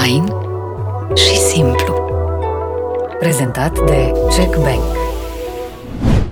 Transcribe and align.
Fain 0.00 0.24
și 1.14 1.36
simplu. 1.36 1.94
Prezentat 3.18 3.84
de 3.86 4.12
Check 4.36 4.56
Bank. 4.56 4.82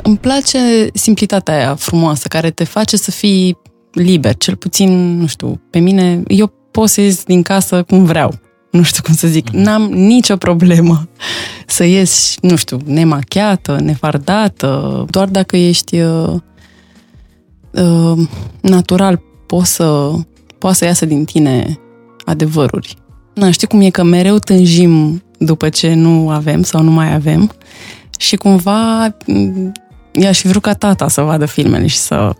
Îmi 0.03 0.17
place 0.17 0.59
simplitatea 0.93 1.54
aia 1.54 1.75
frumoasă 1.75 2.29
care 2.29 2.51
te 2.51 2.65
face 2.65 2.96
să 2.96 3.11
fii 3.11 3.59
liber, 3.93 4.37
cel 4.37 4.57
puțin, 4.57 5.19
nu 5.19 5.27
știu, 5.27 5.61
pe 5.71 5.79
mine, 5.79 6.23
eu 6.27 6.53
pot 6.71 6.89
să 6.89 7.01
ies 7.01 7.25
din 7.25 7.43
casă 7.43 7.83
cum 7.83 8.04
vreau. 8.04 8.35
Nu 8.71 8.83
știu 8.83 9.03
cum 9.03 9.15
să 9.15 9.27
zic, 9.27 9.49
n-am 9.49 9.82
nicio 9.82 10.37
problemă 10.37 11.08
să 11.66 11.85
ies, 11.85 12.37
nu 12.40 12.56
știu, 12.56 12.78
nemachiată, 12.85 13.78
nefardată, 13.80 15.04
doar 15.10 15.28
dacă 15.28 15.56
ești 15.56 16.00
uh, 16.00 16.34
uh, 17.73 18.28
natural, 18.60 19.23
poți 19.46 19.74
să, 19.74 20.12
poți 20.59 20.78
să 20.78 20.84
iasă 20.84 21.05
din 21.06 21.24
tine 21.24 21.78
adevăruri. 22.24 22.96
Na, 23.39 23.51
știi 23.51 23.66
cum 23.66 23.80
e 23.80 23.91
că 23.91 24.02
mereu 24.02 24.39
tânjim 24.39 25.23
după 25.38 25.69
ce 25.69 25.95
nu 25.95 26.30
avem 26.30 26.62
sau 26.62 26.83
nu 26.83 26.91
mai 26.91 27.15
avem 27.15 27.51
și 28.19 28.37
cumva 28.37 29.16
i-aș 30.12 30.38
fi 30.41 30.46
vrut 30.48 30.62
ca 30.62 30.74
tata 30.74 31.09
să 31.09 31.20
vadă 31.20 31.46
filmele 31.46 31.87
și 31.87 31.96
să... 31.96 32.34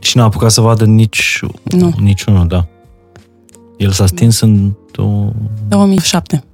Și 0.00 0.16
n-a 0.16 0.24
apucat 0.24 0.50
să 0.50 0.60
vadă 0.60 0.84
nici, 0.84 1.40
Nu. 1.62 1.92
niciunul, 2.00 2.46
da. 2.46 2.66
El 3.76 3.90
s-a 3.90 4.06
stins 4.06 4.40
în... 4.40 4.72
două- 4.92 5.32
2007. 5.68 6.44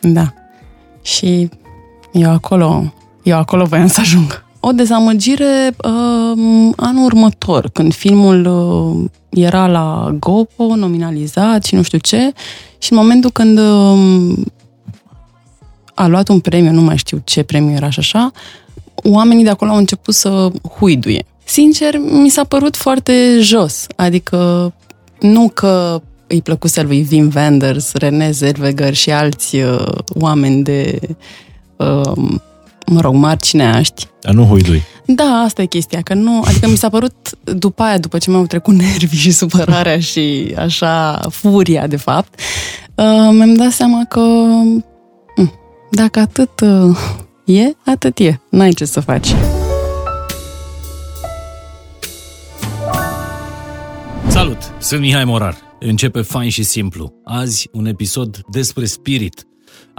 Da. 0.00 0.32
Și 1.02 1.48
eu 2.12 2.30
acolo, 2.30 2.92
eu 3.22 3.36
acolo 3.38 3.64
voiam 3.64 3.86
să 3.86 4.00
ajung. 4.00 4.44
O 4.68 4.72
dezamăgire 4.72 5.76
uh, 5.84 6.72
anul 6.76 7.04
următor, 7.04 7.70
când 7.72 7.94
filmul 7.94 8.46
uh, 8.46 9.10
era 9.28 9.66
la 9.66 10.16
GoPro, 10.18 10.74
nominalizat 10.74 11.64
și 11.64 11.74
nu 11.74 11.82
știu 11.82 11.98
ce, 11.98 12.32
și 12.78 12.92
în 12.92 12.98
momentul 12.98 13.30
când 13.30 13.58
uh, 13.58 14.38
a 15.94 16.06
luat 16.06 16.28
un 16.28 16.40
premiu, 16.40 16.70
nu 16.70 16.80
mai 16.80 16.96
știu 16.96 17.20
ce 17.24 17.42
premiu 17.42 17.74
era 17.74 17.90
și 17.90 17.98
așa, 17.98 18.30
oamenii 18.94 19.44
de 19.44 19.50
acolo 19.50 19.70
au 19.70 19.76
început 19.76 20.14
să 20.14 20.50
huiduie. 20.78 21.24
Sincer, 21.44 21.98
mi 21.98 22.28
s-a 22.28 22.44
părut 22.44 22.76
foarte 22.76 23.38
jos. 23.40 23.86
Adică 23.96 24.72
nu 25.20 25.50
că 25.54 26.02
îi 26.26 26.42
plăcuse 26.42 26.82
lui 26.82 27.06
Wim 27.10 27.32
Wenders, 27.34 27.92
René 27.92 28.30
Zellweger 28.30 28.94
și 28.94 29.10
alți 29.10 29.56
uh, 29.56 29.86
oameni 30.08 30.62
de, 30.62 30.98
uh, 31.76 32.38
mă 32.88 33.00
rog, 33.00 33.14
mari 33.14 33.40
cineaști. 33.40 34.06
Dar 34.20 34.34
nu 34.34 34.44
huidui. 34.44 34.82
Da, 35.06 35.42
asta 35.44 35.62
e 35.62 35.66
chestia, 35.66 36.00
că 36.00 36.14
nu, 36.14 36.42
adică 36.44 36.68
mi 36.68 36.76
s-a 36.76 36.88
părut 36.88 37.14
după 37.44 37.82
aia, 37.82 37.98
după 37.98 38.18
ce 38.18 38.30
mi-au 38.30 38.46
trecut 38.46 38.74
nervii 38.82 39.18
și 39.18 39.30
supărarea 39.30 40.00
și 40.00 40.54
așa 40.58 41.20
furia, 41.30 41.86
de 41.86 41.96
fapt, 41.96 42.40
uh, 42.94 43.28
mi-am 43.32 43.54
dat 43.54 43.70
seama 43.70 44.04
că 44.04 44.20
mm, 44.20 44.84
dacă 45.90 46.20
atât 46.20 46.60
uh, 46.60 46.98
e, 47.44 47.76
atât 47.84 48.18
e. 48.18 48.40
N-ai 48.50 48.72
ce 48.72 48.84
să 48.84 49.00
faci. 49.00 49.34
Salut! 54.28 54.58
Sunt 54.78 55.00
Mihai 55.00 55.24
Morar. 55.24 55.56
Începe 55.80 56.20
fain 56.20 56.50
și 56.50 56.62
simplu. 56.62 57.12
Azi 57.24 57.68
un 57.72 57.86
episod 57.86 58.40
despre 58.50 58.84
spirit. 58.84 59.47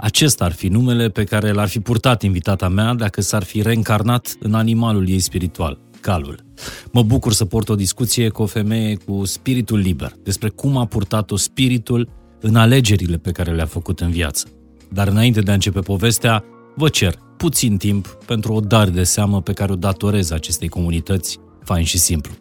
Acesta 0.02 0.44
ar 0.44 0.52
fi 0.52 0.68
numele 0.68 1.08
pe 1.08 1.24
care 1.24 1.52
l-ar 1.52 1.68
fi 1.68 1.80
purtat 1.80 2.22
invitata 2.22 2.68
mea 2.68 2.94
dacă 2.94 3.20
s-ar 3.20 3.42
fi 3.42 3.62
reîncarnat 3.62 4.36
în 4.38 4.54
animalul 4.54 5.08
ei 5.08 5.18
spiritual, 5.18 5.78
calul. 6.00 6.44
Mă 6.92 7.02
bucur 7.02 7.32
să 7.32 7.44
port 7.44 7.68
o 7.68 7.74
discuție 7.74 8.28
cu 8.28 8.42
o 8.42 8.46
femeie 8.46 8.96
cu 9.06 9.24
spiritul 9.24 9.78
liber, 9.78 10.12
despre 10.22 10.48
cum 10.48 10.76
a 10.76 10.86
purtat-o 10.86 11.36
spiritul 11.36 12.08
în 12.40 12.56
alegerile 12.56 13.16
pe 13.16 13.30
care 13.30 13.52
le-a 13.52 13.66
făcut 13.66 14.00
în 14.00 14.10
viață. 14.10 14.46
Dar 14.88 15.08
înainte 15.08 15.40
de 15.40 15.50
a 15.50 15.54
începe 15.54 15.80
povestea, 15.80 16.44
vă 16.76 16.88
cer 16.88 17.14
puțin 17.36 17.76
timp 17.76 18.06
pentru 18.26 18.52
o 18.52 18.60
dare 18.60 18.90
de 18.90 19.02
seamă 19.02 19.42
pe 19.42 19.52
care 19.52 19.72
o 19.72 19.76
datorez 19.76 20.30
acestei 20.30 20.68
comunități, 20.68 21.38
fain 21.64 21.84
și 21.84 21.98
simplu. 21.98 22.32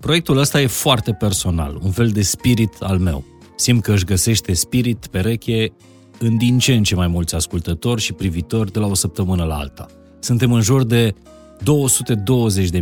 Proiectul 0.00 0.38
ăsta 0.38 0.60
e 0.60 0.66
foarte 0.66 1.12
personal, 1.12 1.78
un 1.82 1.90
fel 1.90 2.08
de 2.08 2.22
spirit 2.22 2.74
al 2.80 2.98
meu. 2.98 3.24
Simt 3.56 3.82
că 3.82 3.92
își 3.92 4.04
găsește 4.04 4.52
spirit 4.52 5.06
pereche 5.06 5.72
în 6.22 6.36
din 6.36 6.58
ce 6.58 6.74
în 6.74 6.82
ce 6.82 6.94
mai 6.94 7.06
mulți 7.06 7.34
ascultători 7.34 8.00
și 8.00 8.12
privitori 8.12 8.72
de 8.72 8.78
la 8.78 8.86
o 8.86 8.94
săptămână 8.94 9.44
la 9.44 9.54
alta. 9.54 9.86
Suntem 10.20 10.52
în 10.52 10.60
jur 10.60 10.84
de 10.84 11.14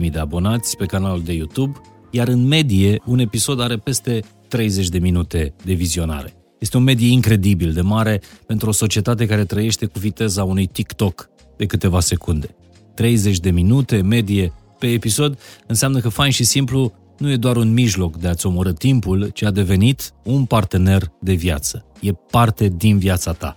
220.000 0.00 0.10
de 0.10 0.18
abonați 0.18 0.76
pe 0.76 0.86
canalul 0.86 1.22
de 1.22 1.32
YouTube, 1.32 1.80
iar 2.10 2.28
în 2.28 2.46
medie 2.46 3.02
un 3.06 3.18
episod 3.18 3.60
are 3.60 3.76
peste 3.76 4.22
30 4.48 4.88
de 4.88 4.98
minute 4.98 5.54
de 5.64 5.72
vizionare. 5.72 6.34
Este 6.58 6.76
o 6.76 6.80
medie 6.80 7.10
incredibil 7.10 7.72
de 7.72 7.80
mare 7.80 8.20
pentru 8.46 8.68
o 8.68 8.72
societate 8.72 9.26
care 9.26 9.44
trăiește 9.44 9.86
cu 9.86 9.98
viteza 9.98 10.44
unui 10.44 10.66
TikTok 10.66 11.28
de 11.56 11.66
câteva 11.66 12.00
secunde. 12.00 12.54
30 12.94 13.38
de 13.38 13.50
minute 13.50 14.00
medie 14.00 14.52
pe 14.78 14.86
episod 14.86 15.38
înseamnă 15.66 15.98
că 16.00 16.08
fain 16.08 16.30
și 16.30 16.44
simplu 16.44 16.92
nu 17.20 17.30
e 17.30 17.36
doar 17.36 17.56
un 17.56 17.72
mijloc 17.72 18.16
de 18.16 18.28
a-ți 18.28 18.46
omorâ 18.46 18.72
timpul, 18.72 19.30
ci 19.34 19.42
a 19.42 19.50
devenit 19.50 20.12
un 20.22 20.44
partener 20.44 21.12
de 21.20 21.32
viață. 21.32 21.84
E 22.00 22.12
parte 22.12 22.68
din 22.68 22.98
viața 22.98 23.32
ta. 23.32 23.56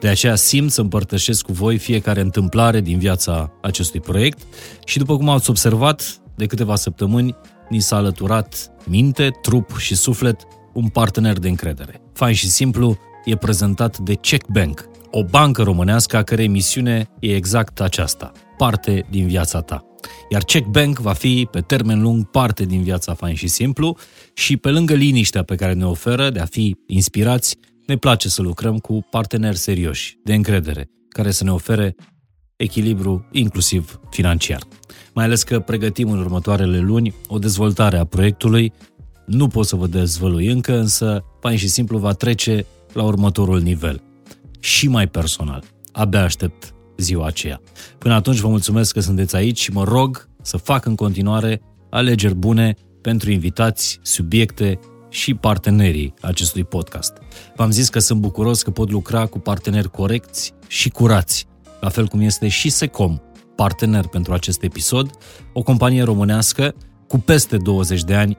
De 0.00 0.08
aceea 0.08 0.34
simt 0.34 0.70
să 0.70 0.80
împărtășesc 0.80 1.44
cu 1.44 1.52
voi 1.52 1.78
fiecare 1.78 2.20
întâmplare 2.20 2.80
din 2.80 2.98
viața 2.98 3.52
acestui 3.62 4.00
proiect 4.00 4.42
și 4.84 4.98
după 4.98 5.16
cum 5.16 5.28
ați 5.28 5.50
observat, 5.50 6.20
de 6.36 6.46
câteva 6.46 6.74
săptămâni 6.74 7.36
ni 7.68 7.80
s-a 7.80 7.96
alăturat 7.96 8.70
minte, 8.84 9.30
trup 9.42 9.76
și 9.76 9.94
suflet 9.94 10.40
un 10.72 10.88
partener 10.88 11.38
de 11.38 11.48
încredere. 11.48 12.00
Fain 12.12 12.34
și 12.34 12.48
simplu 12.48 12.98
e 13.24 13.36
prezentat 13.36 13.98
de 13.98 14.14
Check 14.14 14.46
Bank, 14.48 14.88
o 15.10 15.24
bancă 15.24 15.62
românească 15.62 16.16
a 16.16 16.22
cărei 16.22 16.48
misiune 16.48 17.08
e 17.20 17.34
exact 17.34 17.80
aceasta, 17.80 18.32
parte 18.56 19.06
din 19.10 19.26
viața 19.26 19.60
ta. 19.60 19.93
Iar 20.30 20.42
Check 20.42 20.66
Bank 20.66 20.98
va 20.98 21.12
fi, 21.12 21.48
pe 21.50 21.60
termen 21.60 22.00
lung, 22.00 22.24
parte 22.30 22.64
din 22.64 22.82
viața 22.82 23.14
fain 23.14 23.34
și 23.34 23.46
simplu 23.46 23.96
și 24.34 24.56
pe 24.56 24.70
lângă 24.70 24.94
liniștea 24.94 25.42
pe 25.42 25.54
care 25.54 25.72
ne 25.72 25.86
oferă 25.86 26.30
de 26.30 26.40
a 26.40 26.44
fi 26.44 26.76
inspirați, 26.86 27.56
ne 27.86 27.96
place 27.96 28.28
să 28.28 28.42
lucrăm 28.42 28.78
cu 28.78 29.06
parteneri 29.10 29.56
serioși, 29.56 30.18
de 30.24 30.34
încredere, 30.34 30.90
care 31.08 31.30
să 31.30 31.44
ne 31.44 31.52
ofere 31.52 31.94
echilibru 32.56 33.28
inclusiv 33.32 34.00
financiar. 34.10 34.62
Mai 35.14 35.24
ales 35.24 35.42
că 35.42 35.60
pregătim 35.60 36.10
în 36.10 36.18
următoarele 36.18 36.78
luni 36.78 37.14
o 37.28 37.38
dezvoltare 37.38 37.96
a 37.98 38.04
proiectului. 38.04 38.72
Nu 39.26 39.48
pot 39.48 39.66
să 39.66 39.76
vă 39.76 39.86
dezvălui 39.86 40.46
încă, 40.46 40.78
însă 40.78 41.24
fain 41.40 41.56
și 41.56 41.68
simplu 41.68 41.98
va 41.98 42.12
trece 42.12 42.66
la 42.92 43.02
următorul 43.02 43.60
nivel. 43.60 44.02
Și 44.60 44.88
mai 44.88 45.08
personal. 45.08 45.64
Abia 45.92 46.22
aștept 46.22 46.73
ziua 46.96 47.26
aceea. 47.26 47.60
Până 47.98 48.14
atunci 48.14 48.38
vă 48.38 48.48
mulțumesc 48.48 48.92
că 48.92 49.00
sunteți 49.00 49.36
aici 49.36 49.60
și 49.60 49.72
mă 49.72 49.84
rog 49.84 50.28
să 50.42 50.56
fac 50.56 50.84
în 50.84 50.94
continuare 50.94 51.60
alegeri 51.90 52.34
bune 52.34 52.74
pentru 53.00 53.30
invitați, 53.30 53.98
subiecte 54.02 54.78
și 55.08 55.34
partenerii 55.34 56.14
acestui 56.20 56.64
podcast. 56.64 57.12
V-am 57.56 57.70
zis 57.70 57.88
că 57.88 57.98
sunt 57.98 58.20
bucuros 58.20 58.62
că 58.62 58.70
pot 58.70 58.90
lucra 58.90 59.26
cu 59.26 59.38
parteneri 59.38 59.90
corecți 59.90 60.52
și 60.66 60.88
curați, 60.88 61.46
la 61.80 61.88
fel 61.88 62.06
cum 62.06 62.20
este 62.20 62.48
și 62.48 62.70
Secom, 62.70 63.18
partener 63.56 64.06
pentru 64.06 64.32
acest 64.32 64.62
episod, 64.62 65.10
o 65.52 65.62
companie 65.62 66.02
românească 66.02 66.74
cu 67.08 67.18
peste 67.18 67.56
20 67.56 68.04
de 68.04 68.14
ani 68.14 68.38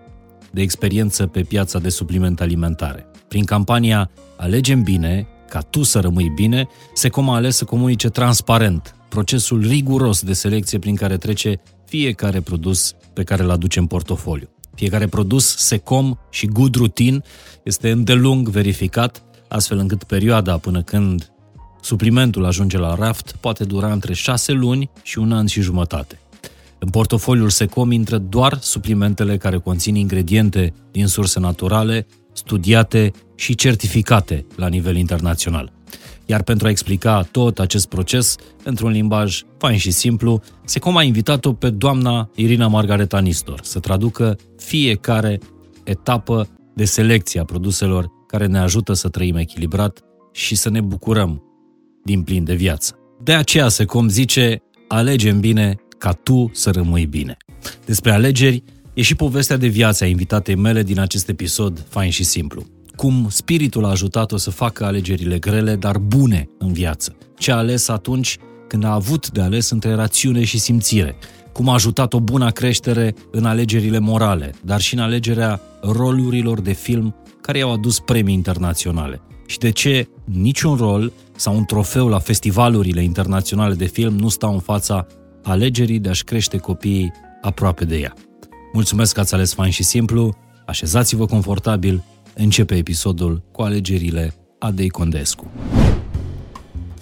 de 0.52 0.62
experiență 0.62 1.28
pe 1.28 1.42
piața 1.42 1.80
de 1.80 1.90
suplimente 1.90 2.44
alimentare. 2.44 3.06
Prin 3.28 3.44
campania 3.44 4.10
Alegem 4.38 4.84
bine, 4.84 5.28
ca 5.50 5.60
tu 5.60 5.84
să 5.84 6.00
rămâi 6.00 6.32
bine, 6.36 6.68
Secom 6.94 7.30
a 7.30 7.36
ales 7.36 7.56
să 7.56 7.66
comunice 7.66 8.10
transparent 8.10 8.96
procesul 9.16 9.62
riguros 9.68 10.22
de 10.22 10.34
selecție 10.34 10.80
prin 10.80 10.96
care 10.96 11.18
trece 11.18 11.62
fiecare 11.86 12.42
produs 12.42 12.96
pe 13.14 13.24
care 13.24 13.44
îl 13.44 13.50
aduce 13.50 13.80
în 13.80 13.86
portofoliu. 13.86 14.50
Fiecare 14.76 15.08
produs 15.08 15.56
Secom 15.58 16.16
și 16.30 16.46
Good 16.46 16.76
Routine 16.76 17.22
este 17.64 17.92
îndelung 17.92 18.50
verificat, 18.50 19.24
astfel 19.48 19.78
încât 19.78 20.04
perioada 20.04 20.58
până 20.58 20.82
când 20.82 21.32
suplimentul 21.82 22.46
ajunge 22.46 22.78
la 22.78 22.96
raft 22.96 23.36
poate 23.40 23.64
dura 23.64 23.92
între 23.92 24.14
6 24.14 24.52
luni 24.52 24.90
și 25.02 25.18
un 25.18 25.32
an 25.32 25.46
și 25.46 25.62
jumătate. 25.62 26.20
În 26.80 26.90
portofoliul 26.90 27.50
Secom 27.50 27.92
intră 27.92 28.18
doar 28.18 28.58
suplimentele 28.62 29.38
care 29.38 29.58
conțin 29.58 29.96
ingrediente 29.96 30.74
din 30.92 31.08
surse 31.08 31.40
naturale, 31.40 32.08
studiate 32.36 33.12
și 33.36 33.56
certificate 33.56 34.46
la 34.56 34.68
nivel 34.68 34.96
internațional. 34.96 35.72
Iar 36.26 36.44
pentru 36.44 36.68
a 36.68 36.70
explica 36.70 37.28
tot 37.32 37.60
acest 37.60 37.88
proces 37.88 38.36
într-un 38.64 38.92
limbaj 38.92 39.42
fain 39.58 39.78
și 39.78 39.92
simplu, 39.92 40.42
Secom 40.66 40.98
a 40.98 41.04
invitat-o 41.04 41.54
pe 41.54 41.70
doamna 41.70 42.30
Irina 42.36 42.68
Margareta 42.68 43.20
Nistor 43.20 43.60
să 43.64 43.80
traducă 43.80 44.38
fiecare 44.58 45.40
etapă 45.84 46.48
de 46.74 46.86
selecție 46.86 47.40
a 47.40 47.46
produselor 47.46 48.12
care 48.28 48.46
ne 48.46 48.60
ajută 48.60 48.94
să 48.94 49.10
trăim 49.10 49.36
echilibrat 49.36 50.00
și 50.32 50.56
să 50.56 50.70
ne 50.70 50.82
bucurăm 50.82 51.44
din 52.04 52.24
plin 52.24 52.44
de 52.44 52.54
viață. 52.54 52.96
De 53.24 53.34
aceea 53.34 53.68
Secom 53.68 54.08
zice, 54.10 54.62
alegem 54.88 55.40
bine 55.40 55.76
ca 55.98 56.12
tu 56.12 56.50
să 56.54 56.72
rămâi 56.72 57.06
bine. 57.06 57.38
Despre 57.86 58.12
alegeri 58.12 58.64
e 58.96 59.02
și 59.02 59.16
povestea 59.16 59.58
de 59.58 59.68
viață 59.68 60.04
a 60.04 60.08
invitatei 60.08 60.56
mele 60.56 60.84
din 60.84 61.00
acest 61.00 61.30
episod 61.30 61.86
fain 61.90 62.10
și 62.10 62.24
simplu. 62.24 62.66
cum 62.96 63.28
spiritul 63.30 63.86
a 63.86 63.90
ajutat-o 63.90 64.38
să 64.38 64.50
facă 64.50 64.86
alegerile 64.86 65.38
grele, 65.38 65.76
dar 65.76 65.98
bune 65.98 66.50
în 66.58 66.74
viață. 66.74 67.16
Ce 67.38 67.52
a 67.52 67.56
ales 67.56 67.88
atunci 67.88 68.38
când 68.68 68.84
a 68.84 68.94
avut 68.94 69.32
de 69.32 69.42
ales 69.42 69.70
între 69.70 69.94
rațiune 69.94 70.44
și 70.44 70.58
simțire. 70.58 71.16
Cum 71.52 71.70
a 71.70 71.74
ajutat 71.74 72.14
o 72.14 72.20
bună 72.20 72.52
creștere 72.52 73.14
în 73.32 73.46
alegerile 73.46 74.00
morale, 74.00 74.54
dar 74.64 74.82
și 74.82 74.94
în 74.94 75.00
alegerea 75.00 75.62
rolurilor 75.82 76.62
de 76.62 76.74
film 76.74 77.16
care 77.42 77.58
i-au 77.58 77.72
adus 77.72 78.00
premii 78.00 78.34
internaționale. 78.34 79.22
Și 79.46 79.58
de 79.58 79.70
ce 79.70 80.08
niciun 80.24 80.76
rol 80.76 81.12
sau 81.36 81.56
un 81.56 81.66
trofeu 81.66 82.08
la 82.08 82.20
festivalurile 82.20 83.04
internaționale 83.04 83.74
de 83.74 83.86
film 83.86 84.16
nu 84.16 84.30
stau 84.30 84.54
în 84.54 84.60
fața 84.60 85.08
alegerii 85.44 86.00
de 86.00 86.10
a-și 86.10 86.24
crește 86.24 86.58
copiii 86.58 87.12
aproape 87.42 87.86
de 87.86 87.98
ea. 87.98 88.14
Mulțumesc 88.76 89.14
că 89.14 89.20
ați 89.20 89.34
ales 89.34 89.54
fain 89.54 89.72
și 89.72 89.84
simplu, 89.84 90.38
așezați-vă 90.66 91.26
confortabil, 91.26 92.04
începe 92.34 92.76
episodul 92.76 93.44
cu 93.52 93.62
alegerile 93.62 94.34
Adei 94.60 94.90
Condescu. 94.90 95.52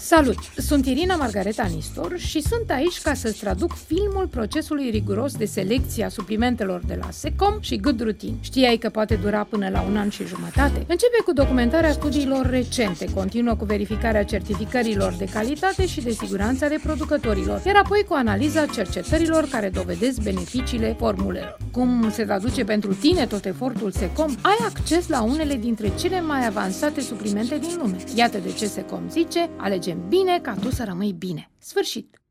Salut! 0.05 0.37
Sunt 0.57 0.85
Irina 0.85 1.15
Margareta 1.15 1.63
Nistor 1.73 2.17
și 2.17 2.41
sunt 2.41 2.69
aici 2.69 3.01
ca 3.01 3.13
să-ți 3.13 3.39
traduc 3.39 3.73
filmul 3.87 4.27
procesului 4.27 4.89
riguros 4.89 5.35
de 5.35 5.45
selecție 5.45 6.03
a 6.03 6.09
suplimentelor 6.09 6.81
de 6.87 6.97
la 7.01 7.11
SECOM 7.11 7.57
și 7.59 7.79
Good 7.79 8.01
Routine. 8.01 8.35
Știai 8.39 8.77
că 8.77 8.89
poate 8.89 9.15
dura 9.15 9.43
până 9.43 9.69
la 9.69 9.81
un 9.81 9.97
an 9.97 10.09
și 10.09 10.25
jumătate? 10.25 10.77
Începe 10.77 11.21
cu 11.25 11.33
documentarea 11.33 11.91
studiilor 11.91 12.45
recente, 12.45 13.05
continuă 13.13 13.55
cu 13.55 13.65
verificarea 13.65 14.23
certificărilor 14.23 15.13
de 15.17 15.25
calitate 15.25 15.85
și 15.85 16.01
de 16.01 16.11
siguranță 16.11 16.65
ale 16.65 16.79
producătorilor, 16.83 17.61
iar 17.65 17.75
apoi 17.75 18.05
cu 18.07 18.13
analiza 18.13 18.65
cercetărilor 18.65 19.47
care 19.51 19.69
dovedesc 19.69 20.21
beneficiile 20.21 20.95
formulelor. 20.99 21.57
Cum 21.71 22.11
se 22.11 22.23
traduce 22.23 22.63
pentru 22.63 22.93
tine 22.93 23.25
tot 23.25 23.45
efortul 23.45 23.91
SECOM? 23.91 24.35
Ai 24.41 24.57
acces 24.65 25.07
la 25.07 25.21
unele 25.21 25.55
dintre 25.55 25.91
cele 25.99 26.21
mai 26.21 26.45
avansate 26.45 27.01
suplimente 27.01 27.57
din 27.57 27.77
lume. 27.81 27.97
Iată 28.15 28.37
de 28.37 28.51
ce 28.51 28.65
SECOM 28.65 29.09
zice, 29.09 29.49
alege 29.57 29.91
facem 29.93 30.09
bine 30.09 30.39
ca 30.41 30.55
tu 30.61 30.75
să 30.75 30.83
rămâi 30.87 31.15
bine. 31.17 31.49
Sfârșit! 31.59 32.21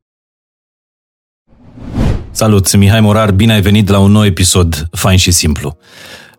Salut, 2.31 2.65
sunt 2.65 2.81
Mihai 2.81 2.99
Morar, 2.99 3.31
bine 3.31 3.53
ai 3.53 3.61
venit 3.61 3.87
la 3.87 3.99
un 3.99 4.11
nou 4.11 4.25
episod 4.25 4.87
fain 4.91 5.17
și 5.17 5.31
simplu. 5.31 5.77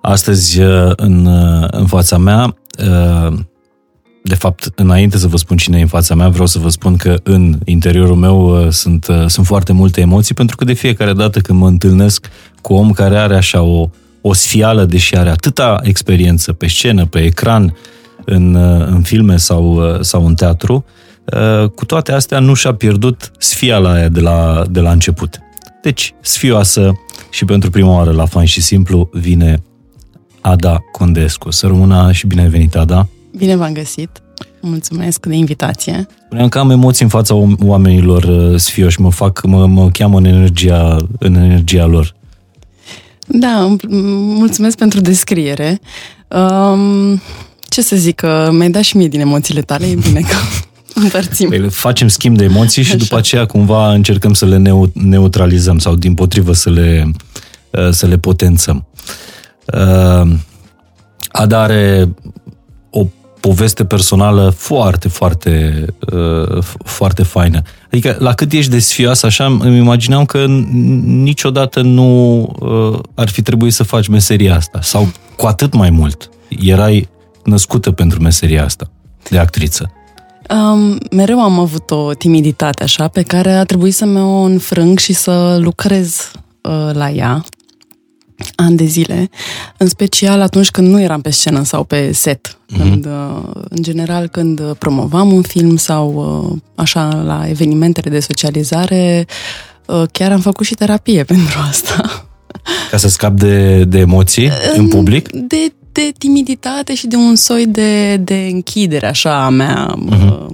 Astăzi, 0.01 0.61
uh, 0.61 0.93
în, 0.97 1.27
uh, 1.27 1.69
în 1.71 1.87
fața 1.87 2.19
mea, 2.19 2.57
uh, 2.79 3.39
de 4.23 4.35
fapt, 4.35 4.73
înainte 4.75 5.19
să 5.19 5.27
vă 5.27 5.37
spun 5.37 5.57
cine 5.57 5.79
e 5.79 5.83
în 5.83 5.87
fața 5.87 6.15
mea, 6.15 6.29
vreau 6.29 6.47
să 6.47 6.59
vă 6.59 6.69
spun 6.69 6.97
că 6.97 7.17
în 7.23 7.59
interiorul 7.65 8.17
meu 8.17 8.71
sunt, 8.71 9.07
sunt 9.27 9.47
foarte 9.47 9.73
multe 9.73 10.01
emoții, 10.01 10.35
pentru 10.35 10.57
că 10.57 10.65
de 10.65 10.73
fiecare 10.73 11.13
dată 11.13 11.41
când 11.41 11.59
mă 11.59 11.67
întâlnesc 11.67 12.31
cu 12.61 12.75
om 12.75 12.93
care 12.93 13.19
are 13.19 13.37
așa 13.37 13.63
o, 13.63 13.89
o 14.21 14.33
sfială, 14.33 14.85
deși 14.85 15.17
are 15.17 15.29
atâta 15.29 15.81
experiență 15.83 16.53
pe 16.53 16.67
scenă, 16.67 17.07
pe 17.07 17.19
ecran, 17.19 17.77
în, 18.25 18.55
în 18.87 19.03
filme 19.03 19.37
sau, 19.37 19.99
sau 20.01 20.27
în 20.27 20.35
teatru, 20.35 20.85
Uh, 20.85 21.04
cu 21.75 21.85
toate 21.85 22.13
astea 22.13 22.39
nu 22.39 22.55
și-a 22.55 22.75
pierdut 22.75 23.31
sfiala 23.39 23.93
aia 23.93 24.09
de 24.09 24.21
la, 24.21 24.65
de 24.71 24.81
la 24.81 24.91
început. 24.91 25.39
Deci, 25.83 26.15
sfioasă 26.21 26.93
și 27.31 27.45
pentru 27.45 27.71
prima 27.71 27.97
oară 27.97 28.13
la 28.13 28.27
Fain 28.27 28.47
și 28.47 28.63
Simplu 28.63 29.09
vine 29.13 29.63
Ada 30.41 30.79
Condescu. 30.93 31.51
Să 31.51 31.67
rămână 31.67 32.13
și 32.13 32.27
bine 32.27 32.43
ai 32.43 32.49
venit, 32.49 32.77
Ada! 32.77 33.09
Bine 33.37 33.57
v-am 33.57 33.73
găsit! 33.73 34.23
Mulțumesc 34.61 35.27
de 35.27 35.35
invitație! 35.35 36.07
Spuneam 36.25 36.49
că 36.49 36.59
am 36.59 36.71
emoții 36.71 37.05
în 37.05 37.11
fața 37.11 37.35
oamenilor 37.65 38.23
uh, 38.23 38.59
sfioși, 38.59 39.01
mă 39.01 39.11
fac, 39.11 39.45
mă, 39.45 39.67
mă 39.67 39.89
cheamă 39.89 40.19
în 40.19 40.25
energia, 40.25 40.97
în 41.19 41.35
energia 41.35 41.87
lor. 41.87 42.15
Da, 43.27 43.77
mulțumesc 44.39 44.77
pentru 44.77 45.01
descriere. 45.01 45.81
Um, 46.29 47.21
ce 47.69 47.83
să 47.83 47.97
zic, 47.97 48.15
că 48.15 48.49
mi-ai 48.53 48.71
dat 48.71 48.83
și 48.83 48.97
mie 48.97 49.09
din 49.09 49.21
emoțiile 49.21 49.61
tale, 49.61 49.87
e 49.87 49.95
bine 49.95 50.21
că 50.21 50.37
împărțim. 50.95 51.49
Păi 51.49 51.71
facem 51.71 52.09
schimb 52.09 52.37
de 52.37 52.45
emoții 52.45 52.83
și 52.83 52.89
Așa. 52.89 52.99
după 52.99 53.17
aceea 53.17 53.47
cumva 53.47 53.93
încercăm 53.93 54.33
să 54.33 54.47
le 54.47 54.83
neutralizăm 54.93 55.79
sau 55.79 55.95
din 55.95 56.15
potrivă 56.15 56.53
să 56.53 56.71
le, 56.71 57.11
uh, 57.71 57.91
să 57.91 58.07
le 58.07 58.19
potențăm. 58.19 58.87
Uh, 59.67 60.33
Ada 61.29 61.61
are 61.61 62.15
o 62.91 63.07
poveste 63.41 63.85
personală 63.85 64.51
foarte, 64.57 65.09
foarte, 65.09 65.85
uh, 66.13 66.63
foarte 66.85 67.23
faină. 67.23 67.63
Adică, 67.87 68.17
la 68.19 68.33
cât 68.33 68.53
ești 68.53 68.71
de 68.71 68.79
sfioasă, 68.79 69.27
așa, 69.27 69.45
îmi 69.45 69.77
imaginam 69.77 70.25
că 70.25 70.47
niciodată 71.05 71.81
nu 71.81 72.49
ar 73.15 73.29
fi 73.29 73.43
trebuit 73.43 73.73
să 73.73 73.83
faci 73.83 74.07
meseria 74.07 74.57
asta. 74.57 74.79
Sau 74.83 75.13
cu 75.37 75.47
atât 75.47 75.75
mai 75.75 75.91
mult. 75.91 76.31
Erai 76.61 77.09
născută 77.45 77.91
pentru 77.91 78.21
meseria 78.21 78.65
asta 78.65 78.91
de 79.31 79.39
actriță. 79.39 79.93
Um, 80.51 80.99
mereu 81.11 81.43
am 81.43 81.59
avut 81.59 81.91
o 81.91 82.15
timiditate 82.15 82.83
așa 82.83 83.09
pe 83.09 83.23
care 83.23 83.53
a 83.53 83.65
trebuit 83.65 83.95
să 83.95 84.05
mă 84.05 84.47
înfrâng 84.47 84.99
și 84.99 85.13
să 85.13 85.59
lucrez 85.61 86.31
uh, 86.61 86.91
la 86.93 87.11
ea 87.11 87.45
ani 88.55 88.77
de 88.77 88.85
zile, 88.85 89.31
în 89.77 89.89
special 89.89 90.41
atunci 90.41 90.71
când 90.71 90.89
nu 90.89 91.01
eram 91.01 91.21
pe 91.21 91.31
scenă 91.31 91.63
sau 91.63 91.85
pe 91.85 92.13
set. 92.13 92.49
Mm-hmm. 92.49 92.77
Când, 92.77 93.07
uh, 93.07 93.63
în 93.69 93.83
general, 93.83 94.27
când 94.27 94.75
promovam 94.79 95.33
un 95.33 95.43
film 95.43 95.77
sau 95.77 96.13
uh, 96.53 96.61
așa 96.75 97.23
la 97.27 97.49
evenimentele 97.49 98.11
de 98.11 98.21
socializare, 98.21 99.27
uh, 99.87 100.03
chiar 100.13 100.33
am 100.33 100.41
făcut 100.41 100.67
și 100.67 100.75
terapie 100.75 101.25
pentru 101.35 101.59
asta. 101.69 102.27
Ca 102.91 102.97
să 102.97 103.09
scap 103.09 103.33
de, 103.33 103.85
de 103.85 103.99
emoții 103.99 104.47
în, 104.47 104.53
în 104.77 104.89
public? 104.89 105.33
De 105.33 105.73
de 105.95 106.13
timiditate 106.19 106.95
și 106.95 107.07
de 107.07 107.17
un 107.17 107.35
soi 107.35 107.67
de, 107.67 108.17
de 108.17 108.49
închidere 108.53 109.07
așa 109.07 109.45
a 109.45 109.49
mea. 109.49 109.95
Uh-huh. 109.95 110.47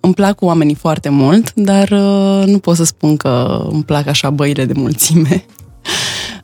Îmi 0.00 0.14
plac 0.14 0.42
oamenii 0.42 0.74
foarte 0.74 1.08
mult, 1.08 1.54
dar 1.54 1.88
uh, 1.90 2.42
nu 2.46 2.58
pot 2.58 2.76
să 2.76 2.84
spun 2.84 3.16
că 3.16 3.64
îmi 3.72 3.84
plac 3.84 4.06
așa 4.06 4.30
băile 4.30 4.64
de 4.64 4.72
mulțime. 4.76 5.44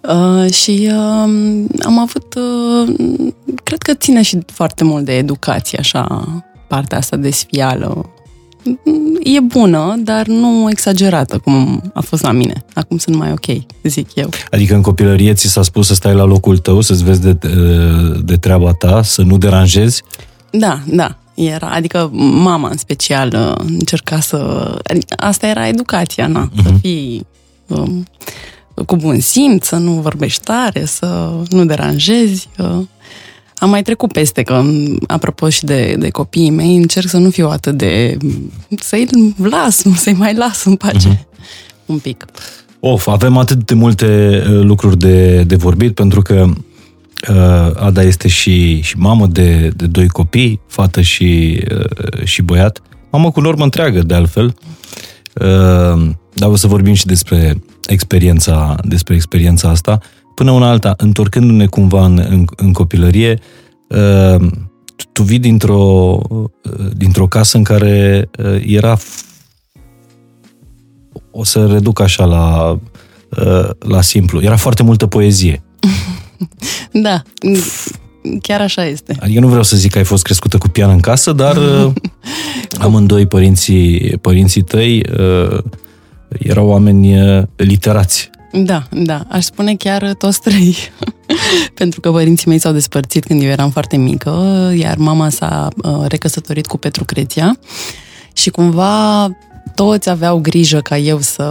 Uh, 0.08 0.52
și 0.52 0.88
uh, 0.90 1.66
am 1.84 1.98
avut, 1.98 2.34
uh, 2.34 2.94
cred 3.62 3.82
că 3.82 3.94
ține 3.94 4.22
și 4.22 4.38
foarte 4.46 4.84
mult 4.84 5.04
de 5.04 5.16
educație, 5.16 5.78
așa, 5.78 6.24
partea 6.68 6.98
asta 6.98 7.16
de 7.16 7.30
sfială 7.30 8.13
e 9.22 9.40
bună, 9.40 9.94
dar 9.98 10.26
nu 10.26 10.66
exagerată, 10.70 11.38
cum 11.38 11.82
a 11.94 12.00
fost 12.00 12.22
la 12.22 12.32
mine. 12.32 12.64
Acum 12.74 12.98
sunt 12.98 13.16
mai 13.16 13.32
ok, 13.32 13.62
zic 13.82 14.14
eu. 14.14 14.28
Adică 14.50 14.74
în 14.74 14.82
copilărie 14.82 15.34
ți 15.34 15.48
s-a 15.48 15.62
spus 15.62 15.86
să 15.86 15.94
stai 15.94 16.14
la 16.14 16.24
locul 16.24 16.58
tău, 16.58 16.80
să-ți 16.80 17.04
vezi 17.04 17.20
de, 17.20 17.38
de 18.24 18.36
treaba 18.36 18.72
ta, 18.72 19.02
să 19.02 19.22
nu 19.22 19.38
deranjezi? 19.38 20.02
Da, 20.50 20.80
da. 20.86 21.18
Era, 21.34 21.68
adică 21.68 22.10
mama 22.18 22.68
în 22.68 22.76
special 22.76 23.56
încerca 23.66 24.20
să... 24.20 24.38
Adică 24.84 25.14
asta 25.16 25.46
era 25.46 25.68
educația, 25.68 26.26
na, 26.26 26.48
uh-huh. 26.48 26.62
să 26.62 26.68
mhm. 26.68 26.80
fii 26.80 27.26
um, 27.66 28.06
cu 28.86 28.96
bun 28.96 29.20
simț, 29.20 29.66
să 29.66 29.76
nu 29.76 29.92
vorbești 29.92 30.44
tare, 30.44 30.84
să 30.84 31.32
nu 31.48 31.64
deranjezi. 31.64 32.48
Uh, 32.58 32.78
am 33.64 33.70
mai 33.70 33.82
trecut 33.82 34.12
peste, 34.12 34.42
că 34.42 34.62
apropo 35.06 35.48
și 35.48 35.64
de, 35.64 35.96
de 35.98 36.10
copiii 36.10 36.50
mei, 36.50 36.76
încerc 36.76 37.08
să 37.08 37.16
nu 37.16 37.30
fiu 37.30 37.48
atât 37.48 37.76
de... 37.76 38.16
să-i 38.78 39.08
las, 39.36 39.82
să-i 40.02 40.12
mai 40.12 40.34
las 40.34 40.64
în 40.64 40.76
pace 40.76 41.14
uh-huh. 41.14 41.86
un 41.86 41.98
pic. 41.98 42.24
Of, 42.80 43.06
avem 43.06 43.36
atât 43.36 43.66
de 43.66 43.74
multe 43.74 44.42
uh, 44.48 44.60
lucruri 44.62 44.98
de, 44.98 45.42
de 45.42 45.56
vorbit, 45.56 45.94
pentru 45.94 46.22
că 46.22 46.46
uh, 47.30 47.70
Ada 47.76 48.02
este 48.02 48.28
și, 48.28 48.80
și 48.80 48.96
mamă 48.98 49.26
de, 49.26 49.72
de 49.76 49.86
doi 49.86 50.08
copii, 50.08 50.60
fată 50.66 51.00
și, 51.00 51.62
uh, 51.70 52.24
și 52.24 52.42
băiat. 52.42 52.82
Mamă 53.10 53.30
cu 53.30 53.40
normă 53.40 53.64
întreagă, 53.64 54.02
de 54.02 54.14
altfel. 54.14 54.54
Uh, 55.34 56.10
dar 56.34 56.48
o 56.48 56.56
să 56.56 56.66
vorbim 56.66 56.94
și 56.94 57.06
despre 57.06 57.62
experiența, 57.86 58.76
despre 58.84 59.14
experiența 59.14 59.68
asta 59.68 60.00
până 60.34 60.50
una 60.50 60.68
alta, 60.68 60.94
întorcându-ne 60.96 61.66
cumva 61.66 62.04
în, 62.04 62.26
în, 62.28 62.44
în 62.56 62.72
copilărie, 62.72 63.40
uh, 63.88 64.46
tu 65.12 65.22
vii 65.22 65.38
dintr-o, 65.38 66.20
uh, 66.28 66.50
dintr-o 66.96 67.26
casă 67.26 67.56
în 67.56 67.62
care 67.62 68.28
uh, 68.38 68.62
era 68.66 68.98
o 71.30 71.44
să 71.44 71.66
reduc 71.66 72.00
așa 72.00 72.24
la, 72.24 72.78
la 73.78 74.00
simplu, 74.00 74.42
era 74.42 74.56
foarte 74.56 74.82
multă 74.82 75.06
poezie. 75.06 75.62
Da, 76.92 77.22
chiar 78.42 78.60
așa 78.60 78.84
este. 78.84 79.16
Adică 79.20 79.40
nu 79.40 79.46
vreau 79.46 79.62
să 79.62 79.76
zic 79.76 79.90
că 79.90 79.98
ai 79.98 80.04
fost 80.04 80.22
crescută 80.22 80.58
cu 80.58 80.68
pian 80.68 80.90
în 80.90 81.00
casă, 81.00 81.32
dar 81.32 81.58
amândoi 82.84 83.26
părinții, 83.26 84.18
părinții 84.20 84.62
tăi 84.62 85.02
erau 86.28 86.66
oameni 86.66 87.16
literați. 87.56 88.30
Da, 88.56 88.82
da, 88.90 89.24
aș 89.28 89.44
spune 89.44 89.74
chiar 89.74 90.12
toți 90.12 90.40
trei. 90.40 90.76
Pentru 91.74 92.00
că 92.00 92.10
părinții 92.10 92.48
mei 92.48 92.58
s-au 92.58 92.72
despărțit 92.72 93.24
când 93.24 93.42
eu 93.42 93.48
eram 93.48 93.70
foarte 93.70 93.96
mică, 93.96 94.72
iar 94.76 94.96
mama 94.96 95.28
s-a 95.28 95.68
uh, 95.82 96.04
recăsătorit 96.06 96.66
cu 96.66 96.76
Petru 96.76 97.04
Creția 97.04 97.58
și 98.32 98.50
cumva 98.50 99.30
toți 99.74 100.10
aveau 100.10 100.38
grijă 100.38 100.80
ca 100.80 100.98
eu 100.98 101.18
să, 101.18 101.44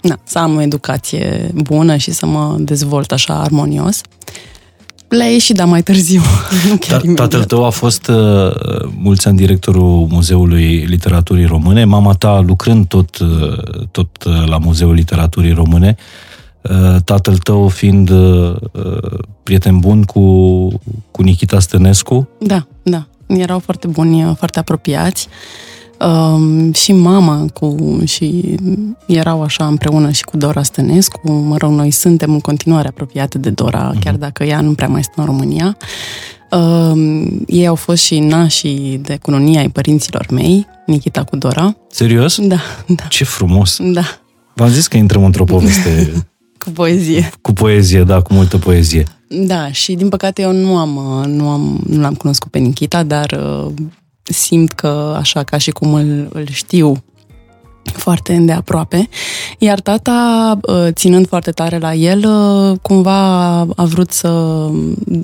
na, 0.00 0.18
să 0.24 0.38
am 0.38 0.56
o 0.56 0.60
educație 0.60 1.50
bună 1.54 1.96
și 1.96 2.10
să 2.10 2.26
mă 2.26 2.56
dezvolt 2.58 3.12
așa 3.12 3.34
armonios. 3.34 4.00
Le-a 5.08 5.26
ieșit, 5.26 5.56
dar 5.56 5.66
mai 5.66 5.82
târziu. 5.82 6.20
Nu 6.68 6.76
chiar 6.80 6.90
Dar 6.90 7.04
imediat. 7.04 7.28
tatăl 7.28 7.44
tău 7.46 7.64
a 7.64 7.70
fost 7.70 8.06
uh, 8.08 8.16
mulți 8.96 9.28
ani 9.28 9.36
directorul 9.36 10.06
Muzeului 10.10 10.76
Literaturii 10.76 11.44
Române, 11.44 11.84
mama 11.84 12.12
ta 12.12 12.40
lucrând 12.46 12.86
tot, 12.86 13.18
uh, 13.18 13.58
tot 13.90 14.24
uh, 14.26 14.46
la 14.48 14.58
Muzeul 14.58 14.94
Literaturii 14.94 15.52
Române, 15.52 15.96
uh, 16.62 16.96
tatăl 17.04 17.36
tău 17.38 17.68
fiind 17.68 18.10
uh, 18.10 18.54
uh, 18.72 19.18
prieten 19.42 19.78
bun 19.78 20.02
cu, 20.02 20.68
cu 21.10 21.22
Nikita 21.22 21.58
Stănescu. 21.60 22.28
Da, 22.40 22.66
da. 22.82 23.06
Erau 23.26 23.58
foarte 23.58 23.86
buni, 23.86 24.34
foarte 24.38 24.58
apropiați. 24.58 25.28
Um, 26.00 26.72
și 26.72 26.92
mama 26.92 27.46
cu, 27.52 27.98
și 28.04 28.54
erau 29.06 29.42
așa 29.42 29.66
împreună 29.66 30.10
și 30.10 30.24
cu 30.24 30.36
Dora 30.36 30.62
Stănescu. 30.62 31.30
Mă 31.30 31.56
rog, 31.56 31.70
noi 31.70 31.90
suntem 31.90 32.32
în 32.32 32.40
continuare 32.40 32.88
apropiate 32.88 33.38
de 33.38 33.50
Dora, 33.50 33.92
chiar 34.00 34.14
dacă 34.14 34.44
ea 34.44 34.60
nu 34.60 34.72
prea 34.72 34.88
mai 34.88 35.02
stă 35.02 35.12
în 35.16 35.24
România. 35.24 35.76
Um, 36.50 37.42
ei 37.46 37.66
au 37.66 37.74
fost 37.74 38.02
și 38.02 38.18
nașii 38.18 39.00
de 39.02 39.18
cununie 39.22 39.58
ai 39.58 39.68
părinților 39.68 40.26
mei, 40.30 40.66
Nikita 40.86 41.24
cu 41.24 41.36
Dora. 41.36 41.76
Serios? 41.90 42.38
Da, 42.40 42.60
da, 42.86 43.02
Ce 43.08 43.24
frumos! 43.24 43.78
da, 43.80 44.02
V-am 44.54 44.68
zis 44.68 44.86
că 44.86 44.96
intrăm 44.96 45.24
într-o 45.24 45.44
poveste 45.54 46.12
cu 46.58 46.70
poezie. 46.70 47.30
cu 47.40 47.52
poezie, 47.52 48.02
da, 48.02 48.20
cu 48.20 48.34
multă 48.34 48.58
poezie. 48.58 49.04
Da, 49.28 49.72
și 49.72 49.92
din 49.94 50.08
păcate 50.08 50.42
eu 50.42 50.52
nu 50.52 50.76
am, 50.76 50.96
uh, 50.96 51.26
nu 51.26 51.48
am, 51.48 51.80
nu 51.88 52.00
l-am 52.00 52.14
cunoscut 52.14 52.50
pe 52.50 52.58
Nikita, 52.58 53.02
dar 53.02 53.38
uh, 53.66 53.72
simt 54.32 54.72
că 54.72 55.14
așa 55.18 55.42
ca 55.42 55.58
și 55.58 55.70
cum 55.70 55.94
îl, 55.94 56.28
îl 56.32 56.46
știu 56.50 57.02
foarte 57.82 58.34
îndeaproape. 58.34 59.08
Iar 59.58 59.80
tata, 59.80 60.58
uh, 60.62 60.86
ținând 60.90 61.28
foarte 61.28 61.50
tare 61.50 61.78
la 61.78 61.94
el, 61.94 62.24
uh, 62.24 62.78
cumva 62.82 63.58
a 63.60 63.84
vrut 63.84 64.12
să 64.12 64.28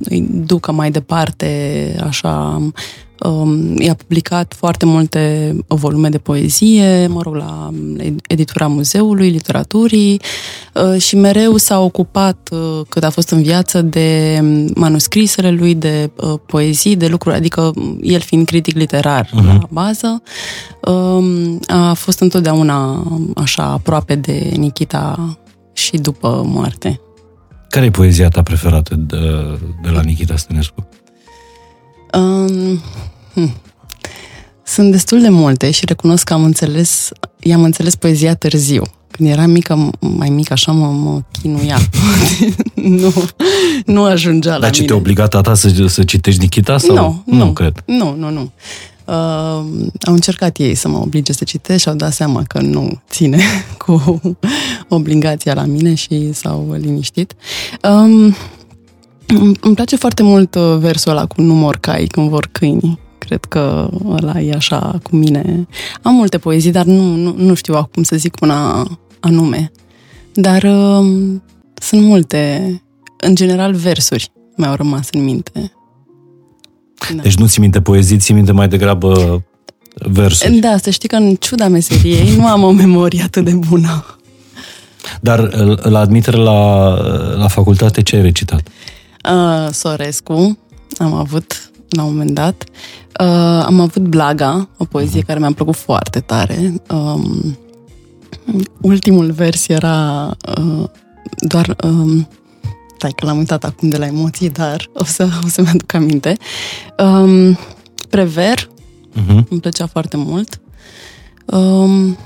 îi 0.04 0.26
ducă 0.30 0.72
mai 0.72 0.90
departe, 0.90 1.96
așa, 2.06 2.62
um, 3.20 3.76
i-a 3.76 3.94
publicat 3.94 4.54
foarte 4.56 4.86
multe 4.86 5.54
volume 5.66 6.08
de 6.08 6.18
poezie, 6.18 7.06
mă 7.06 7.22
rog, 7.22 7.34
la 7.34 7.70
editura 8.28 8.66
Muzeului 8.66 9.30
Literaturii 9.30 10.20
uh, 10.74 11.00
și 11.00 11.16
mereu 11.16 11.56
s-a 11.56 11.80
ocupat, 11.80 12.48
uh, 12.52 12.80
cât 12.88 13.04
a 13.04 13.10
fost 13.10 13.28
în 13.30 13.42
viață, 13.42 13.82
de 13.82 14.40
manuscrisele 14.74 15.50
lui, 15.50 15.74
de 15.74 16.10
uh, 16.16 16.34
poezii, 16.46 16.96
de 16.96 17.06
lucruri, 17.06 17.36
adică 17.36 17.72
el 18.00 18.20
fiind 18.20 18.46
critic 18.46 18.76
literar 18.76 19.26
uh-huh. 19.26 19.44
la 19.44 19.68
bază, 19.70 20.22
um, 20.80 21.60
a 21.66 21.92
fost 21.92 22.20
întotdeauna 22.20 23.06
așa 23.34 23.62
aproape 23.62 24.14
de 24.14 24.52
Nikita 24.56 25.38
și 25.72 25.96
după 25.96 26.42
moarte. 26.46 27.00
Care 27.68 27.86
e 27.86 27.90
poezia 27.90 28.28
ta 28.28 28.42
preferată 28.42 28.94
de, 28.94 29.18
de 29.82 29.88
la 29.88 30.00
Nikita 30.00 30.36
Stănescu? 30.36 30.88
Um, 32.16 32.80
hm. 33.34 33.54
Sunt 34.62 34.90
destul 34.90 35.20
de 35.20 35.28
multe 35.28 35.70
și 35.70 35.84
recunosc 35.84 36.24
că 36.24 36.32
am 36.32 36.44
înțeles, 36.44 37.08
i-am 37.40 37.62
înțeles 37.62 37.94
poezia 37.94 38.34
târziu. 38.34 38.82
Când 39.10 39.28
eram 39.28 39.50
mică, 39.50 39.90
mai 40.00 40.28
mică, 40.28 40.52
așa 40.52 40.72
mă, 40.72 40.86
mă 40.86 41.20
chinuia. 41.40 41.78
nu, 42.74 43.12
nu 43.86 44.02
ajungea 44.02 44.52
la 44.52 44.58
Dar 44.58 44.70
ce 44.70 44.80
mine. 44.80 44.86
te-a 44.92 45.00
obligat 45.00 45.30
tata 45.30 45.54
să, 45.54 45.86
să 45.86 46.04
citești 46.04 46.40
Nikita? 46.40 46.78
Sau? 46.78 46.94
Nu, 46.94 47.22
nu 47.24 47.44
nu. 47.44 47.52
cred. 47.52 47.82
Nu, 47.86 48.14
nu, 48.18 48.30
nu. 48.30 48.52
Uh, 49.04 49.14
au 50.00 50.12
încercat 50.12 50.58
ei 50.58 50.74
să 50.74 50.88
mă 50.88 50.98
oblige 50.98 51.32
să 51.32 51.44
citesc 51.44 51.80
și 51.80 51.88
au 51.88 51.94
dat 51.94 52.12
seama 52.12 52.42
că 52.42 52.60
nu 52.60 53.00
ține 53.10 53.42
cu 53.84 54.20
obligația 54.88 55.54
la 55.54 55.64
mine 55.64 55.94
și 55.94 56.32
s-au 56.32 56.76
liniștit. 56.78 57.34
Um, 57.82 58.34
îmi 59.26 59.56
îmi 59.60 59.74
place 59.74 59.96
foarte 59.96 60.22
mult 60.22 60.54
uh, 60.54 60.76
versul 60.78 61.10
ăla 61.10 61.26
cu 61.26 61.40
nu 61.40 61.54
mor 61.54 61.76
cai 61.76 62.06
când 62.06 62.28
vor 62.28 62.48
câini. 62.52 62.98
Cred 63.18 63.44
că 63.44 63.90
ăla 64.08 64.40
e 64.40 64.52
așa 64.54 64.98
cu 65.02 65.16
mine. 65.16 65.66
Am 66.02 66.14
multe 66.14 66.38
poezii, 66.38 66.70
dar 66.70 66.84
nu, 66.84 67.14
nu, 67.14 67.34
nu 67.36 67.54
știu 67.54 67.74
acum 67.74 68.02
să 68.02 68.16
zic 68.16 68.36
una 68.40 68.86
anume. 69.20 69.70
Dar 70.34 70.62
uh, 70.62 71.06
sunt 71.74 72.02
multe, 72.02 72.82
în 73.16 73.34
general, 73.34 73.74
versuri 73.74 74.32
mi-au 74.56 74.74
rămas 74.74 75.08
în 75.10 75.24
minte. 75.24 75.72
Da. 77.14 77.22
Deci 77.22 77.36
nu 77.36 77.46
ți 77.46 77.60
minte 77.60 77.80
poezii, 77.80 78.18
ți 78.18 78.32
minte 78.32 78.52
mai 78.52 78.68
degrabă 78.68 79.42
versuri. 79.94 80.58
Da, 80.58 80.76
să 80.76 80.90
știi 80.90 81.08
că 81.08 81.16
în 81.16 81.34
ciuda 81.34 81.68
meseriei 81.68 82.36
nu 82.36 82.46
am 82.46 82.62
o 82.62 82.70
memorie 82.70 83.22
atât 83.22 83.44
de 83.44 83.52
bună. 83.52 84.18
Dar 85.20 85.54
la 85.82 85.98
admitere 85.98 86.36
la, 86.36 86.88
la 87.36 87.48
facultate 87.48 88.02
ce 88.02 88.16
ai 88.16 88.22
recitat? 88.22 88.60
Uh, 88.66 88.93
Sorescu 89.70 90.58
am 90.98 91.12
avut 91.12 91.70
la 91.88 92.02
un 92.02 92.08
moment 92.08 92.30
dat. 92.30 92.64
Uh, 93.20 93.62
am 93.64 93.80
avut 93.80 94.02
Blaga, 94.02 94.68
o 94.76 94.84
poezie 94.84 95.22
uh-huh. 95.22 95.26
care 95.26 95.38
mi-a 95.38 95.52
plăcut 95.52 95.76
foarte 95.76 96.20
tare. 96.20 96.82
Um, 96.90 97.58
ultimul 98.80 99.32
vers 99.32 99.68
era 99.68 100.26
uh, 100.58 100.84
doar... 101.38 101.76
Um, 101.84 102.28
stai 102.96 103.12
că 103.16 103.26
l-am 103.26 103.38
uitat 103.38 103.64
acum 103.64 103.88
de 103.88 103.96
la 103.96 104.06
emoții, 104.06 104.50
dar 104.50 104.90
o, 104.92 105.04
să, 105.04 105.28
o 105.44 105.48
să-mi 105.48 105.68
aduc 105.68 105.92
aminte. 105.94 106.36
Um, 106.98 107.58
Prever, 108.10 108.68
Uh-huh. 109.14 109.48
îmi 109.48 109.60
plăcea 109.60 109.86
foarte 109.86 110.16
mult. 110.16 110.60
Um, 111.46 112.16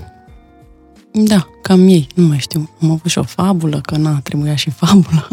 da, 1.12 1.46
cam 1.62 1.88
ei, 1.88 2.06
nu 2.14 2.26
mai 2.26 2.38
știu. 2.38 2.70
Am 2.82 2.90
avut 2.90 3.10
și 3.10 3.18
o 3.18 3.22
fabulă, 3.22 3.80
că 3.80 3.96
na, 3.96 4.20
trebuia 4.22 4.54
și 4.54 4.70
fabulă. 4.70 5.28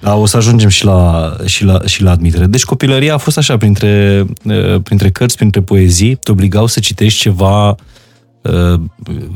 Da, 0.00 0.14
o 0.14 0.26
să 0.26 0.36
ajungem 0.36 0.68
și 0.68 0.84
la, 0.84 1.32
și, 1.44 1.64
la, 1.64 1.80
și 1.86 2.02
la 2.02 2.10
admitere. 2.10 2.46
Deci 2.46 2.64
copilăria 2.64 3.14
a 3.14 3.18
fost 3.18 3.38
așa, 3.38 3.56
printre, 3.56 4.24
uh, 4.44 4.80
printre 4.82 5.10
cărți, 5.10 5.36
printre 5.36 5.60
poezii, 5.60 6.14
te 6.14 6.30
obligau 6.30 6.66
să 6.66 6.80
citești 6.80 7.20
ceva 7.20 7.68
uh, 7.68 8.80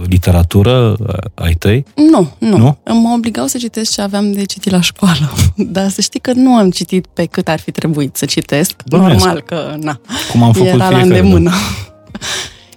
literatură 0.08 0.96
uh, 0.98 1.14
ai 1.34 1.52
tăi? 1.52 1.84
Nu, 1.94 2.34
nu. 2.38 2.56
Nu? 2.56 2.78
Mă 2.84 3.12
obligau 3.16 3.46
să 3.46 3.58
citesc 3.58 3.92
ce 3.92 4.00
aveam 4.00 4.32
de 4.32 4.44
citit 4.44 4.72
la 4.72 4.80
școală. 4.80 5.32
Dar 5.56 5.88
să 5.88 6.00
știi 6.00 6.20
că 6.20 6.32
nu 6.32 6.54
am 6.54 6.70
citit 6.70 7.06
pe 7.06 7.24
cât 7.24 7.48
ar 7.48 7.60
fi 7.60 7.70
trebuit 7.70 8.16
să 8.16 8.24
citesc. 8.24 8.74
Bănuiesc. 8.88 9.24
Normal 9.24 9.40
că, 9.40 9.76
na, 9.80 10.00
Cum 10.30 10.42
am 10.42 10.52
făcut 10.52 10.68
era 10.68 10.76
la 10.76 10.84
fiecare, 10.84 11.08
da. 11.08 11.16
îndemână. 11.16 11.52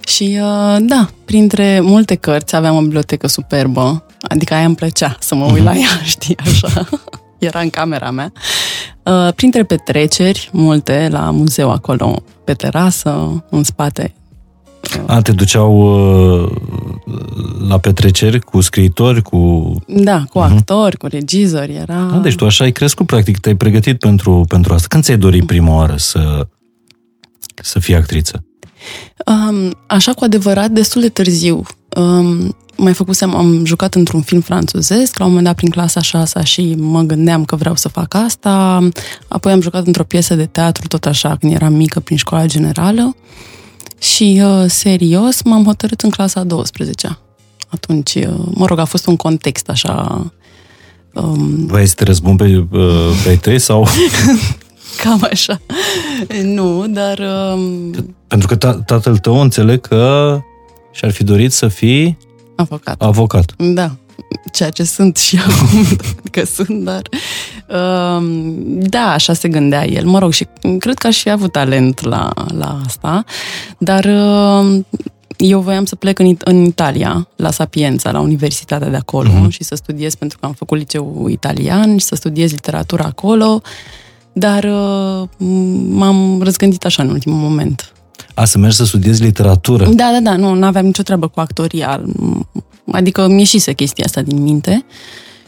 Și 0.07 0.39
uh, 0.41 0.77
da, 0.79 1.09
printre 1.25 1.79
multe 1.81 2.15
cărți 2.15 2.55
aveam 2.55 2.75
o 2.75 2.81
bibliotecă 2.81 3.27
superbă, 3.27 4.05
adică 4.21 4.53
aia 4.53 4.65
îmi 4.65 4.75
plăcea 4.75 5.17
să 5.19 5.35
mă 5.35 5.45
uit 5.45 5.63
la 5.63 5.75
ea, 5.75 6.01
știi, 6.13 6.37
așa. 6.37 6.89
Era 7.37 7.59
în 7.59 7.69
camera 7.69 8.11
mea. 8.11 8.31
Uh, 9.03 9.33
printre 9.35 9.63
petreceri, 9.63 10.49
multe, 10.53 11.07
la 11.11 11.31
muzeu 11.31 11.71
acolo, 11.71 12.23
pe 12.43 12.53
terasă, 12.53 13.43
în 13.49 13.63
spate. 13.63 14.13
A, 15.05 15.21
te 15.21 15.31
duceau 15.31 15.73
uh, 16.41 16.51
la 17.67 17.77
petreceri 17.77 18.39
cu 18.39 18.61
scriitori, 18.61 19.21
cu... 19.21 19.71
Da, 19.87 20.23
cu 20.29 20.39
actori, 20.39 20.97
cu 20.97 21.07
regizori, 21.07 21.73
era... 21.75 22.09
A, 22.13 22.17
deci 22.17 22.35
tu 22.35 22.45
așa 22.45 22.63
ai 22.63 22.71
crescut, 22.71 23.05
practic, 23.05 23.39
te-ai 23.39 23.55
pregătit 23.55 23.99
pentru, 23.99 24.45
pentru 24.47 24.73
asta. 24.73 24.87
Când 24.89 25.03
ți-ai 25.03 25.17
dorit 25.17 25.45
prima 25.45 25.75
oară 25.75 25.95
să, 25.97 26.47
să 27.55 27.79
fii 27.79 27.95
actriță? 27.95 28.45
Um, 29.25 29.77
așa 29.87 30.13
cu 30.13 30.23
adevărat, 30.23 30.69
destul 30.69 31.01
de 31.01 31.09
târziu. 31.09 31.63
Um, 31.97 32.55
mai 32.77 32.93
făcusem, 32.93 33.35
am 33.35 33.65
jucat 33.65 33.95
într-un 33.95 34.21
film 34.21 34.41
franțuzesc, 34.41 35.17
la 35.17 35.23
un 35.25 35.29
moment 35.29 35.47
dat 35.47 35.55
prin 35.55 35.69
clasa 35.69 36.01
6 36.01 36.43
și 36.43 36.75
mă 36.77 37.01
gândeam 37.01 37.45
că 37.45 37.55
vreau 37.55 37.75
să 37.75 37.87
fac 37.87 38.13
asta. 38.13 38.87
Apoi 39.27 39.51
am 39.51 39.61
jucat 39.61 39.85
într-o 39.85 40.03
piesă 40.03 40.35
de 40.35 40.45
teatru, 40.45 40.87
tot 40.87 41.05
așa, 41.05 41.35
când 41.39 41.53
eram 41.53 41.73
mică, 41.73 41.99
prin 41.99 42.17
școala 42.17 42.45
generală. 42.45 43.15
Și, 43.99 44.41
uh, 44.43 44.65
serios, 44.67 45.41
m-am 45.41 45.63
hotărât 45.63 46.01
în 46.01 46.09
clasa 46.09 46.39
a 46.39 46.43
12 46.43 47.17
Atunci, 47.67 48.15
uh, 48.15 48.33
mă 48.53 48.65
rog, 48.65 48.79
a 48.79 48.85
fost 48.85 49.07
un 49.07 49.15
context 49.15 49.69
așa... 49.69 50.25
Um, 51.13 51.65
Vrei 51.65 51.87
să 51.87 51.93
te 51.93 52.03
răzbun 52.03 52.35
pe, 52.35 52.67
uh, 52.71 53.21
pe 53.23 53.29
ai 53.29 53.37
tăi 53.37 53.59
sau... 53.59 53.87
cam 55.03 55.27
așa. 55.31 55.61
nu, 56.43 56.87
dar... 56.87 57.19
Um, 57.53 57.91
Pentru 58.27 58.47
că 58.47 58.55
ta- 58.55 58.83
tatăl 58.85 59.17
tău 59.17 59.41
înțeleg 59.41 59.81
că 59.81 60.39
și-ar 60.91 61.11
fi 61.11 61.23
dorit 61.23 61.51
să 61.51 61.67
fii 61.67 62.17
avocat. 62.55 63.01
avocat. 63.01 63.53
Da, 63.57 63.91
ceea 64.53 64.69
ce 64.69 64.83
sunt 64.83 65.17
și 65.17 65.39
acum, 65.47 65.97
că 66.31 66.45
sunt, 66.45 66.83
dar 66.83 67.01
um, 68.17 68.53
da, 68.79 69.11
așa 69.11 69.33
se 69.33 69.47
gândea 69.47 69.85
el. 69.87 70.05
Mă 70.05 70.19
rog, 70.19 70.31
și 70.33 70.47
cred 70.79 70.97
că 70.97 71.07
aș 71.07 71.21
fi 71.21 71.29
avut 71.29 71.51
talent 71.51 72.01
la, 72.03 72.29
la 72.57 72.81
asta, 72.85 73.23
dar 73.77 74.05
um, 74.05 74.85
eu 75.37 75.59
voiam 75.59 75.85
să 75.85 75.95
plec 75.95 76.19
în, 76.19 76.25
It- 76.35 76.43
în 76.43 76.63
Italia, 76.63 77.27
la 77.35 77.51
Sapienza, 77.51 78.11
la 78.11 78.19
universitatea 78.19 78.89
de 78.89 78.95
acolo 78.95 79.29
Mhm. 79.33 79.49
și 79.49 79.63
să 79.63 79.75
studiez, 79.75 80.15
pentru 80.15 80.37
că 80.39 80.45
am 80.45 80.53
făcut 80.53 80.77
liceu 80.77 81.27
italian 81.29 81.97
și 81.97 82.05
să 82.05 82.15
studiez 82.15 82.51
literatura 82.51 83.03
acolo, 83.03 83.61
dar 84.33 84.63
uh, 84.63 85.27
m-am 85.89 86.41
răzgândit 86.41 86.85
așa 86.85 87.03
în 87.03 87.09
ultimul 87.09 87.37
moment. 87.39 87.93
A, 88.35 88.45
să 88.45 88.57
mergi 88.57 88.75
să 88.75 88.85
studiezi 88.85 89.21
literatură. 89.21 89.85
Da, 89.85 90.09
da, 90.11 90.19
da, 90.21 90.35
nu, 90.35 90.53
nu 90.53 90.65
aveam 90.65 90.85
nicio 90.85 91.03
treabă 91.03 91.27
cu 91.27 91.39
actoria. 91.39 92.01
Adică 92.91 93.27
mi 93.27 93.39
ieșise 93.39 93.73
chestia 93.73 94.03
asta 94.05 94.21
din 94.21 94.41
minte 94.41 94.85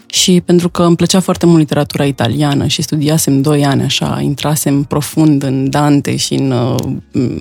Și 0.06 0.42
pentru 0.46 0.70
că 0.70 0.84
îmi 0.84 0.96
plăcea 0.96 1.20
foarte 1.20 1.46
mult 1.46 1.58
literatura 1.58 2.06
italiană 2.06 2.68
și 2.68 2.82
studiasem 2.82 3.42
doi 3.42 3.66
ani 3.66 3.82
așa, 3.84 4.20
intrasem 4.22 4.84
profund 4.84 5.44
în 5.44 5.70
Dante 5.70 6.16
și 6.16 6.34
în 6.34 6.52
uh, 6.52 6.76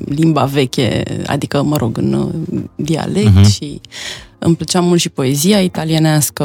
limba 0.05 0.45
veche, 0.45 1.03
adică, 1.27 1.63
mă 1.63 1.77
rog, 1.77 1.99
în 1.99 2.13
uh, 2.13 2.61
dialect 2.75 3.41
uh-huh. 3.41 3.53
și 3.53 3.81
îmi 4.39 4.57
plăcea 4.57 4.81
mult 4.81 5.01
și 5.01 5.09
poezia 5.09 5.61
italienească 5.61 6.45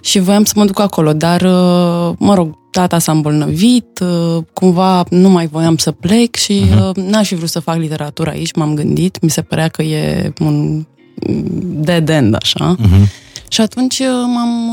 și 0.00 0.18
voiam 0.18 0.44
să 0.44 0.52
mă 0.56 0.64
duc 0.64 0.80
acolo, 0.80 1.12
dar, 1.12 1.40
uh, 1.40 2.14
mă 2.18 2.34
rog, 2.34 2.58
tata 2.70 2.98
s-a 2.98 3.12
îmbolnăvit, 3.12 4.00
uh, 4.02 4.44
cumva 4.52 5.04
nu 5.10 5.28
mai 5.28 5.46
voiam 5.46 5.76
să 5.76 5.90
plec 5.90 6.34
și 6.34 6.62
uh-huh. 6.64 6.92
n-aș 6.94 7.28
fi 7.28 7.34
vrut 7.34 7.48
să 7.48 7.60
fac 7.60 7.76
literatură 7.76 8.30
aici, 8.30 8.54
m-am 8.54 8.74
gândit, 8.74 9.20
mi 9.22 9.30
se 9.30 9.42
părea 9.42 9.68
că 9.68 9.82
e 9.82 10.32
un 10.40 10.84
dead 11.60 12.08
end, 12.08 12.34
așa. 12.34 12.76
Uh-huh. 12.76 13.08
Și 13.48 13.60
atunci 13.60 13.98
uh, 13.98 14.06
m-am 14.34 14.68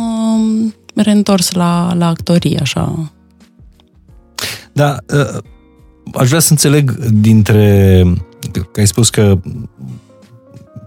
uh, 0.65 0.71
reîntors 0.95 1.51
la, 1.51 1.93
la 1.97 2.07
actorie, 2.07 2.59
așa. 2.61 3.11
Da, 4.73 4.97
uh, 5.13 5.37
aș 6.13 6.27
vrea 6.27 6.39
să 6.39 6.51
înțeleg 6.51 6.91
dintre... 7.05 8.03
Că 8.71 8.79
ai 8.79 8.87
spus 8.87 9.09
că 9.09 9.39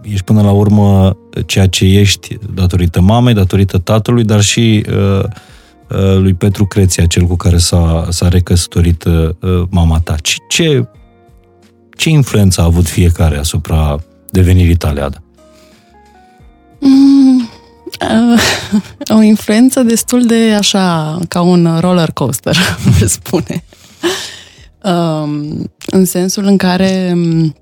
ești 0.03 0.25
până 0.25 0.43
la 0.43 0.51
urmă 0.51 1.17
ceea 1.47 1.67
ce 1.67 1.85
ești 1.85 2.39
datorită 2.55 3.01
mamei, 3.01 3.35
datorită 3.35 3.79
tatălui, 3.79 4.25
dar 4.25 4.41
și 4.41 4.87
uh, 4.89 5.25
uh, 5.25 6.17
lui 6.17 6.35
Petru 6.35 6.67
Creția, 6.67 7.07
cel 7.07 7.27
cu 7.27 7.37
care 7.37 7.59
s-a, 7.59 8.07
s-a 8.11 8.29
recăsătorit 8.29 9.05
uh, 9.05 9.31
mama 9.69 10.01
ta. 10.01 10.17
Ce, 10.23 10.35
ce, 10.49 10.89
ce 11.97 12.09
influență 12.09 12.61
a 12.61 12.65
avut 12.65 12.89
fiecare 12.89 13.39
asupra 13.39 13.99
devenirii 14.31 14.77
tale, 14.77 15.01
Ada? 15.01 15.23
Mm, 16.81 17.49
uh, 18.01 18.41
o 19.19 19.21
influență 19.21 19.83
destul 19.83 20.27
de 20.27 20.55
așa, 20.59 21.19
ca 21.29 21.41
un 21.41 21.79
roller 21.81 22.11
coaster, 22.11 22.57
se 22.99 23.07
spune. 23.07 23.65
Uh, 24.83 25.51
în 25.87 26.05
sensul 26.05 26.45
în 26.45 26.57
care 26.57 27.13
um, 27.15 27.55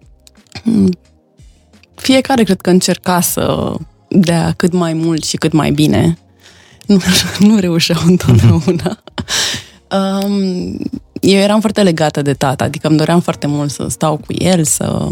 fiecare 2.01 2.43
cred 2.43 2.61
că 2.61 2.71
încerca 2.71 3.21
să 3.21 3.75
dea 4.09 4.53
cât 4.57 4.73
mai 4.73 4.93
mult 4.93 5.25
și 5.25 5.37
cât 5.37 5.53
mai 5.53 5.71
bine. 5.71 6.19
Nu, 6.87 7.01
nu 7.49 7.59
reușeau 7.59 8.01
întotdeauna. 8.07 8.99
Um, 10.25 10.79
eu 11.21 11.39
eram 11.39 11.61
foarte 11.61 11.83
legată 11.83 12.23
de 12.23 12.35
tata, 12.35 12.65
adică 12.65 12.89
îmi 12.89 12.97
doream 12.97 13.21
foarte 13.21 13.47
mult 13.47 13.71
să 13.71 13.87
stau 13.89 14.17
cu 14.17 14.33
el, 14.39 14.65
să 14.65 15.09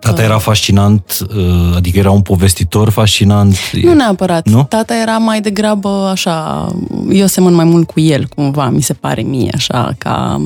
Tata 0.00 0.22
era 0.22 0.38
fascinant, 0.38 1.26
uh, 1.36 1.76
adică 1.76 1.98
era 1.98 2.10
un 2.10 2.20
povestitor 2.20 2.88
fascinant? 2.88 3.56
Nu 3.82 3.92
neapărat. 3.92 4.48
Nu? 4.48 4.64
Tata 4.64 4.94
era 4.94 5.18
mai 5.18 5.40
degrabă 5.40 5.88
așa, 5.88 6.66
eu 7.10 7.26
semăn 7.26 7.54
mai 7.54 7.64
mult 7.64 7.90
cu 7.90 8.00
el, 8.00 8.26
cumva, 8.26 8.68
mi 8.68 8.80
se 8.80 8.92
pare 8.92 9.22
mie, 9.22 9.50
așa, 9.54 9.92
ca... 9.98 10.44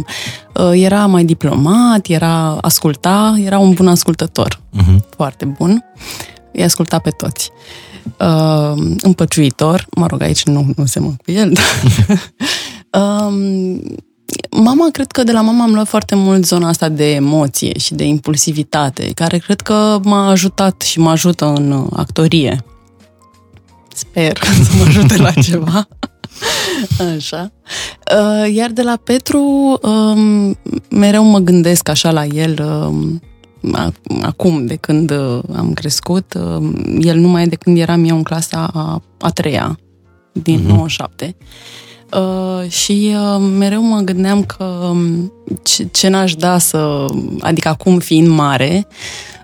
Uh, 0.55 0.71
era 0.73 1.07
mai 1.07 1.25
diplomat, 1.25 2.07
era 2.07 2.57
asculta, 2.61 3.35
era 3.45 3.59
un 3.59 3.73
bun 3.73 3.89
ascultător. 3.89 4.61
Uh-huh. 4.77 5.09
Foarte 5.17 5.45
bun. 5.45 5.85
Îi 6.53 6.63
asculta 6.63 6.99
pe 6.99 7.11
toți. 7.11 7.51
Uh, 8.19 8.95
împăciuitor, 9.03 9.87
mă 9.97 10.07
rog, 10.07 10.23
aici 10.23 10.45
nu, 10.45 10.71
nu 10.77 10.87
semăn 10.87 11.15
cu 11.25 11.31
el, 11.31 11.53
dar... 11.53 12.21
uh, 13.03 13.81
Mama, 14.57 14.89
cred 14.93 15.11
că 15.11 15.23
de 15.23 15.33
la 15.33 15.41
mama 15.41 15.63
am 15.65 15.75
luat 15.75 15.87
foarte 15.87 16.15
mult 16.15 16.45
zona 16.47 16.69
asta 16.69 16.89
de 16.89 17.15
emoție 17.15 17.79
și 17.79 17.95
de 17.95 18.05
impulsivitate, 18.05 19.13
care 19.15 19.39
cred 19.39 19.61
că 19.61 20.01
m-a 20.03 20.31
ajutat 20.31 20.81
și 20.81 20.99
mă 20.99 21.11
ajută 21.11 21.47
în 21.47 21.87
actorie. 21.93 22.65
Sper 23.95 24.39
să 24.45 24.73
mă 24.79 24.85
ajute 24.89 25.17
la 25.17 25.31
ceva. 25.31 25.89
Așa. 27.17 27.53
Uh, 28.17 28.55
iar 28.55 28.71
de 28.71 28.83
la 28.83 28.97
Petru, 29.05 29.41
um, 29.83 30.59
mereu 30.91 31.25
mă 31.25 31.39
gândesc 31.39 31.89
așa 31.89 32.11
la 32.11 32.25
el 32.25 32.63
um, 32.63 33.23
acum, 34.23 34.67
de 34.67 34.75
când 34.75 35.11
uh, 35.11 35.39
am 35.57 35.73
crescut. 35.73 36.35
Um, 36.35 36.75
el 37.01 37.19
numai 37.19 37.49
de 37.49 37.57
când 37.57 37.79
eram 37.79 38.05
eu 38.05 38.17
în 38.17 38.23
clasa 38.23 38.71
a, 38.75 39.03
a 39.21 39.31
treia, 39.31 39.79
din 40.33 40.59
uh-huh. 40.61 40.69
97. 40.69 41.37
Uh, 42.15 42.71
și 42.71 43.15
uh, 43.15 43.43
mereu 43.59 43.83
mă 43.83 44.01
gândeam 44.01 44.45
că 44.45 44.65
um, 44.65 45.33
ce, 45.63 45.89
ce 45.93 46.09
n-aș 46.09 46.35
da 46.35 46.59
să, 46.59 47.07
adică 47.41 47.69
acum 47.69 47.99
fiind 47.99 48.29
mare, 48.29 48.87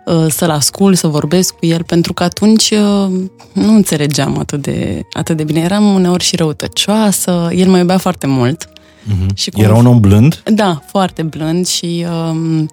uh, 0.07 0.27
să-l 0.29 0.51
ascult, 0.51 0.99
să 0.99 1.07
vorbesc 1.07 1.55
cu 1.55 1.67
el, 1.67 1.83
pentru 1.83 2.13
că 2.13 2.23
atunci 2.23 2.71
uh, 2.71 3.11
nu 3.53 3.75
înțelegeam 3.75 4.39
atât 4.39 4.63
de, 4.63 5.03
atât 5.13 5.37
de 5.37 5.45
bine. 5.45 5.61
Eram 5.61 5.95
uneori 5.95 6.25
și 6.25 6.37
răutăcioasă, 6.37 7.49
el 7.55 7.69
mă 7.69 7.79
iubea 7.79 7.99
foarte 7.99 8.27
mult. 8.27 8.69
Uh-huh. 8.69 9.35
Și 9.35 9.51
cum... 9.51 9.63
Era 9.63 9.75
un 9.75 9.87
om 9.87 10.01
blând? 10.01 10.43
Da, 10.45 10.83
foarte 10.87 11.23
blând 11.23 11.67
și 11.67 12.07
um, 12.31 12.71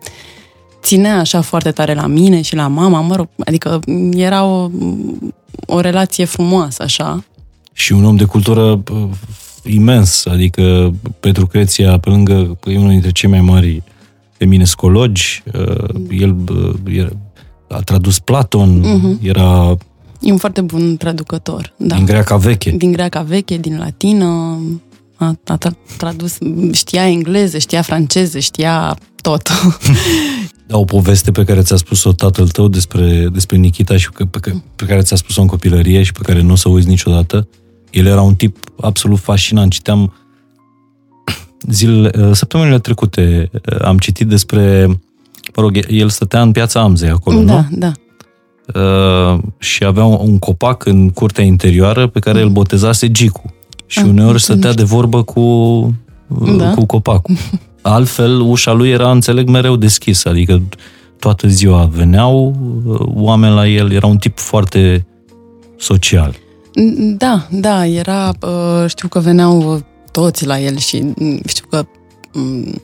ținea 0.82 1.20
așa 1.20 1.42
foarte 1.42 1.72
tare 1.72 1.94
la 1.94 2.08
mine 2.08 2.42
și 2.42 2.56
la 2.56 2.68
mama, 2.68 3.02
mă 3.02 3.16
rog, 3.16 3.28
adică 3.46 3.80
era 4.12 4.44
o, 4.44 4.70
o 5.66 5.80
relație 5.80 6.26
frumoasă, 6.26 6.84
așa. 6.84 7.24
Și 7.74 7.92
un 7.92 8.06
om 8.06 8.16
de 8.16 8.24
cultură 8.24 8.84
imens, 9.67 10.25
adică 10.25 10.93
Petru 11.19 11.47
Creția, 11.47 11.97
pe 11.97 12.10
lângă 12.10 12.58
că 12.60 12.69
e 12.69 12.77
unul 12.77 12.89
dintre 12.89 13.12
cei 13.12 13.30
mai 13.30 13.41
mari 13.41 13.84
feminescologi, 14.38 15.43
uh, 15.53 15.86
el 16.10 16.36
uh, 16.95 17.08
a 17.67 17.80
tradus 17.80 18.19
Platon, 18.19 18.84
uh-huh. 18.84 19.27
era... 19.27 19.77
E 20.21 20.32
un 20.32 20.38
foarte 20.38 20.62
bun 20.62 20.97
traducător, 20.97 21.73
da. 21.77 21.95
Din 21.95 22.06
greaca 22.06 22.38
veche. 22.38 22.71
Din 22.71 22.91
greaca 22.91 23.21
veche, 23.21 23.58
din 23.58 23.77
latină, 23.77 24.60
a, 25.15 25.36
a 25.45 25.58
tradus, 25.97 26.38
știa 26.71 27.08
engleză, 27.08 27.58
știa 27.58 27.82
franceză, 27.82 28.39
știa 28.39 28.97
tot. 29.21 29.49
Da, 30.67 30.77
o 30.77 30.84
poveste 30.84 31.32
pe 31.32 31.43
care 31.43 31.62
ți-a 31.62 31.75
spus-o 31.75 32.12
tatăl 32.13 32.47
tău 32.47 32.67
despre, 32.67 33.27
despre 33.32 33.58
Nikita 33.58 33.97
și 33.97 34.10
pe, 34.12 34.25
pe, 34.25 34.53
pe 34.75 34.86
care 34.86 35.01
ți-a 35.01 35.15
spus-o 35.15 35.41
în 35.41 35.47
copilărie 35.47 36.03
și 36.03 36.12
pe 36.12 36.19
care 36.21 36.41
nu 36.41 36.51
o 36.51 36.56
să 36.56 36.69
uiți 36.69 36.88
niciodată. 36.88 37.47
El 37.91 38.06
era 38.06 38.21
un 38.21 38.36
tip 38.36 38.58
absolut 38.82 39.19
fascinant. 39.19 39.71
Citeam 39.71 40.13
zilele, 41.69 42.12
uh, 42.19 42.34
săptămânile 42.34 42.80
trecute, 42.80 43.50
uh, 43.54 43.82
am 43.82 43.97
citit 43.97 44.28
despre, 44.28 44.86
mă 45.56 45.62
rog, 45.62 45.80
el 45.89 46.10
stătea 46.10 46.41
în 46.41 46.52
piața 46.52 46.82
Amzei 46.82 47.10
acolo, 47.10 47.41
da, 47.41 47.65
nu? 47.69 47.78
Da, 47.78 47.91
uh, 48.73 49.39
și 49.58 49.84
avea 49.84 50.04
un, 50.04 50.30
un 50.30 50.39
copac 50.39 50.86
în 50.86 51.10
curtea 51.10 51.43
interioară 51.43 52.08
pe 52.08 52.19
care 52.19 52.38
mm. 52.38 52.43
îl 52.43 52.50
botezase 52.50 53.12
Gicu. 53.12 53.54
Și 53.86 54.00
ah, 54.00 54.06
uneori 54.06 54.41
stătea 54.41 54.73
de 54.73 54.84
vorbă 54.84 55.23
cu, 55.23 55.39
uh, 56.28 56.56
da. 56.58 56.69
cu 56.69 56.86
copacul. 56.86 57.36
Altfel, 57.82 58.39
ușa 58.39 58.71
lui 58.71 58.89
era, 58.89 59.12
înțeleg, 59.12 59.50
mereu 59.50 59.76
deschisă, 59.76 60.30
adică 60.30 60.62
toată 61.19 61.47
ziua 61.47 61.89
veneau 61.93 62.56
oameni 63.15 63.54
la 63.54 63.67
el, 63.67 63.91
era 63.91 64.08
un 64.08 64.17
tip 64.17 64.38
foarte 64.38 65.08
social. 65.78 66.36
Da, 67.18 67.48
da, 67.52 67.86
era, 67.86 68.34
uh, 68.42 68.90
știu 68.90 69.08
că 69.08 69.20
veneau 69.20 69.86
toți 70.12 70.46
la 70.46 70.60
el 70.60 70.78
și 70.78 71.02
mm, 71.16 71.40
știu 71.48 71.66
că 71.70 71.86
mm, 72.34 72.82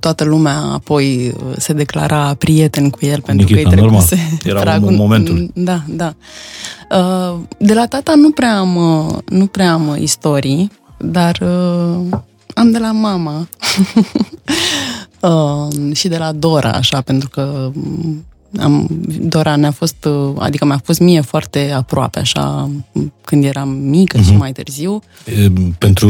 toată 0.00 0.24
lumea 0.24 0.58
apoi 0.58 1.28
uh, 1.28 1.54
se 1.56 1.72
declara 1.72 2.34
prieten 2.34 2.90
cu 2.90 2.98
el 3.00 3.20
pentru 3.20 3.46
Nikita, 3.46 3.68
că 3.68 3.74
îi 3.74 3.80
trecuse 3.80 4.18
Era 4.44 4.78
un, 4.82 4.94
momentul. 4.94 5.50
Da, 5.54 5.82
da. 5.88 6.14
Uh, 6.90 7.38
de 7.58 7.74
la 7.74 7.86
tata 7.86 8.14
nu 8.14 8.30
prea 8.30 8.58
am, 8.58 8.78
nu 9.28 9.46
prea 9.46 9.72
am 9.72 9.96
istorii, 10.00 10.70
dar 10.98 11.42
am 12.54 12.70
de 12.70 12.78
la 12.78 12.92
mama 12.92 13.48
și 15.92 16.08
de 16.08 16.16
la 16.16 16.32
Dora, 16.32 16.70
așa, 16.70 17.00
pentru 17.00 17.28
că 17.28 17.70
mm, 17.72 18.24
am, 18.60 18.88
Dora 19.20 19.56
ne-a 19.56 19.70
fost, 19.70 20.08
adică 20.38 20.64
mi-a 20.64 20.80
fost 20.84 21.00
mie 21.00 21.20
foarte 21.20 21.72
aproape, 21.76 22.18
așa, 22.18 22.70
când 23.24 23.44
eram 23.44 23.68
mică 23.68 24.18
uh-huh. 24.18 24.22
și 24.22 24.30
mhm. 24.30 24.38
mai 24.38 24.52
târziu. 24.52 25.02
E, 25.24 25.52
pentru 25.78 26.08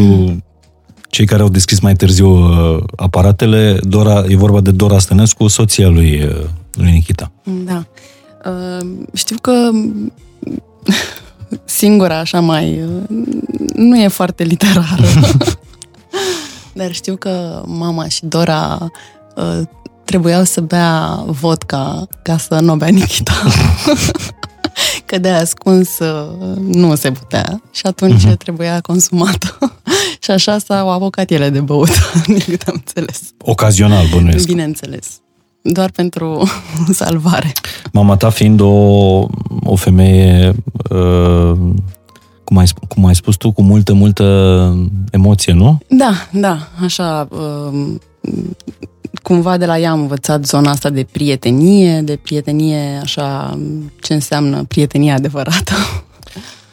cei 1.14 1.26
care 1.26 1.42
au 1.42 1.48
deschis 1.48 1.80
mai 1.80 1.94
târziu 1.94 2.28
uh, 2.28 2.83
aparatele, 2.96 3.78
Dora, 3.83 4.24
e 4.28 4.37
vorba 4.37 4.61
de 4.61 4.70
Dora 4.70 4.98
Stănescu, 4.98 5.46
soția 5.46 5.88
lui, 5.88 6.22
uh, 6.22 6.46
lui 6.72 6.90
Nikita. 6.90 7.33
Da. 7.64 7.87
Uh, 8.44 8.87
știu 9.12 9.37
că 9.40 9.70
singura, 11.64 12.18
așa 12.18 12.40
mai... 12.40 12.80
nu 13.74 14.00
e 14.00 14.09
foarte 14.09 14.44
literară. 14.44 15.04
Dar 16.74 16.92
știu 16.92 17.16
că 17.16 17.62
mama 17.66 18.09
și 18.09 18.26
Dora 18.26 18.90
trebuiau 20.05 20.45
să 20.45 20.61
bea 20.61 21.23
vodka 21.27 22.07
ca 22.23 22.37
să 22.37 22.59
nu 22.61 22.77
bea 22.77 22.88
Nikita. 22.88 23.33
că 25.07 25.19
de 25.19 25.29
ascuns 25.29 25.99
uh, 25.99 26.57
nu 26.57 26.95
se 26.95 27.11
putea 27.11 27.62
și 27.73 27.87
atunci 27.87 28.27
uh-huh. 28.27 28.37
trebuia 28.37 28.81
consumată. 28.81 29.59
și 30.25 30.31
așa 30.31 30.59
s-au 30.59 30.90
apucat 30.90 31.31
ele 31.31 31.51
de 31.51 31.61
băut, 31.61 32.12
din 32.27 32.38
cât 32.38 32.62
am 32.62 32.75
înțeles. 32.77 33.21
Ocazional, 33.38 34.07
bănuiesc. 34.12 34.47
Bineînțeles. 34.47 35.07
Doar 35.62 35.90
pentru 35.90 36.49
salvare. 36.93 37.53
Mama 37.93 38.17
ta 38.17 38.31
fiind 38.31 38.61
o, 38.61 38.67
o 39.64 39.77
femeie 39.77 40.55
uh, 40.90 41.53
cum 42.45 42.59
ai, 42.59 42.67
sp- 42.67 42.88
cum 42.88 43.05
ai 43.05 43.14
spus 43.14 43.37
tu, 43.37 43.53
cu 43.53 43.62
multă, 43.62 43.95
multă 43.95 44.88
emoție, 45.11 45.53
nu? 45.53 45.79
Da, 45.88 46.12
da, 46.33 46.69
așa, 46.83 47.29
um, 47.31 48.01
cumva 49.22 49.57
de 49.57 49.66
la 49.66 49.79
ea 49.79 49.90
am 49.90 50.00
învățat 50.00 50.44
zona 50.44 50.70
asta 50.70 50.90
de 50.90 51.07
prietenie, 51.12 52.00
de 52.00 52.18
prietenie, 52.22 53.00
așa, 53.03 53.59
ce 54.00 54.14
înseamnă 54.14 54.64
prietenie 54.68 55.12
adevărată. 55.12 55.72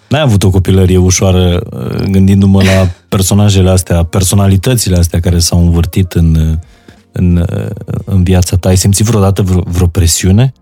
N-ai 0.08 0.21
avut 0.21 0.43
o 0.43 0.49
copilărie 0.49 0.97
ușoară 0.97 1.62
uh, 1.71 2.04
gândindu-mă 2.10 2.63
la 2.63 2.89
personajele 3.10 3.69
astea, 3.69 4.04
personalitățile 4.04 4.97
astea 4.97 5.19
care 5.19 5.39
s-au 5.39 5.60
învârtit 5.60 6.12
în, 6.12 6.58
în, 7.12 7.36
uh, 7.36 7.69
în 8.06 8.23
viața 8.23 8.58
ta. 8.58 8.69
Ai 8.69 8.77
simțit 8.77 9.06
vreodată 9.06 9.41
vreo, 9.41 9.63
vreo 9.65 9.88
presiune? 9.88 10.54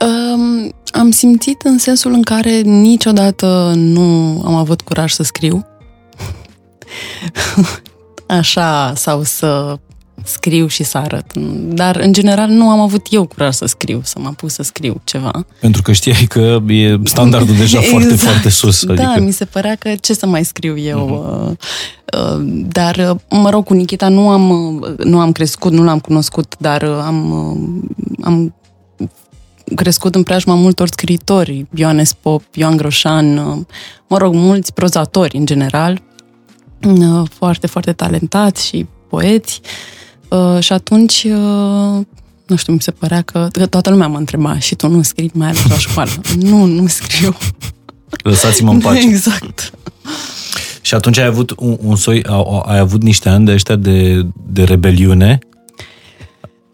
Um, 0.00 0.72
am 0.92 1.10
simțit 1.10 1.60
în 1.64 1.78
sensul 1.78 2.12
în 2.12 2.22
care 2.22 2.60
niciodată 2.60 3.72
nu 3.76 4.42
am 4.44 4.54
avut 4.54 4.80
curaj 4.80 5.12
să 5.12 5.22
scriu. 5.22 5.66
Așa, 8.38 8.92
sau 8.94 9.22
să 9.22 9.78
scriu 10.24 10.66
și 10.66 10.82
să 10.82 10.98
arăt. 10.98 11.32
Dar, 11.54 11.96
în 11.96 12.12
general, 12.12 12.48
nu 12.48 12.68
am 12.68 12.80
avut 12.80 13.06
eu 13.10 13.26
curaj 13.26 13.54
să 13.54 13.66
scriu, 13.66 14.00
să 14.04 14.18
mă 14.18 14.30
pus 14.30 14.52
să 14.52 14.62
scriu 14.62 15.00
ceva. 15.04 15.46
Pentru 15.60 15.82
că 15.82 15.92
știai 15.92 16.26
că 16.28 16.58
e 16.68 16.98
standardul 17.04 17.56
deja 17.56 17.78
exact. 17.82 17.90
foarte, 17.90 18.16
foarte 18.16 18.48
sus. 18.48 18.84
Da, 18.84 18.92
adică... 18.92 19.20
mi 19.20 19.32
se 19.32 19.44
părea 19.44 19.74
că 19.74 19.90
ce 20.00 20.14
să 20.14 20.26
mai 20.26 20.44
scriu 20.44 20.78
eu. 20.78 21.56
Uh-huh. 21.56 21.80
Dar, 22.68 23.16
mă 23.30 23.50
rog, 23.50 23.64
cu 23.64 23.74
Nikita 23.74 24.08
nu 24.08 24.28
am, 24.28 24.50
nu 25.04 25.20
am 25.20 25.32
crescut, 25.32 25.72
nu 25.72 25.82
l-am 25.82 25.98
cunoscut, 25.98 26.54
dar 26.58 26.82
am, 26.82 27.32
am 28.22 28.54
crescut 29.74 30.14
în 30.14 30.22
preajma 30.22 30.54
multor 30.54 30.88
scriitori, 30.88 31.66
Ioanes 31.74 32.12
Pop, 32.12 32.42
Ioan 32.54 32.76
Groșan, 32.76 33.34
mă 34.06 34.18
rog, 34.18 34.34
mulți 34.34 34.72
prozatori 34.72 35.36
în 35.36 35.46
general, 35.46 36.02
foarte, 37.30 37.66
foarte 37.66 37.92
talentați 37.92 38.66
și 38.66 38.86
poeți. 39.08 39.60
Uh, 39.62 40.00
și 40.60 40.72
atunci, 40.72 41.24
uh, 41.24 42.00
nu 42.46 42.56
știu, 42.56 42.72
mi 42.72 42.80
se 42.80 42.90
părea 42.90 43.22
că, 43.22 43.48
că 43.52 43.66
toată 43.66 43.90
lumea 43.90 44.06
mă 44.06 44.18
întreba 44.18 44.58
și 44.58 44.74
tu 44.74 44.88
nu 44.88 45.02
scrii 45.02 45.30
mai 45.34 45.48
ales 45.48 45.66
la 45.68 45.78
școală. 45.78 46.10
nu, 46.50 46.64
nu 46.64 46.86
scriu. 46.86 47.36
Lăsați-mă 48.22 48.70
în 48.70 48.80
pace. 48.80 49.00
Exact. 49.08 49.70
Și 50.80 50.94
atunci 50.94 51.18
ai 51.18 51.26
avut 51.26 51.54
un, 51.58 51.76
un 51.80 51.96
soi, 51.96 52.22
ai 52.64 52.78
avut 52.78 53.02
niște 53.02 53.28
ani 53.28 53.44
de 53.44 53.52
ăștia 53.52 53.76
de, 53.76 54.26
de 54.46 54.62
rebeliune? 54.64 55.38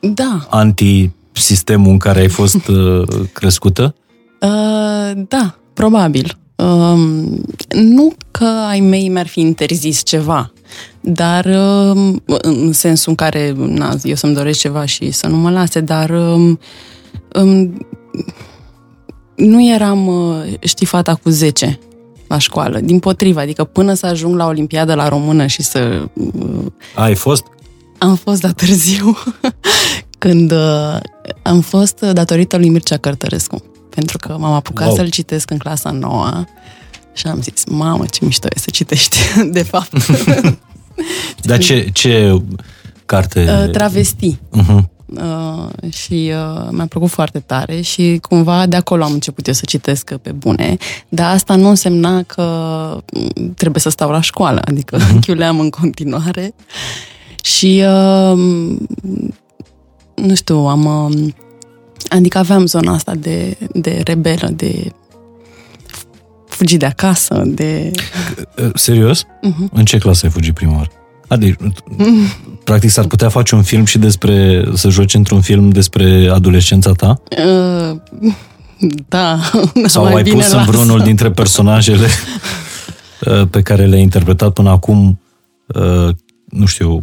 Da. 0.01 0.47
Anti-sistemul 0.51 1.91
în 1.91 1.99
care 1.99 2.21
ai 2.21 2.29
fost 2.29 2.67
uh, 2.69 3.09
crescută? 3.33 3.95
Uh, 4.41 5.23
da, 5.29 5.59
probabil. 5.73 6.39
Uh, 6.57 6.99
nu 7.69 8.13
că 8.31 8.45
ai 8.69 8.81
mei 8.81 9.09
mi-ar 9.09 9.27
fi 9.27 9.41
interzis 9.41 10.03
ceva, 10.05 10.53
dar 11.13 11.45
um, 11.45 12.23
în 12.43 12.73
sensul 12.73 13.11
în 13.11 13.15
care 13.15 13.55
na, 13.57 13.97
eu 14.03 14.15
să-mi 14.15 14.35
doresc 14.35 14.59
ceva 14.59 14.85
și 14.85 15.11
să 15.11 15.27
nu 15.27 15.37
mă 15.37 15.51
lase, 15.51 15.81
dar 15.81 16.11
um, 16.11 16.59
um, 17.35 17.87
nu 19.37 19.69
eram, 19.73 20.07
uh, 20.07 20.55
știi, 20.61 20.87
fata 20.87 21.15
cu 21.15 21.29
10 21.29 21.79
la 22.27 22.39
școală. 22.39 22.81
Din 22.81 22.99
potriva, 22.99 23.41
adică 23.41 23.65
până 23.65 23.95
să 23.95 24.07
ajung 24.07 24.37
la 24.37 24.47
Olimpiada 24.47 24.95
la 24.95 25.09
română 25.09 25.47
și 25.47 25.63
să... 25.63 26.09
Uh, 26.15 26.67
ai 26.95 27.15
fost? 27.15 27.45
Am 27.99 28.15
fost, 28.15 28.41
dar 28.41 28.53
târziu, 28.53 29.17
când 30.19 30.53
uh, 30.53 30.97
am 31.43 31.61
fost 31.61 32.01
datorită 32.01 32.57
lui 32.57 32.69
Mircea 32.69 32.97
Cărtărescu. 32.97 33.63
Pentru 33.89 34.19
că 34.19 34.37
m-am 34.39 34.53
apucat 34.53 34.87
wow. 34.87 34.97
să-l 34.97 35.09
citesc 35.09 35.51
în 35.51 35.59
clasa 35.59 35.91
nouă 35.91 36.45
și 37.13 37.27
am 37.27 37.43
zis, 37.43 37.65
mamă, 37.65 38.05
ce 38.11 38.25
mișto 38.25 38.49
e 38.51 38.59
să 38.59 38.71
citești, 38.71 39.19
de 39.59 39.63
fapt. 39.63 39.93
Dar 41.43 41.59
ce, 41.59 41.89
ce 41.93 42.43
carte? 43.07 43.65
Uh, 43.65 43.71
travesti. 43.71 44.39
Uh-huh. 44.59 44.97
Uh, 45.07 45.93
și 45.93 46.33
uh, 46.33 46.69
mi-a 46.71 46.87
plăcut 46.87 47.09
foarte 47.09 47.39
tare 47.39 47.81
și 47.81 48.19
cumva 48.23 48.67
de 48.67 48.77
acolo 48.77 49.05
am 49.05 49.13
început 49.13 49.47
eu 49.47 49.53
să 49.53 49.63
citesc 49.67 50.15
pe 50.15 50.33
bune, 50.33 50.77
dar 51.09 51.35
asta 51.35 51.55
nu 51.55 51.69
însemna 51.69 52.23
că 52.23 52.43
mm, 53.13 53.53
trebuie 53.55 53.81
să 53.81 53.89
stau 53.89 54.11
la 54.11 54.21
școală, 54.21 54.61
adică 54.65 54.99
uh-huh. 54.99 55.21
chiuleam 55.27 55.61
în 55.61 55.71
continuare 55.71 56.55
și 57.43 57.83
uh, 57.87 58.39
nu 60.15 60.35
știu, 60.35 60.57
am 60.57 60.85
uh, 60.85 61.33
adică 62.09 62.39
aveam 62.39 62.67
zona 62.67 62.93
asta 62.93 63.15
de, 63.15 63.57
de 63.73 64.01
rebelă, 64.05 64.49
de 64.53 64.93
fugit 66.59 66.79
de 66.79 66.87
acasă, 66.87 67.43
de... 67.47 67.91
Serios? 68.75 69.25
Uh-huh. 69.25 69.73
În 69.73 69.85
ce 69.85 69.99
clasă 69.99 70.27
ai 70.27 70.33
fugit 70.33 70.55
prima 70.55 70.75
oară? 70.77 70.91
Adică, 71.29 71.73
practic 72.65 72.91
s-ar 72.91 73.07
putea 73.07 73.29
face 73.29 73.55
un 73.55 73.63
film 73.63 73.85
și 73.85 73.99
despre, 73.99 74.65
să 74.75 74.89
joci 74.89 75.15
într-un 75.15 75.41
film 75.41 75.71
despre 75.71 76.31
adolescența 76.33 76.93
ta? 76.93 77.23
Uh, 77.31 77.97
da. 79.09 79.39
Sau 79.85 80.05
ai 80.05 80.23
pus 80.23 80.41
lasă. 80.41 80.57
în 80.57 80.65
vreunul 80.65 81.01
dintre 81.01 81.31
personajele 81.31 82.07
uh, 83.27 83.43
pe 83.51 83.63
care 83.63 83.87
le-ai 83.87 84.03
interpretat 84.03 84.53
până 84.53 84.71
acum, 84.71 85.21
uh, 85.67 86.09
nu 86.45 86.67
știu, 86.67 87.01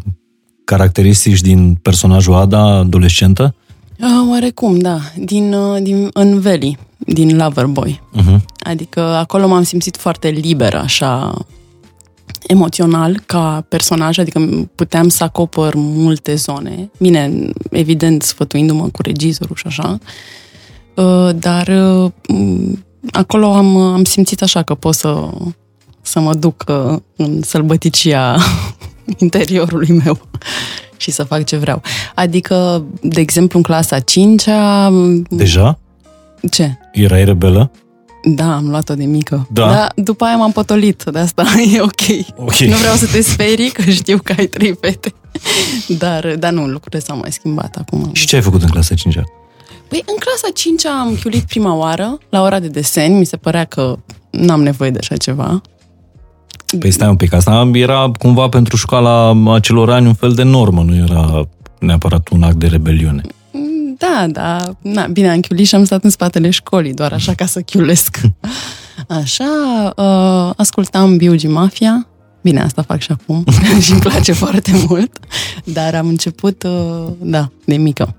caracteristici 0.63 1.41
din 1.41 1.77
personajul 1.81 2.33
Ada, 2.33 2.61
adolescentă? 2.61 3.55
Uh, 3.99 4.29
oarecum, 4.29 4.79
da. 4.79 4.99
Din, 5.15 5.53
uh, 5.53 5.81
din 5.81 6.09
în 6.13 6.39
Veli, 6.39 6.77
din 6.97 7.37
Loverboy. 7.37 8.01
Uh-huh. 8.15 8.39
Adică 8.63 9.01
acolo 9.01 9.47
m-am 9.47 9.63
simțit 9.63 9.97
foarte 9.97 10.29
liberă, 10.29 10.77
așa, 10.77 11.45
emoțional 12.47 13.21
ca 13.25 13.65
personaj, 13.69 14.17
adică 14.17 14.67
puteam 14.75 15.07
să 15.07 15.23
acopăr 15.23 15.73
multe 15.75 16.35
zone. 16.35 16.89
Bine, 16.99 17.49
evident, 17.69 18.21
sfătuindu-mă 18.21 18.87
cu 18.87 19.01
regizorul 19.01 19.55
și 19.55 19.67
așa. 19.67 19.97
Uh, 20.95 21.29
dar 21.35 21.67
uh, 21.67 22.11
acolo 23.11 23.53
am, 23.53 23.77
am 23.77 24.03
simțit 24.03 24.41
așa 24.41 24.63
că 24.63 24.75
pot 24.75 24.93
să, 24.93 25.29
să 26.01 26.19
mă 26.19 26.33
duc 26.33 26.63
uh, 26.67 26.99
în 27.15 27.41
sălbăticia 27.41 28.35
interiorului 29.17 30.01
meu 30.03 30.19
și 30.97 31.11
să 31.11 31.23
fac 31.23 31.43
ce 31.43 31.57
vreau. 31.57 31.81
Adică, 32.15 32.85
de 33.01 33.19
exemplu, 33.21 33.57
în 33.57 33.63
clasa 33.63 33.99
5 33.99 34.43
Deja? 35.29 35.79
Ce? 36.49 36.77
Erai 36.91 37.25
rebelă? 37.25 37.71
Da, 38.23 38.55
am 38.55 38.69
luat-o 38.69 38.93
de 38.93 39.05
mică. 39.05 39.47
Da. 39.51 39.67
Dar 39.67 39.91
după 39.95 40.25
aia 40.25 40.35
m-am 40.35 40.51
potolit, 40.51 41.03
de 41.03 41.19
asta 41.19 41.45
e 41.75 41.81
ok. 41.81 41.91
okay. 42.35 42.67
Nu 42.67 42.75
vreau 42.75 42.95
să 42.95 43.07
te 43.07 43.21
sperii, 43.21 43.69
că 43.69 43.81
știu 43.81 44.19
că 44.23 44.33
ai 44.37 44.45
trei 44.45 44.77
fete. 44.81 45.13
Dar, 45.87 46.35
dar 46.35 46.51
nu, 46.51 46.67
lucrurile 46.67 47.01
s-au 47.01 47.17
mai 47.17 47.31
schimbat 47.31 47.75
acum. 47.75 48.09
Și 48.13 48.25
ce 48.25 48.35
ai 48.35 48.41
făcut 48.41 48.61
în 48.61 48.69
clasa 48.69 48.95
5 48.95 49.15
Păi 49.87 50.03
în 50.05 50.15
clasa 50.19 50.53
5 50.53 50.85
am 50.85 51.17
chiulit 51.21 51.43
prima 51.43 51.75
oară, 51.75 52.17
la 52.29 52.41
ora 52.41 52.59
de 52.59 52.67
desen, 52.67 53.17
mi 53.17 53.25
se 53.25 53.37
părea 53.37 53.63
că 53.63 53.97
n-am 54.29 54.63
nevoie 54.63 54.89
de 54.89 54.97
așa 55.01 55.17
ceva. 55.17 55.61
Păi 56.79 56.91
stai 56.91 57.07
un 57.07 57.15
pic, 57.15 57.33
asta 57.33 57.69
era 57.73 58.11
cumva 58.19 58.49
pentru 58.49 58.75
școala 58.75 59.33
acelor 59.53 59.91
ani 59.91 60.07
un 60.07 60.13
fel 60.13 60.31
de 60.31 60.43
normă, 60.43 60.83
nu 60.87 60.95
era 60.95 61.47
neapărat 61.79 62.29
un 62.29 62.43
act 62.43 62.55
de 62.55 62.67
rebeliune. 62.67 63.21
Da, 63.97 64.27
da, 64.31 64.75
na, 64.81 65.05
bine, 65.07 65.29
am 65.31 65.39
chiulit 65.39 65.67
și 65.67 65.75
am 65.75 65.83
stat 65.83 66.03
în 66.03 66.09
spatele 66.09 66.49
școlii, 66.49 66.93
doar 66.93 67.13
așa 67.13 67.33
ca 67.33 67.45
să 67.45 67.61
chiulesc. 67.61 68.21
Așa, 69.07 69.45
uh, 69.95 70.53
ascultam 70.55 71.17
Biugi 71.17 71.47
Mafia, 71.47 72.07
bine, 72.41 72.61
asta 72.61 72.81
fac 72.81 72.99
și 72.99 73.11
acum 73.11 73.43
și 73.83 73.91
îmi 73.91 73.99
place 73.99 74.31
foarte 74.31 74.71
mult, 74.87 75.19
dar 75.63 75.95
am 75.95 76.07
început, 76.07 76.63
uh, 76.63 77.07
da, 77.21 77.49
de 77.65 77.75
mică. 77.75 78.15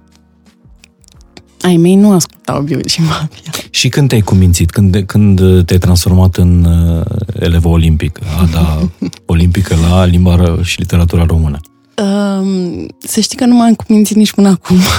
Ai 1.60 1.76
mei 1.76 1.94
nu 1.94 2.12
ascultau 2.12 2.60
Biugi 2.62 3.00
Mafia. 3.00 3.52
Și 3.70 3.88
când 3.88 4.08
te-ai 4.08 4.20
cumințit? 4.20 4.70
Când, 4.70 5.02
când 5.06 5.64
te-ai 5.64 5.78
transformat 5.78 6.36
în 6.36 6.64
uh, 6.64 7.06
elevă 7.40 7.68
olimpică, 7.68 8.22
da, 8.52 8.88
olimpică 9.26 9.76
la 9.88 10.04
limba 10.04 10.58
și 10.62 10.78
literatura 10.78 11.24
română? 11.24 11.60
Um, 12.02 12.86
să 12.98 13.20
știi 13.20 13.36
că 13.36 13.44
nu 13.44 13.54
m-am 13.54 13.74
cumințit 13.74 14.16
nici 14.16 14.32
până 14.32 14.48
acum. 14.48 14.78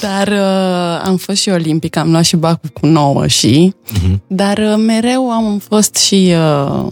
dar 0.00 0.28
uh, 0.28 1.06
am 1.06 1.16
fost 1.16 1.40
și 1.40 1.48
olimpic, 1.48 1.96
am 1.96 2.10
luat 2.10 2.24
și 2.24 2.36
bacul 2.36 2.70
cu 2.80 2.86
9 2.86 3.26
și, 3.26 3.74
uh-huh. 3.86 4.16
dar 4.26 4.58
uh, 4.58 4.74
mereu 4.86 5.30
am 5.30 5.58
fost 5.58 5.96
și 5.96 6.34
uh, 6.34 6.90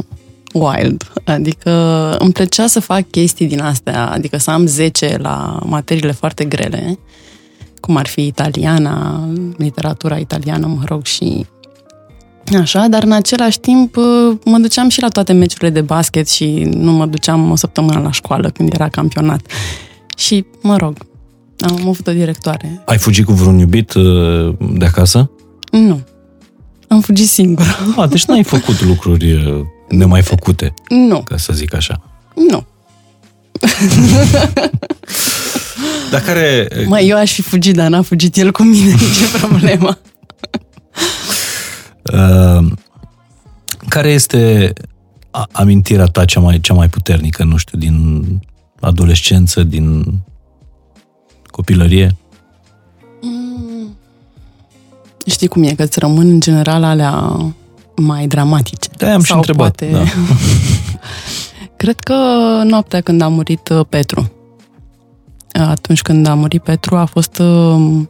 wild. 0.52 1.12
Adică 1.24 1.70
îmi 2.18 2.32
plăcea 2.32 2.66
să 2.66 2.80
fac 2.80 3.10
chestii 3.10 3.46
din 3.46 3.60
astea, 3.60 4.10
adică 4.10 4.38
să 4.38 4.50
am 4.50 4.66
10 4.66 5.16
la 5.20 5.58
materiile 5.64 6.12
foarte 6.12 6.44
grele, 6.44 6.98
cum 7.84 7.96
ar 7.96 8.06
fi 8.06 8.26
italiana, 8.26 9.28
literatura 9.56 10.16
italiană, 10.16 10.66
mă 10.66 10.82
rog, 10.84 11.04
și 11.04 11.46
Așa, 12.60 12.86
dar 12.88 13.02
în 13.02 13.12
același 13.12 13.58
timp 13.58 13.96
uh, 13.96 14.36
mă 14.44 14.58
duceam 14.58 14.88
și 14.88 15.00
la 15.00 15.08
toate 15.08 15.32
meciurile 15.32 15.70
de 15.70 15.80
basket 15.80 16.28
și 16.28 16.68
nu 16.76 16.92
mă 16.92 17.06
duceam 17.06 17.50
o 17.50 17.56
săptămână 17.56 18.00
la 18.00 18.10
școală 18.10 18.50
când 18.50 18.72
era 18.72 18.88
campionat. 18.88 19.40
Și, 20.16 20.44
mă 20.62 20.76
rog, 20.76 20.96
am 21.58 21.88
avut 21.88 22.06
o 22.06 22.12
directoare. 22.12 22.82
Ai 22.84 22.98
fugit 22.98 23.24
cu 23.24 23.32
vreun 23.32 23.58
iubit 23.58 23.92
uh, 23.94 24.54
de 24.72 24.84
acasă? 24.84 25.30
Nu. 25.70 26.00
Am 26.88 27.00
fugit 27.00 27.28
singură. 27.28 27.76
A, 27.96 28.06
deci 28.06 28.24
n-ai 28.24 28.42
făcut 28.44 28.82
lucruri 28.84 29.32
uh, 29.32 29.60
nemai 29.88 30.22
făcute, 30.22 30.74
Nu, 30.88 31.22
ca 31.22 31.36
să 31.36 31.52
zic 31.52 31.74
așa. 31.74 32.00
nu. 32.34 32.64
Dar 36.10 36.20
care... 36.20 36.68
Mă, 36.86 37.00
eu 37.00 37.16
aș 37.16 37.32
fi 37.32 37.42
fugit, 37.42 37.74
dar 37.74 37.88
n-a 37.88 38.02
fugit 38.02 38.36
el 38.36 38.52
cu 38.52 38.62
mine, 38.62 38.94
ce 39.18 39.38
problemă. 39.46 39.98
Uh, 42.12 42.66
care 43.88 44.10
este 44.10 44.72
a- 45.30 45.48
amintirea 45.52 46.04
ta 46.04 46.24
cea 46.24 46.40
mai, 46.40 46.60
cea 46.60 46.74
mai 46.74 46.88
puternică, 46.88 47.44
nu 47.44 47.56
știu, 47.56 47.78
din 47.78 48.24
adolescență, 48.80 49.62
din 49.62 50.04
copilărie? 51.50 52.16
Știi 55.26 55.48
cum 55.48 55.62
e, 55.62 55.74
că 55.74 55.82
îți 55.82 55.98
rămân 55.98 56.28
în 56.28 56.40
general 56.40 56.82
alea 56.82 57.36
mai 57.96 58.26
dramatice. 58.26 58.88
Da, 58.96 59.12
am 59.12 59.20
și 59.20 59.26
Sau 59.26 59.36
întrebat. 59.36 59.76
Poate... 59.76 59.92
Da. 59.92 60.04
Cred 61.76 62.00
că 62.00 62.14
noaptea 62.64 63.00
când 63.00 63.20
a 63.20 63.28
murit 63.28 63.68
uh, 63.68 63.86
Petru. 63.88 64.32
Atunci 65.54 66.02
când 66.02 66.26
a 66.26 66.34
murit 66.34 66.62
Petru 66.62 66.96
a 66.96 67.04
fost 67.04 67.38
uh, 67.38 68.02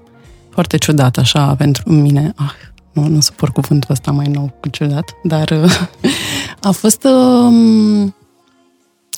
foarte 0.51 0.77
ciudat 0.77 1.17
așa 1.17 1.55
pentru 1.55 1.93
mine. 1.93 2.33
Ah, 2.37 2.53
nu, 2.93 3.07
nu 3.07 3.21
suport 3.21 3.53
cuvântul 3.53 3.91
ăsta 3.93 4.11
mai 4.11 4.27
nou 4.27 4.57
cu 4.61 4.69
ciudat, 4.69 5.15
dar 5.23 5.51
uh, 5.51 5.81
a 6.61 6.71
fost 6.71 7.05
uh, 7.05 8.09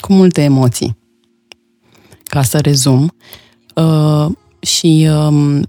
cu 0.01 0.13
multe 0.13 0.43
emoții. 0.43 0.97
Ca 2.23 2.43
să 2.43 2.59
rezum. 2.59 3.13
Uh, 3.75 4.27
și 4.61 5.09
uh, 5.11 5.63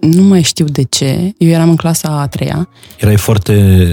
nu 0.00 0.22
mai 0.22 0.42
știu 0.42 0.64
de 0.64 0.82
ce. 0.82 1.32
Eu 1.38 1.48
eram 1.48 1.68
în 1.68 1.76
clasa 1.76 2.08
a 2.20 2.26
treia 2.26 2.68
Erai 2.98 3.16
foarte, 3.16 3.86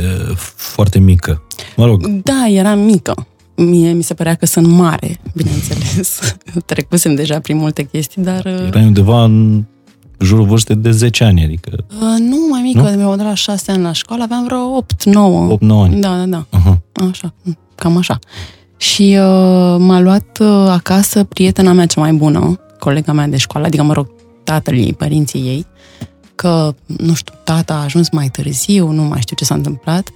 foarte 0.56 1.00
mică. 1.00 1.44
Mă 1.76 1.86
rog, 1.86 2.08
Da, 2.08 2.48
eram 2.48 2.80
mică. 2.80 3.28
Mie 3.66 3.92
mi 3.92 4.04
se 4.04 4.14
părea 4.14 4.36
că 4.36 4.46
sunt 4.46 4.68
mare, 4.68 5.20
bineînțeles. 5.36 6.20
Trecusem 6.66 7.16
deja 7.16 7.40
prin 7.40 7.58
multe 7.58 7.84
chestii, 7.84 8.22
dar... 8.22 8.46
Uh, 8.46 8.68
erai 8.68 8.84
undeva 8.86 9.24
în 9.24 9.64
jurul 10.20 10.46
vârstei 10.46 10.76
de 10.76 10.92
10 10.92 11.24
ani, 11.24 11.44
adică 11.44 11.72
uh, 11.78 12.20
nu 12.20 12.38
mai 12.50 12.62
mică, 12.62 12.90
Nu? 12.90 12.98
mi-au 12.98 13.16
dat 13.16 13.26
la 13.26 13.34
șase 13.34 13.72
ani 13.72 13.82
la 13.84 13.92
școală, 13.92 14.24
aveam 14.24 14.44
vreo 14.44 14.82
8-9. 14.82 15.58
8-9 15.58 15.60
ani. 15.70 16.02
Da, 16.02 16.18
da, 16.18 16.26
da. 16.26 16.46
Aha. 16.50 16.82
Așa, 17.10 17.34
cam 17.76 17.98
așa. 17.98 18.20
Și 18.78 19.04
uh, 19.20 19.76
m-a 19.80 20.00
luat 20.00 20.38
uh, 20.42 20.48
acasă 20.70 21.24
prietena 21.24 21.72
mea 21.74 21.86
cea 21.86 22.02
mai 22.02 22.14
bună, 22.14 22.60
colega 22.80 23.12
mea 23.14 23.28
de 23.28 23.38
școală, 23.38 23.66
adică, 23.66 23.84
mă 23.84 23.94
rog, 23.94 24.12
tatăl 24.44 24.78
ei, 24.78 24.94
părinții 24.94 25.40
ei, 25.40 25.66
că, 26.36 26.76
nu 26.86 27.14
știu, 27.14 27.34
tata 27.44 27.74
a 27.74 27.84
ajuns 27.84 28.10
mai 28.10 28.30
târziu, 28.30 28.92
nu 28.92 29.04
mai 29.04 29.20
știu 29.22 29.36
ce 29.36 29.46
s-a 29.46 29.56
întâmplat. 29.56 30.10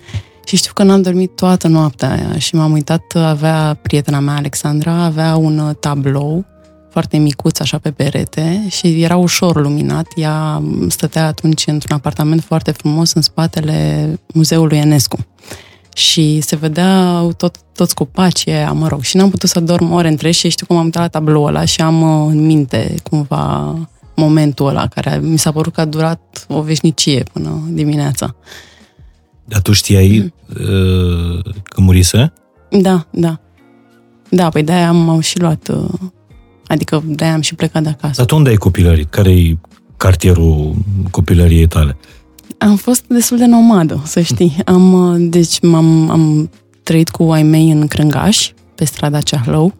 Și 0.45 0.55
știu 0.55 0.73
că 0.73 0.83
n-am 0.83 1.01
dormit 1.01 1.35
toată 1.35 1.67
noaptea 1.67 2.11
aia 2.11 2.37
și 2.37 2.55
m-am 2.55 2.71
uitat, 2.71 3.03
avea 3.15 3.79
prietena 3.81 4.19
mea, 4.19 4.35
Alexandra, 4.35 4.93
avea 4.93 5.35
un 5.35 5.57
uh, 5.59 5.75
tablou 5.79 6.45
foarte 6.89 7.17
micuț 7.17 7.59
așa 7.59 7.77
pe 7.77 7.91
perete 7.91 8.65
și 8.69 9.01
era 9.01 9.15
ușor 9.15 9.61
luminat. 9.61 10.07
Ea 10.15 10.61
stătea 10.87 11.25
atunci 11.25 11.63
într-un 11.67 11.95
apartament 11.95 12.43
foarte 12.43 12.71
frumos 12.71 13.13
în 13.13 13.21
spatele 13.21 14.09
muzeului 14.33 14.77
Enescu 14.77 15.17
și 15.95 16.41
se 16.41 16.55
vedeau 16.55 17.31
tot, 17.31 17.55
toți 17.75 17.95
copacii 17.95 18.51
aia, 18.51 18.71
mă 18.71 18.87
rog, 18.87 19.01
și 19.01 19.17
n-am 19.17 19.29
putut 19.29 19.49
să 19.49 19.59
dorm 19.59 19.91
ore 19.91 20.07
între 20.07 20.31
și 20.31 20.49
știu 20.49 20.65
că 20.65 20.73
m-am 20.73 20.83
uitat 20.83 21.01
la 21.01 21.07
tabloul 21.07 21.47
ăla 21.47 21.65
și 21.65 21.81
am 21.81 22.01
uh, 22.01 22.31
în 22.31 22.45
minte 22.45 22.95
cumva 23.03 23.75
momentul 24.15 24.67
ăla 24.67 24.87
care 24.87 25.19
mi 25.21 25.39
s-a 25.39 25.51
părut 25.51 25.73
că 25.73 25.81
a 25.81 25.85
durat 25.85 26.45
o 26.47 26.61
veșnicie 26.61 27.23
până 27.33 27.63
dimineața. 27.69 28.35
Dar 29.53 29.61
tu 29.61 29.71
știai 29.71 30.33
uh, 30.59 31.53
că 31.63 31.81
murise? 31.81 32.33
Da, 32.69 33.05
da. 33.09 33.39
Da, 34.29 34.49
păi 34.49 34.63
de-aia 34.63 34.87
am 34.87 35.19
și 35.19 35.39
luat, 35.39 35.67
uh, 35.67 35.89
adică 36.67 37.03
de-aia 37.05 37.33
am 37.33 37.41
și 37.41 37.55
plecat 37.55 37.83
de 37.83 37.89
acasă. 37.89 38.13
Dar 38.15 38.25
tu 38.25 38.35
unde 38.35 38.49
ai 38.49 38.55
copilărit? 38.55 39.09
Care-i 39.09 39.59
cartierul 39.97 40.75
copilăriei 41.11 41.67
tale? 41.67 41.97
Am 42.57 42.75
fost 42.75 43.03
destul 43.07 43.37
de 43.37 43.45
nomadă, 43.45 44.01
să 44.05 44.21
știi. 44.21 44.55
Am, 44.65 44.93
uh, 44.93 45.27
deci 45.29 45.59
m-am, 45.61 46.09
am 46.09 46.49
trăit 46.83 47.09
cu 47.09 47.31
ai 47.31 47.43
mei 47.43 47.71
în 47.71 47.87
Crângaș, 47.87 48.49
pe 48.75 48.85
strada 48.85 49.21
Ceahlău, 49.21 49.73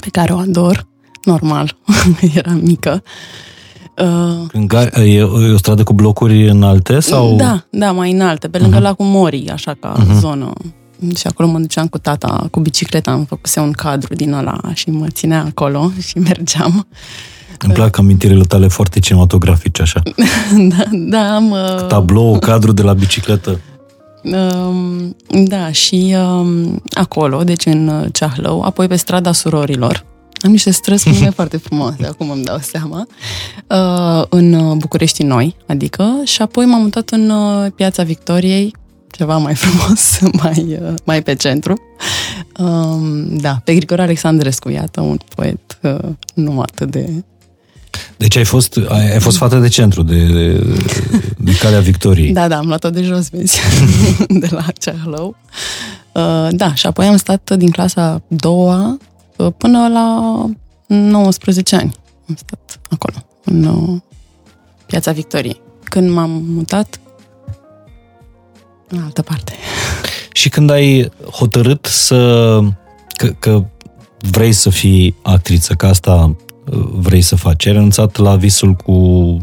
pe 0.00 0.08
care 0.12 0.32
o 0.32 0.38
ador, 0.38 0.86
normal, 1.24 1.76
era 2.34 2.52
mică. 2.52 3.02
Uh, 3.04 3.10
Crânga- 4.48 4.90
E, 4.94 5.12
e 5.18 5.22
o 5.52 5.56
stradă 5.56 5.82
cu 5.82 5.92
blocuri 5.92 6.48
înalte? 6.48 7.00
Sau? 7.00 7.36
Da, 7.36 7.64
da, 7.70 7.92
mai 7.92 8.10
înalte, 8.12 8.48
pe 8.48 8.58
lângă 8.58 8.74
Mhm. 8.76 8.84
lacul 8.84 9.06
Morii, 9.06 9.50
așa 9.50 9.76
ca 9.80 9.94
Mhm. 9.98 10.18
zonă. 10.18 10.52
Și 11.16 11.26
acolo 11.26 11.48
mă 11.48 11.58
duceam 11.58 11.86
cu 11.86 11.98
tata, 11.98 12.46
cu 12.50 12.60
bicicleta, 12.60 13.10
am 13.10 13.24
făcut 13.24 13.54
un 13.56 13.70
cadru 13.72 14.14
din 14.14 14.32
ăla 14.32 14.58
și 14.72 14.90
mă 14.90 15.06
ținea 15.08 15.44
acolo 15.48 15.90
și 16.06 16.18
mergeam. 16.18 16.86
Îmi 17.58 17.72
plac 17.72 17.98
amintirile 17.98 18.42
tale 18.44 18.68
foarte 18.68 18.98
cinematografice, 19.00 19.82
așa. 19.82 20.02
da, 20.70 20.84
da, 20.92 21.34
am... 21.34 21.50
uh, 21.50 21.86
Tablou, 21.86 22.38
cadru 22.38 22.72
de 22.72 22.82
la 22.82 22.92
bicicletă. 22.92 23.60
Um, 24.22 25.16
da, 25.44 25.70
și 25.72 26.14
um, 26.18 26.82
acolo, 26.94 27.42
deci 27.44 27.66
în 27.66 27.88
uh, 27.88 28.06
Ceahlău, 28.12 28.60
apoi 28.62 28.86
pe 28.86 28.96
strada 28.96 29.32
surorilor. 29.32 30.04
Am 30.42 30.50
niște 30.50 30.70
străzi 30.70 31.04
cu 31.04 31.10
nume 31.10 31.30
foarte 31.30 31.56
frumoase, 31.56 32.06
acum 32.06 32.30
îmi 32.30 32.44
dau 32.44 32.58
seama. 32.58 33.06
Uh, 33.66 34.26
în 34.28 34.52
uh, 34.52 34.76
București 34.76 35.22
Noi, 35.22 35.56
adică, 35.66 36.20
și 36.24 36.42
apoi 36.42 36.64
m-am 36.64 36.80
mutat 36.80 37.10
în 37.10 37.30
uh, 37.30 37.70
Piața 37.74 38.02
Victoriei, 38.02 38.74
ceva 39.10 39.36
mai 39.36 39.54
frumos, 39.62 40.18
mai, 40.42 40.78
uh, 40.82 40.94
mai 41.04 41.22
pe 41.22 41.34
centru. 41.34 41.82
Um, 42.58 43.36
da, 43.36 43.60
pe 43.64 43.74
Grigore 43.74 44.02
Alexandrescu, 44.02 44.68
iată, 44.68 45.00
un 45.00 45.18
poet 45.34 45.78
uh, 45.82 46.10
nu 46.34 46.60
atât 46.60 46.90
de... 46.90 47.24
Deci 48.16 48.36
ai 48.36 48.44
fost, 48.44 48.80
ai, 48.88 49.12
ai 49.12 49.20
fost 49.20 49.36
fată 49.36 49.58
de 49.58 49.68
centru, 49.68 50.02
de, 50.02 50.26
de, 50.26 50.62
de 51.36 51.52
Calea 51.60 51.80
Victoriei. 51.80 52.32
Da, 52.32 52.48
da, 52.48 52.56
am 52.56 52.66
luat-o 52.66 52.90
de 52.90 53.02
jos, 53.02 53.28
vezi, 53.28 53.60
de 54.42 54.48
la 54.50 54.64
Ceahlău. 54.78 55.36
Uh, 56.12 56.48
da, 56.50 56.74
și 56.74 56.86
apoi 56.86 57.06
am 57.06 57.16
stat 57.16 57.56
din 57.56 57.70
clasa 57.70 58.02
a 58.02 58.22
doua 58.28 58.98
uh, 59.00 59.08
până 59.56 59.88
la 59.88 60.44
19 60.86 61.76
ani. 61.76 61.94
Am 62.28 62.34
stat 62.34 62.80
acolo, 62.90 63.16
în 63.44 63.64
uh, 63.64 64.00
Piața 64.86 65.12
Victoriei. 65.12 65.60
Când 65.84 66.10
m-am 66.10 66.30
mutat 66.30 67.00
în 68.88 69.02
altă 69.02 69.22
parte. 69.22 69.52
Și 70.32 70.48
când 70.48 70.70
ai 70.70 71.10
hotărât 71.30 71.86
să 71.86 72.60
că, 73.16 73.26
că 73.38 73.64
vrei 74.30 74.52
să 74.52 74.70
fii 74.70 75.16
actriță, 75.22 75.74
că 75.74 75.86
asta 75.86 76.36
uh, 76.72 76.88
vrei 76.92 77.20
să 77.22 77.36
faci, 77.36 77.66
ai 77.66 77.72
renunțat 77.72 78.16
la 78.16 78.36
visul 78.36 78.72
cu 78.74 79.36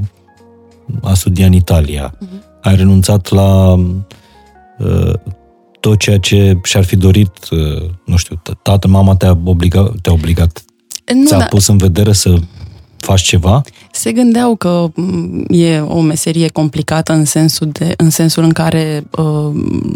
a 1.03 1.13
studia 1.13 1.45
în 1.45 1.53
Italia, 1.53 2.13
Mhm. 2.19 2.43
ai 2.61 2.75
renunțat 2.75 3.29
la 3.29 3.71
uh, 4.77 5.13
tot 5.87 5.99
ceea 5.99 6.17
ce 6.17 6.57
și-ar 6.63 6.83
fi 6.83 6.95
dorit, 6.95 7.31
uh, 7.51 7.89
nu 8.03 8.15
știu, 8.17 8.35
t- 8.35 8.61
tată, 8.61 8.87
mama 8.87 9.15
te-a 9.15 9.37
obligat, 9.43 9.91
te-a 10.01 10.13
obligat, 10.13 10.63
Nu, 11.13 11.25
ți-a 11.25 11.37
da, 11.37 11.45
pus 11.45 11.67
în 11.67 11.77
vedere 11.77 12.13
să 12.13 12.35
faci 12.97 13.21
ceva? 13.21 13.61
se 13.91 14.11
gândeau 14.11 14.55
că 14.55 14.87
m, 14.95 15.45
e 15.49 15.79
o 15.79 16.01
meserie 16.01 16.47
complicată 16.47 17.13
în 17.13 17.25
sensul, 17.25 17.69
de, 17.71 17.93
în, 17.97 18.09
sensul 18.09 18.43
în 18.43 18.51
care 18.51 19.03
uh, 19.11 19.49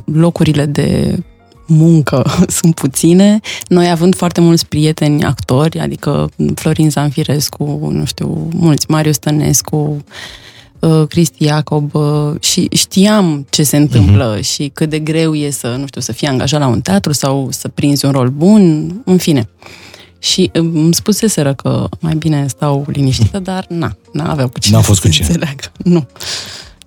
locurile 0.05 0.65
de 0.65 1.17
muncă 1.67 2.23
sunt 2.59 2.75
puține. 2.75 3.39
Noi 3.67 3.89
având 3.89 4.15
foarte 4.15 4.41
mulți 4.41 4.67
prieteni 4.67 5.23
actori, 5.23 5.79
adică 5.79 6.29
Florin 6.55 6.89
Zanfirescu, 6.89 7.89
nu 7.91 8.05
știu, 8.05 8.47
mulți, 8.53 8.85
Marius 8.89 9.17
Tănescu, 9.17 9.75
uh, 9.77 10.01
Cristi 11.09 11.43
Iacob 11.43 11.93
uh, 11.95 12.33
și 12.39 12.67
știam 12.71 13.45
ce 13.49 13.63
se 13.63 13.77
întâmplă 13.77 14.37
uh-huh. 14.37 14.43
și 14.43 14.71
cât 14.73 14.89
de 14.89 14.99
greu 14.99 15.35
e 15.35 15.49
să, 15.49 15.75
nu 15.79 15.85
știu, 15.87 16.01
să 16.01 16.11
fii 16.11 16.27
angajat 16.27 16.59
la 16.59 16.67
un 16.67 16.81
teatru 16.81 17.11
sau 17.11 17.47
să 17.51 17.67
prinzi 17.67 18.05
un 18.05 18.11
rol 18.11 18.29
bun, 18.29 18.95
în 19.05 19.17
fine. 19.17 19.49
Și 20.19 20.51
uh, 20.53 20.61
îmi 20.73 20.93
spuseseră 20.93 21.53
că 21.53 21.87
mai 21.99 22.15
bine 22.15 22.47
stau 22.47 22.85
liniștită, 22.87 23.39
dar 23.39 23.65
na, 23.69 23.95
n-aveau 24.13 24.49
cu 24.49 24.59
cine 24.59 24.75
N-a 24.75 24.81
fost 24.81 25.01
să 25.01 25.07
cu 25.07 25.13
cine. 25.13 25.27
înțeleagă. 25.27 25.63
Nu. 25.83 26.07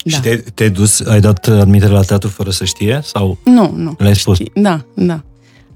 Și 0.06 0.20
te, 0.20 0.36
te-ai 0.36 0.70
dus, 0.70 1.00
ai 1.00 1.20
dat 1.20 1.46
admitere 1.46 1.92
la 1.92 2.02
teatru 2.02 2.28
fără 2.28 2.50
să 2.50 2.64
știe? 2.64 3.00
Sau 3.04 3.38
Nu, 3.44 3.72
nu. 3.76 3.94
le-ai 3.98 4.16
spus? 4.16 4.34
Știi, 4.34 4.50
Da, 4.54 4.84
da. 4.94 5.22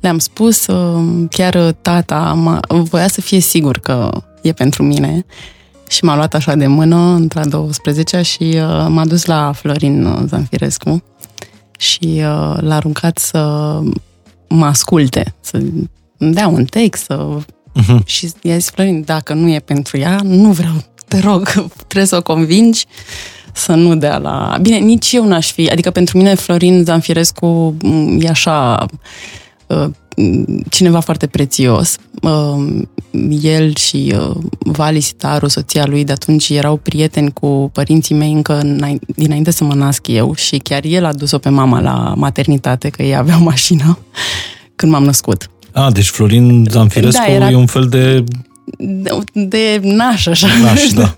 Le-am 0.00 0.18
spus, 0.18 0.66
uh, 0.66 1.24
chiar 1.30 1.72
tata 1.82 2.18
m-a, 2.32 2.60
voia 2.68 3.08
să 3.08 3.20
fie 3.20 3.40
sigur 3.40 3.78
că 3.78 4.10
e 4.42 4.52
pentru 4.52 4.82
mine 4.82 5.24
și 5.88 6.04
m-a 6.04 6.14
luat 6.14 6.34
așa 6.34 6.54
de 6.54 6.66
mână 6.66 6.96
între 6.96 7.40
a 7.40 7.44
12 7.44 8.22
și 8.22 8.42
uh, 8.42 8.86
m-a 8.88 9.04
dus 9.06 9.24
la 9.24 9.52
Florin 9.52 10.26
Zanfirescu 10.26 11.02
și 11.78 12.06
uh, 12.06 12.56
l-a 12.60 12.74
aruncat 12.74 13.18
să 13.18 13.38
mă 14.48 14.66
asculte, 14.66 15.34
să 15.40 15.56
îmi 16.18 16.32
dea 16.32 16.48
un 16.48 16.64
text, 16.64 17.04
să... 17.04 17.26
Mhm. 17.74 18.02
și 18.06 18.30
i-a 18.42 18.56
zis 18.56 18.70
Florin, 18.70 19.02
dacă 19.04 19.34
nu 19.34 19.48
e 19.48 19.58
pentru 19.58 19.98
ea, 19.98 20.20
nu 20.22 20.52
vreau, 20.52 20.74
te 21.08 21.18
rog, 21.18 21.48
trebuie 21.86 22.04
să 22.04 22.16
o 22.16 22.22
convingi 22.22 22.86
să 23.52 23.72
nu 23.72 23.96
dea 23.96 24.18
la... 24.18 24.58
Bine, 24.60 24.76
nici 24.76 25.12
eu 25.12 25.26
n-aș 25.26 25.52
fi, 25.52 25.70
adică 25.70 25.90
pentru 25.90 26.16
mine 26.16 26.34
Florin 26.34 26.84
Zanfirescu 26.84 27.46
m, 27.82 28.18
e 28.20 28.28
așa 28.28 28.86
uh, 29.66 29.88
cineva 30.70 31.00
foarte 31.00 31.26
prețios. 31.26 31.96
Uh, 32.22 32.80
El 33.42 33.74
și 33.74 34.14
uh, 34.18 34.36
Vali 34.58 35.00
Sitaru, 35.00 35.48
soția 35.48 35.86
lui, 35.86 36.04
de 36.04 36.12
atunci 36.12 36.48
erau 36.48 36.76
prieteni 36.76 37.32
cu 37.32 37.70
părinții 37.72 38.14
mei 38.14 38.32
încă 38.32 38.58
înainte- 38.60 39.06
dinainte 39.16 39.50
să 39.50 39.64
mă 39.64 39.74
nasc 39.74 40.06
eu 40.06 40.34
și 40.34 40.56
chiar 40.56 40.84
el 40.84 41.04
a 41.04 41.12
dus-o 41.12 41.38
pe 41.38 41.48
mama 41.48 41.80
la 41.80 42.14
maternitate, 42.16 42.88
că 42.88 43.02
ei 43.02 43.16
aveau 43.16 43.42
mașină 43.42 43.98
când 44.76 44.92
m-am 44.92 45.04
născut. 45.04 45.50
A, 45.72 45.90
deci 45.90 46.06
Florin 46.08 46.66
Zanfirescu 46.70 47.22
Da, 47.26 47.32
era- 47.32 47.50
e 47.50 47.54
un 47.54 47.66
fel 47.66 47.84
de 47.88 48.24
De, 48.78 49.10
de 49.32 49.80
naș, 49.82 50.26
așa. 50.26 50.46
naș, 50.62 50.82
da. 50.94 51.16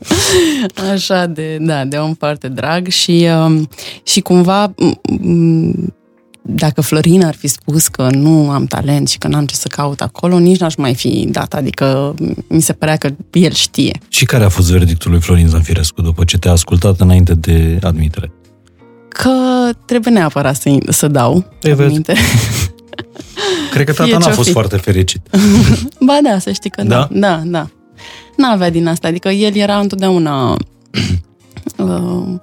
Așa, 0.92 1.26
de, 1.26 1.56
da, 1.60 1.84
de 1.84 1.96
om 1.96 2.14
foarte 2.14 2.48
drag 2.48 2.88
și, 2.88 3.26
um, 3.46 3.68
și 4.02 4.20
cumva 4.20 4.68
m- 4.74 5.00
m- 5.18 5.98
dacă 6.42 6.80
Florin 6.80 7.24
ar 7.24 7.34
fi 7.34 7.46
spus 7.46 7.88
că 7.88 8.08
nu 8.10 8.50
am 8.50 8.66
talent 8.66 9.08
și 9.08 9.18
că 9.18 9.28
n-am 9.28 9.46
ce 9.46 9.54
să 9.54 9.68
caut 9.68 10.00
acolo, 10.00 10.38
nici 10.38 10.58
n-aș 10.58 10.74
mai 10.74 10.94
fi 10.94 11.28
dat. 11.30 11.54
Adică 11.54 12.14
mi 12.48 12.60
se 12.60 12.72
părea 12.72 12.96
că 12.96 13.10
el 13.32 13.52
știe. 13.52 14.00
Și 14.08 14.24
care 14.24 14.44
a 14.44 14.48
fost 14.48 14.70
verdictul 14.70 15.10
lui 15.10 15.20
Florin 15.20 15.48
Zanfirescu 15.48 16.02
după 16.02 16.24
ce 16.24 16.38
te-a 16.38 16.52
ascultat 16.52 17.00
înainte 17.00 17.34
de 17.34 17.78
admitere? 17.82 18.32
Că 19.08 19.30
trebuie 19.84 20.12
neapărat 20.12 20.56
să, 20.56 20.78
să 20.88 21.08
dau. 21.08 21.44
Ei, 21.62 21.74
vezi. 21.74 21.88
aminte. 21.88 22.14
Cred 23.72 23.86
că 23.86 23.92
tata 23.92 24.04
Fie 24.04 24.14
n-a 24.14 24.20
ce-o 24.20 24.32
fost 24.32 24.46
fi. 24.46 24.52
foarte 24.52 24.76
fericit. 24.76 25.20
Ba 26.06 26.18
da, 26.22 26.38
să 26.38 26.50
știi 26.52 26.70
că 26.70 26.82
da. 26.82 27.08
Da? 27.10 27.18
Da, 27.18 27.42
da. 27.44 27.68
N-avea 28.36 28.70
din 28.70 28.86
asta, 28.86 29.08
adică 29.08 29.28
el 29.28 29.56
era 29.56 29.78
întotdeauna... 29.78 30.56
Uh, 31.76 32.38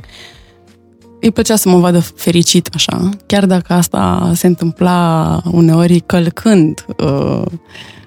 îi 1.21 1.31
plăcea 1.31 1.55
să 1.55 1.69
mă 1.69 1.77
vadă 1.77 1.99
fericit 1.99 2.69
așa, 2.73 3.09
chiar 3.25 3.45
dacă 3.45 3.73
asta 3.73 4.31
se 4.35 4.47
întâmpla 4.47 5.41
uneori 5.51 5.99
călcând, 5.99 6.85
uh, 6.97 7.41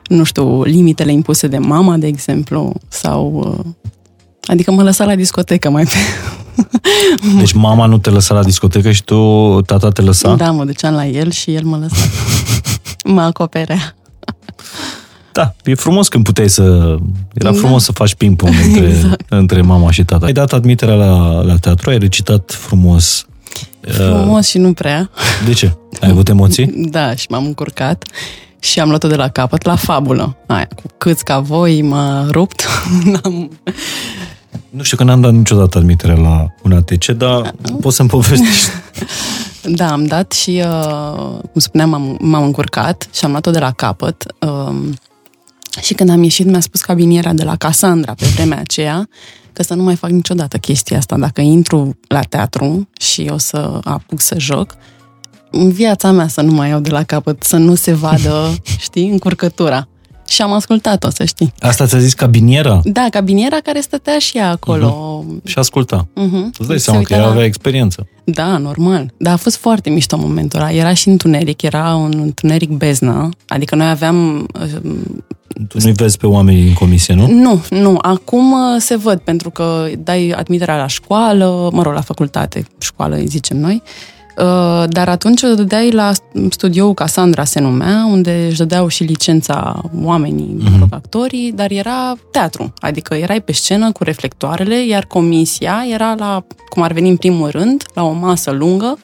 nu 0.07 0.25
știu, 0.25 0.63
limitele 0.63 1.13
impuse 1.13 1.47
de 1.47 1.59
mama, 1.59 1.97
de 1.97 2.07
exemplu, 2.07 2.73
sau... 2.89 3.55
Uh, 3.59 3.73
adică 4.43 4.73
mă 4.73 4.83
lăsa 4.83 5.05
la 5.05 5.15
discotecă 5.15 5.71
mai 5.71 5.85
pe... 5.85 5.91
Deci 7.39 7.53
mama 7.53 7.87
nu 7.87 7.99
te 7.99 8.11
lăsa 8.11 8.35
la 8.35 8.43
discotecă 8.43 8.91
și 8.91 9.05
tu, 9.05 9.61
tata 9.67 9.91
te 9.91 10.03
lăsa? 10.03 10.35
Da, 10.35 10.51
mă 10.51 10.65
duceam 10.65 10.95
la 10.95 11.07
el 11.07 11.31
și 11.31 11.55
el 11.55 11.65
mă 11.65 11.77
lăsa. 11.77 12.05
mă 13.15 13.21
acoperea. 13.21 13.95
Da, 15.33 15.55
e 15.65 15.75
frumos 15.75 16.09
când 16.09 16.25
puteai 16.25 16.49
să... 16.49 16.63
Era 17.35 17.51
Da. 17.51 17.57
frumos 17.59 17.85
să 17.85 17.93
faci 17.93 18.15
ping-pong 18.15 18.55
între, 18.67 18.87
Exact. 18.95 19.23
între 19.29 19.61
mama 19.61 19.91
și 19.91 20.05
tata. 20.05 20.27
Ai 20.27 20.33
dat 20.33 20.53
admiterea 20.53 20.95
la, 20.95 21.43
la 21.43 21.57
teatru, 21.57 21.91
ai 21.91 21.99
recitat 21.99 22.53
frumos. 22.59 23.25
Uh, 23.89 23.93
Frumos 23.95 24.47
și 24.49 24.59
nu 24.59 24.73
prea. 24.73 25.11
De 25.47 25.53
ce? 25.53 25.77
Ai 26.01 26.11
avut 26.11 26.29
emoții? 26.29 26.67
Da, 26.77 27.15
și 27.15 27.27
m-am 27.31 27.45
încurcat 27.45 28.05
și 28.61 28.81
am 28.81 28.89
luat-o 28.89 29.09
de 29.09 29.15
la 29.17 29.29
capăt 29.29 29.65
la 29.65 29.77
fabulă. 29.77 30.37
Aia, 30.47 30.69
cu 30.75 30.83
câți 30.99 31.25
ca 31.25 31.39
voi 31.39 31.83
m-a 31.83 32.27
rupt. 32.31 32.67
N-am... 33.13 33.51
Nu 34.71 34.83
știu 34.83 34.97
că 34.97 35.05
n-am 35.05 35.21
dat 35.21 35.33
niciodată 35.33 35.79
admiterea 35.79 36.15
la 36.17 36.47
un 36.63 36.73
ATC, 36.73 37.05
dar 37.07 37.55
poți 37.81 37.97
să-mi 37.97 38.09
povestești. 38.09 38.69
Da, 39.63 39.93
am 39.93 40.05
dat 40.07 40.33
și, 40.33 40.63
uh, 40.65 41.39
cum 41.53 41.61
spuneam, 41.61 41.89
m-am, 41.91 42.17
m-am 42.21 42.43
încurcat 42.43 43.09
și 43.13 43.25
am 43.25 43.31
luat-o 43.31 43.51
de 43.51 43.59
la 43.59 43.71
capăt. 43.71 44.25
Um, 44.39 44.95
și 45.83 45.95
când 45.95 46.11
am 46.11 46.23
ieșit, 46.23 46.47
mi-a 46.47 46.61
spus 46.61 46.81
cabiniera 46.81 47.33
de 47.33 47.45
la 47.45 47.57
Cassandra 47.57 48.15
pe 48.15 48.27
vremea 48.27 48.59
aceea 48.59 49.09
că 49.53 49.63
să 49.63 49.75
nu 49.75 49.83
mai 49.83 49.97
fac 49.97 50.11
niciodată 50.11 50.57
chestia 50.57 50.97
asta. 50.97 51.17
Dacă 51.17 51.41
intru 51.41 51.99
la 52.09 52.23
teatru 52.23 52.89
și 53.01 53.29
o 53.33 53.39
să 53.39 53.81
apuc 53.85 54.21
să 54.21 54.39
joc, 54.39 54.75
în 55.51 55.71
viața 55.71 56.11
mea 56.11 56.29
să 56.29 56.41
nu 56.41 56.53
mai 56.53 56.69
iau 56.69 56.81
de 56.81 56.91
la 56.91 57.03
capăt, 57.03 57.43
să 57.43 57.57
nu 57.57 57.75
se 57.75 57.93
vadă, 57.93 58.55
știi, 58.87 59.09
încurcătura. 59.09 59.89
Și 60.29 60.43
am 60.43 60.53
ascultat-o, 60.53 61.11
să 61.11 61.25
știi. 61.25 61.53
Asta 61.61 61.87
ți-a 61.87 61.99
zis 61.99 62.13
cabiniera? 62.13 62.81
Da, 62.85 63.07
cabiniera 63.11 63.57
care 63.57 63.81
stătea 63.81 64.19
și 64.19 64.37
ea 64.37 64.51
acolo. 64.51 65.25
Și 65.45 65.59
asculta. 65.59 66.09
Uh-huh. 66.09 66.59
Îți 66.59 66.69
dai 66.69 66.79
seama 66.79 67.03
că 67.03 67.13
ea 67.13 67.27
avea 67.27 67.45
experiență. 67.45 68.07
Da, 68.25 68.59
normal. 68.59 69.13
Dar 69.17 69.33
a 69.33 69.37
fost 69.37 69.57
foarte 69.57 69.91
mișto 69.91 70.17
momentul 70.17 70.61
ăla. 70.61 70.73
Era 70.73 70.95
și 70.95 71.09
întuneric, 71.09 71.63
era 71.63 71.95
un 71.95 72.13
întuneric 72.17 72.71
beznă. 72.71 73.29
Adică 73.49 73.75
noi 73.75 73.89
aveam... 73.89 74.47
uh, 75.59 75.67
Tu 75.69 75.79
nu-i 75.83 75.93
vezi 75.93 76.17
pe 76.17 76.27
oamenii 76.27 76.63
din 76.63 76.75
comisie, 76.75 77.15
nu? 77.15 77.27
Nu, 77.27 77.65
nu. 77.71 77.99
Acum 78.03 78.53
uh, 78.53 78.59
se 78.79 78.97
văd, 78.97 79.19
pentru 79.19 79.51
că 79.51 79.89
dai 79.99 80.31
admiterea 80.37 80.77
la 80.77 80.87
școală, 80.87 81.71
mă 81.73 81.83
rog, 81.83 81.95
la 81.95 82.01
facultate, 82.01 82.67
școală 82.79 83.17
îi 83.17 83.27
zicem 83.27 83.57
noi, 83.57 83.83
Uh, 84.41 84.85
dar 84.89 85.09
atunci 85.09 85.43
o 85.43 85.55
dădeai 85.55 85.91
la 85.91 86.13
studioul 86.51 86.95
Cassandra 86.95 87.45
se 87.45 87.61
numea, 87.61 88.07
unde 88.11 88.47
își 88.49 88.59
dădeau 88.59 88.89
și 88.89 89.03
licența 89.03 89.83
oamenii, 90.03 90.57
mă 90.59 90.77
rog, 90.79 90.89
actorii, 90.91 91.53
dar 91.53 91.71
era 91.71 92.15
teatru, 92.31 92.73
adică 92.79 93.15
erai 93.15 93.41
pe 93.41 93.53
scenă 93.53 93.93
cu 93.93 94.05
reflectoarele, 94.05 94.87
iar 94.87 95.05
comisia 95.05 95.85
era 95.93 96.15
la, 96.19 96.45
cum 96.69 96.83
ar 96.83 96.93
veni 96.93 97.09
în 97.09 97.17
primul 97.17 97.49
rând, 97.49 97.85
la 97.95 98.03
o 98.03 98.13
masă 98.13 98.51
lungă 98.51 98.99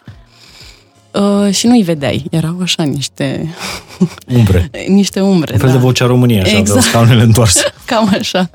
uh, 1.20 1.54
și 1.54 1.66
nu-i 1.66 1.82
vedeai. 1.82 2.24
Erau 2.30 2.58
așa 2.62 2.82
niște, 2.82 3.54
Umbre. 4.36 4.70
niște 4.88 5.20
umbre. 5.20 5.52
Un 5.52 5.58
fel 5.58 5.68
da. 5.68 5.74
de 5.74 5.80
vocea 5.80 6.06
României, 6.06 6.40
așa, 6.40 6.48
Exact. 6.58 6.66
exact. 6.68 6.86
scaunele 6.86 7.22
întoarse. 7.22 7.60
Cam 7.86 8.08
așa. 8.18 8.50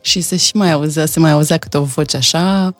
Și 0.00 0.20
se 0.20 0.36
și 0.36 0.56
mai 0.56 0.72
auzea, 0.72 1.06
se 1.06 1.20
mai 1.20 1.30
auzea 1.30 1.56
câte 1.56 1.76
o 1.78 1.82
voce 1.82 2.16
așa. 2.16 2.74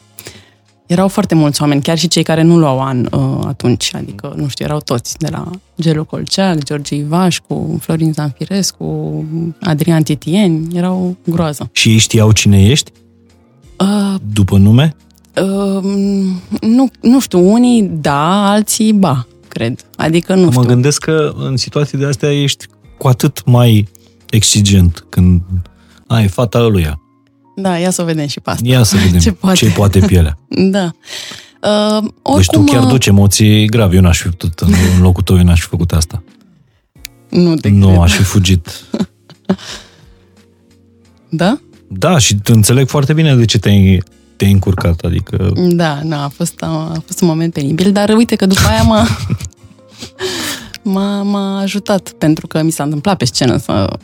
Erau 0.86 1.08
foarte 1.08 1.34
mulți 1.34 1.62
oameni, 1.62 1.82
chiar 1.82 1.98
și 1.98 2.08
cei 2.08 2.22
care 2.22 2.42
nu 2.42 2.58
luau 2.58 2.80
an 2.82 3.08
uh, 3.12 3.44
atunci, 3.46 3.90
adică, 3.94 4.32
nu 4.36 4.48
știu, 4.48 4.64
erau 4.64 4.80
toți, 4.80 5.18
de 5.18 5.28
la 5.30 5.50
Gelu 5.80 6.04
Colceac, 6.04 6.62
George 6.64 6.94
Ivașcu, 6.94 7.78
Florin 7.80 8.12
Zanfirescu, 8.12 9.24
Adrian 9.60 10.02
Titieni, 10.02 10.76
erau 10.76 11.16
groază. 11.26 11.68
Și 11.72 11.88
ei 11.90 11.96
știau 11.98 12.32
cine 12.32 12.64
ești? 12.64 12.90
Uh, 13.78 14.14
După 14.32 14.56
nume? 14.58 14.96
Uh, 15.42 15.83
nu, 16.61 16.90
nu 17.00 17.20
știu, 17.20 17.53
unii 17.53 17.83
da, 17.83 18.50
alții 18.50 18.92
ba, 18.92 19.26
cred. 19.48 19.85
Adică 19.96 20.35
nu 20.35 20.44
mă 20.44 20.50
știu. 20.50 20.62
gândesc 20.64 21.00
că 21.05 21.33
în 21.37 21.57
situații 21.57 21.98
de 21.98 22.05
astea 22.07 22.33
ești 22.42 22.66
cu 22.98 23.09
atât 23.09 23.44
mai 23.46 23.88
exigent 24.31 25.05
când 25.09 25.40
ai 26.07 26.29
fata 26.29 26.59
ăluia. 26.59 27.00
Da, 27.57 27.79
ia 27.79 27.90
să 27.90 28.03
o 28.03 28.05
vedem 28.05 28.26
și 28.26 28.40
pe 28.40 28.50
asta. 28.50 28.68
Ia 28.68 28.83
să 28.83 28.96
vedem 29.05 29.20
Ce 29.26 29.33
poate. 29.33 29.57
ce 29.57 29.70
poate 29.70 29.98
pielea. 29.98 30.38
Da. 30.48 30.90
Uh, 31.62 32.03
Deci 32.03 32.11
oricum, 32.22 32.64
tu 32.64 32.72
chiar 32.72 32.83
uh, 32.83 32.88
duci 32.88 33.07
emoții 33.07 33.66
grave. 33.66 33.94
Eu 33.96 34.03
n-aș 34.03 34.20
fi 34.20 34.29
putut, 34.29 34.59
în 34.59 34.72
în 34.96 35.03
locul 35.03 35.22
tău, 35.22 35.37
eu 35.37 35.44
n-aș 35.44 35.61
fi 35.61 35.66
făcut 35.66 35.92
asta. 35.92 36.22
Nu 37.29 37.55
te 37.55 37.68
Nu, 37.68 37.87
cred. 37.88 38.00
aș 38.00 38.12
fi 38.16 38.22
fugit. 38.22 38.68
Da? 41.29 41.61
Da, 41.88 42.18
și 42.18 42.35
te 42.35 42.53
înțeleg 42.53 42.88
foarte 42.88 43.12
bine 43.12 43.37
de 43.37 43.44
ce 43.44 43.59
te-ai, 43.59 44.03
te-ai 44.40 44.53
încurcat. 44.53 45.00
Adică 45.00 45.53
Da, 45.57 46.00
da, 46.05 46.24
a 46.24 46.29
fost, 46.29 46.55
a, 46.62 46.66
a 46.94 47.03
fost 47.07 47.20
un 47.20 47.29
moment 47.29 47.53
penibil, 47.53 47.92
dar 47.92 48.09
uite 48.09 48.37
că 48.37 48.46
după 48.46 48.61
aia 48.68 48.83
m-a, 48.83 49.07
m-a, 50.83 51.22
m-a 51.22 51.61
ajutat, 51.61 52.12
pentru 52.18 52.46
că 52.46 52.62
mi 52.62 52.70
s-a 52.70 52.83
întâmplat 52.83 53.16
pe 53.16 53.24
scenă 53.24 53.57
să 53.57 53.96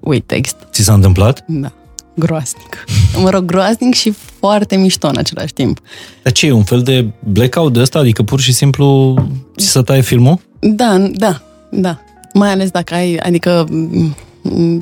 uit 0.00 0.26
text. 0.26 0.56
ți 0.70 0.82
s-a 0.82 0.92
întâmplat? 0.92 1.44
Da, 1.48 1.72
groaznic. 2.14 2.84
Mă 3.22 3.30
rog, 3.30 3.44
groaznic 3.44 3.94
și 3.94 4.14
foarte 4.38 4.76
mișto 4.76 5.08
în 5.08 5.16
același 5.16 5.52
timp. 5.52 5.80
Dar 6.22 6.32
ce 6.32 6.46
e, 6.46 6.52
un 6.52 6.64
fel 6.64 6.82
de 6.82 7.06
blackout 7.32 7.72
de 7.72 7.80
ăsta? 7.80 7.98
Adică 7.98 8.22
pur 8.22 8.40
și 8.40 8.52
simplu 8.52 9.14
ți 9.56 9.66
se 9.66 9.80
taie 9.80 10.00
filmul? 10.00 10.40
Da, 10.60 10.98
da, 11.12 11.42
da. 11.70 12.00
Mai 12.32 12.50
ales 12.50 12.70
dacă 12.70 12.94
ai, 12.94 13.16
adică 13.16 13.66
m, 13.70 14.14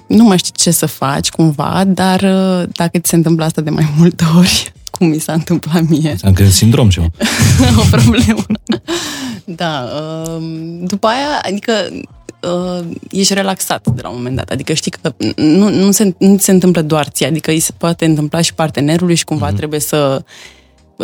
nu 0.07 0.25
mai 0.25 0.39
știi 0.39 0.53
ce 0.53 0.71
să 0.71 0.87
faci 0.87 1.29
cumva, 1.31 1.85
dar 1.87 2.21
uh, 2.21 2.69
dacă 2.73 2.99
ți 2.99 3.09
se 3.09 3.17
întâmplă 3.17 3.45
asta 3.45 3.61
de 3.61 3.71
mai 3.71 3.93
multe 3.99 4.25
ori, 4.37 4.73
cum 4.99 5.07
mi 5.07 5.19
s-a 5.19 5.33
întâmplat 5.33 5.89
mie, 5.89 6.17
Am 6.23 6.33
crezut 6.33 6.55
sindrom 6.55 6.89
ceva. 6.89 7.07
o 7.83 7.85
problemă. 7.91 8.45
Da, 9.45 9.89
um, 10.01 10.85
după 10.85 11.07
aia, 11.07 11.41
adică 11.43 11.73
uh, 12.41 12.87
ești 13.11 13.35
relaxat 13.35 13.87
de 13.95 14.01
la 14.03 14.09
un 14.09 14.17
moment 14.17 14.37
dat, 14.37 14.51
adică 14.51 14.73
știi 14.73 14.91
că 14.91 15.15
nu, 15.37 15.69
nu, 15.69 15.91
se, 15.91 16.15
nu 16.19 16.39
se 16.39 16.51
întâmplă 16.51 16.83
doar 16.83 17.07
ție, 17.07 17.27
adică 17.27 17.51
îi 17.51 17.61
se 17.61 17.73
poate 17.77 18.05
întâmpla 18.05 18.41
și 18.41 18.55
partenerului 18.55 19.15
și 19.15 19.25
cumva 19.25 19.53
mm-hmm. 19.53 19.57
trebuie 19.57 19.81
să 19.81 20.23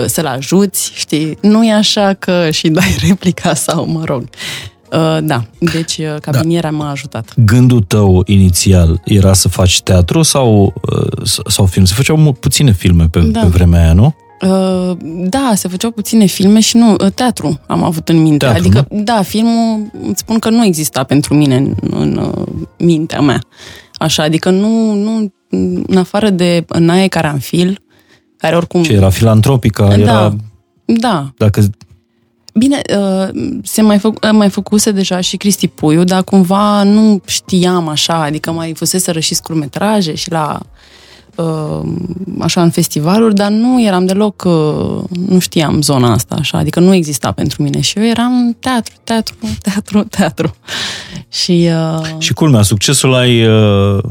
să-l 0.07 0.27
ajuți, 0.27 0.93
știi? 0.95 1.39
Nu 1.41 1.65
e 1.65 1.73
așa 1.73 2.15
că 2.15 2.51
și 2.51 2.69
dai 2.69 2.97
replica 3.09 3.55
sau, 3.55 3.87
mă 3.87 4.05
rog. 4.05 4.29
Uh, 4.93 5.19
da, 5.23 5.43
deci 5.59 5.99
uh, 5.99 6.17
cabinierea 6.21 6.71
m-a 6.71 6.91
ajutat. 6.91 7.35
Gândul 7.45 7.81
tău 7.81 8.23
inițial 8.27 9.01
era 9.05 9.33
să 9.33 9.49
faci 9.49 9.83
teatru 9.83 10.23
sau, 10.23 10.73
uh, 10.93 11.27
sau 11.47 11.67
film? 11.67 11.85
Se 11.85 11.95
făceau 11.95 12.17
mu- 12.17 12.33
puține 12.33 12.73
filme 12.73 13.09
pe, 13.09 13.21
Da. 13.21 13.41
pe 13.41 13.47
vremea 13.47 13.81
aia, 13.83 13.93
nu? 13.93 14.15
Uh, 14.41 14.97
da, 15.29 15.53
se 15.55 15.69
făceau 15.69 15.91
puține 15.91 16.25
filme 16.25 16.61
și 16.61 16.77
nu, 16.77 16.91
uh, 16.93 17.13
teatru 17.15 17.61
am 17.67 17.83
avut 17.83 18.09
în 18.09 18.23
minte. 18.23 18.45
Teatru, 18.47 18.61
adică, 18.67 18.87
da, 18.91 19.23
filmul, 19.23 19.91
îți 20.09 20.21
spun 20.21 20.39
că 20.39 20.51
nu 20.51 20.65
exista 20.65 21.03
pentru 21.05 21.35
mine 21.35 21.57
în, 21.57 21.75
în 21.91 22.17
uh, 22.17 22.47
mintea 22.79 23.21
mea. 23.21 23.41
Așa, 23.95 24.23
adică 24.23 24.51
nu, 24.51 24.95
nu 24.95 25.33
în 25.87 25.97
afară 25.97 26.31
de 26.31 26.65
Nae 26.79 27.09
Caranfil, 27.09 27.83
care 28.37 28.57
oricum... 28.57 28.83
Ce 28.83 28.93
era 28.93 29.09
filantropica, 29.09 29.87
Da. 29.89 29.95
era 29.95 30.37
Da. 30.85 31.33
Dacă 31.37 31.61
Bine, 32.55 32.81
uh, 32.99 33.29
se 33.63 33.83
mai, 33.83 33.99
fă, 33.99 34.11
mai 34.33 34.49
făcuse 34.49 34.91
deja 34.91 35.21
și 35.21 35.37
Cristi 35.37 35.69
Puiu, 35.69 36.05
dar 36.05 36.25
cumva 36.25 36.83
nu 36.83 37.21
știam 37.27 37.89
așa, 37.89 38.23
adică 38.23 38.53
mai 38.53 38.73
fuseseră 38.75 39.21
și 39.21 39.35
scurmetraje 39.35 40.15
și 40.15 40.31
la 40.31 40.61
uh, 41.35 41.83
așa 42.39 42.63
în 42.63 42.71
festivaluri, 42.71 43.35
dar 43.35 43.51
nu 43.51 43.83
eram 43.83 44.07
deloc, 44.07 44.43
uh, 44.47 45.03
nu 45.29 45.39
știam 45.39 45.83
zona 45.83 46.13
asta 46.13 46.35
așa, 46.39 46.59
adică 46.59 46.81
nu 46.81 46.95
exista 46.95 47.33
pentru 47.33 47.63
mine 47.63 47.81
și 47.81 47.99
eu 47.99 48.05
eram 48.05 48.57
teatru, 48.61 48.95
teatru, 49.05 49.35
teatru, 49.63 50.05
teatru. 50.05 50.55
Și, 51.29 51.69
uh, 51.99 52.07
și 52.19 52.33
culmea, 52.33 52.63
succesul 52.63 53.15
ai, 53.15 53.47
uh, 53.47 54.03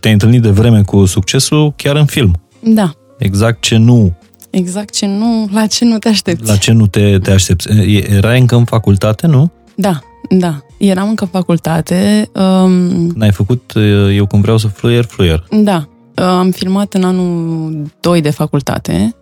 te-ai 0.00 0.12
întâlnit 0.12 0.42
de 0.42 0.50
vreme 0.50 0.82
cu 0.82 1.04
succesul 1.04 1.72
chiar 1.76 1.96
în 1.96 2.06
film. 2.06 2.40
da, 2.60 2.92
Exact 3.18 3.60
ce 3.60 3.76
nu, 3.76 4.16
exact 4.58 4.94
ce 4.94 5.06
nu, 5.06 5.48
la 5.52 5.66
ce 5.66 5.84
nu 5.84 5.98
te 5.98 6.08
aștepți. 6.08 6.48
la 6.50 6.56
ce 6.56 6.72
nu 6.72 6.86
te, 6.86 7.18
te 7.18 7.30
aștepți. 7.30 7.68
E- 7.70 8.12
Erai 8.12 8.40
încă 8.40 8.56
în 8.56 8.64
facultate, 8.64 9.26
nu? 9.26 9.50
Da, 9.74 9.98
da, 10.28 10.58
eram 10.78 11.08
încă 11.08 11.24
în 11.24 11.30
facultate, 11.30 12.30
um, 12.34 12.88
Când 12.88 13.22
ai 13.22 13.32
făcut 13.32 13.72
uh, 13.76 14.16
Eu 14.16 14.26
cum 14.26 14.40
vreau 14.40 14.56
să 14.56 14.66
fluier, 14.68 15.04
fluier. 15.04 15.46
Da, 15.50 15.88
uh, 16.16 16.24
am 16.24 16.50
filmat 16.50 16.94
în 16.94 17.04
anul 17.04 17.92
2 18.00 18.20
de 18.20 18.30
facultate 18.30 19.14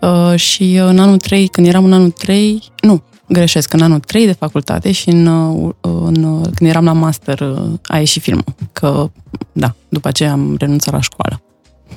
uh, 0.00 0.34
și 0.36 0.74
în 0.74 0.98
anul 0.98 1.18
3, 1.18 1.48
când 1.48 1.66
eram 1.66 1.84
în 1.84 1.92
anul 1.92 2.10
3, 2.10 2.62
nu, 2.80 3.02
greșesc, 3.28 3.72
în 3.72 3.80
anul 3.82 3.98
3 3.98 4.26
de 4.26 4.32
facultate 4.32 4.92
și 4.92 5.08
în, 5.08 5.26
uh, 5.26 5.70
în, 5.80 6.22
uh, 6.22 6.46
când 6.54 6.70
eram 6.70 6.84
la 6.84 6.92
master 6.92 7.40
uh, 7.40 7.72
a 7.86 7.98
ieșit 7.98 8.22
filmul, 8.22 8.44
că 8.72 9.10
da, 9.52 9.74
după 9.88 10.08
aceea 10.08 10.32
am 10.32 10.56
renunțat 10.58 10.94
la 10.94 11.00
școală. 11.00 11.42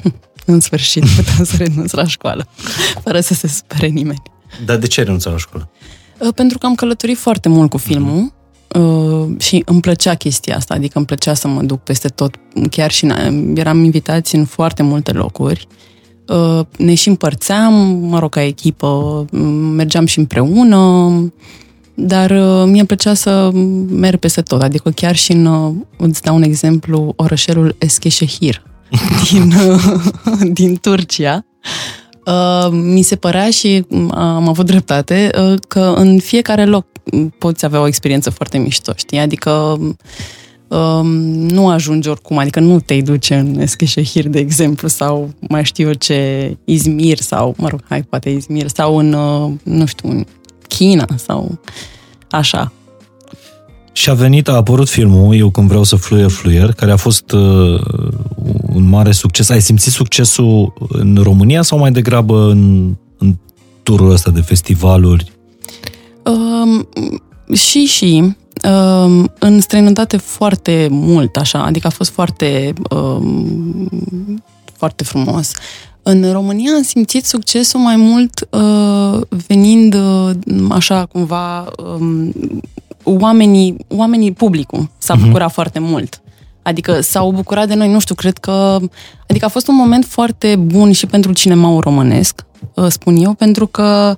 în 0.46 0.60
sfârșit 0.60 1.04
puteam 1.16 1.44
să 1.44 1.56
renunț 1.58 1.92
la 1.92 2.06
școală, 2.08 2.48
fără 3.04 3.20
să 3.20 3.34
se 3.34 3.48
spere 3.48 3.88
nimeni. 3.88 4.22
Dar 4.66 4.78
de 4.78 4.88
ce 4.88 5.00
ai 5.00 5.06
renunțat 5.06 5.32
la 5.34 5.40
școală? 5.40 5.70
Uh, 6.20 6.34
Pentru 6.36 6.58
că 6.58 6.66
am 6.66 6.76
călătorit 6.76 7.18
foarte 7.18 7.50
mult 7.50 7.70
cu 7.70 7.78
filmul 7.78 8.34
uh, 8.76 9.28
și 9.40 9.62
îmi 9.66 9.82
plăcea 9.82 10.16
chestia 10.16 10.56
asta, 10.56 10.74
adică 10.74 10.98
îmi 10.98 11.06
plăcea 11.06 11.34
să 11.34 11.48
mă 11.48 11.62
duc 11.62 11.80
peste 11.80 12.08
tot, 12.08 12.36
chiar 12.72 12.92
și 12.92 13.06
în- 13.06 13.54
eram 13.58 13.84
invitați 13.84 14.36
în 14.36 14.46
foarte 14.46 14.84
multe 14.84 15.12
locuri. 15.12 15.68
Uh, 16.28 16.60
Ne 16.78 16.94
și 16.94 17.08
împărțeam, 17.08 17.74
mă 17.96 18.20
rog, 18.20 18.30
ca 18.30 18.42
echipă, 18.44 19.26
m- 19.28 19.30
mergeam 19.76 20.06
și 20.06 20.20
împreună, 20.20 21.10
dar 21.94 22.32
uh, 22.32 22.64
mie 22.66 22.80
îmi 22.80 22.86
plăcea 22.88 23.14
să 23.14 23.50
merg 23.90 24.20
peste 24.20 24.42
tot, 24.42 24.62
adică 24.62 24.90
chiar 24.90 25.16
și 25.16 25.32
în, 25.32 25.46
uh, 25.46 25.74
îți 25.98 26.22
dau 26.22 26.36
un 26.36 26.44
exemplu, 26.44 27.14
orășelul 27.16 27.76
Eskişehir 27.80 28.64
din, 29.32 29.52
uh, 29.52 30.02
din 30.60 30.78
Turcia. 30.82 31.46
Uh, 32.26 32.68
mi 32.72 33.02
se 33.02 33.16
părea 33.16 33.50
și 33.50 33.86
mm, 33.90 34.12
am 34.12 34.48
avut 34.48 34.66
dreptate 34.66 35.30
uh, 35.38 35.54
că 35.68 35.94
în 35.96 36.20
fiecare 36.20 36.66
loc 36.66 36.86
poți 37.38 37.66
avea 37.66 37.82
o 37.82 37.88
experiență 37.88 38.30
foarte 38.30 38.58
mișto, 38.58 38.94
știi? 38.96 39.20
Adică 39.20 39.80
um, 40.68 41.16
nu 41.32 41.70
ajungi 41.70 42.10
oricum, 42.10 42.38
adică 42.38 42.60
nu 42.60 42.80
te 42.80 43.02
duce 43.02 43.36
în 43.36 43.60
Eskişehir, 43.60 44.28
de 44.28 44.40
exemplu, 44.40 44.88
sau 44.88 45.30
mai 45.40 45.64
știu 45.64 45.88
eu 45.88 45.94
ce, 45.94 46.58
Izmir 46.66 47.18
sau, 47.18 47.56
mă 47.58 47.68
rog, 47.68 47.84
hai, 47.90 48.04
poate 48.04 48.30
Izmir, 48.30 48.68
sau 48.68 48.98
în, 48.98 49.14
uh, 49.14 49.52
nu 49.64 49.86
știu, 49.86 50.10
în 50.10 50.26
China 50.68 51.08
sau 51.16 51.60
așa. 52.30 52.72
Și 53.92 54.10
a 54.10 54.14
venit, 54.14 54.48
a 54.48 54.56
apărut 54.56 54.90
filmul 54.90 55.36
Eu 55.36 55.50
când 55.50 55.68
vreau 55.68 55.84
să 55.84 55.96
fluier, 55.96 56.30
fluier, 56.30 56.74
care 56.74 56.92
a 56.92 56.98
fost 56.98 57.32
uh, 57.32 57.82
un 58.74 58.90
mare 58.90 59.12
succes. 59.12 59.50
Ai 59.50 59.62
simțit 59.62 59.92
succesul 59.92 60.74
în 60.90 61.20
România 61.24 61.62
sau 61.62 61.78
mai 61.78 61.92
degrabă 61.92 62.50
în, 62.50 62.94
în 63.18 63.36
turul 63.84 64.12
ăsta 64.12 64.32
de 64.32 64.42
festivaluri? 64.42 65.32
Um, 66.24 66.90
și 67.54 67.86
și 67.86 68.36
um, 68.64 69.32
în 69.40 69.62
străinătate 69.62 70.18
foarte 70.18 70.88
mult, 70.92 71.36
așa, 71.36 71.64
adică 71.64 71.88
a 71.88 71.90
fost 71.90 72.12
foarte 72.12 72.74
um, 72.90 73.90
foarte 74.78 75.04
frumos. 75.04 75.52
În 76.04 76.32
România 76.32 76.72
am 76.76 76.82
simțit 76.82 77.26
succesul 77.26 77.80
mai 77.80 77.96
mult 77.96 78.48
uh, 78.50 79.22
venind 79.48 79.94
uh, 79.94 80.32
așa 80.70 81.06
cumva 81.06 81.72
um, 82.00 82.34
oamenii, 83.04 83.76
oamenii 83.88 84.32
publicul 84.32 84.90
s-a 84.98 85.16
bucurat 85.16 85.52
foarte 85.52 85.80
mult. 85.80 86.22
Adică 86.62 87.02
s-au 87.02 87.32
bucurat 87.32 87.68
de 87.68 87.74
noi, 87.74 87.92
nu 87.92 88.00
știu, 88.00 88.16
cred 88.16 88.38
că... 88.38 88.80
Adică 89.28 89.46
a 89.46 89.50
fost 89.50 89.68
un 89.68 89.76
moment 89.76 90.06
foarte 90.06 90.56
bun 90.56 90.92
și 90.92 91.06
pentru 91.06 91.34
cinemaul 91.34 91.80
românesc, 91.82 92.46
uh, 92.74 92.88
spun 92.88 93.16
eu, 93.16 93.34
pentru 93.34 93.68
că 93.68 94.16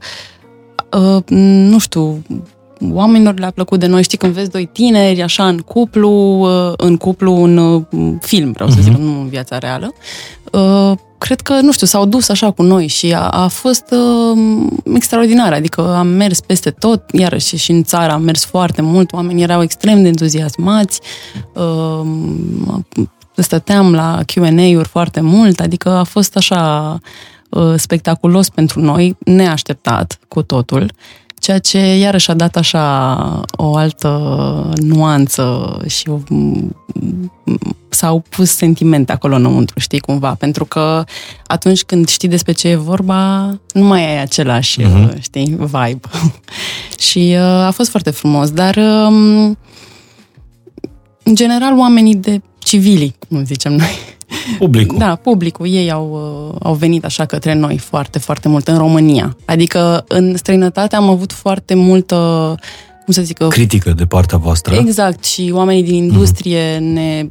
uh, 0.91 1.23
nu 1.27 1.79
știu, 1.79 2.23
oamenilor 2.91 3.39
le-a 3.39 3.51
plăcut 3.51 3.79
de 3.79 3.85
noi. 3.85 4.03
Știi, 4.03 4.17
când 4.17 4.33
vezi 4.33 4.49
doi 4.49 4.65
tineri, 4.65 5.21
așa, 5.21 5.47
în 5.47 5.57
cuplu, 5.57 6.39
uh, 6.39 6.73
în 6.77 6.97
cuplu, 6.97 7.43
în 7.43 7.57
uh, 7.57 7.81
film, 8.21 8.51
vreau 8.51 8.69
să 8.69 8.81
zic, 8.81 8.93
nu 8.93 9.19
în 9.19 9.27
viața 9.27 9.57
reală, 9.57 9.93
uh, 10.51 10.97
cred 11.23 11.41
că, 11.41 11.61
nu 11.61 11.71
știu, 11.71 11.87
s-au 11.87 12.05
dus 12.05 12.29
așa 12.29 12.51
cu 12.51 12.61
noi 12.63 12.87
și 12.87 13.13
a, 13.13 13.27
a 13.27 13.47
fost 13.47 13.85
uh, 13.91 14.37
extraordinar. 14.93 15.53
Adică 15.53 15.95
am 15.95 16.07
mers 16.07 16.39
peste 16.39 16.69
tot, 16.69 17.03
iarăși 17.11 17.55
și 17.55 17.71
în 17.71 17.83
țară 17.83 18.11
am 18.11 18.21
mers 18.21 18.45
foarte 18.45 18.81
mult, 18.81 19.13
oamenii 19.13 19.43
erau 19.43 19.61
extrem 19.61 20.01
de 20.01 20.07
entuziasmați, 20.07 21.01
uh, 21.53 22.01
stăteam 23.35 23.93
la 23.93 24.19
Q&A-uri 24.25 24.87
foarte 24.87 25.21
mult, 25.21 25.59
adică 25.59 25.89
a 25.89 26.03
fost 26.03 26.35
așa 26.35 26.97
uh, 27.49 27.73
spectaculos 27.75 28.49
pentru 28.49 28.79
noi, 28.81 29.17
neașteptat 29.19 30.19
cu 30.27 30.41
totul, 30.41 30.91
ceea 31.43 31.59
ce 31.59 31.77
iarăși 31.77 32.29
a 32.29 32.33
dat 32.33 32.55
așa 32.55 33.41
o 33.51 33.75
altă 33.75 34.09
nuanță 34.75 35.77
și 35.87 36.09
o, 36.09 36.19
s-au 37.89 38.23
pus 38.29 38.49
sentimente 38.49 39.11
acolo 39.11 39.35
înăuntru, 39.35 39.79
știi, 39.79 39.99
cumva, 39.99 40.35
pentru 40.39 40.65
că 40.65 41.03
atunci 41.47 41.83
când 41.83 42.07
știi 42.07 42.27
despre 42.27 42.51
ce 42.51 42.67
e 42.67 42.75
vorba, 42.75 43.45
nu 43.73 43.83
mai 43.83 44.09
ai 44.09 44.21
același, 44.21 44.81
uh-huh. 44.81 45.21
știi, 45.21 45.57
vibe. 45.59 45.99
și 47.09 47.35
uh, 47.35 47.41
a 47.41 47.71
fost 47.71 47.89
foarte 47.89 48.09
frumos, 48.09 48.51
dar 48.51 48.75
um, 48.75 49.57
în 51.23 51.35
general 51.35 51.77
oamenii 51.77 52.15
de 52.15 52.41
civili, 52.59 53.15
cum 53.29 53.43
zicem 53.45 53.73
noi, 53.73 53.97
Publicul. 54.57 54.97
da, 54.97 55.15
publicul, 55.15 55.67
ei 55.67 55.91
au, 55.91 56.09
uh, 56.51 56.57
au 56.63 56.73
venit 56.73 57.05
așa 57.05 57.25
către 57.25 57.53
noi 57.53 57.77
foarte, 57.77 58.19
foarte 58.19 58.47
mult 58.47 58.67
în 58.67 58.77
România. 58.77 59.37
Adică 59.45 60.05
în 60.07 60.37
străinătate 60.37 60.95
am 60.95 61.09
avut 61.09 61.31
foarte 61.31 61.73
multă, 61.73 62.15
cum 63.03 63.13
să 63.13 63.21
zic, 63.21 63.47
Critică 63.47 63.91
de 63.91 64.05
partea 64.05 64.37
voastră. 64.37 64.75
Exact, 64.75 65.23
și 65.23 65.51
oamenii 65.53 65.83
din 65.83 66.03
industrie 66.03 66.79
mm. 66.79 66.85
ne, 66.85 67.25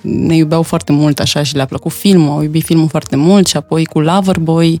ne 0.00 0.36
iubeau 0.36 0.62
foarte 0.62 0.92
mult 0.92 1.18
așa 1.18 1.42
și 1.42 1.54
le-a 1.54 1.66
plăcut 1.66 1.92
filmul, 1.92 2.30
au 2.30 2.42
iubit 2.42 2.64
filmul 2.64 2.88
foarte 2.88 3.16
mult 3.16 3.46
și 3.46 3.56
apoi 3.56 3.84
cu 3.84 4.00
Loverboy 4.00 4.80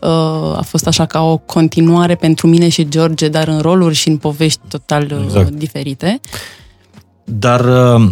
uh, 0.00 0.08
a 0.56 0.64
fost 0.66 0.86
așa 0.86 1.04
ca 1.04 1.22
o 1.22 1.36
continuare 1.36 2.14
pentru 2.14 2.46
mine 2.46 2.68
și 2.68 2.88
George, 2.88 3.28
dar 3.28 3.48
în 3.48 3.58
roluri 3.58 3.94
și 3.94 4.08
în 4.08 4.16
povești 4.16 4.60
total 4.68 5.08
uh, 5.12 5.22
Exact. 5.24 5.50
diferite. 5.50 6.20
Dar 7.24 7.64
uh, 7.64 8.10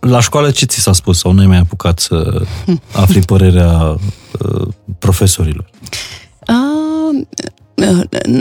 la 0.00 0.20
școală 0.20 0.50
ce 0.50 0.64
ți 0.64 0.80
s-a 0.80 0.92
spus 0.92 1.18
sau 1.18 1.32
nu 1.32 1.40
ai 1.40 1.46
mai 1.46 1.58
apucat 1.58 1.98
să 1.98 2.42
afli 2.92 3.20
părerea 3.20 3.96
uh, 4.38 4.68
profesorilor? 4.98 5.70
Uh, 6.48 7.20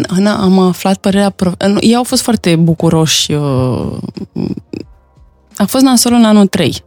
Ana, 0.08 0.42
am 0.42 0.60
aflat 0.60 0.98
părerea... 0.98 1.30
Prof... 1.30 1.54
nu, 1.68 1.78
Ei 1.80 1.96
au 1.96 2.04
fost 2.04 2.22
foarte 2.22 2.56
bucuroși. 2.56 3.32
uh, 3.32 3.98
A 5.58 5.66
fost 5.66 5.84
nasolul 5.84 6.18
în 6.18 6.26
anul 6.26 6.48
3. 6.48 6.84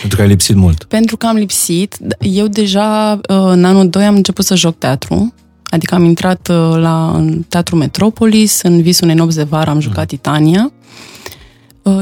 Pentru 0.00 0.16
că 0.16 0.22
ai 0.22 0.28
lipsit 0.28 0.56
mult. 0.56 0.84
Pentru 0.84 1.16
că 1.16 1.26
am 1.26 1.36
lipsit, 1.36 1.96
eu 2.18 2.46
deja 2.46 3.12
uh, 3.12 3.20
în 3.28 3.64
anul 3.64 3.88
2 3.88 4.04
am 4.04 4.14
început 4.14 4.44
să 4.44 4.54
joc 4.54 4.78
teatru, 4.78 5.34
adică 5.64 5.94
am 5.94 6.04
intrat 6.04 6.48
uh, 6.48 6.56
la 6.76 7.10
în 7.14 7.42
Teatru 7.48 7.76
Metropolis, 7.76 8.62
în 8.62 8.82
Visul 8.82 9.04
unei 9.04 9.16
nopți 9.16 9.36
de 9.36 9.42
vară 9.42 9.70
am 9.70 9.80
jucat 9.80 10.06
Titania 10.06 10.64
uh, 10.64 10.82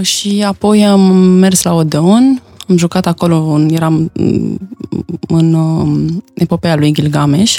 și 0.01 0.45
apoi 0.47 0.85
am 0.87 1.01
mers 1.17 1.63
la 1.63 1.73
Odeon, 1.75 2.43
am 2.69 2.77
jucat 2.77 3.07
acolo, 3.07 3.37
în- 3.45 3.69
eram 3.73 4.11
mm, 4.15 4.59
în 5.29 5.55
uh, 5.55 6.13
epopeea 6.35 6.77
lui 6.77 6.93
Gilgamesh 6.93 7.57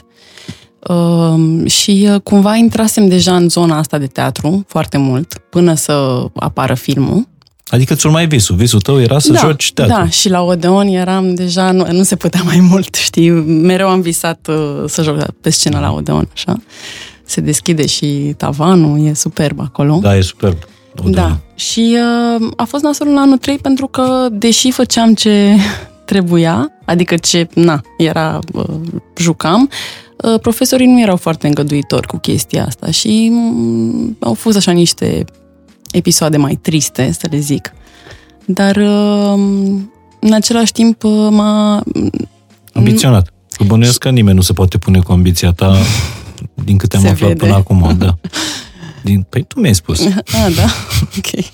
uh, 0.89 1.69
și 1.71 2.07
uh, 2.13 2.21
cumva 2.21 2.55
intrasem 2.55 3.07
deja 3.07 3.35
în 3.35 3.49
zona 3.49 3.77
asta 3.77 3.97
de 3.97 4.07
teatru 4.07 4.63
foarte 4.67 4.97
mult, 4.97 5.33
până 5.49 5.73
să 5.73 6.25
apară 6.35 6.73
filmul. 6.73 7.29
Adică 7.67 7.95
ți 7.95 8.07
mai 8.07 8.27
visul. 8.27 8.55
Visul 8.55 8.81
tău 8.81 9.01
era 9.01 9.19
să 9.19 9.31
da, 9.31 9.39
joci 9.39 9.71
teatru. 9.73 9.95
Da, 9.95 10.09
și 10.09 10.29
la 10.29 10.41
Odeon 10.41 10.87
eram 10.87 11.35
deja, 11.35 11.71
nu, 11.71 11.87
nu 11.91 12.03
se 12.03 12.15
putea 12.15 12.41
mai 12.45 12.59
mult, 12.59 12.95
știi? 12.95 13.29
Mereu 13.45 13.87
am 13.87 14.01
visat 14.01 14.47
uh, 14.49 14.83
să 14.87 15.03
joc 15.03 15.31
pe 15.41 15.49
scenă 15.49 15.79
la 15.79 15.91
Odeon, 15.91 16.29
așa. 16.33 16.57
Se 17.25 17.41
deschide 17.41 17.85
și 17.85 18.33
tavanul, 18.37 19.05
e 19.05 19.13
superb 19.13 19.59
acolo. 19.59 19.99
Da, 20.01 20.15
e 20.17 20.21
superb. 20.21 20.57
Da. 21.05 21.37
Și 21.55 21.97
uh, 22.39 22.49
a 22.55 22.63
fost 22.63 22.83
nasolul 22.83 23.13
în 23.13 23.19
anul 23.19 23.37
3 23.37 23.57
pentru 23.57 23.87
că, 23.87 24.27
deși 24.31 24.71
făceam 24.71 25.13
ce 25.13 25.55
trebuia, 26.11 26.71
adică 26.85 27.15
ce, 27.15 27.47
na, 27.53 27.81
era, 27.97 28.39
uh, 28.53 28.65
jucam, 29.17 29.69
uh, 30.17 30.39
profesorii 30.41 30.87
nu 30.87 31.01
erau 31.01 31.17
foarte 31.17 31.47
îngăduitori 31.47 32.07
cu 32.07 32.17
chestia 32.17 32.65
asta 32.65 32.91
și 32.91 33.29
mm, 33.31 34.17
au 34.19 34.33
fost 34.33 34.57
așa 34.57 34.71
niște 34.71 35.25
episoade 35.91 36.37
mai 36.37 36.59
triste, 36.61 37.11
să 37.19 37.27
le 37.31 37.37
zic. 37.39 37.73
Dar 38.45 38.75
uh, 38.75 39.33
în 40.19 40.33
același 40.33 40.71
timp 40.71 41.03
uh, 41.03 41.27
m-a... 41.29 41.83
Ambiționat. 42.73 43.31
Că 43.49 43.63
bănuiesc 43.63 43.97
că 43.97 44.09
nimeni 44.09 44.35
nu 44.35 44.41
se 44.41 44.53
poate 44.53 44.77
pune 44.77 44.99
cu 44.99 45.11
ambiția 45.11 45.51
ta 45.51 45.75
din 46.65 46.77
câte 46.77 46.95
am 46.95 47.01
Se 47.01 47.07
aflat 47.07 47.29
vede. 47.29 47.43
până 47.43 47.55
acum, 47.55 47.95
da. 47.97 48.15
Din, 49.03 49.25
păi 49.29 49.43
tu 49.43 49.59
mi-ai 49.59 49.75
spus. 49.75 49.99
Ah, 50.05 50.53
da? 50.55 50.65
Ok. 51.17 51.45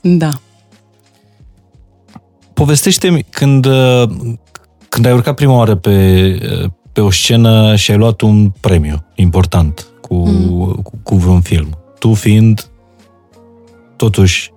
Da. 0.00 0.40
Povestește-mi 2.54 3.26
când, 3.30 3.66
uh, 3.66 4.02
când 4.88 5.06
ai 5.06 5.12
urcat 5.12 5.34
prima 5.34 5.56
oară 5.56 5.74
pe, 5.74 6.38
uh, 6.62 6.70
pe 6.92 7.00
o 7.00 7.10
scenă 7.10 7.76
și 7.76 7.90
ai 7.90 7.96
luat 7.96 8.20
un 8.20 8.52
premiu 8.60 9.04
important 9.14 9.86
cu, 10.00 10.14
mm. 10.14 10.74
cu, 10.82 11.00
cu 11.02 11.14
vreun 11.14 11.40
film. 11.40 11.78
Tu 11.98 12.14
fiind 12.14 12.70
totuși 13.96 14.52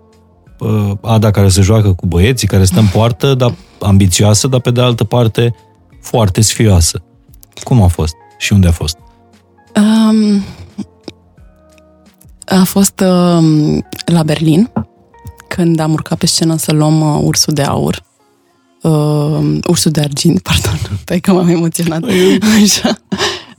uh, 0.59 0.91
Ada 1.01 1.32
care 1.32 1.49
se 1.49 1.61
joacă 1.61 1.93
cu 1.93 2.05
băieții, 2.05 2.47
care 2.47 2.65
stă 2.65 2.80
în 2.80 2.88
poartă, 2.88 3.34
dar 3.34 3.53
ambițioasă, 3.82 4.47
dar 4.47 4.59
pe 4.59 4.71
de 4.71 4.82
altă 4.82 5.03
parte 5.03 5.55
foarte 6.01 6.41
sfioasă. 6.41 7.03
Cum 7.63 7.82
a 7.82 7.88
fost? 7.88 8.13
Și 8.38 8.53
unde 8.53 8.67
a 8.67 8.71
fost? 8.71 8.97
Um, 9.76 10.43
a 12.46 12.64
fost 12.64 13.00
um, 13.00 13.88
la 14.06 14.24
Berlin, 14.24 14.72
când 15.48 15.80
am 15.80 15.91
urcat 15.91 16.18
pe 16.18 16.26
scenă 16.26 16.58
să 16.58 16.72
luăm 16.72 17.02
uh, 17.02 17.22
ursul 17.24 17.54
de 17.54 17.62
aur. 17.62 18.04
Uh, 18.82 19.58
ursul 19.68 19.91
de 19.91 20.00
argint, 20.00 20.41
pardon, 20.50 20.80
pe 21.06 21.18
că 21.20 21.32
m-am 21.32 21.48
emoționat. 21.48 22.04
Așa. 22.64 22.98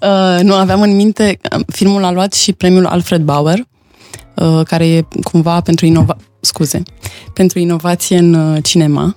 Uh, 0.01 0.43
nu, 0.43 0.55
aveam 0.55 0.81
în 0.81 0.97
minte, 0.97 1.39
filmul 1.67 2.05
a 2.05 2.11
luat 2.11 2.33
și 2.33 2.53
premiul 2.53 2.87
Alfred 2.87 3.23
Bauer, 3.23 3.59
uh, 4.35 4.61
care 4.65 4.87
e 4.87 5.07
cumva 5.23 5.61
pentru 5.61 5.87
inova... 5.87 6.17
scuze, 6.41 6.83
pentru 7.35 7.59
inovație 7.59 8.19
în 8.19 8.35
uh, 8.35 8.63
cinema. 8.63 9.17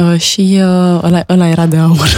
Uh, 0.00 0.20
și 0.20 0.40
uh, 0.40 1.00
ăla, 1.02 1.24
ăla 1.28 1.48
era 1.48 1.66
de 1.66 1.76
aur. 1.76 2.08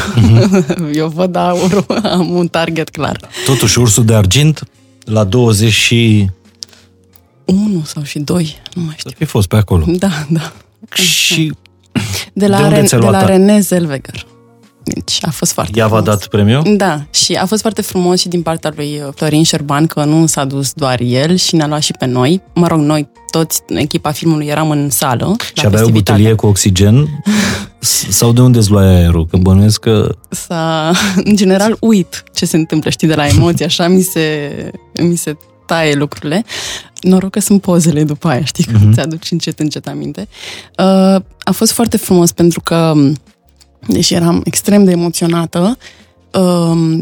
Eu 0.95 1.09
văd 1.09 1.37
aurul, 1.37 1.85
am 2.03 2.31
un 2.31 2.49
target 2.49 2.89
clar. 2.89 3.21
Totuși, 3.45 3.79
ursul 3.79 4.05
de 4.05 4.15
argint, 4.15 4.63
la 5.05 5.25
20 5.25 5.73
și... 5.73 6.29
Unu 7.45 7.83
sau 7.85 8.03
și 8.03 8.19
doi, 8.19 8.57
nu 8.75 8.83
mai 8.83 8.95
Să 8.99 9.09
știu. 9.09 9.13
fi 9.19 9.25
fost 9.25 9.49
pe 9.49 9.57
acolo. 9.57 9.85
Da, 9.89 10.09
da. 10.29 10.53
Și 10.95 11.53
De 12.33 12.47
la, 12.47 12.57
De 12.57 12.63
unde 12.63 12.81
Ren- 12.81 12.87
ți-a 12.87 12.99
de 12.99 13.07
luat 13.07 13.21
la 13.21 13.27
a- 13.27 13.31
René 13.31 13.61
Zellweger. 13.61 14.27
Deci 14.85 15.19
a 15.21 15.31
fost 15.31 15.53
foarte 15.53 15.79
ea 15.79 15.87
v-a 15.87 15.97
frumos. 16.01 16.15
dat 16.19 16.27
premiu? 16.29 16.63
Da, 16.77 17.05
și 17.11 17.33
a 17.33 17.47
fost 17.47 17.61
foarte 17.61 17.83
frumos 17.83 18.21
și 18.21 18.29
din 18.29 18.43
partea 18.43 18.73
lui 18.77 19.01
uh, 19.07 19.13
Florin 19.15 19.43
Șerban, 19.43 19.87
că 19.87 20.05
nu 20.05 20.27
s-a 20.27 20.45
dus 20.45 20.73
doar 20.73 21.01
el 21.01 21.37
și 21.37 21.55
ne-a 21.55 21.67
luat 21.67 21.83
și 21.83 21.93
pe 21.99 22.07
noi. 22.07 22.43
Mă 22.55 22.67
rog, 22.67 22.81
noi 22.81 23.09
toți, 23.31 23.61
echipa 23.69 24.11
filmului, 24.13 24.47
eram 24.47 24.71
în 24.71 24.91
sală. 24.91 25.37
Și 25.45 25.53
la 25.55 25.63
aveai 25.67 25.83
o 25.83 25.85
festivitate. 25.85 26.19
butelie 26.19 26.35
cu 26.35 26.47
oxigen? 26.47 27.23
S- 27.79 28.07
Sau 28.19 28.33
de 28.33 28.41
unde 28.41 28.59
îți 28.59 28.71
luai 28.71 28.87
aerul? 28.87 29.27
Că 29.27 29.37
bănuiesc 29.37 29.81
că... 29.81 30.15
S-a, 30.31 30.91
în 31.25 31.37
general, 31.37 31.77
uit 31.81 32.25
ce 32.35 32.47
se 32.47 32.57
întâmplă, 32.57 32.91
știi, 32.91 33.09
de 33.09 33.15
la 33.15 33.27
emoții, 33.27 33.65
așa 33.65 33.89
mi 33.89 34.01
se, 34.03 34.51
mi 35.03 35.17
se 35.17 35.37
taie 35.67 35.95
lucrurile. 35.95 36.45
Noroc 37.05 37.31
că 37.31 37.41
sunt 37.41 37.61
pozele 37.61 38.05
după 38.05 38.29
aia, 38.29 38.45
știi, 38.45 38.65
că 38.65 38.79
Mhm. 38.81 38.93
ți-aduci 38.93 39.31
încet, 39.31 39.59
încet 39.61 39.87
aminte. 39.89 40.29
Uh, 40.79 40.85
a 41.39 41.51
fost 41.53 41.73
foarte 41.73 41.97
frumos 41.97 42.33
pentru 42.33 42.61
că, 42.61 42.93
deși 43.87 44.15
eram 44.15 44.41
extrem 44.45 44.85
de 44.85 44.91
emoționată, 44.91 45.77
uh, 46.33 46.99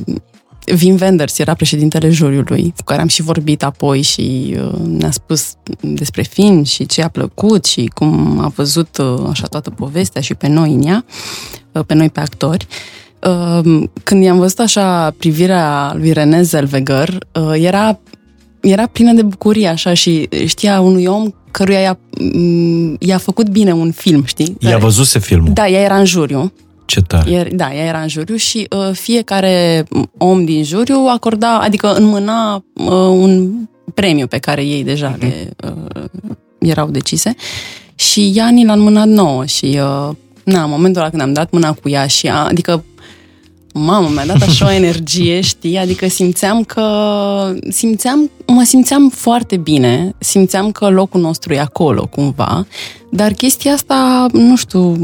Wim 0.82 0.96
Wenders 1.00 1.38
era 1.38 1.54
președintele 1.54 2.10
juriului, 2.10 2.72
cu 2.76 2.82
care 2.84 3.00
am 3.00 3.06
și 3.08 3.22
vorbit 3.22 3.62
apoi 3.64 4.02
și 4.02 4.56
uh, 4.58 4.78
ne-a 4.86 5.10
spus 5.10 5.54
despre 5.80 6.22
film 6.22 6.62
și 6.62 6.86
ce 6.86 7.02
a 7.02 7.08
plăcut 7.08 7.64
și 7.64 7.90
cum 7.94 8.38
a 8.40 8.48
văzut 8.48 8.96
uh, 8.98 9.26
așa 9.30 9.46
toată 9.46 9.70
povestea 9.70 10.20
și 10.20 10.34
pe 10.34 10.48
noi 10.48 10.72
în 10.72 10.82
ea, 10.82 11.04
uh, 11.72 11.84
pe 11.86 11.94
noi 11.94 12.10
pe 12.10 12.20
actori. 12.20 12.66
Uh, 13.26 13.82
când 14.04 14.22
i-am 14.22 14.38
văzut 14.38 14.58
așa 14.58 15.10
privirea 15.18 15.92
lui 15.96 16.12
René 16.12 16.42
Zellweger, 16.42 17.18
uh, 17.32 17.52
era, 17.54 17.98
era 18.62 18.86
plină 18.86 19.12
de 19.12 19.22
bucurie 19.22 19.68
așa 19.68 19.94
și 19.94 20.28
știa 20.46 20.80
unui 20.80 21.06
om 21.06 21.30
căruia 21.50 21.80
i-a, 21.80 21.98
m, 22.34 22.96
i-a 22.98 23.18
făcut 23.18 23.48
bine 23.48 23.72
un 23.72 23.90
film, 23.92 24.24
știi? 24.24 24.56
Ea 24.60 24.78
văzuse 24.78 25.18
filmul. 25.18 25.52
Da, 25.52 25.68
ea 25.68 25.80
era 25.80 25.96
în 25.96 26.04
juriu. 26.04 26.52
Ce 26.84 27.00
tare. 27.00 27.30
Iar, 27.30 27.48
da, 27.52 27.74
ea 27.74 27.84
era 27.84 28.00
în 28.00 28.08
juriu 28.08 28.36
și 28.36 28.66
uh, 28.70 28.90
fiecare 28.92 29.84
om 30.18 30.44
din 30.44 30.64
juriu 30.64 31.06
acorda, 31.08 31.58
adică 31.58 31.94
înmâna 31.94 32.54
uh, 32.74 32.86
un 33.10 33.52
premiu 33.94 34.26
pe 34.26 34.38
care 34.38 34.64
ei 34.64 34.84
deja 34.84 35.16
le 35.20 35.50
uh, 35.64 36.04
erau 36.58 36.88
decise 36.88 37.34
și 37.94 38.32
ea 38.34 38.48
ni 38.48 38.64
l-a 38.64 38.72
înmânat 38.72 39.06
nouă 39.06 39.44
și 39.44 39.64
uh, 39.64 40.14
na, 40.44 40.62
în 40.62 40.70
momentul 40.70 41.00
ăla 41.00 41.10
când 41.10 41.22
am 41.22 41.32
dat 41.32 41.50
mâna 41.50 41.72
cu 41.72 41.88
ea 41.88 42.06
și 42.06 42.28
a, 42.28 42.46
adică 42.46 42.84
Mamă, 43.72 44.08
mi-a 44.08 44.26
dat 44.26 44.42
așa 44.42 44.66
o 44.66 44.70
energie, 44.70 45.40
știi? 45.40 45.78
Adică 45.78 46.08
simțeam 46.08 46.62
că... 46.62 46.82
Simțeam, 47.68 48.30
mă 48.46 48.62
simțeam 48.64 49.08
foarte 49.08 49.56
bine, 49.56 50.14
simțeam 50.18 50.70
că 50.70 50.88
locul 50.88 51.20
nostru 51.20 51.52
e 51.52 51.60
acolo, 51.60 52.06
cumva, 52.06 52.66
dar 53.10 53.32
chestia 53.32 53.72
asta, 53.72 54.26
nu 54.32 54.56
știu, 54.56 54.96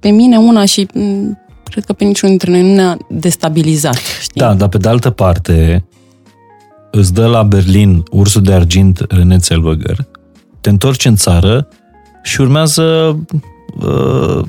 pe 0.00 0.10
mine 0.10 0.36
una 0.36 0.64
și 0.64 0.86
m, 0.94 1.38
cred 1.64 1.84
că 1.84 1.92
pe 1.92 2.04
niciunul 2.04 2.36
dintre 2.36 2.60
noi 2.60 2.70
nu 2.70 2.74
ne-a 2.74 2.96
destabilizat, 3.08 3.96
știi? 4.20 4.40
Da, 4.40 4.54
dar 4.54 4.68
pe 4.68 4.78
de 4.78 4.88
altă 4.88 5.10
parte, 5.10 5.84
îți 6.90 7.12
dă 7.12 7.26
la 7.26 7.42
Berlin 7.42 8.02
ursul 8.10 8.42
de 8.42 8.52
argint 8.52 9.04
René 9.08 9.36
Zellweger, 9.36 10.06
te 10.60 10.70
întorci 10.70 11.04
în 11.04 11.16
țară 11.16 11.68
și 12.22 12.40
urmează, 12.40 13.18
uh, 13.80 14.42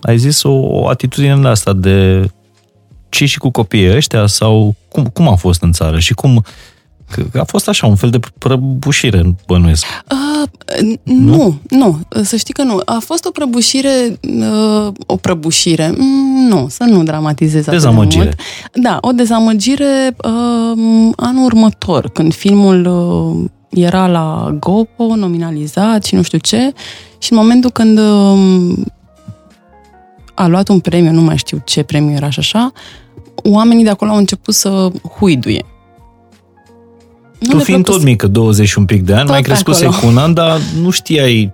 ai 0.00 0.18
zis, 0.18 0.42
o, 0.42 0.52
o 0.52 0.88
atitudine 0.88 1.36
de 1.36 1.48
asta 1.48 1.72
de 1.72 2.28
ce 3.08 3.24
și 3.24 3.38
cu 3.38 3.50
copiii 3.50 3.94
ăștia 3.96 4.26
sau 4.26 4.74
cum, 4.88 5.04
cum 5.04 5.28
a 5.28 5.34
fost 5.34 5.62
în 5.62 5.72
țară 5.72 5.98
și 5.98 6.14
cum 6.14 6.44
că 7.10 7.22
că 7.32 7.38
a 7.38 7.44
fost 7.44 7.68
așa, 7.68 7.86
un 7.86 7.96
fel 7.96 8.10
de 8.10 8.20
prăbușire, 8.38 9.34
bănuiesc. 9.46 9.84
Uh, 10.12 10.96
nu, 11.02 11.60
nu, 11.70 12.00
să 12.22 12.36
știi 12.36 12.54
că 12.54 12.62
nu. 12.62 12.80
A 12.84 12.98
fost 13.00 13.24
o 13.24 13.30
prăbușire, 13.30 14.18
uh, 14.22 14.92
o 15.06 15.16
prăbușire, 15.16 15.94
mm, 15.98 16.46
nu, 16.48 16.66
să 16.68 16.84
nu 16.84 17.02
dramatizez 17.02 17.60
atât 17.60 17.70
de 17.70 17.76
Dezamăgire. 17.76 18.24
mult. 18.24 18.36
Da, 18.72 18.98
o 19.00 19.10
dezamăgire 19.12 20.16
uh, 20.24 21.12
anul 21.16 21.44
următor, 21.44 22.10
când 22.10 22.34
filmul 22.34 22.86
uh, 22.86 23.50
era 23.70 24.06
la 24.06 24.56
GoPro, 24.60 25.14
nominalizat 25.14 26.04
și 26.04 26.14
nu 26.14 26.22
știu 26.22 26.38
ce, 26.38 26.72
și 27.18 27.32
în 27.32 27.38
momentul 27.38 27.70
când 27.70 27.98
uh, 27.98 28.76
a 30.36 30.46
luat 30.46 30.68
un 30.68 30.80
premiu, 30.80 31.10
nu 31.10 31.20
mai 31.20 31.36
știu 31.36 31.62
ce 31.64 31.82
premiu 31.82 32.14
era 32.14 32.30
și 32.30 32.38
așa, 32.38 32.72
oamenii 33.34 33.84
de 33.84 33.90
acolo 33.90 34.10
au 34.10 34.16
început 34.16 34.54
să 34.54 34.90
huiduie. 35.18 35.64
Nu 37.38 37.48
tu 37.50 37.56
le 37.56 37.62
fiind 37.62 37.82
plăcut 37.82 38.00
tot 38.00 38.10
mică, 38.10 38.26
20 38.26 38.68
și 38.68 38.78
un 38.78 38.84
pic 38.84 39.02
de 39.02 39.12
ani, 39.12 39.22
Tot 39.22 39.30
mai 39.30 39.42
crescuse 39.42 39.84
acolo. 39.84 40.00
cu 40.00 40.06
un 40.06 40.16
an, 40.16 40.34
dar 40.34 40.60
nu 40.82 40.90
știai 40.90 41.52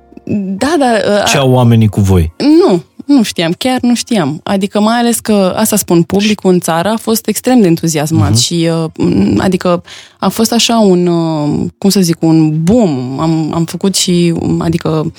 Da, 0.57 0.75
dar... 0.79 1.19
uh, 1.19 1.25
ce 1.31 1.37
au 1.37 1.51
oamenii 1.51 1.89
cu 1.89 2.01
voi. 2.01 2.33
Nu, 2.39 2.83
nu 3.05 3.23
știam, 3.23 3.53
chiar 3.53 3.79
nu 3.81 3.95
știam. 3.95 4.41
Adică 4.43 4.81
mai 4.81 4.99
ales 4.99 5.21
că, 5.21 5.55
asta 5.57 5.77
spun, 5.77 6.03
publicul 6.03 6.53
în 6.53 6.61
țară 6.61 6.89
a 6.89 6.97
fost 6.97 7.29
extrem 7.29 7.61
de 7.61 7.67
entuziasmat 7.67 8.33
uh-huh. 8.33 8.43
și, 8.43 8.69
uh, 8.97 9.35
adică, 9.39 9.83
a 10.19 10.29
fost 10.29 10.53
așa 10.53 10.79
un, 10.79 11.07
uh, 11.07 11.69
cum 11.79 11.91
să 11.91 12.01
zic, 12.01 12.23
un 12.23 12.63
boom. 12.63 13.21
Am, 13.21 13.55
am 13.55 13.65
făcut 13.65 13.95
și, 13.95 14.35
um, 14.41 14.61
adică, 14.61 14.89
um, 14.89 15.13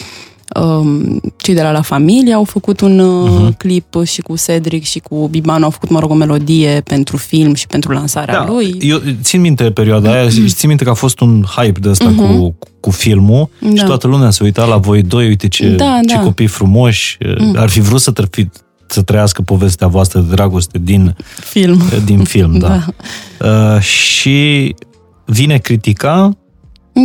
cei 1.38 1.54
de 1.54 1.62
la 1.62 1.72
La 1.72 1.82
Familie 1.82 2.34
au 2.34 2.44
făcut 2.44 2.80
un 2.82 3.00
uh, 3.00 3.48
clip 3.58 4.04
și 4.04 4.22
cu 4.22 4.34
Cedric 4.46 4.84
și 4.84 5.00
cu 5.00 5.28
Bibanu 5.28 5.64
au 5.64 5.70
făcut, 5.70 5.90
mă 5.90 6.00
rog, 6.00 6.12
o 6.12 6.14
melodie 6.14 6.82
pentru 6.86 7.18
film 7.18 7.54
și 7.54 7.68
pentru 7.68 7.92
lansarea 7.92 8.46
lui. 8.48 8.78
Eu 8.80 9.02
țin 9.22 9.42
minte 9.42 9.72
perioada 9.72 10.12
aia 10.12 10.30
și 10.30 10.48
țin 10.48 10.68
minte 10.70 10.84
că 10.84 10.90
a 10.90 10.94
fost 10.94 11.20
un 11.20 11.44
hype 11.56 11.80
de 11.80 11.90
ăsta 11.90 12.14
cu, 12.18 12.56
cu 12.80 12.90
filmul 12.92 13.50
și 13.68 13.74
Da. 13.74 13.84
toată 13.86 14.08
lumea 14.08 14.30
se 14.30 14.44
uita 14.44 14.66
la 14.66 14.78
voi 14.78 15.02
doi, 15.02 15.28
uite 15.28 15.48
ce, 15.48 15.68
Da, 15.70 16.00
ce 16.08 16.16
da. 16.16 16.22
copii 16.22 16.48
frumoși, 16.48 17.18
ar 17.56 17.70
fi 17.70 17.80
vrut 17.80 18.02
să, 18.02 18.12
trăfi, 18.12 18.48
să 18.88 19.02
trăiască 19.02 19.42
povestea 19.42 19.88
voastră 19.88 20.20
de 20.20 20.34
dragoste 20.36 20.80
din, 20.82 21.16
Film. 21.40 21.82
din 22.06 22.24
film, 22.24 22.58
da. 22.68 22.84
Da. 23.38 23.48
Uh, 23.76 23.82
și 23.82 24.76
vine 25.26 25.58
critica 25.58 26.38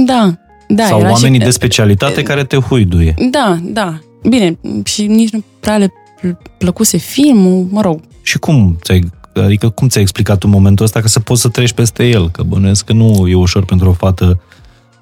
Da, 0.07 0.35
da. 0.69 0.85
sau 0.85 1.01
era 1.01 1.11
oamenii 1.11 1.39
și, 1.39 1.45
de 1.45 1.51
specialitate 1.51 2.23
care 2.23 2.45
te 2.45 2.57
huiduie. 2.57 3.15
Da, 3.31 3.59
da. 3.63 3.99
Bine, 4.29 4.59
și 4.85 5.07
nici 5.07 5.31
nu 5.31 5.45
prea 5.61 5.77
le 5.77 5.93
pl- 6.21 6.29
plăcuse 6.59 6.97
filmul, 6.97 7.67
mă 7.71 7.81
rog, 7.81 8.01
Și 8.23 8.39
cum 8.39 8.79
ți-ai, 8.83 9.11
adică 9.35 9.69
cum 9.69 9.89
ți-ai 9.89 10.03
explicat 10.03 10.43
în 10.43 10.51
momentul 10.51 10.85
ăsta 10.85 11.01
că 11.01 11.09
să 11.09 11.21
poți 11.21 11.41
să 11.41 11.49
treci 11.49 11.73
peste 11.73 12.09
el? 12.09 12.31
Că 12.31 12.43
bănuiesc 12.43 12.85
că 12.85 12.93
nu 12.93 13.29
e 13.29 13.35
ușor 13.35 13.65
pentru 13.65 13.89
o 13.89 13.93
fată 13.93 14.41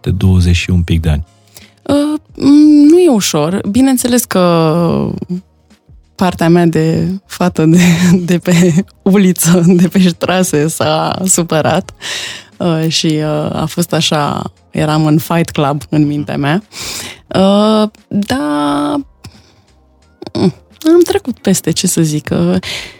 de 0.01 0.11
20 0.11 0.57
și 0.57 0.71
un 0.71 0.83
pic 0.83 1.01
de 1.01 1.09
ani. 1.09 1.25
Uh, 1.83 2.21
m, 2.37 2.89
nu 2.91 2.99
e 2.99 3.09
ușor. 3.09 3.61
Bineînțeles 3.71 4.25
că 4.25 5.11
partea 6.15 6.49
mea 6.49 6.67
de 6.67 7.09
fată 7.27 7.65
de, 7.65 7.79
de 8.31 8.39
pe 8.39 8.85
uliță, 9.03 9.63
de 9.67 9.89
pe 9.89 9.99
strase 9.99 10.69
s-a 10.69 11.19
supărat 11.25 11.91
uh, 11.91 12.46
și 12.89 13.07
uh, 13.07 13.53
a 13.53 13.65
fost 13.69 13.93
așa, 13.93 14.53
eram 14.71 15.07
în 15.07 15.19
fight 15.19 15.51
club 15.51 15.83
în 15.91 16.07
mintea 16.07 16.37
mea. 16.37 16.63
Uh, 17.35 17.89
dar 18.09 18.95
mm, 20.33 20.55
am 20.87 21.01
trecut 21.05 21.39
peste, 21.39 21.71
ce 21.71 21.87
să 21.87 22.03
zic. 22.03 22.31
Uh, 22.33 22.57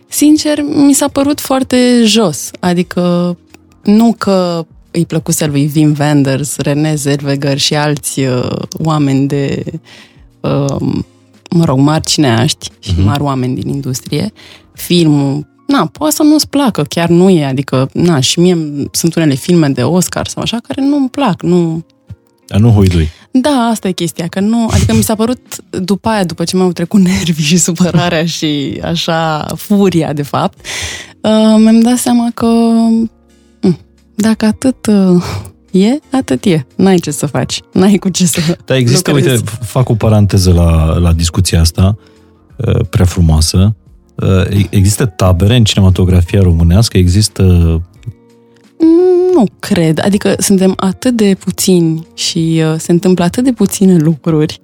sincer, 0.09 0.63
mi 0.63 0.93
s-a 0.93 1.09
părut 1.09 1.41
foarte 1.41 2.03
jos. 2.05 2.51
Adică 2.61 3.37
nu 3.83 4.15
că 4.19 4.67
îi 4.91 5.07
plăcuse 5.07 5.47
lui 5.47 5.73
Wim 5.75 5.97
Wenders, 5.99 6.57
René 6.57 6.95
Zellweger 6.95 7.59
și 7.59 7.75
alți 7.75 8.21
uh, 8.21 8.57
oameni 8.71 9.27
de 9.27 9.65
uh, 10.41 10.95
mă 11.51 11.65
rog, 11.65 11.79
mari 11.79 12.05
cineaști 12.05 12.71
și 12.79 12.93
uh-huh. 12.93 13.05
mari 13.05 13.23
oameni 13.23 13.55
din 13.55 13.69
industrie, 13.69 14.33
filmul, 14.73 15.47
na, 15.67 15.87
poate 15.87 16.15
să 16.15 16.23
nu-ți 16.23 16.49
placă, 16.49 16.83
chiar 16.83 17.09
nu 17.09 17.31
e, 17.31 17.45
adică, 17.45 17.89
na, 17.93 18.21
și 18.21 18.41
mie 18.41 18.59
sunt 18.91 19.15
unele 19.15 19.35
filme 19.35 19.69
de 19.69 19.83
Oscar 19.83 20.27
sau 20.27 20.43
așa 20.43 20.59
care 20.69 20.81
nu-mi 20.81 21.09
plac, 21.09 21.43
nu... 21.43 21.85
Dar 22.47 22.61
nu 22.61 22.71
huidui. 22.71 23.09
Da, 23.31 23.51
asta 23.51 23.89
e 23.89 23.93
chestia, 23.93 24.27
că 24.27 24.41
nu, 24.41 24.69
adică 24.71 24.95
mi 24.95 25.03
s-a 25.03 25.15
părut 25.15 25.57
după 25.71 26.09
aia, 26.09 26.25
după 26.25 26.45
ce 26.45 26.57
m-au 26.57 26.73
trecut 26.73 27.01
nervii 27.01 27.45
și 27.45 27.57
supărarea 27.57 28.27
și 28.27 28.81
așa, 28.85 29.47
furia, 29.57 30.13
de 30.13 30.23
fapt, 30.23 30.59
uh, 31.21 31.57
mi-am 31.59 31.81
dat 31.81 31.97
seama 31.97 32.31
că 32.35 32.47
uh, 32.47 33.75
dacă 34.15 34.47
atât 34.47 34.87
uh, 34.87 35.25
e, 35.71 35.99
atât 36.13 36.45
e. 36.45 36.67
N-ai 36.77 36.99
ce 36.99 37.11
să 37.11 37.27
faci. 37.27 37.61
N-ai 37.73 37.97
cu 37.97 38.09
ce 38.09 38.27
să 38.27 38.57
Dar 38.65 38.77
există, 38.77 39.11
lucrezi. 39.11 39.31
uite, 39.31 39.51
fac 39.61 39.89
o 39.89 39.95
paranteză 39.95 40.53
la, 40.53 40.97
la 40.99 41.13
discuția 41.13 41.61
asta, 41.61 41.97
uh, 42.57 42.81
prea 42.91 43.05
frumoasă. 43.05 43.75
Uh, 44.23 44.65
Există 44.71 45.07
tabere 45.07 45.57
în 45.57 45.65
cinematografia 45.65 46.41
românească, 46.43 46.99
există... 46.99 47.43
Mm, 48.79 49.33
Nu 49.35 49.45
cred. 49.59 50.01
Adică 50.05 50.35
suntem 50.39 50.73
atât 50.77 51.17
de 51.17 51.37
puțini 51.39 52.07
și 52.15 52.63
uh, 52.73 52.75
se 52.79 52.93
întâmplă 52.93 53.25
atât 53.25 53.45
de 53.45 53.53
puține 53.53 53.97
lucruri. 53.97 54.61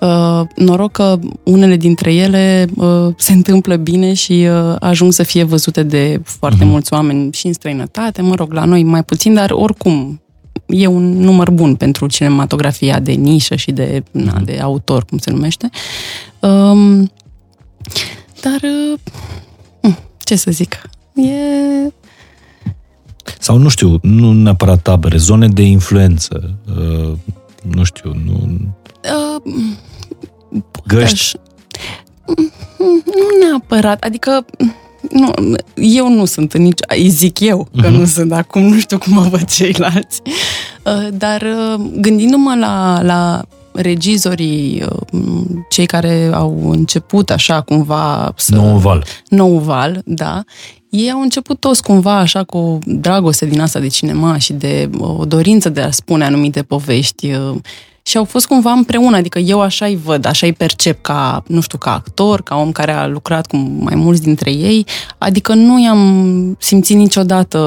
Uh, 0.00 0.40
noroc 0.56 0.92
că 0.92 1.18
unele 1.42 1.76
dintre 1.76 2.14
ele 2.14 2.66
uh, 2.76 3.08
se 3.16 3.32
întâmplă 3.32 3.76
bine 3.76 4.12
și 4.14 4.46
uh, 4.50 4.76
ajung 4.80 5.12
să 5.12 5.22
fie 5.22 5.42
văzute 5.42 5.82
de 5.82 6.20
foarte 6.24 6.62
Mhm. 6.62 6.68
mulți 6.68 6.92
oameni 6.92 7.32
și 7.32 7.46
în 7.46 7.52
străinătate. 7.52 8.22
Mă 8.22 8.34
rog, 8.34 8.52
la 8.52 8.64
noi 8.64 8.82
mai 8.82 9.04
puțin, 9.04 9.34
dar 9.34 9.50
oricum 9.50 10.20
e 10.66 10.86
un 10.86 11.18
număr 11.18 11.50
bun 11.50 11.74
pentru 11.74 12.06
cinematografia 12.06 13.00
de 13.00 13.12
nișă 13.12 13.56
și 13.56 13.70
de, 13.72 14.02
na, 14.10 14.32
Mhm. 14.34 14.44
de 14.44 14.58
autor, 14.62 15.04
cum 15.04 15.18
se 15.18 15.30
numește. 15.30 15.70
Um, 16.40 17.10
dar, 18.42 18.60
uh, 18.62 18.98
mm, 19.82 19.98
ce 20.24 20.36
să 20.36 20.50
zic, 20.50 20.82
e 21.14 21.92
Sau 23.38 23.56
nu 23.56 23.68
știu, 23.68 23.98
nu 24.02 24.32
neapărat 24.32 24.82
tabere, 24.82 25.16
zone 25.16 25.48
de 25.48 25.62
influență. 25.62 26.54
uh, 26.78 27.12
Nu 27.74 27.84
știu, 27.84 28.12
nu... 28.24 28.50
Uh, 29.44 29.52
Găști. 30.86 31.12
Aș- 31.14 31.32
Nu 33.04 33.46
neapărat, 33.48 34.02
adică 34.04 34.44
nu, 35.10 35.32
eu 35.74 36.08
nu 36.14 36.24
sunt 36.24 36.52
în 36.52 36.62
nici, 36.62 36.78
îi 36.88 37.08
zic 37.08 37.40
eu 37.40 37.68
că 37.80 37.88
Mhm. 37.88 37.98
nu 37.98 38.04
sunt, 38.04 38.32
acum 38.32 38.62
nu 38.62 38.78
știu 38.78 38.98
cum 38.98 39.12
mă 39.12 39.22
văd 39.22 39.44
ceilalți, 39.50 40.20
Uh, 40.84 41.08
dar 41.12 41.42
uh, 41.42 41.80
gândindu-mă 42.00 42.54
la, 42.60 43.00
la 43.02 43.42
regizorii, 43.72 44.84
uh, 45.12 45.44
cei 45.68 45.86
care 45.86 46.30
au 46.32 46.70
început 46.70 47.30
așa 47.30 47.60
cumva 47.60 48.32
să... 48.36 48.54
Nou 48.54 48.76
val. 48.76 49.04
nou 49.28 49.58
val, 49.58 50.02
da, 50.04 50.42
ei 50.88 51.10
au 51.10 51.20
început 51.20 51.60
toți 51.60 51.82
cumva 51.82 52.18
așa 52.18 52.44
cu 52.44 52.58
o 52.58 52.78
dragoste 52.84 53.46
din 53.46 53.60
asta 53.60 53.78
de 53.78 53.86
cinema 53.86 54.38
și 54.38 54.52
de 54.52 54.90
o 54.98 55.24
dorință 55.24 55.68
de 55.68 55.80
a 55.80 55.90
spune 55.90 56.24
anumite 56.24 56.62
povești 56.62 57.32
uh, 57.32 57.54
și 58.02 58.16
au 58.16 58.24
fost 58.24 58.46
cumva 58.46 58.70
împreună, 58.72 59.16
adică 59.16 59.38
eu 59.38 59.60
așa-i 59.60 59.96
văd, 59.96 60.24
așa-i 60.24 60.52
percep 60.52 61.02
ca, 61.02 61.42
nu 61.46 61.60
știu, 61.60 61.78
ca 61.78 61.94
actor, 61.94 62.42
ca 62.42 62.56
om 62.56 62.72
care 62.72 62.92
a 62.92 63.06
lucrat 63.06 63.46
cu 63.46 63.56
mai 63.56 63.94
mulți 63.94 64.22
dintre 64.22 64.50
ei, 64.50 64.86
adică 65.18 65.54
nu 65.54 65.82
i-am 65.82 66.56
simțit 66.58 66.96
niciodată 66.96 67.58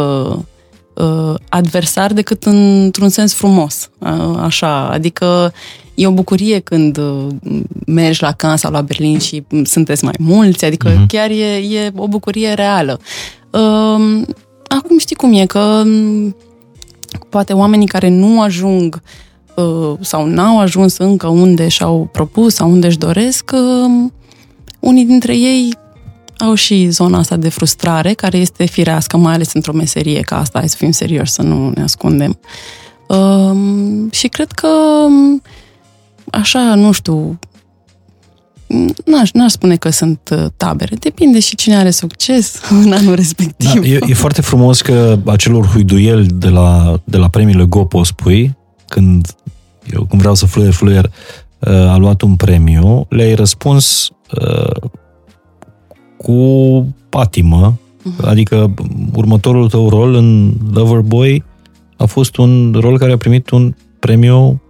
uh, 0.94 1.34
adversar 1.50 2.14
decât 2.14 2.44
într-un 2.44 3.10
sens 3.10 3.34
frumos, 3.34 3.90
uh, 4.00 4.38
așa, 4.42 4.90
adică 4.90 5.54
e 5.96 6.08
o 6.08 6.12
bucurie 6.12 6.60
când 6.60 6.98
uh, 6.98 7.28
mergi 7.86 8.22
la 8.22 8.32
Cannes 8.32 8.60
sau 8.60 8.72
la 8.72 8.82
Berlin 8.82 9.20
și 9.20 9.44
mm, 9.50 9.64
sunteți 9.64 10.04
mai 10.04 10.14
mulți, 10.20 10.66
adică 10.66 10.90
Mhm. 10.90 11.04
uh-huh. 11.04 11.08
chiar 11.08 11.30
e, 11.30 11.56
e 11.56 11.92
o 11.96 12.08
bucurie 12.08 12.54
reală. 12.54 13.00
Uh, 13.50 14.22
acum 14.68 14.98
știi 14.98 15.16
cum 15.16 15.34
e, 15.34 15.46
că 15.46 15.82
mm, 15.86 16.36
poate 17.30 17.54
oamenii 17.54 17.88
care 17.88 18.10
nu 18.10 18.42
ajung 18.42 19.02
uh, 19.56 19.94
sau 20.00 20.26
n-au 20.26 20.60
ajuns 20.60 20.98
încă 20.98 21.28
unde 21.28 21.68
și-au 21.68 22.10
propus 22.12 22.54
sau 22.54 22.72
unde 22.72 22.88
își 22.88 22.98
doresc, 22.98 23.52
uh, 23.54 24.10
unii 24.80 25.06
dintre 25.06 25.36
ei 25.38 25.74
au 26.38 26.54
și 26.54 26.90
zona 26.90 27.18
asta 27.18 27.36
de 27.36 27.50
frustrare, 27.50 28.14
care 28.14 28.38
este 28.38 28.66
firească, 28.66 29.18
mai 29.18 29.34
ales 29.34 29.54
într-o 29.54 29.74
meserie 29.74 30.20
ca 30.22 30.40
asta, 30.40 30.60
hai 30.60 30.70
să 30.70 30.76
fim 30.78 30.92
serioși, 30.92 31.32
să 31.32 31.42
nu 31.42 31.72
ne 31.76 31.82
ascundem. 31.84 32.40
Um, 33.08 34.10
și 34.12 34.28
cred 34.28 34.52
că, 34.52 34.68
um, 35.08 35.42
așa, 36.36 36.76
nu 36.76 36.92
știu, 36.92 37.40
n-aș, 39.06 39.32
n-aș 39.32 39.52
spune 39.52 39.76
că 39.76 39.90
sunt 39.90 40.30
uh, 40.32 40.46
tabere. 40.58 40.96
Depinde 40.96 41.40
și 41.40 41.56
cine 41.56 41.76
are 41.76 41.90
succes 41.90 42.62
în 42.84 42.92
anul 42.92 43.16
respectiv. 43.16 43.74
Da, 43.74 43.88
e, 43.88 44.00
e 44.08 44.14
foarte 44.14 44.42
frumos 44.42 44.82
că 44.82 45.20
acelor 45.26 45.66
huiduieli 45.66 46.28
de 46.28 46.50
la, 46.50 47.00
de 47.04 47.18
la 47.18 47.30
premiile 47.30 47.64
Gopo 47.64 48.04
spui, 48.04 48.58
când 48.88 49.36
eu 49.94 50.06
cum 50.06 50.18
vreau 50.20 50.34
să 50.34 50.46
fluier, 50.46 50.74
fluier, 50.74 51.12
uh, 51.60 51.74
a 51.74 51.98
luat 51.98 52.22
un 52.22 52.36
premiu, 52.36 53.06
le-ai 53.10 53.34
răspuns 53.34 54.10
uh, 54.42 54.90
cu 56.18 56.88
patimă, 57.10 57.80
adică 58.22 58.74
următorul 59.14 59.70
tău 59.70 59.90
rol 59.90 60.14
în 60.14 60.54
Loverboy 60.74 61.44
a 61.98 62.06
fost 62.06 62.38
un 62.38 62.76
rol 62.80 62.98
care 62.98 63.12
a 63.12 63.18
primit 63.18 63.50
un 63.50 63.76
premiu 64.00 64.62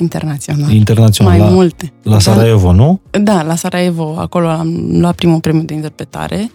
Internațional. 0.00 0.72
internațional 0.72 1.38
Mai 1.38 1.48
la, 1.48 1.54
multe. 1.54 1.92
la 2.02 2.18
Sarajevo, 2.18 2.72
nu? 2.72 3.00
Da, 3.22 3.42
la 3.42 3.54
Sarajevo, 3.54 4.14
acolo 4.18 4.48
am 4.48 4.88
luat 4.90 5.14
primul 5.14 5.40
premiu 5.40 5.62
de 5.62 5.74
interpretare. 5.74 6.50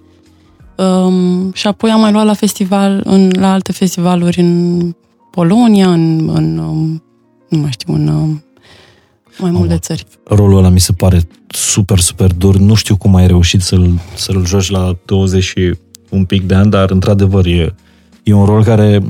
Um, 0.78 1.52
și 1.54 1.68
apoi 1.68 1.90
am 1.90 2.00
mai 2.00 2.12
luat 2.12 2.26
la 2.26 2.34
festival, 2.34 3.02
în, 3.04 3.32
la 3.40 3.52
alte 3.52 3.72
festivaluri 3.72 4.40
în 4.40 4.92
Polonia, 5.32 5.92
în, 5.92 6.30
în 6.34 6.58
um, 6.58 7.04
nu 7.50 7.58
mai 7.58 7.72
știu, 7.72 7.94
în 7.94 8.08
um, 8.08 8.44
mai 9.38 9.52
multe 9.52 9.78
țări. 9.78 10.06
rolul 10.24 10.58
ăla 10.58 10.70
mi 10.70 10.80
se 10.80 10.92
pare 10.92 11.28
super, 11.48 12.00
super 12.00 12.32
dur. 12.32 12.58
Nu 12.58 12.74
știu 12.74 12.98
cum 12.98 13.16
ai 13.16 13.28
reușit 13.28 13.62
să-l, 13.62 14.00
să-l 14.16 14.46
joci 14.46 14.70
la 14.70 14.98
20 15.06 15.44
și 15.44 15.76
un 16.10 16.26
pic 16.26 16.48
de 16.48 16.56
ani, 16.56 16.70
dar 16.70 16.92
într-adevăr 16.92 17.46
e, 17.46 17.76
e 18.24 18.34
un 18.34 18.46
rol 18.46 18.64
care 18.64 19.02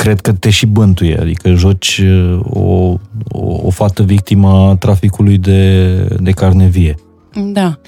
cred 0.00 0.20
că 0.20 0.32
te 0.32 0.50
și 0.50 0.66
bântuie. 0.66 1.18
Adică 1.20 1.52
joci 1.52 2.00
uh, 2.04 2.40
o, 2.44 2.96
o, 3.28 3.60
o 3.62 3.70
fată 3.70 4.02
victimă 4.02 4.48
a 4.48 4.76
traficului 4.76 5.38
de, 5.38 5.94
de 6.20 6.30
carne 6.30 6.66
vie. 6.66 6.94
Da. 7.34 7.78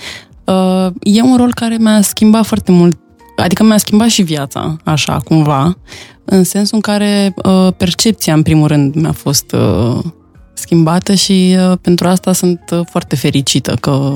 Uh, 0.44 0.92
e 1.02 1.22
un 1.22 1.36
rol 1.36 1.54
care 1.54 1.76
mi-a 1.80 2.00
schimbat 2.00 2.44
foarte 2.44 2.72
mult, 2.72 2.98
adică 3.36 3.62
mi-a 3.62 3.76
schimbat 3.76 4.08
și 4.08 4.22
viața, 4.22 4.76
așa, 4.84 5.16
cumva, 5.24 5.76
în 6.24 6.44
sensul 6.44 6.74
în 6.74 6.80
care 6.80 7.34
uh, 7.44 7.68
percepția, 7.76 8.34
în 8.34 8.42
primul 8.42 8.66
rând, 8.66 8.94
mi-a 8.94 9.12
fost 9.12 9.52
uh, 9.52 9.98
schimbată 10.54 11.14
și 11.14 11.56
uh, 11.70 11.78
pentru 11.80 12.06
asta 12.06 12.32
sunt 12.32 12.60
uh, 12.72 12.80
foarte 12.90 13.16
fericită, 13.16 13.76
că, 13.80 14.12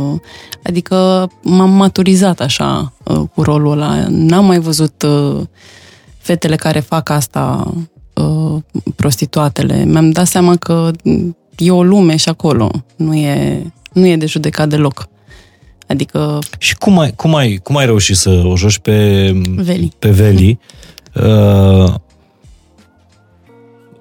adică 0.62 1.28
m-am 1.42 1.70
maturizat 1.70 2.40
așa 2.40 2.92
uh, 3.04 3.22
cu 3.34 3.42
rolul 3.42 3.72
ăla. 3.72 4.06
N-am 4.08 4.46
mai 4.46 4.58
văzut 4.58 5.02
uh, 5.02 5.42
fetele 6.26 6.56
care 6.56 6.80
fac 6.80 7.08
asta, 7.08 7.72
uh, 8.14 8.62
prostituatele. 8.96 9.84
Mi-am 9.84 10.10
dat 10.10 10.26
seama 10.26 10.56
că 10.56 10.90
e 11.56 11.70
o 11.70 11.82
lume 11.82 12.16
și 12.16 12.28
acolo, 12.28 12.70
nu 12.96 13.14
e, 13.14 13.62
nu 13.92 14.06
e 14.06 14.16
de 14.16 14.26
judecat 14.26 14.68
deloc. 14.68 15.08
Adică 15.88 16.38
Și 16.58 16.76
cum 16.76 16.98
ai, 16.98 17.12
cum 17.12 17.34
ai, 17.34 17.56
cum 17.62 17.76
ai 17.76 17.84
reușit 17.84 18.16
să 18.16 18.30
o 18.44 18.56
joci 18.56 18.78
pe 18.78 19.30
Veli. 19.56 19.92
Pe 19.98 20.10
Veli 20.10 20.58
uh, 21.14 21.94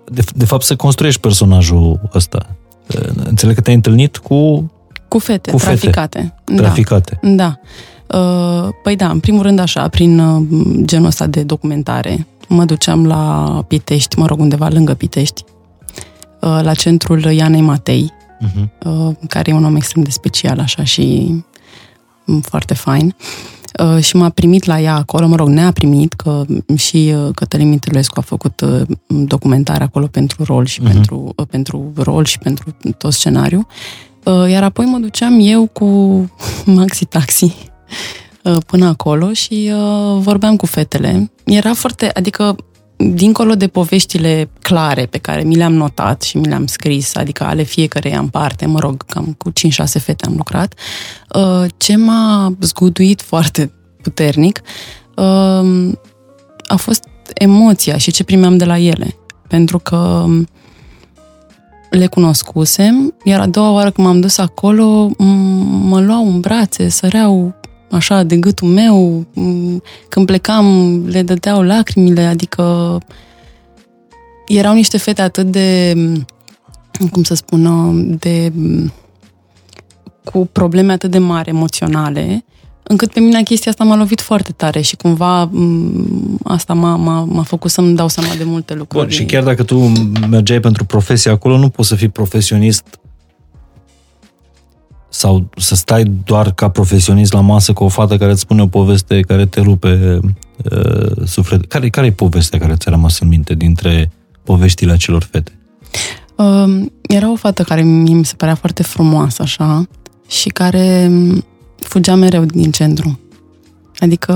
de, 0.06 0.22
de 0.36 0.46
fapt 0.46 0.64
să 0.64 0.76
construiești 0.76 1.22
personajul 1.22 2.10
ăsta. 2.14 2.56
Uh, 2.96 3.10
Înțeleg 3.24 3.56
că 3.56 3.62
te-ai 3.62 3.76
întâlnit 3.76 4.18
cu 4.18 4.72
cu 5.08 5.20
fete, 5.20 5.52
Cu 5.52 5.58
fete. 5.58 5.76
traficate. 5.76 6.34
traficate. 6.56 7.20
Da. 7.22 7.30
da. 7.30 7.60
Uh, 8.14 8.70
Păi 8.84 8.96
da, 8.96 9.10
în 9.10 9.20
primul 9.20 9.42
rând 9.42 9.60
așa, 9.60 9.88
prin 9.88 10.20
uh, 10.20 10.46
genul 10.82 11.06
ăsta 11.08 11.28
de 11.28 11.44
documentare, 11.44 12.28
mă 12.48 12.66
duceam 12.66 13.06
la 13.08 13.64
Pitești, 13.68 14.20
mă 14.20 14.26
rog, 14.26 14.40
undeva 14.40 14.68
lângă 14.68 14.94
Pitești, 14.94 15.44
uh, 16.42 16.60
la 16.62 16.74
centrul 16.74 17.24
Ianei 17.24 17.62
Matei, 17.62 18.14
Mhm. 18.40 18.72
uh, 19.08 19.16
care 19.28 19.52
e 19.52 19.54
un 19.54 19.64
om 19.66 19.76
extrem 19.76 20.04
de 20.04 20.10
special, 20.10 20.60
așa, 20.60 20.84
și 20.84 21.34
mm, 22.26 22.40
foarte 22.42 22.74
fain. 22.74 23.16
Uh, 23.96 24.04
și 24.04 24.16
m-a 24.16 24.30
primit 24.30 24.64
la 24.66 24.80
ea 24.80 24.96
acolo, 24.96 25.28
mă 25.28 25.36
rog, 25.36 25.48
ne-a 25.48 25.72
primit, 25.72 26.14
că 26.14 26.44
și 26.76 27.14
uh, 27.16 27.30
Cătălin 27.36 27.70
Mitrulescu 27.70 28.20
a 28.20 28.22
făcut 28.22 28.62
uh, 28.62 28.82
documentare 29.08 29.84
acolo 29.84 30.06
pentru 30.08 30.44
rol 30.44 30.66
și 30.66 30.82
Mhm. 30.82 30.92
pentru, 30.92 31.34
uh, 31.36 31.46
pentru 31.50 31.92
rol 31.96 32.26
și 32.26 32.40
pentru 32.40 32.76
tot 32.98 33.14
scenariu. 33.14 33.68
Uh, 34.24 34.50
Iar 34.50 34.64
apoi 34.64 34.86
mă 34.86 34.98
duceam 34.98 35.38
eu 35.42 35.66
cu 35.74 35.86
Maxi 36.76 37.06
Taxi 37.06 37.44
uh, 37.46 37.54
până 38.66 38.86
acolo 38.86 39.34
și 39.34 39.72
uh, 39.74 40.18
vorbeam 40.20 40.56
cu 40.56 40.66
fetele. 40.66 41.32
Era 41.44 41.74
foarte, 41.74 42.10
adică 42.14 42.56
dincolo 42.98 43.56
de 43.56 43.68
poveștile 43.68 44.50
clare 44.62 45.06
pe 45.06 45.18
care 45.18 45.44
mi 45.44 45.56
le-am 45.56 45.74
notat 45.74 46.22
și 46.22 46.38
mi 46.38 46.48
le-am 46.48 46.66
scris, 46.66 47.16
adică 47.16 47.44
ale 47.44 47.64
fiecăreia 47.64 48.20
în 48.20 48.28
parte, 48.28 48.66
mă 48.66 48.80
rog, 48.80 49.06
cam 49.06 49.36
cu 49.38 49.50
5-6 49.50 49.54
fete 49.86 50.26
am 50.26 50.34
lucrat, 50.36 50.74
uh, 51.36 51.66
ce 51.78 51.96
m-a 51.96 52.54
zguduit 52.60 53.22
foarte 53.22 53.74
puternic 54.02 54.62
uh, 55.16 55.92
a 56.68 56.76
fost 56.76 57.04
emoția 57.34 57.98
și 57.98 58.12
ce 58.12 58.24
primeam 58.24 58.58
de 58.58 58.66
la 58.66 58.78
ele. 58.78 59.16
Pentru 59.48 59.80
că 59.80 60.26
le 61.90 62.08
cunoscusem, 62.08 63.14
iar 63.24 63.40
a 63.40 63.48
doua 63.48 63.72
oară 63.72 63.92
când 63.92 64.08
m-am 64.08 64.20
dus 64.20 64.38
acolo, 64.38 65.10
m- 65.10 65.16
mă 65.82 66.02
luau 66.02 66.28
în 66.28 66.40
brațe, 66.40 66.90
săreau 66.90 67.56
așa 67.92 68.24
de 68.24 68.36
gâtul 68.38 68.68
meu, 68.68 69.26
m- 69.32 69.82
când 70.10 70.26
plecam 70.26 70.98
le 71.08 71.22
dădeau 71.22 71.62
lacrimile, 71.62 72.22
adică 72.22 72.98
erau 74.48 74.74
niște 74.74 74.98
fete 74.98 75.22
atât 75.22 75.52
de, 75.52 75.94
cum 77.12 77.24
să 77.24 77.34
spun, 77.34 78.18
de 78.20 78.52
cu 80.24 80.50
probleme 80.52 80.94
atât 80.94 81.12
de 81.12 81.18
mari 81.18 81.50
emoționale, 81.50 82.46
încât 82.84 83.12
pe 83.12 83.20
mine 83.20 83.44
chestia 83.44 83.72
asta 83.72 83.84
m-a 83.84 83.96
lovit 83.96 84.22
foarte 84.22 84.52
tare 84.52 84.82
și 84.82 84.96
cumva 84.96 85.50
m- 85.50 86.38
asta 86.44 86.74
m-a, 86.74 86.96
m-a, 86.96 87.24
m-a 87.24 87.44
făcut 87.44 87.72
să-mi 87.72 87.96
dau 87.96 88.08
seama 88.08 88.34
de 88.38 88.44
multe 88.44 88.74
lucruri. 88.74 89.04
Bun, 89.06 89.14
și 89.14 89.26
chiar 89.26 89.44
dacă 89.44 89.64
tu 89.64 89.78
mergeai 90.30 90.60
pentru 90.60 90.86
profesie 90.86 91.32
acolo, 91.32 91.58
nu 91.58 91.70
poți 91.70 91.88
să 91.88 91.96
fii 91.96 92.10
profesionist 92.10 93.00
sau 95.16 95.50
să 95.58 95.76
stai 95.76 96.04
doar 96.04 96.52
ca 96.52 96.70
profesionist 96.70 97.34
la 97.34 97.40
masă 97.42 97.74
cu 97.74 97.84
o 97.84 97.88
fată 97.88 98.18
care 98.18 98.32
îți 98.32 98.42
spune 98.42 98.62
o 98.62 98.68
poveste 98.68 99.20
care 99.20 99.46
te 99.46 99.62
rupe 99.62 100.20
uh, 100.72 101.26
suflet. 101.26 101.66
Care, 101.66 101.90
care 101.90 102.08
e 102.08 102.12
povestea 102.12 102.60
care 102.60 102.76
ți-a 102.76 102.92
rămas 102.92 103.20
în 103.20 103.28
minte 103.28 103.54
dintre 103.54 104.12
poveștile 104.44 104.92
acelor 104.92 105.24
fete? 105.24 105.52
Uh, 106.36 106.86
era 107.02 107.32
o 107.32 107.36
fată 107.36 107.64
care 107.64 107.82
mie 107.84 108.14
mi 108.14 108.26
se 108.26 108.36
părea 108.36 108.56
foarte 108.56 108.84
frumoasă, 108.84 109.42
așa, 109.42 109.88
și 110.28 110.50
care 110.50 111.08
m, 111.08 111.46
fugea 111.76 112.16
mereu 112.16 112.46
din 112.46 112.72
centru. 112.72 113.20
Adică 114.00 114.34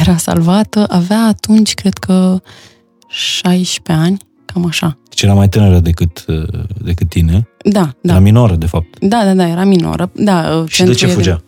era 0.00 0.16
salvată, 0.16 0.86
avea 0.88 1.20
atunci, 1.20 1.74
cred 1.74 1.98
că, 1.98 2.40
16 3.08 4.04
ani, 4.04 4.18
cam 4.44 4.66
așa. 4.66 4.98
Deci 5.08 5.22
era 5.22 5.34
mai 5.34 5.48
tânără 5.48 5.78
decât, 5.78 6.24
uh, 6.28 6.64
decât 6.82 7.08
tine. 7.08 7.48
Da, 7.70 7.80
Era 8.00 8.14
da. 8.14 8.18
minoră, 8.18 8.54
de 8.54 8.66
fapt. 8.66 8.98
Da, 9.00 9.24
da, 9.24 9.34
da, 9.34 9.48
era 9.48 9.64
minoră. 9.64 10.10
Da, 10.14 10.64
Și 10.68 10.82
de 10.82 10.92
ce 10.92 11.04
ele- 11.04 11.14
fugea? 11.14 11.42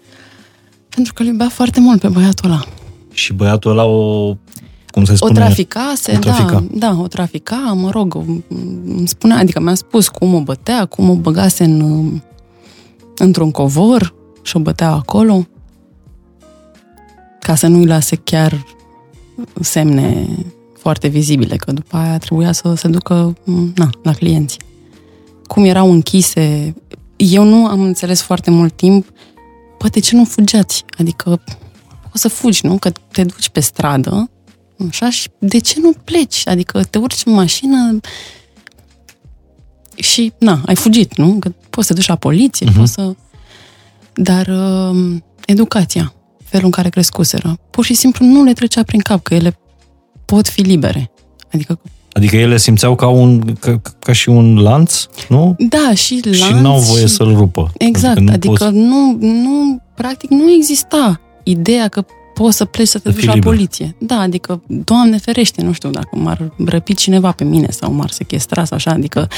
Pentru 0.88 1.12
că 1.12 1.22
îl 1.22 1.28
iubea 1.28 1.48
foarte 1.48 1.80
mult 1.80 2.00
pe 2.00 2.08
băiatul 2.08 2.50
ăla. 2.50 2.64
Și 3.12 3.32
băiatul 3.32 3.70
ăla 3.70 3.84
o... 3.84 4.34
Cum 4.90 5.04
se 5.04 5.12
O 5.12 5.16
spune? 5.16 5.32
traficase, 5.32 6.12
o 6.16 6.18
trafica. 6.18 6.64
da, 6.72 6.90
da, 6.92 7.00
o 7.00 7.06
trafica, 7.06 7.56
mă 7.76 7.90
rog, 7.90 8.14
îmi 8.86 9.08
spunea, 9.08 9.36
adică 9.38 9.60
mi-a 9.60 9.74
spus 9.74 10.08
cum 10.08 10.34
o 10.34 10.40
bătea, 10.40 10.84
cum 10.84 11.10
o 11.10 11.14
băgase 11.14 11.64
în, 11.64 12.10
într-un 13.16 13.50
covor 13.50 14.14
și 14.42 14.56
o 14.56 14.60
bătea 14.60 14.90
acolo, 14.90 15.46
ca 17.40 17.54
să 17.54 17.66
nu-i 17.66 17.86
lase 17.86 18.16
chiar 18.16 18.64
semne 19.60 20.28
foarte 20.78 21.08
vizibile, 21.08 21.56
că 21.56 21.72
după 21.72 21.96
aia 21.96 22.18
trebuia 22.18 22.52
să 22.52 22.74
se 22.76 22.88
ducă 22.88 23.34
na, 23.74 23.90
la 24.02 24.12
clienți. 24.12 24.56
Cum 25.50 25.64
erau 25.64 25.90
închise, 25.90 26.74
eu 27.16 27.44
nu 27.44 27.66
am 27.66 27.80
înțeles 27.80 28.20
foarte 28.20 28.50
mult 28.50 28.76
timp, 28.76 29.12
bă, 29.78 29.88
de 29.88 30.00
ce 30.00 30.16
nu 30.16 30.24
fugeați? 30.24 30.84
Adică 30.98 31.42
poți 32.10 32.22
să 32.22 32.28
fugi, 32.28 32.66
nu? 32.66 32.78
Că 32.78 32.90
te 32.90 33.24
duci 33.24 33.48
pe 33.48 33.60
stradă, 33.60 34.30
Așa, 34.88 35.10
și 35.10 35.28
de 35.38 35.58
ce 35.58 35.80
nu 35.80 35.92
pleci? 36.04 36.46
Adică 36.46 36.84
te 36.84 36.98
urci 36.98 37.22
în 37.24 37.32
mașină 37.32 38.00
și, 39.94 40.32
na, 40.38 40.62
ai 40.66 40.74
fugit, 40.74 41.16
nu? 41.16 41.36
Că 41.38 41.52
poți 41.70 41.86
să 41.86 41.92
te 41.92 41.98
duci 41.98 42.08
la 42.08 42.16
poliție, 42.16 42.66
uh-huh. 42.66 42.76
poți 42.76 42.92
să... 42.92 43.14
Dar 44.14 44.46
uh, 44.46 45.16
educația, 45.44 46.14
felul 46.44 46.66
în 46.66 46.72
care 46.72 46.88
crescuseră, 46.88 47.58
pur 47.70 47.84
și 47.84 47.94
simplu 47.94 48.26
nu 48.26 48.44
le 48.44 48.52
trecea 48.52 48.82
prin 48.82 49.00
cap 49.00 49.22
că 49.22 49.34
ele 49.34 49.58
pot 50.24 50.48
fi 50.48 50.60
libere. 50.60 51.10
Adică, 51.52 51.80
Adică 52.12 52.36
ele 52.36 52.56
simțeau 52.58 52.94
ca, 52.94 53.06
un, 53.08 53.40
ca, 53.60 53.80
ca 53.98 54.12
și 54.12 54.28
un 54.28 54.58
lanț, 54.58 55.04
nu? 55.28 55.56
da, 55.58 55.94
și 55.94 56.20
lanț, 56.24 56.36
și 56.36 56.52
n-au 56.52 56.78
voie 56.78 57.06
și... 57.06 57.12
să-l 57.14 57.34
rupă. 57.36 57.70
Exact, 57.78 58.14
Pentru 58.14 58.38
că 58.38 58.46
adică 58.48 58.64
poți- 58.64 58.76
nu, 58.76 59.16
nu, 59.20 59.80
practic 59.94 60.30
nu 60.30 60.50
exista 60.50 61.20
ideea 61.42 61.88
că 61.88 62.04
poți 62.34 62.56
să 62.56 62.64
pleci 62.64 62.86
să 62.86 62.98
te 62.98 63.08
Să 63.08 63.10
duci 63.10 63.18
fii 63.18 63.28
la 63.28 63.34
liber. 63.34 63.52
poliție. 63.52 63.96
Da, 63.98 64.18
adică, 64.20 64.62
Doamne 64.66 65.16
ferește, 65.18 65.62
nu 65.62 65.72
știu, 65.72 65.90
dacă 65.90 66.08
m-ar 66.12 66.52
răpi 66.64 66.94
cineva 66.94 67.32
pe 67.32 67.44
mine 67.44 67.66
sau 67.70 67.92
m-ar 67.92 68.10
sechestra 68.10 68.64
sau 68.64 68.76
așa, 68.76 68.90
adică 68.90 69.28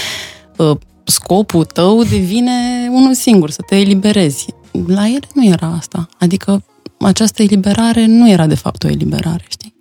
uh, 0.57 0.77
scopul 1.05 1.65
tău 1.65 2.03
devine 2.03 2.53
unul 2.91 3.15
singur, 3.15 3.51
să 3.51 3.63
te 3.67 3.77
eliberezi. 3.77 4.47
La 4.87 5.07
ele 5.07 5.27
nu 5.35 5.47
era 5.47 5.75
asta. 5.79 6.09
Adică 6.19 6.63
această 7.01 7.43
eliberare 7.43 8.07
nu 8.07 8.31
era 8.31 8.47
de 8.47 8.55
fapt 8.55 8.85
o 8.85 8.89
eliberare, 8.89 9.45
știi? 9.49 9.72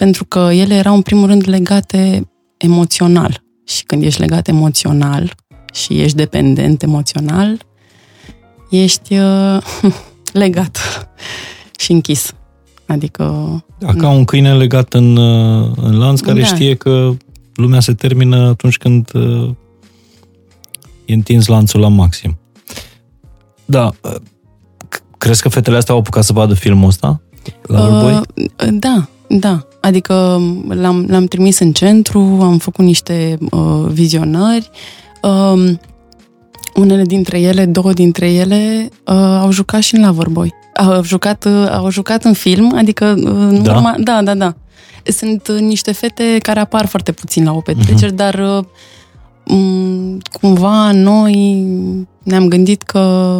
Pentru 0.00 0.24
că 0.24 0.38
ele 0.38 0.74
erau 0.74 0.94
în 0.94 1.02
primul 1.02 1.26
rând 1.26 1.42
legate 1.48 2.30
emoțional. 2.56 3.42
Și 3.64 3.84
când 3.84 4.02
ești 4.02 4.20
legat 4.20 4.48
emoțional 4.48 5.34
și 5.72 6.00
ești 6.00 6.16
dependent 6.16 6.82
emoțional, 6.82 7.66
ești 8.70 9.18
uh, 9.18 9.62
legat 10.32 10.78
și 11.78 11.92
închis. 11.92 12.32
Adică, 12.86 13.24
Da, 13.78 13.92
ca 13.94 14.08
un 14.08 14.24
câine 14.24 14.54
legat 14.54 14.94
în, 14.94 15.16
uh, 15.16 15.70
în 15.76 15.98
lanț 15.98 16.20
care 16.20 16.40
Da. 16.40 16.46
știe 16.46 16.74
că 16.74 17.10
lumea 17.54 17.80
se 17.80 17.94
termină 17.94 18.36
atunci 18.48 18.76
când 18.76 19.10
uh, 19.14 19.50
e 21.04 21.12
întins 21.12 21.46
lanțul 21.46 21.80
la 21.80 21.88
maxim. 21.88 22.38
Da, 23.64 23.90
uh, 24.02 24.14
c- 24.96 25.18
crezi 25.18 25.42
că 25.42 25.48
fetele 25.48 25.76
astea 25.76 25.94
au 25.94 26.00
apucat 26.00 26.24
să 26.24 26.32
vadă 26.32 26.54
filmul 26.54 26.88
ăsta? 26.88 27.20
La 27.62 27.82
Oldboy? 27.86 28.12
Uh, 28.12 28.68
da, 28.70 29.08
da. 29.28 29.64
Adică 29.80 30.14
l-am, 30.68 31.06
l-am 31.08 31.24
trimis 31.24 31.58
în 31.58 31.72
centru, 31.72 32.38
am 32.42 32.58
făcut 32.58 32.84
niște 32.84 33.38
uh, 33.50 33.86
vizionări. 33.88 34.70
Uh, 35.22 35.72
unele 36.74 37.02
dintre 37.02 37.40
ele, 37.40 37.64
două 37.64 37.92
dintre 37.92 38.32
ele, 38.32 38.88
uh, 39.06 39.14
au 39.14 39.50
jucat 39.50 39.80
și 39.80 39.94
în 39.94 40.04
Loverboy. 40.06 40.54
Au 40.74 41.02
jucat, 41.04 41.44
uh, 41.44 41.68
au 41.70 41.90
jucat 41.90 42.24
în 42.24 42.32
film, 42.32 42.74
adică... 42.76 43.14
Uh, 43.18 43.24
în 43.26 43.62
Da? 43.62 43.74
urma, 43.74 43.94
da, 43.98 44.22
da, 44.22 44.34
da. 44.34 44.54
Sunt 45.04 45.48
uh, 45.48 45.58
niște 45.60 45.92
fete 45.92 46.38
care 46.42 46.60
apar 46.60 46.86
foarte 46.86 47.12
puțin 47.12 47.44
la 47.44 47.52
o 47.52 47.60
petrecere, 47.60 48.12
uh-huh. 48.12 48.16
dar 48.16 48.34
uh, 48.34 48.64
m- 49.44 50.18
cumva 50.40 50.92
noi 50.92 51.64
ne-am 52.22 52.48
gândit 52.48 52.82
că 52.82 53.38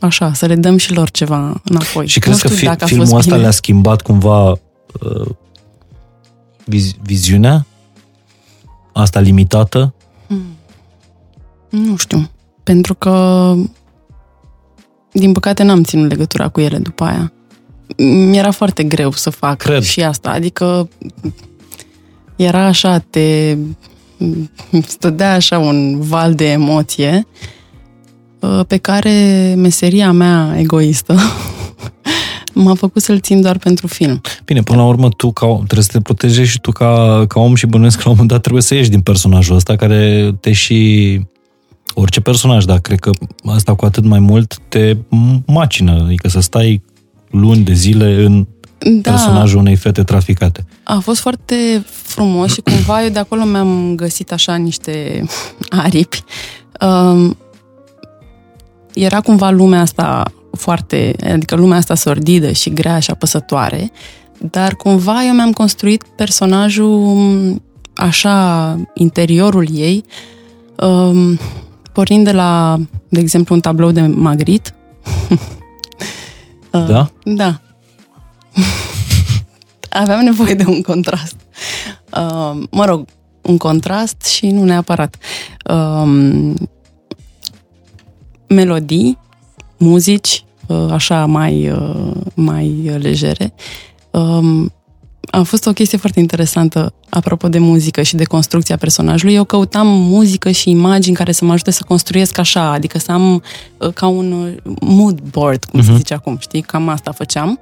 așa, 0.00 0.32
să 0.32 0.46
le 0.46 0.54
dăm 0.54 0.76
și 0.76 0.92
lor 0.94 1.10
ceva 1.10 1.60
înapoi. 1.64 2.06
Și 2.06 2.18
crezi 2.18 2.36
Nu 2.36 2.48
că 2.48 2.54
știu 2.54 2.58
fi, 2.58 2.64
dacă 2.64 2.84
a 2.84 2.86
filmul 2.86 3.04
fost 3.06 3.18
ăsta 3.18 3.30
bine. 3.30 3.42
le-a 3.42 3.50
schimbat 3.50 4.02
cumva 4.02 4.50
uh, 4.50 5.26
viz, 6.66 6.94
viziunea? 7.02 7.66
Asta 8.92 9.20
limitată? 9.20 9.94
Nu 11.68 11.96
știu. 11.96 12.30
Pentru 12.62 12.94
că, 12.94 13.54
din 15.12 15.32
păcate, 15.32 15.62
n-am 15.62 15.82
ținut 15.82 16.08
legătura 16.08 16.48
cu 16.48 16.60
ele 16.60 16.78
după 16.78 17.04
aia. 17.04 17.32
Mi-era 17.96 18.50
foarte 18.50 18.82
greu 18.84 19.10
să 19.10 19.30
fac 19.30 19.56
Cred. 19.56 19.82
și 19.82 20.02
asta. 20.02 20.30
Adică 20.30 20.88
era 22.36 22.64
așa, 22.64 22.98
te 22.98 23.56
stădea 24.86 25.34
așa 25.34 25.58
un 25.58 26.00
val 26.00 26.34
de 26.34 26.50
emoție 26.50 27.26
uh, 28.40 28.60
pe 28.66 28.76
care 28.76 29.54
meseria 29.56 30.12
mea 30.12 30.54
egoistă 30.58 31.14
m-a 32.62 32.74
făcut 32.74 33.02
să-l 33.02 33.20
țin 33.20 33.40
doar 33.40 33.58
pentru 33.58 33.86
film. 33.86 34.20
Bine, 34.44 34.62
până 34.62 34.78
la 34.78 34.86
urmă 34.86 35.08
tu 35.08 35.32
ca, 35.32 35.46
om- 35.46 35.56
trebuie 35.56 35.82
să 35.82 35.90
te 35.92 36.00
protejezi 36.00 36.50
și 36.50 36.60
tu 36.60 36.70
ca, 36.72 37.24
ca 37.28 37.40
om 37.40 37.54
și 37.54 37.66
bănuiesc 37.66 37.96
că 37.96 38.02
la 38.04 38.10
un 38.10 38.14
moment 38.16 38.32
dat 38.32 38.42
trebuie 38.42 38.62
să 38.62 38.74
ieși 38.74 38.90
din 38.90 39.00
personajul 39.00 39.56
ăsta 39.56 39.76
care 39.76 40.32
te 40.40 40.52
și... 40.52 41.20
Orice 41.94 42.20
personaj, 42.20 42.64
dar 42.64 42.78
cred 42.78 42.98
că 42.98 43.10
asta 43.44 43.74
cu 43.74 43.84
atât 43.84 44.04
mai 44.04 44.18
mult 44.18 44.58
te 44.68 44.96
macină, 45.46 46.02
adică 46.04 46.28
să 46.28 46.40
stai 46.40 46.82
luni 47.30 47.64
de 47.64 47.72
zile 47.72 48.24
în 48.24 48.46
Da, 48.78 49.10
personajul 49.10 49.58
unei 49.58 49.76
fete 49.76 50.02
traficate. 50.02 50.64
A 50.82 50.98
fost 50.98 51.20
foarte 51.20 51.84
frumos 51.86 52.52
și 52.52 52.60
cumva 52.60 53.02
eu 53.02 53.08
de 53.10 53.18
acolo 53.18 53.44
mi-am 53.44 53.94
găsit 53.94 54.32
așa 54.32 54.54
niște 54.54 55.24
aripi 55.70 56.24
Um, 56.80 57.36
era 58.94 59.20
cumva 59.20 59.50
lumea 59.50 59.80
asta 59.80 60.32
foarte, 60.56 61.14
adică 61.32 61.54
lumea 61.54 61.78
asta 61.78 61.94
sordidă 61.94 62.52
și 62.52 62.70
grea 62.70 62.98
și 62.98 63.10
apăsătoare, 63.10 63.90
dar 64.38 64.74
cumva 64.74 65.24
eu 65.24 65.32
mi-am 65.32 65.52
construit 65.52 66.02
personajul 66.16 67.62
așa, 67.94 68.76
interiorul 68.94 69.66
ei, 69.72 70.04
um, 70.76 71.38
pornind 71.92 72.24
de 72.24 72.32
la, 72.32 72.80
de 73.08 73.20
exemplu, 73.20 73.54
un 73.54 73.60
tablou 73.60 73.90
de 73.90 74.00
Magritte. 74.00 74.74
Da? 76.86 77.10
Da. 77.24 77.60
Aveam 80.02 80.20
nevoie 80.20 80.54
de 80.54 80.64
un 80.66 80.82
contrast. 80.82 81.36
Uh, 82.12 82.62
mă 82.70 82.84
rog, 82.84 83.06
un 83.42 83.56
contrast 83.56 84.24
și 84.24 84.46
nu 84.46 84.64
neapărat. 84.64 85.16
Uh, 85.70 86.54
melodii, 88.48 89.18
muzici, 89.76 90.44
uh, 90.44 90.45
așa 90.90 91.26
mai, 91.26 91.70
uh, 91.70 92.10
mai 92.34 92.90
legere. 93.00 93.52
Um, 94.10 94.72
a 95.30 95.42
fost 95.42 95.66
o 95.66 95.72
chestie 95.72 95.98
foarte 95.98 96.20
interesantă 96.20 96.92
apropo 97.08 97.48
de 97.48 97.58
muzică 97.58 98.02
și 98.02 98.16
de 98.16 98.24
construcția 98.24 98.76
personajului. 98.76 99.34
Eu 99.34 99.44
căutam 99.44 99.86
muzică 99.86 100.50
și 100.50 100.70
imagini 100.70 101.16
care 101.16 101.32
să 101.32 101.44
mă 101.44 101.52
ajute 101.52 101.70
să 101.70 101.84
construiesc 101.86 102.38
așa, 102.38 102.70
adică 102.70 102.98
să 102.98 103.12
am 103.12 103.42
uh, 103.78 103.92
ca 103.92 104.06
un 104.06 104.32
uh, 104.32 104.72
mood 104.80 105.20
board, 105.20 105.64
cum 105.64 105.80
uh-huh. 105.80 105.84
se 105.84 105.96
zice 105.96 106.14
acum, 106.14 106.36
știi? 106.40 106.60
Cam 106.60 106.88
asta 106.88 107.12
făceam. 107.12 107.60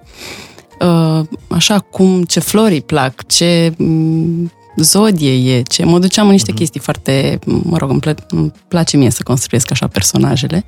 Uh, 0.81 1.27
așa 1.49 1.79
cum, 1.79 2.23
ce 2.23 2.41
flori 2.41 2.81
plac, 2.81 3.27
ce 3.27 3.75
mm, 3.77 4.53
zodie 4.77 5.57
e, 5.57 5.63
ce... 5.63 5.85
Mă 5.85 5.99
duceam 5.99 6.27
în 6.27 6.33
niște 6.33 6.53
uh-huh. 6.53 6.57
chestii 6.57 6.81
foarte... 6.81 7.39
Mă 7.45 7.77
rog, 7.77 7.91
îmi, 7.91 8.01
plă- 8.01 8.27
îmi 8.29 8.53
place 8.69 8.97
mie 8.97 9.11
să 9.11 9.23
construiesc 9.23 9.71
așa 9.71 9.87
personajele. 9.87 10.65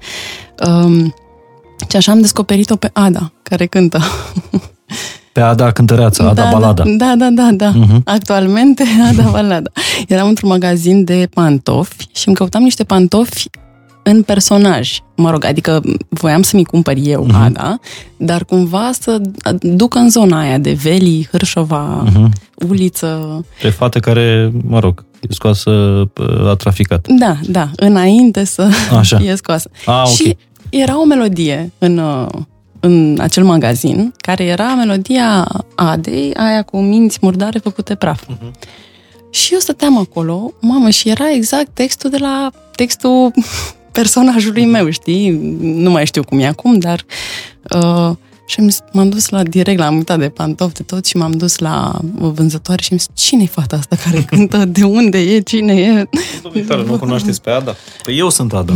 Um, 0.67 1.15
și 1.91 1.97
așa 1.97 2.13
am 2.13 2.21
descoperit-o 2.21 2.77
pe 2.77 2.91
Ada, 2.93 3.33
care 3.43 3.67
cântă. 3.67 4.01
Pe 5.33 5.41
Ada 5.41 5.71
Cântăreața, 5.71 6.29
Ada 6.29 6.43
da, 6.43 6.49
Balada. 6.53 6.85
Da, 6.87 7.15
da, 7.19 7.29
da, 7.31 7.51
da. 7.53 7.73
Uh-huh. 7.73 8.03
Actualmente 8.05 8.85
Ada 9.11 9.29
Balada. 9.31 9.71
Eram 10.09 10.29
într-un 10.29 10.49
magazin 10.49 11.05
de 11.05 11.29
pantofi 11.35 12.09
și 12.15 12.27
îmi 12.27 12.37
căutam 12.37 12.63
niște 12.63 12.85
pantofi 12.85 13.49
în 14.03 14.23
personaj. 14.23 14.99
Mă 15.17 15.31
rog, 15.31 15.45
adică 15.45 15.83
voiam 16.09 16.43
să 16.43 16.57
mi 16.57 16.65
cumpăr 16.65 16.95
eu, 17.03 17.27
uh-huh. 17.27 17.43
Ada, 17.43 17.79
dar 18.17 18.45
cumva 18.45 18.91
să 19.01 19.21
duc 19.61 19.95
în 19.95 20.11
zona 20.11 20.41
aia 20.41 20.59
de 20.59 20.73
Veli, 20.73 21.29
Hârșova, 21.31 22.05
uh-huh. 22.07 22.29
uliță. 22.69 23.45
Pe 23.63 23.69
fată 23.69 23.99
care, 23.99 24.53
mă 24.67 24.79
rog, 24.79 25.05
e 25.21 25.27
scoasă 25.33 25.71
la 26.43 26.55
traficat. 26.55 27.07
Da, 27.09 27.37
da, 27.49 27.71
înainte 27.77 28.45
să 28.45 28.69
Așa. 28.99 29.17
fie 29.23 29.35
scoasă. 29.35 29.71
Ah, 29.87 30.03
ok. 30.05 30.15
Și 30.15 30.37
era 30.71 31.01
o 31.01 31.05
melodie 31.05 31.73
în, 31.79 31.99
uh, 31.99 32.27
în 32.81 33.17
acel 33.21 33.45
magazin, 33.45 34.15
care 34.17 34.45
era 34.45 34.75
melodia 34.75 35.49
Adei, 35.75 36.35
aia 36.35 36.63
cu 36.63 36.79
minți 36.79 37.19
murdare 37.21 37.59
făcute 37.59 37.95
praf. 37.95 38.23
Uh-huh. 38.23 38.51
Și 39.31 39.53
eu 39.53 39.59
stăteam 39.59 39.99
acolo, 39.99 40.53
mamă, 40.61 40.91
și 40.91 41.09
era 41.09 41.33
exact 41.33 41.69
textul 41.73 42.11
de 42.11 42.17
la 42.17 42.51
textul 42.75 43.33
personajului 43.93 44.67
meu, 44.67 44.91
știi? 44.91 45.31
Nu 45.61 45.91
mai 45.91 46.07
știu 46.07 46.25
cum 46.25 46.39
e 46.39 46.47
acum, 46.47 46.79
dar... 46.79 47.05
Uh, 47.75 48.17
și 48.47 48.61
am 48.61 48.69
zis, 48.69 48.81
m-am 48.93 49.09
dus 49.09 49.29
la 49.29 49.43
direct, 49.43 49.79
l-am 49.79 49.97
uitat 49.97 50.19
de 50.19 50.29
pantofi, 50.29 50.75
de 50.75 50.83
tot 50.83 51.07
și 51.07 51.17
m-am 51.17 51.31
dus 51.31 51.59
la 51.59 52.01
o 52.21 52.31
vânzătoare 52.31 52.83
și 52.83 52.89
am 52.93 52.99
zis, 52.99 53.09
cine 53.15 53.43
e 53.43 53.47
fata 53.47 53.77
asta 53.77 53.97
care 54.05 54.23
cântă? 54.31 54.65
De 54.65 54.85
unde 54.85 55.19
e? 55.19 55.41
Cine 55.41 55.75
e? 55.75 56.09
Domnule, 56.43 56.85
nu 56.85 56.99
cunoașteți 56.99 57.41
pe 57.41 57.51
Ada? 57.51 57.77
Păi 58.03 58.19
eu 58.19 58.31
sunt 58.31 58.53
Ada. 58.53 58.73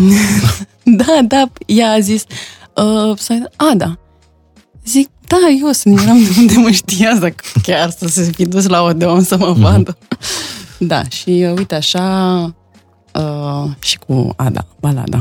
da, 0.83 1.21
da, 1.25 1.51
ea 1.66 1.91
a 1.91 2.01
zis, 2.01 2.25
uh, 2.75 3.18
Ada. 3.57 3.99
Zic, 4.87 5.09
da, 5.27 5.37
eu 5.61 5.73
sunt, 5.73 6.01
eram 6.01 6.23
de 6.23 6.29
unde 6.39 6.55
mă 6.57 6.71
știa, 6.71 7.14
dacă 7.14 7.45
chiar 7.62 7.91
să 7.91 8.07
se 8.09 8.23
fi 8.23 8.47
dus 8.47 8.66
la 8.66 8.83
Odeon 8.83 9.23
să 9.23 9.37
mă 9.37 9.53
vadă. 9.53 9.97
Mm-hmm. 9.97 10.79
Da, 10.79 11.09
și 11.09 11.47
uh, 11.51 11.57
uite 11.57 11.75
așa 11.75 12.43
uh, 13.14 13.71
și 13.81 13.99
cu 13.99 14.33
Ada, 14.37 14.66
balada. 14.81 15.21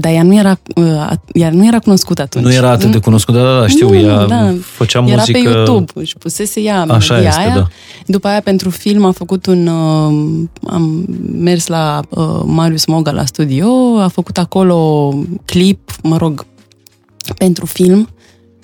Dar 0.00 0.12
ea 0.12 0.22
nu 0.22 0.34
era, 0.38 0.58
uh, 0.76 1.10
ea 1.32 1.50
nu 1.50 1.66
era 1.66 1.78
cunoscută 1.78 2.22
atunci. 2.22 2.44
Nu 2.44 2.52
era 2.52 2.70
atât 2.70 2.90
de 2.90 2.98
cunoscută, 2.98 3.38
da, 3.38 3.60
da, 3.60 3.66
știu, 3.66 3.88
Nu, 3.88 3.94
ea 3.94 4.26
da. 4.26 4.54
făcea 4.62 5.04
Era 5.06 5.16
muzică... 5.16 5.38
pe 5.38 5.48
YouTube, 5.48 5.92
își 5.94 6.16
pusese 6.18 6.60
ea 6.60 6.80
Așa 6.80 7.14
melodia 7.14 7.28
este, 7.28 7.40
aia. 7.40 7.54
da. 7.54 7.66
După 8.06 8.28
aia, 8.28 8.40
pentru 8.40 8.70
film, 8.70 9.04
a 9.04 9.10
făcut 9.12 9.46
un... 9.46 9.66
Uh, 9.66 10.70
am 10.70 11.04
mers 11.38 11.66
la 11.66 12.00
uh, 12.08 12.40
Marius 12.44 12.86
Moga 12.86 13.10
la 13.10 13.24
studio, 13.24 13.98
a 13.98 14.08
făcut 14.08 14.38
acolo 14.38 15.12
clip, 15.44 15.90
mă 16.02 16.16
rog, 16.16 16.46
pentru 17.38 17.66
film, 17.66 18.08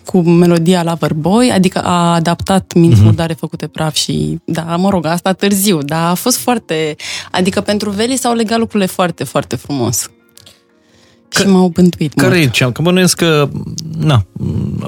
cu 0.05 0.21
melodia 0.21 0.83
la 0.83 0.97
Boy, 1.17 1.51
adică 1.55 1.79
a 1.85 2.15
adaptat 2.15 2.73
minți 2.75 2.91
Mhm. 2.95 3.01
uh-huh. 3.03 3.05
murdare 3.05 3.33
făcute 3.33 3.67
praf 3.67 3.95
și, 3.95 4.39
da, 4.45 4.77
mă 4.77 4.89
rog, 4.89 5.07
asta 5.07 5.33
târziu, 5.33 5.83
dar 5.83 6.11
a 6.11 6.15
fost 6.15 6.37
foarte... 6.37 6.97
Adică 7.31 7.61
pentru 7.61 7.91
Veli 7.91 8.17
s-au 8.17 8.35
legat 8.35 8.59
lucrurile 8.59 8.89
foarte, 8.89 9.25
foarte 9.25 9.57
frumos. 9.57 10.09
Că- 11.35 11.43
și 11.43 11.49
m-au 11.49 11.69
bântuit 11.69 12.15
Care 12.15 12.35
mult. 12.37 12.47
e 12.47 12.51
cea? 12.51 12.73
Că 12.73 12.83
bănuiesc 12.83 13.17
că, 13.17 13.49
na, 13.99 14.25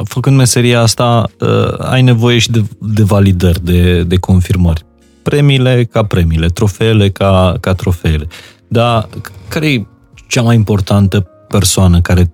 făcând 0.04 0.36
meseria 0.36 0.80
asta, 0.80 1.26
uh, 1.40 1.78
ai 1.78 2.02
nevoie 2.02 2.38
și 2.38 2.50
de, 2.50 2.64
de 2.78 3.02
validări, 3.02 3.64
de, 3.64 4.02
de 4.02 4.16
confirmări. 4.16 4.84
Premiile 5.22 5.84
ca 5.84 6.02
premiile, 6.04 6.46
trofeele 6.46 7.10
ca, 7.10 7.56
ca 7.60 7.72
trofeele. 7.74 8.26
Dar 8.68 9.08
care 9.48 9.72
e 9.72 9.86
cea 10.28 10.42
mai 10.42 10.54
importantă 10.54 11.20
persoană 11.48 12.00
care 12.00 12.32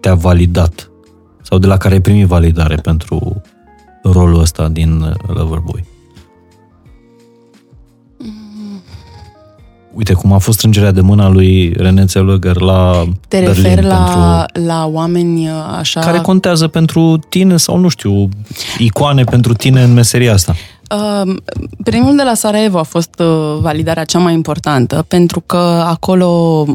te-a 0.00 0.14
validat 0.14 0.90
sau 1.42 1.58
de 1.58 1.66
la 1.66 1.76
care 1.76 1.94
ai 1.94 2.00
primit 2.00 2.26
validare 2.26 2.74
pentru 2.76 3.42
rolul 4.02 4.40
ăsta 4.40 4.68
din 4.68 5.00
uh, 5.00 5.34
Loverboy? 5.36 5.84
Uite 9.94 10.12
cum 10.12 10.32
a 10.32 10.38
fost 10.38 10.58
strângerea 10.58 10.90
de 10.90 11.00
mâna 11.00 11.28
lui 11.28 11.72
René 11.76 12.04
Zellweger 12.04 12.56
la 12.60 13.04
Te 13.28 13.38
Berlin 13.38 13.62
referi 13.62 13.86
la, 13.86 13.94
pentru 13.96 14.66
la 14.66 14.86
oameni 14.86 15.46
uh, 15.46 15.54
așa... 15.78 16.00
care 16.00 16.18
contează 16.18 16.68
pentru 16.68 17.18
tine 17.28 17.56
sau, 17.56 17.78
nu 17.78 17.88
știu, 17.88 18.28
icoane 18.78 19.24
pentru 19.24 19.54
tine 19.54 19.82
în 19.82 19.92
meseria 19.92 20.32
asta? 20.32 20.54
Uh, 20.90 21.34
Premiul 21.84 22.16
de 22.16 22.22
la 22.22 22.34
Sarajevo 22.34 22.78
a 22.78 22.82
fost 22.82 23.18
uh, 23.18 23.56
validarea 23.60 24.04
cea 24.04 24.18
mai 24.18 24.32
importantă, 24.32 25.04
pentru 25.08 25.40
că 25.46 25.84
acolo 25.86 26.26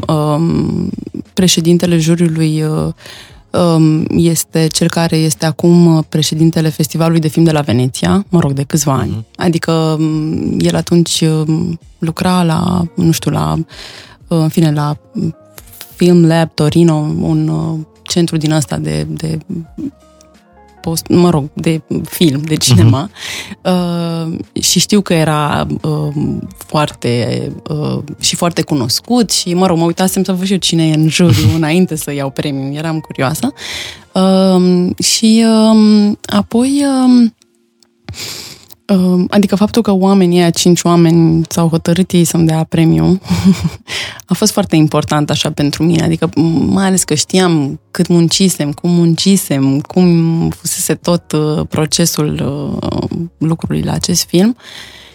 um, 0.06 0.90
președintele 1.34 1.98
juriului 1.98 2.62
uh, 2.62 2.70
um, 2.70 2.94
este 4.08 4.66
cel 4.66 4.88
care 4.88 5.16
este 5.16 5.46
acum 5.46 5.96
uh, 5.96 6.04
președintele 6.08 6.68
Festivalului 6.68 7.20
de 7.20 7.28
Film 7.28 7.44
de 7.44 7.50
la 7.50 7.60
Veneția, 7.60 8.24
mă 8.28 8.40
rog, 8.40 8.52
de 8.52 8.62
câțiva 8.62 8.92
ani. 8.92 9.26
Adică 9.36 9.72
um, 9.72 10.58
el 10.58 10.76
atunci 10.76 11.20
um, 11.20 11.78
lucra 11.98 12.42
la, 12.42 12.84
nu 12.94 13.10
știu, 13.10 13.30
la, 13.30 13.54
uh, 13.58 14.38
în 14.38 14.48
fine, 14.48 14.72
la 14.72 14.96
Film 15.96 16.26
Lab 16.26 16.50
Torino, 16.54 16.94
un 17.20 17.48
uh, 17.48 17.78
centru 18.02 18.36
din 18.36 18.52
ăsta 18.52 18.76
de, 18.76 19.06
de 19.08 19.38
post, 20.80 21.06
mă 21.08 21.30
rog, 21.30 21.50
de 21.54 21.80
film, 22.04 22.40
de 22.40 22.54
cinema 22.54 23.10
uh-huh. 23.10 23.60
uh, 23.62 24.62
și 24.62 24.80
știu 24.80 25.00
că 25.00 25.14
era 25.14 25.66
uh, 25.82 26.14
foarte 26.56 27.52
uh, 27.68 27.98
și 28.20 28.36
foarte 28.36 28.62
cunoscut 28.62 29.30
și, 29.30 29.54
mă 29.54 29.66
rog, 29.66 29.76
mă 29.76 29.84
uitasem 29.84 30.24
să 30.24 30.32
văd 30.32 30.46
și 30.46 30.52
eu 30.52 30.58
cine 30.58 30.88
e 30.88 30.94
în 30.94 31.08
juriu 31.08 31.48
înainte 31.56 31.96
să 31.96 32.12
iau 32.12 32.30
premiul, 32.30 32.76
eram 32.76 33.00
curioasă. 33.00 33.52
Uh, 34.12 34.90
și 35.04 35.44
uh, 35.46 36.12
apoi 36.22 36.84
uh, 36.84 37.30
Uh, 38.10 38.49
adică 39.28 39.56
faptul 39.56 39.82
că 39.82 39.92
oamenii 39.92 40.38
aia, 40.38 40.50
cinci 40.50 40.82
oameni, 40.82 41.44
s-au 41.48 41.68
hotărât 41.68 42.10
ei 42.10 42.24
să-mi 42.24 42.46
dea 42.46 42.64
premiu, 42.68 43.20
a 44.26 44.34
fost 44.34 44.52
foarte 44.52 44.76
important 44.76 45.30
așa 45.30 45.50
pentru 45.50 45.84
mine. 45.84 46.04
Adică 46.04 46.30
mai 46.66 46.86
ales 46.86 47.04
că 47.04 47.14
știam 47.14 47.80
cât 47.90 48.06
muncisem, 48.06 48.72
cum 48.72 48.90
muncisem, 48.90 49.80
cum 49.80 50.48
fusese 50.48 50.94
tot 50.94 51.32
uh, 51.32 51.66
procesul 51.68 52.40
uh, 52.82 53.18
lucrului 53.38 53.82
la 53.82 53.92
acest 53.92 54.24
film. 54.24 54.56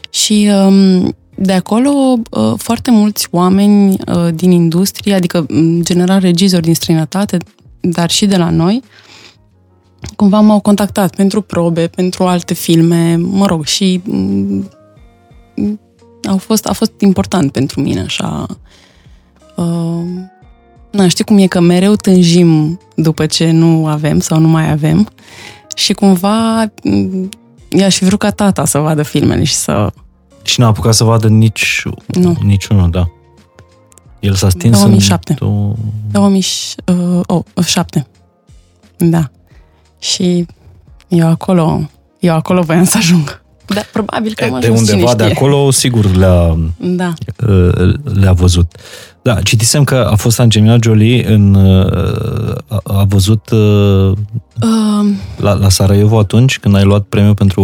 Și 0.09 0.49
um, 0.65 1.15
de 1.35 1.53
acolo 1.53 1.89
uh, 2.31 2.53
foarte 2.57 2.91
mulți 2.91 3.27
oameni 3.31 3.97
uh, 4.07 4.27
din 4.33 4.51
industrie, 4.51 5.13
adică 5.13 5.45
în 5.47 5.83
general 5.83 6.19
regizori 6.19 6.63
din 6.63 6.73
străinătate, 6.73 7.37
dar 7.81 8.09
și 8.09 8.25
de 8.25 8.37
la 8.37 8.49
noi, 8.49 8.81
cumva 10.15 10.39
m-au 10.39 10.59
contactat 10.59 11.15
pentru 11.15 11.41
probe, 11.41 11.87
pentru 11.87 12.23
alte 12.23 12.53
filme, 12.53 13.15
mă 13.15 13.45
rog, 13.45 13.65
și 13.65 14.01
mm, 14.03 14.69
au 16.27 16.37
fost, 16.37 16.65
a 16.65 16.73
fost 16.73 16.93
important 16.99 17.51
pentru 17.51 17.81
mine, 17.81 18.01
așa. 18.01 18.45
Uh, 19.55 20.03
na, 20.91 21.07
știi 21.07 21.23
cum 21.23 21.37
e 21.37 21.47
că 21.47 21.59
mereu 21.59 21.95
tânjim 21.95 22.79
după 22.95 23.25
ce 23.25 23.51
nu 23.51 23.87
avem 23.87 24.19
sau 24.19 24.39
nu 24.39 24.47
mai 24.47 24.71
avem 24.71 25.09
și 25.75 25.93
cumva 25.93 26.63
mm, 26.83 27.29
i-aș 27.69 27.95
fi 27.95 28.03
vrut 28.03 28.19
ca 28.19 28.31
tata 28.31 28.65
să 28.65 28.77
vadă 28.77 29.03
filmele 29.03 29.43
și 29.43 29.53
să... 29.53 29.91
Și 30.43 30.59
n-a 30.59 30.67
apucat 30.67 30.93
să 30.93 31.03
vadă 31.03 31.27
nici 31.27 31.83
Nu. 32.07 32.35
niciunul, 32.43 32.89
da. 32.89 33.09
El 34.19 34.33
s-a 34.33 34.49
stins 34.49 34.77
2007. 34.79 35.35
în... 35.39 35.75
2007. 36.11 38.07
Da. 38.97 39.29
Și 40.13 40.45
eu 41.07 41.27
acolo, 41.27 41.89
eu 42.19 42.33
acolo 42.35 42.61
voiam 42.61 42.83
să 42.83 42.97
ajung. 42.97 43.43
Da, 43.67 43.81
probabil 43.91 44.33
că 44.35 44.43
am 44.43 44.49
De 44.59 44.65
ajuns, 44.65 44.79
undeva 44.79 44.97
cine 44.97 45.13
de 45.15 45.23
știe. 45.23 45.35
acolo, 45.35 45.71
sigur, 45.71 46.15
le-a, 46.15 46.57
Da. 46.77 47.13
uh, 47.47 47.93
le-a 48.13 48.31
văzut. 48.33 48.71
Da, 49.21 49.41
citisem 49.41 49.83
că 49.83 50.07
a 50.11 50.15
fost 50.15 50.39
Angelina 50.39 50.77
Jolie 50.81 51.31
în... 51.33 51.53
uh, 51.53 52.55
A, 52.67 52.79
a 52.83 53.03
văzut 53.03 53.49
uh, 53.49 54.11
Uh, 54.61 55.09
la, 55.37 55.53
la 55.53 55.69
Sarajevo 55.69 56.17
atunci, 56.19 56.59
când 56.59 56.75
ai 56.75 56.83
luat 56.83 57.01
premiul 57.03 57.33
pentru... 57.33 57.63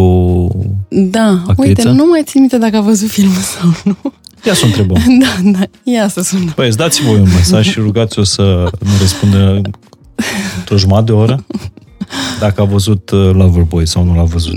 da, 0.89 1.27
Actriță? 1.47 1.61
uite, 1.61 1.89
nu 1.89 2.05
mai 2.09 2.21
țin 2.25 2.39
minte 2.39 2.57
dacă 2.57 2.77
a 2.77 2.81
văzut 2.81 3.09
filmul 3.09 3.33
sau 3.59 3.73
nu. 3.83 4.11
Ia 4.45 4.53
să 4.53 4.61
o 4.63 4.65
întrebăm. 4.67 4.97
Da, 5.21 5.51
da, 5.59 5.59
ia 5.83 6.07
să 6.07 6.21
sună. 6.21 6.51
Păi, 6.55 6.67
îți 6.67 6.77
dați 6.77 7.01
voi 7.03 7.15
un 7.19 7.29
mesaj 7.35 7.69
și 7.69 7.79
rugați-o 7.79 8.23
să 8.23 8.43
nu 8.79 8.89
răspundă 8.99 9.61
într-o 10.57 10.77
jumătate 10.77 11.05
de 11.05 11.11
oră 11.11 11.45
dacă 12.39 12.61
a 12.61 12.63
văzut 12.63 13.09
uh, 13.09 13.29
Loverboy 13.33 13.87
sau 13.87 14.03
nu 14.03 14.15
l-a 14.15 14.23
văzut. 14.23 14.53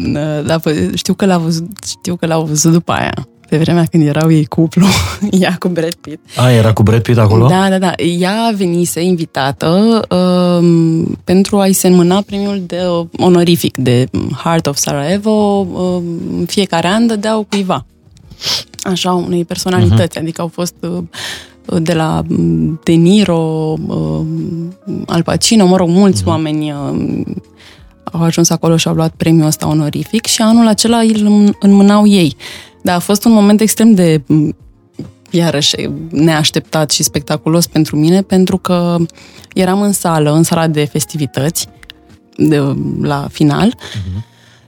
Da, 0.46 0.60
știu 0.94 1.14
că 1.14 1.26
l-a 1.26 1.38
văzut, 1.38 1.66
știu 1.86 2.16
că 2.16 2.26
l-au 2.26 2.44
văzut 2.44 2.72
după 2.72 2.92
aia. 2.92 3.28
Pe 3.48 3.56
vremea 3.56 3.84
când 3.84 4.06
erau 4.06 4.32
ei 4.32 4.44
cuplu, 4.44 4.86
ea 5.40 5.56
cu 5.58 5.68
Brad 5.68 5.94
Pitt. 5.94 6.20
A, 6.36 6.50
era 6.50 6.72
cu 6.72 6.82
Brad 6.82 7.02
Pitt 7.02 7.18
acolo? 7.18 7.46
Da, 7.46 7.68
da, 7.68 7.78
da. 7.78 7.92
Ea 8.18 8.52
venise 8.56 9.02
invitată 9.02 10.00
um, 10.10 11.04
pentru 11.24 11.58
a-i 11.58 11.72
se 11.72 11.86
înmâna 11.86 12.20
premiul 12.20 12.62
de 12.66 12.80
uh, 13.00 13.06
onorific 13.16 13.76
de 13.76 14.08
Heart 14.42 14.66
of 14.66 14.76
Sarajevo. 14.76 15.30
Um, 15.30 16.04
în 16.38 16.44
fiecare 16.46 16.88
an 16.88 17.06
dădeau 17.06 17.46
cuiva. 17.48 17.86
Așa, 18.82 19.12
unei 19.12 19.44
personalități. 19.44 20.18
Uh-huh. 20.18 20.22
Adică 20.22 20.40
au 20.40 20.48
fost 20.48 20.74
uh, 20.80 21.02
de 21.66 21.92
la 21.92 22.22
um, 22.28 22.80
De 22.82 22.92
Niro, 22.92 23.74
uh, 23.86 24.26
Al 25.06 25.22
Pacino, 25.22 25.66
mă 25.66 25.76
rog, 25.76 25.88
mulți 25.88 26.22
uh-huh. 26.22 26.26
oameni 26.26 26.72
uh, 26.72 27.26
au 28.04 28.22
ajuns 28.22 28.50
acolo 28.50 28.76
și 28.76 28.88
au 28.88 28.94
luat 28.94 29.14
premiul 29.16 29.46
ăsta 29.46 29.68
onorific 29.68 30.26
și 30.26 30.42
anul 30.42 30.66
acela 30.66 30.98
îl 30.98 31.54
înmânau 31.60 32.06
ei. 32.06 32.36
Dar 32.82 32.96
a 32.96 32.98
fost 32.98 33.24
un 33.24 33.32
moment 33.32 33.60
extrem 33.60 33.94
de 33.94 34.22
iarăși 35.30 35.74
neașteptat 36.10 36.90
și 36.90 37.02
spectaculos 37.02 37.66
pentru 37.66 37.96
mine, 37.96 38.22
pentru 38.22 38.58
că 38.58 38.96
eram 39.54 39.80
în 39.80 39.92
sală, 39.92 40.32
în 40.32 40.42
sala 40.42 40.66
de 40.66 40.84
festivități, 40.84 41.68
de, 42.36 42.62
la 43.00 43.28
final, 43.30 43.74
uh-huh. 43.74 44.20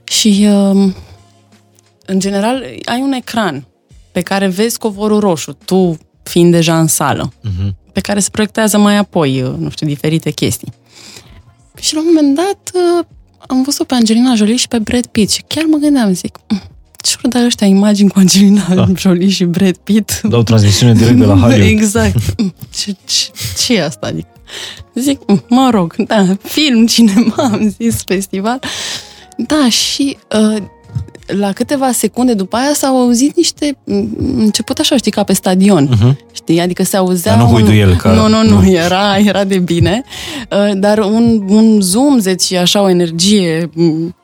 și 0.03 0.47
în 2.05 2.19
general 2.19 2.63
ai 2.85 3.01
un 3.01 3.11
ecran 3.11 3.67
pe 4.11 4.21
care 4.21 4.47
vezi 4.47 4.77
covorul 4.77 5.19
roșu, 5.19 5.57
tu 5.65 5.97
fiind 6.27 6.51
deja 6.51 6.79
în 6.79 6.87
sală, 6.87 7.31
uh-huh. 7.31 7.91
pe 7.91 7.99
care 7.99 8.19
se 8.19 8.29
proiectează 8.31 8.77
mai 8.77 8.97
apoi, 8.97 9.41
nu 9.59 9.69
știu, 9.69 9.87
diferite 9.87 10.31
chestii. 10.31 10.73
Și 11.79 11.93
la 11.93 11.99
un 11.99 12.05
moment 12.13 12.35
dat 12.35 12.71
am 13.47 13.63
văzut 13.63 13.87
pe 13.87 13.93
Angelina 13.93 14.35
Jolie 14.35 14.55
și 14.55 14.67
pe 14.67 14.79
Brad 14.79 15.05
Pitt 15.05 15.31
și 15.31 15.43
chiar 15.47 15.63
mă 15.63 15.77
gândeam, 15.77 16.13
zic, 16.13 16.37
ce 16.97 17.15
vor 17.21 17.31
da 17.31 17.45
ăștia 17.45 17.67
imagini 17.67 18.09
cu 18.09 18.19
Angelina 18.19 18.67
da. 18.73 18.87
Jolie 18.95 19.29
și 19.29 19.43
Brad 19.43 19.77
Pitt? 19.77 20.21
Dau 20.21 20.43
transmisiune 20.43 20.93
direct 20.93 21.17
de 21.17 21.25
la 21.25 21.35
Hollywood. 21.41 21.69
Exact. 21.69 22.35
Ce, 22.77 22.95
ce, 23.05 23.31
ce 23.57 23.75
e 23.75 23.83
asta? 23.83 24.07
Adică, 24.07 24.27
zic, 24.93 25.19
mă 25.49 25.69
rog, 25.71 25.95
da, 25.95 26.37
film, 26.43 26.87
cinema, 26.87 27.33
am 27.51 27.75
zis, 27.79 28.03
festival. 28.05 28.59
Da, 29.37 29.69
și 29.69 30.17
uh, 30.39 30.63
la 31.27 31.51
câteva 31.51 31.91
secunde 31.91 32.33
după 32.33 32.55
aia 32.55 32.73
s-au 32.73 33.01
auzit 33.01 33.35
niște, 33.35 33.77
început 34.35 34.79
așa, 34.79 34.97
știi, 34.97 35.11
ca 35.11 35.23
pe 35.23 35.33
stadion, 35.33 35.89
uh-huh. 35.89 36.33
știi, 36.33 36.59
adică 36.59 36.83
se 36.83 36.97
auzea 36.97 37.35
dar 37.35 37.45
nu 37.45 37.53
un... 37.53 37.71
el, 37.71 37.95
ca... 37.95 38.11
Nu, 38.11 38.27
nu, 38.27 38.43
nu, 38.43 38.69
era, 38.71 39.17
era 39.17 39.43
de 39.43 39.59
bine, 39.59 40.03
uh, 40.51 40.79
dar 40.79 40.97
un, 40.97 41.43
un 41.47 41.81
zumzet 41.81 42.41
și 42.41 42.57
așa 42.57 42.81
o 42.81 42.89
energie, 42.89 43.69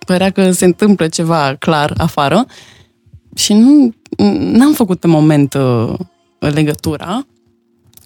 părea 0.05 0.29
că 0.29 0.51
se 0.51 0.65
întâmplă 0.65 1.07
ceva 1.07 1.55
clar 1.59 1.93
afară 1.97 2.45
și 3.35 3.53
nu 3.53 3.93
n-am 4.37 4.73
făcut 4.73 4.99
pe 4.99 5.07
moment 5.07 5.53
uh, 5.53 5.93
legătura, 6.39 7.25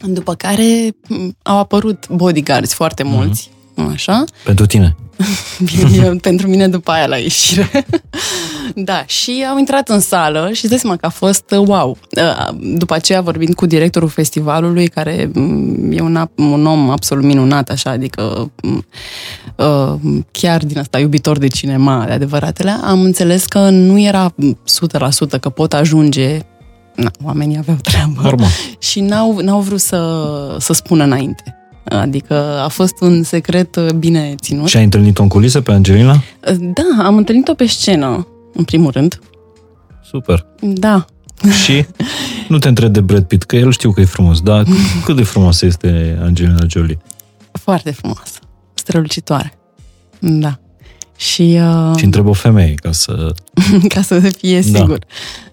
după 0.03 0.33
care 0.33 0.95
au 1.41 1.57
apărut 1.57 2.07
bodyguards 2.09 2.73
foarte 2.73 3.03
mulți, 3.03 3.49
uh-huh. 3.49 3.93
așa. 3.93 4.23
Pentru 4.43 4.65
tine? 4.65 4.95
Bine, 5.75 6.09
pentru 6.27 6.47
mine 6.47 6.67
după 6.67 6.91
aia 6.91 7.07
la 7.07 7.17
ieșire. 7.17 7.85
Da, 8.75 9.03
și 9.05 9.45
au 9.49 9.57
intrat 9.57 9.89
în 9.89 9.99
sală 9.99 10.49
și 10.51 10.61
îți 10.61 10.69
dai 10.69 10.77
seama 10.77 10.95
că 10.95 11.05
a 11.05 11.09
fost 11.09 11.51
wow. 11.51 11.97
După 12.59 12.93
aceea, 12.93 13.21
vorbind 13.21 13.55
cu 13.55 13.65
directorul 13.65 14.09
festivalului, 14.09 14.87
care 14.87 15.31
e 15.91 16.01
un, 16.01 16.29
un 16.35 16.65
om 16.65 16.89
absolut 16.89 17.23
minunat, 17.23 17.69
așa, 17.69 17.89
adică 17.89 18.51
chiar 20.31 20.65
din 20.65 20.79
asta 20.79 20.99
iubitor 20.99 21.37
de 21.37 21.47
cinema, 21.47 22.03
de 22.05 22.11
adevăratele, 22.11 22.69
am 22.83 23.01
înțeles 23.01 23.45
că 23.45 23.69
nu 23.69 23.99
era 23.99 24.33
100% 25.37 25.39
că 25.39 25.49
pot 25.49 25.73
ajunge 25.73 26.39
Na, 26.95 27.11
oamenii 27.23 27.57
aveau 27.57 27.77
treabă. 27.81 28.21
Normal. 28.21 28.49
Și 28.89 28.99
n-au, 28.99 29.39
n-au 29.39 29.59
vrut 29.59 29.79
să, 29.79 30.55
să 30.59 30.73
spună 30.73 31.03
înainte. 31.03 31.55
Adică 31.83 32.61
a 32.63 32.67
fost 32.67 33.01
un 33.01 33.23
secret 33.23 33.91
bine 33.91 34.35
ținut. 34.41 34.67
Și 34.67 34.77
ai 34.77 34.83
întâlnit-o 34.83 35.21
în 35.21 35.27
culise 35.27 35.61
pe 35.61 35.71
Angelina? 35.71 36.23
Da, 36.59 37.03
am 37.03 37.17
întâlnit-o 37.17 37.53
pe 37.53 37.65
scenă, 37.65 38.27
în 38.57 38.63
primul 38.63 38.91
rând. 38.91 39.19
Super. 40.03 40.45
Da. 40.61 41.05
Și 41.63 41.85
nu 42.47 42.57
te 42.57 42.67
întreb 42.67 42.91
de 42.91 43.01
Brad 43.01 43.23
Pitt, 43.23 43.43
că 43.43 43.55
el 43.55 43.71
știu 43.71 43.91
că 43.91 44.01
e 44.01 44.05
frumos, 44.05 44.41
dar 44.41 44.65
cât 45.05 45.15
de 45.15 45.23
frumoasă 45.23 45.65
este 45.65 46.19
Angelina 46.21 46.65
Jolie? 46.67 46.97
Foarte 47.51 47.91
frumoasă. 47.91 48.39
Strălucitoare. 48.73 49.57
Da. 50.19 50.59
Și, 51.15 51.59
uh... 51.61 51.97
și 51.97 52.03
întreb 52.03 52.27
o 52.27 52.33
femeie 52.33 52.73
ca 52.73 52.91
să... 52.91 53.33
ca 53.93 54.01
să 54.01 54.19
fie 54.19 54.61
sigur. 54.61 54.99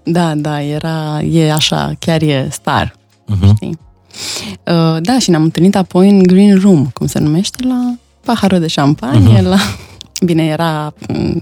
Da. 0.02 0.34
da, 0.34 0.34
da, 0.34 0.62
era, 0.62 1.20
e 1.20 1.52
așa, 1.52 1.92
chiar 1.98 2.22
e 2.22 2.48
star. 2.50 2.94
Uh-huh. 3.32 3.54
Știi? 3.54 3.78
Uh, 4.66 4.96
da, 5.00 5.18
și 5.18 5.30
ne-am 5.30 5.42
întâlnit 5.42 5.76
apoi 5.76 6.08
în 6.08 6.22
Green 6.22 6.60
Room, 6.60 6.86
cum 6.86 7.06
se 7.06 7.18
numește, 7.18 7.66
la 7.66 7.94
paharul 8.24 8.58
de 8.58 8.66
șampanie, 8.66 9.38
uh-huh. 9.38 9.42
la... 9.42 9.58
Bine, 10.24 10.44
era 10.46 10.94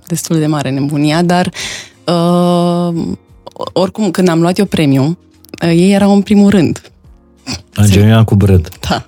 destul 0.06 0.38
de 0.38 0.46
mare 0.46 0.70
nebunia, 0.70 1.22
dar 1.22 1.52
uh, 2.04 3.14
oricum, 3.72 4.10
când 4.10 4.28
am 4.28 4.40
luat 4.40 4.58
eu 4.58 4.64
premiu, 4.64 5.18
uh, 5.62 5.68
ei 5.68 5.92
erau 5.92 6.14
în 6.14 6.22
primul 6.22 6.50
rând. 6.50 6.92
Angelina 7.74 8.24
cu 8.24 8.34
Brad. 8.34 8.68
Da. 8.88 9.06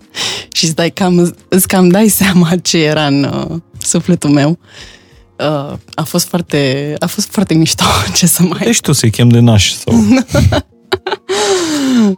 Și 0.53 0.65
îți, 0.65 0.75
dai 0.75 0.91
cam, 0.91 1.35
îți 1.49 1.69
cam 1.69 1.89
dai 1.89 2.09
seama 2.09 2.57
ce 2.57 2.85
era 2.85 3.07
în 3.07 3.25
uh, 3.25 3.61
sufletul 3.79 4.31
meu. 4.31 4.59
Uh, 5.39 5.77
a 5.95 6.03
fost 6.03 6.27
foarte 6.27 6.95
a 6.99 7.07
fost 7.07 7.29
foarte 7.31 7.55
mișto, 7.55 7.85
ce 8.17 8.27
să 8.27 8.43
mai... 8.43 8.61
Deci 8.65 8.81
tu 8.81 8.93
să-i 8.93 9.11
chem 9.11 9.29
de 9.29 9.39
naș 9.39 9.73
sau... 9.73 9.95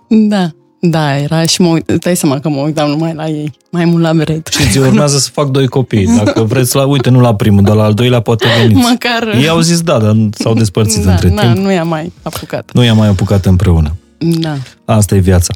da. 0.29 0.51
Da, 0.91 1.19
era 1.19 1.47
și 1.47 1.61
mă 1.61 1.69
uit, 1.69 1.93
dai 1.93 2.17
seama 2.17 2.41
că 2.41 2.49
mă 2.49 2.61
uitam 2.61 2.89
numai 2.89 3.15
la 3.15 3.29
ei, 3.29 3.53
mai 3.71 3.85
mult 3.85 4.03
la 4.03 4.13
Brad. 4.15 4.47
Și 4.49 4.69
ți 4.71 4.79
urmează 4.79 5.19
să 5.19 5.31
fac 5.33 5.49
doi 5.49 5.69
copii. 5.69 6.07
Dacă 6.07 6.43
vreți 6.51 6.77
la, 6.77 6.87
uite, 6.87 7.11
nu 7.11 7.21
la 7.21 7.35
primul, 7.35 7.63
dar 7.63 7.77
la 7.77 7.85
al 7.85 7.95
doilea 7.95 8.21
poate 8.21 8.47
veniți. 8.61 8.81
Măcar... 8.91 9.35
Ei 9.35 9.49
au 9.49 9.61
zis 9.61 9.81
da, 9.81 9.99
dar 9.99 10.17
s-au 10.31 10.55
despărțit 10.55 11.05
da, 11.05 11.11
între 11.11 11.29
da, 11.29 11.41
timp. 11.41 11.57
nu 11.57 11.73
i-a 11.73 11.85
mai 11.85 12.13
apucat. 12.23 12.71
Nu 12.73 12.85
i-a 12.85 12.95
mai 12.95 13.09
apucat 13.09 13.47
împreună. 13.47 13.97
Da. 14.19 14.57
Asta 14.85 15.15
e 15.15 15.19
viața. 15.19 15.55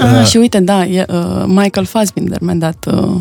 Ah, 0.00 0.20
uh, 0.20 0.26
și 0.26 0.36
uite, 0.36 0.60
da, 0.60 0.84
e, 0.84 1.06
uh, 1.08 1.44
Michael 1.46 1.86
Fassbinder 1.86 2.38
mi-a 2.40 2.54
dat 2.54 2.86
uh, 2.92 3.14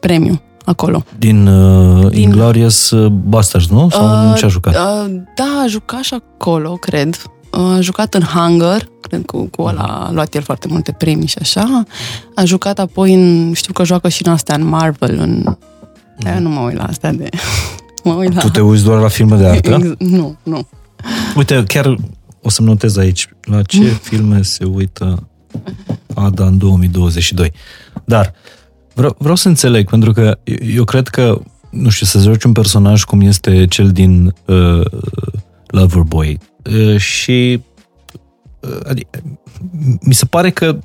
premiu 0.00 0.40
acolo. 0.64 1.04
Din, 1.18 1.46
uh, 1.46 2.10
Din... 2.10 2.20
Inglorious 2.20 2.94
Bastards, 3.10 3.68
nu? 3.68 3.88
Sau 3.90 4.30
uh, 4.30 4.34
ce 4.36 4.44
a 4.44 4.48
jucat? 4.48 4.74
Uh, 4.74 5.14
da, 5.34 5.62
a 5.64 5.66
jucat 5.66 6.02
și 6.02 6.14
acolo, 6.14 6.72
cred. 6.72 7.16
A 7.58 7.80
jucat 7.80 8.14
în 8.14 8.22
Hunger, 8.22 8.88
cred 9.00 9.24
că 9.26 9.36
cu 9.36 9.62
ăla 9.62 9.82
a 9.82 10.10
luat 10.10 10.34
el 10.34 10.42
foarte 10.42 10.68
multe 10.68 10.92
premii 10.92 11.26
și 11.26 11.38
așa. 11.40 11.82
A 12.34 12.44
jucat 12.44 12.78
apoi 12.78 13.14
în, 13.14 13.52
știu 13.52 13.72
că 13.72 13.84
joacă 13.84 14.08
și 14.08 14.26
în 14.26 14.32
astea, 14.32 14.54
în 14.54 14.64
Marvel, 14.64 15.18
în... 15.18 15.56
Aia 16.24 16.38
nu 16.38 16.48
mă 16.48 16.60
uit 16.60 16.76
la 16.76 16.84
astea 16.84 17.12
de... 17.12 17.28
mă 18.04 18.12
uit 18.12 18.34
la... 18.34 18.40
Tu 18.40 18.48
te 18.48 18.60
uiți 18.60 18.84
doar 18.84 19.00
la 19.00 19.08
filme 19.08 19.36
de 19.36 19.46
artă? 19.46 19.70
Ex- 19.70 19.94
nu, 19.98 20.36
nu. 20.42 20.66
Uite, 21.36 21.64
chiar 21.66 21.96
o 22.42 22.50
să-mi 22.50 22.68
notez 22.68 22.96
aici 22.96 23.28
la 23.40 23.62
ce 23.62 23.82
filme 24.08 24.42
se 24.42 24.64
uită 24.64 25.28
Ada 26.14 26.44
în 26.44 26.58
2022. 26.58 27.52
Dar 28.04 28.32
vreau, 28.94 29.16
vreau 29.18 29.34
să 29.34 29.48
înțeleg, 29.48 29.88
pentru 29.90 30.12
că 30.12 30.38
eu 30.74 30.84
cred 30.84 31.08
că, 31.08 31.40
nu 31.70 31.88
știu, 31.88 32.06
să 32.06 32.18
joci 32.18 32.44
un 32.44 32.52
personaj 32.52 33.04
cum 33.04 33.20
este 33.20 33.66
cel 33.66 33.90
din 33.90 34.34
uh, 34.44 34.84
Loverboy, 35.70 36.38
și 36.96 37.60
adică, 38.88 39.22
mi 40.00 40.14
se 40.14 40.24
pare 40.24 40.50
că 40.50 40.78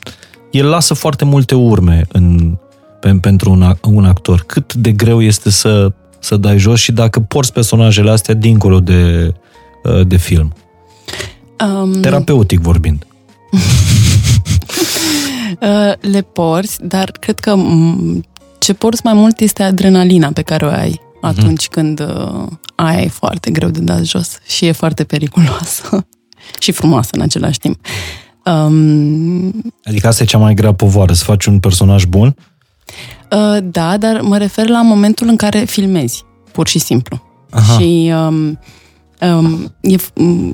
el 0.52 0.68
lasă 0.68 0.94
foarte 0.94 1.26
multe 1.26 1.56
urme 1.56 2.06
în, 2.12 2.58
pe, 3.00 3.18
pentru 3.22 3.52
un, 3.52 3.76
un 3.82 4.06
actor. 4.06 4.44
Cât 4.48 4.74
de 4.74 4.92
greu 4.92 5.22
este 5.22 5.50
să, 5.50 5.92
să 6.20 6.38
dai 6.38 6.58
jos 6.58 6.80
și 6.80 6.92
dacă 6.92 7.20
porți 7.20 7.54
personajele 7.54 8.12
astea 8.12 8.34
dincolo 8.34 8.80
de, 8.80 9.34
de 10.04 10.18
film. 10.18 10.54
Um, 11.66 11.92
Terapeutic 11.92 12.60
vorbind. 12.60 13.06
Uh, 15.60 15.94
le 16.00 16.22
porți, 16.22 16.86
dar 16.88 17.12
cred 17.12 17.40
că 17.40 17.56
m- 17.56 18.20
ce 18.60 18.74
porți 18.74 19.02
mai 19.04 19.14
mult 19.14 19.40
este 19.40 19.64
adrenalina 19.64 20.32
pe 20.34 20.42
care 20.42 20.66
o 20.66 20.70
ai 20.70 21.02
atunci 21.28 21.68
când 21.68 22.00
uh, 22.00 22.48
aia 22.76 23.02
e 23.02 23.08
foarte 23.08 23.52
greu 23.52 23.70
de 23.70 23.80
dat 23.80 24.04
jos 24.04 24.38
și 24.48 24.66
e 24.66 24.72
foarte 24.72 25.04
periculoasă 25.04 26.06
și 26.60 26.72
frumoasă 26.72 27.10
în 27.12 27.22
același 27.22 27.60
timp. 27.60 27.80
Um, 28.46 29.74
Adică 29.84 30.08
asta 30.08 30.24
e 30.24 30.26
cea 30.26 30.38
mai 30.38 30.54
grea 30.54 30.74
povoară, 30.74 31.14
să 31.14 31.24
faci 31.24 31.46
un 31.46 31.60
personaj 31.60 32.06
bun? 32.06 32.36
uh, 33.32 33.58
da, 33.64 33.98
dar 33.98 34.22
mă 34.22 34.38
refer 34.38 34.68
la 34.68 34.82
momentul 34.82 35.28
în 35.28 35.36
care 35.36 35.60
filmezi, 35.60 36.24
pur 36.52 36.68
și 36.68 36.80
simplu. 36.80 37.22
Aha. 37.50 37.80
Și 37.80 38.12
um, 38.28 38.60
um, 39.22 39.74
e, 39.82 39.96
f- 39.98 40.24
m- 40.24 40.54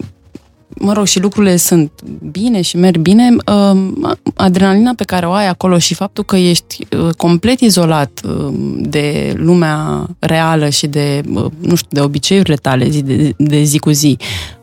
mă 0.80 0.94
rog, 0.94 1.06
și 1.06 1.20
lucrurile 1.20 1.56
sunt 1.56 1.92
bine 2.32 2.62
și 2.62 2.78
merg 2.78 2.98
bine, 2.98 3.36
um, 3.54 4.18
adrenalina 4.36 4.94
pe 4.96 5.04
care 5.04 5.26
o 5.26 5.32
ai 5.32 5.48
acolo 5.48 5.78
și 5.78 5.94
faptul 5.94 6.24
că 6.24 6.36
ești 6.36 6.88
uh, 6.98 7.14
complet 7.18 7.60
izolat 7.60 8.22
um, 8.26 8.82
de 8.82 9.34
lumea 9.38 10.08
reală 10.20 10.70
și 10.70 10.88
de, 10.88 11.22
uh, 11.34 11.46
nu 11.60 11.76
știu, 11.76 11.90
de 11.90 12.02
obiceiurile 12.02 12.56
tale 12.56 12.90
zi 12.90 13.02
de, 13.02 13.34
de 13.38 13.64
zi 13.64 13.80
cu 13.80 13.90
zi. 13.90 14.18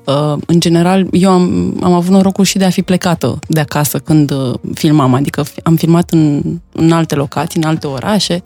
Uh, 0.05 0.39
în 0.47 0.61
general, 0.61 1.07
eu 1.13 1.31
am, 1.31 1.77
am 1.83 1.93
avut 1.93 2.13
norocul 2.13 2.45
și 2.45 2.59
de 2.59 2.65
a 2.65 2.71
fi 2.71 2.83
plecată 2.83 3.39
de 3.49 3.61
acasă 3.61 3.99
când 3.99 4.31
uh, 4.31 4.55
filmam, 4.75 5.15
adică 5.15 5.43
fi- 5.43 5.61
am 5.63 5.77
filmat 5.77 6.11
în, 6.11 6.43
în 6.73 6.93
alte 6.93 7.15
locații, 7.15 7.61
în 7.63 7.69
alte 7.69 7.87
orașe 7.87 8.43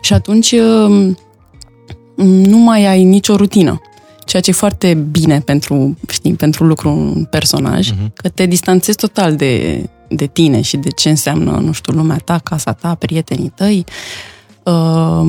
și 0.00 0.12
atunci 0.12 0.52
uh, 0.52 1.14
nu 2.24 2.58
mai 2.58 2.86
ai 2.86 3.04
nicio 3.04 3.36
rutină. 3.36 3.80
Ceea 4.28 4.42
ce 4.42 4.50
e 4.50 4.52
foarte 4.52 4.94
bine 4.94 5.40
pentru, 5.40 5.98
știi, 6.08 6.34
pentru 6.34 6.64
lucru 6.64 6.88
un 6.88 7.24
personaj, 7.24 7.90
uh-huh. 7.92 8.12
că 8.14 8.28
te 8.28 8.46
distanțezi 8.46 8.96
total 8.96 9.36
de, 9.36 9.84
de 10.08 10.26
tine 10.26 10.60
și 10.60 10.76
de 10.76 10.88
ce 10.90 11.08
înseamnă, 11.08 11.50
nu 11.50 11.72
știu, 11.72 11.92
lumea 11.92 12.16
ta, 12.24 12.38
casa 12.38 12.72
ta, 12.72 12.94
prietenii 12.94 13.52
tăi. 13.54 13.84
Uh, 14.62 15.20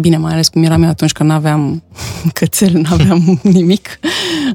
bine, 0.00 0.16
mai 0.16 0.32
ales 0.32 0.48
cum 0.48 0.62
eram 0.62 0.82
eu 0.82 0.88
atunci 0.88 1.12
că 1.12 1.22
n-aveam 1.22 1.82
cățel, 2.38 2.72
n-aveam 2.72 3.40
nimic. 3.58 3.98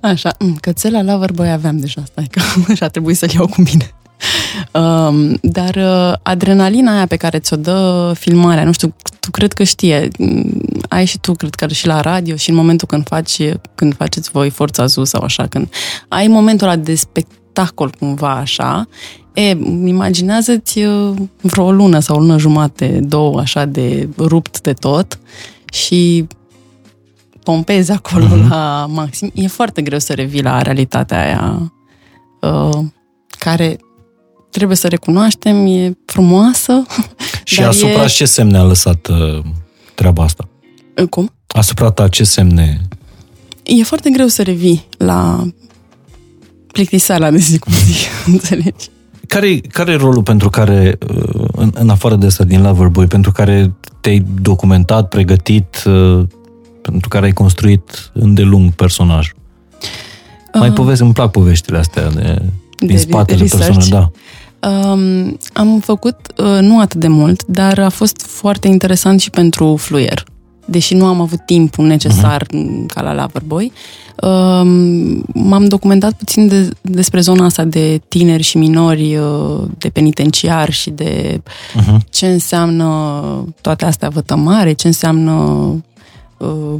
Așa, 0.01 0.35
mm, 0.39 0.55
cățel 0.55 0.91
la 0.91 1.03
Loverboy 1.13 1.51
aveam 1.51 1.77
deja, 1.77 2.03
stai 2.05 2.27
că 2.31 2.41
și 2.75 2.83
a 2.83 2.87
trebuit 2.87 3.17
să-l 3.17 3.29
iau 3.33 3.47
cu 3.47 3.61
mine. 3.61 3.91
Um, 4.71 5.37
dar 5.41 5.75
uh, 5.75 6.13
adrenalina 6.23 6.95
aia 6.95 7.05
pe 7.05 7.15
care 7.15 7.39
ți-o 7.39 7.55
dă 7.55 8.11
filmarea, 8.15 8.63
nu 8.63 8.71
știu, 8.71 8.95
tu 9.19 9.31
cred 9.31 9.53
că 9.53 9.63
știe, 9.63 10.07
mm, 10.17 10.61
ai 10.89 11.05
și 11.05 11.19
tu, 11.19 11.33
cred 11.33 11.55
că 11.55 11.67
și 11.67 11.87
la 11.87 12.01
radio 12.01 12.35
și 12.35 12.49
în 12.49 12.55
momentul 12.55 12.87
când 12.87 13.07
faci, 13.07 13.41
când 13.75 13.95
faceți 13.95 14.31
voi 14.31 14.49
Forța 14.49 14.85
Zu 14.85 15.03
sau 15.03 15.23
așa, 15.23 15.47
când 15.47 15.69
ai 16.07 16.27
momentul 16.27 16.67
ăla 16.67 16.75
de 16.75 16.95
spectacol 16.95 17.93
cumva 17.99 18.31
așa, 18.31 18.87
e, 19.33 19.49
imaginează-ți 19.85 20.79
uh, 20.79 21.13
vreo 21.41 21.65
o 21.65 21.71
lună 21.71 21.99
sau 21.99 22.15
o 22.15 22.19
lună 22.19 22.37
jumate, 22.37 22.99
două 23.03 23.39
așa 23.39 23.65
de 23.65 24.09
rupt 24.17 24.61
de 24.61 24.73
tot 24.73 25.19
și 25.73 26.27
pompezi 27.43 27.91
acolo 27.91 28.25
uh-huh. 28.25 28.49
la 28.49 28.85
maxim. 28.89 29.31
E 29.33 29.47
foarte 29.47 29.81
greu 29.81 29.99
să 29.99 30.13
revii 30.13 30.41
la 30.41 30.61
realitatea 30.61 31.21
aia 31.21 31.73
uh, 32.41 32.79
care 33.39 33.77
trebuie 34.51 34.77
să 34.77 34.87
recunoaștem, 34.87 35.65
e 35.65 35.97
frumoasă. 36.05 36.83
Și 37.43 37.59
dar 37.59 37.67
asupra 37.67 38.03
e... 38.03 38.07
ce 38.07 38.25
semne 38.25 38.57
a 38.57 38.63
lăsat 38.63 39.07
uh, 39.07 39.43
treaba 39.95 40.23
asta? 40.23 40.47
Cum? 41.09 41.31
Asupra 41.47 41.89
ta 41.89 42.07
ce 42.07 42.23
semne? 42.23 42.81
E 43.63 43.83
foarte 43.83 44.09
greu 44.09 44.27
să 44.27 44.43
revii 44.43 44.87
la 44.97 45.47
plictiseala 46.71 47.31
de 47.31 47.37
zi 47.37 47.59
cu 47.59 47.69
zi, 47.69 48.07
înțelegi? 48.31 48.89
Care, 49.27 49.57
care 49.57 49.91
e 49.91 49.95
rolul 49.95 50.23
pentru 50.23 50.49
care, 50.49 50.97
uh, 51.07 51.45
în, 51.51 51.71
în 51.73 51.89
afară 51.89 52.15
de 52.15 52.25
asta 52.25 52.43
din 52.43 52.61
Loverboy, 52.61 53.07
pentru 53.07 53.31
care 53.31 53.73
te-ai 54.01 54.25
documentat, 54.41 55.09
pregătit, 55.09 55.83
uh, 55.85 56.23
pentru 56.81 57.09
care 57.09 57.25
ai 57.25 57.31
construit 57.31 58.11
îndelung 58.13 58.71
personajul? 58.71 59.35
Mai 60.53 60.69
Uh, 60.69 60.75
povesti, 60.75 61.03
îmi 61.03 61.13
plac 61.13 61.31
poveștile 61.31 61.77
astea 61.77 62.09
de, 62.09 62.41
din 62.77 62.87
de 62.87 62.97
spatele 62.97 63.41
research. 63.41 63.65
personajului, 63.65 63.99
da. 63.99 64.11
Um, 64.69 65.37
am 65.53 65.79
făcut 65.79 66.15
uh, 66.37 66.59
nu 66.61 66.79
atât 66.79 66.99
de 66.99 67.07
mult, 67.07 67.45
dar 67.45 67.79
a 67.79 67.89
fost 67.89 68.21
foarte 68.21 68.67
interesant 68.67 69.19
și 69.19 69.29
pentru 69.29 69.75
Fluier. 69.75 70.23
Deși 70.65 70.93
nu 70.93 71.05
am 71.05 71.21
avut 71.21 71.45
timpul 71.45 71.85
necesar 71.85 72.43
uh-huh. 72.43 72.85
ca 72.87 73.01
la 73.01 73.13
Loverboy, 73.13 73.71
um, 74.21 75.23
m-am 75.33 75.65
documentat 75.67 76.13
puțin 76.13 76.47
de, 76.47 76.69
despre 76.81 77.19
zona 77.19 77.45
asta 77.45 77.63
de 77.63 78.01
tineri 78.07 78.43
și 78.43 78.57
minori, 78.57 79.15
uh, 79.15 79.63
de 79.77 79.89
penitenciar 79.89 80.71
și 80.71 80.89
de 80.89 81.41
Uh-huh. 81.75 81.97
ce 82.09 82.27
înseamnă 82.27 82.85
toate 83.61 83.85
astea 83.85 84.09
vătămare, 84.09 84.73
ce 84.73 84.87
înseamnă 84.87 85.31
uh, 86.37 86.79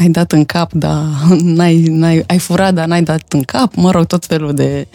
ai 0.00 0.08
dat 0.08 0.32
în 0.32 0.44
cap, 0.44 0.72
dar 0.72 1.02
n-ai, 1.42 1.82
n-ai, 1.88 2.24
ai 2.26 2.38
furat, 2.38 2.74
dar 2.74 2.86
n-ai 2.86 3.02
dat 3.02 3.24
în 3.28 3.42
cap, 3.42 3.74
mă 3.74 3.90
rog, 3.90 4.04
tot 4.04 4.26
felul 4.26 4.52
de 4.52 4.86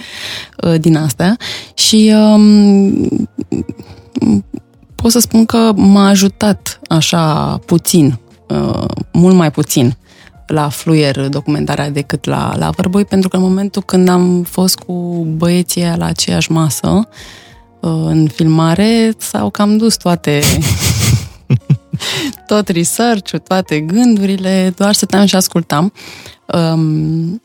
uh, 0.64 0.80
din 0.80 0.98
astea. 0.98 1.38
Și 1.74 2.14
um, 2.16 3.28
pot 4.96 5.12
să 5.12 5.20
spun 5.20 5.46
că 5.46 5.72
m-a 5.76 6.08
ajutat 6.08 6.80
așa 6.88 7.58
puțin, 7.66 8.20
uh, 8.48 8.86
mult 9.12 9.36
mai 9.36 9.52
puțin 9.52 9.98
la 10.48 10.70
Fluier 10.70 11.28
documentarea 11.28 11.90
decât 11.90 12.26
la 12.26 12.54
Loverboy, 12.60 13.06
pentru 13.06 13.30
că 13.30 13.36
în 13.36 13.42
momentul 13.42 13.82
când 13.82 14.10
am 14.10 14.44
fost 14.44 14.78
cu 14.78 14.94
băieții 15.38 15.82
aia 15.82 15.96
la 15.96 16.06
aceeași 16.06 16.52
masă, 16.52 17.08
uh, 17.80 17.92
în 18.06 18.28
filmare, 18.28 19.14
s-au 19.18 19.50
cam 19.50 19.78
dus 19.78 19.96
toate 19.96 20.42
tot 22.48 22.68
research 22.68 23.36
toate 23.48 23.80
gândurile, 23.80 24.74
doar 24.78 24.94
stăteam 24.94 25.26
și 25.26 25.36
ascultam. 25.36 25.94
Um, 26.46 27.42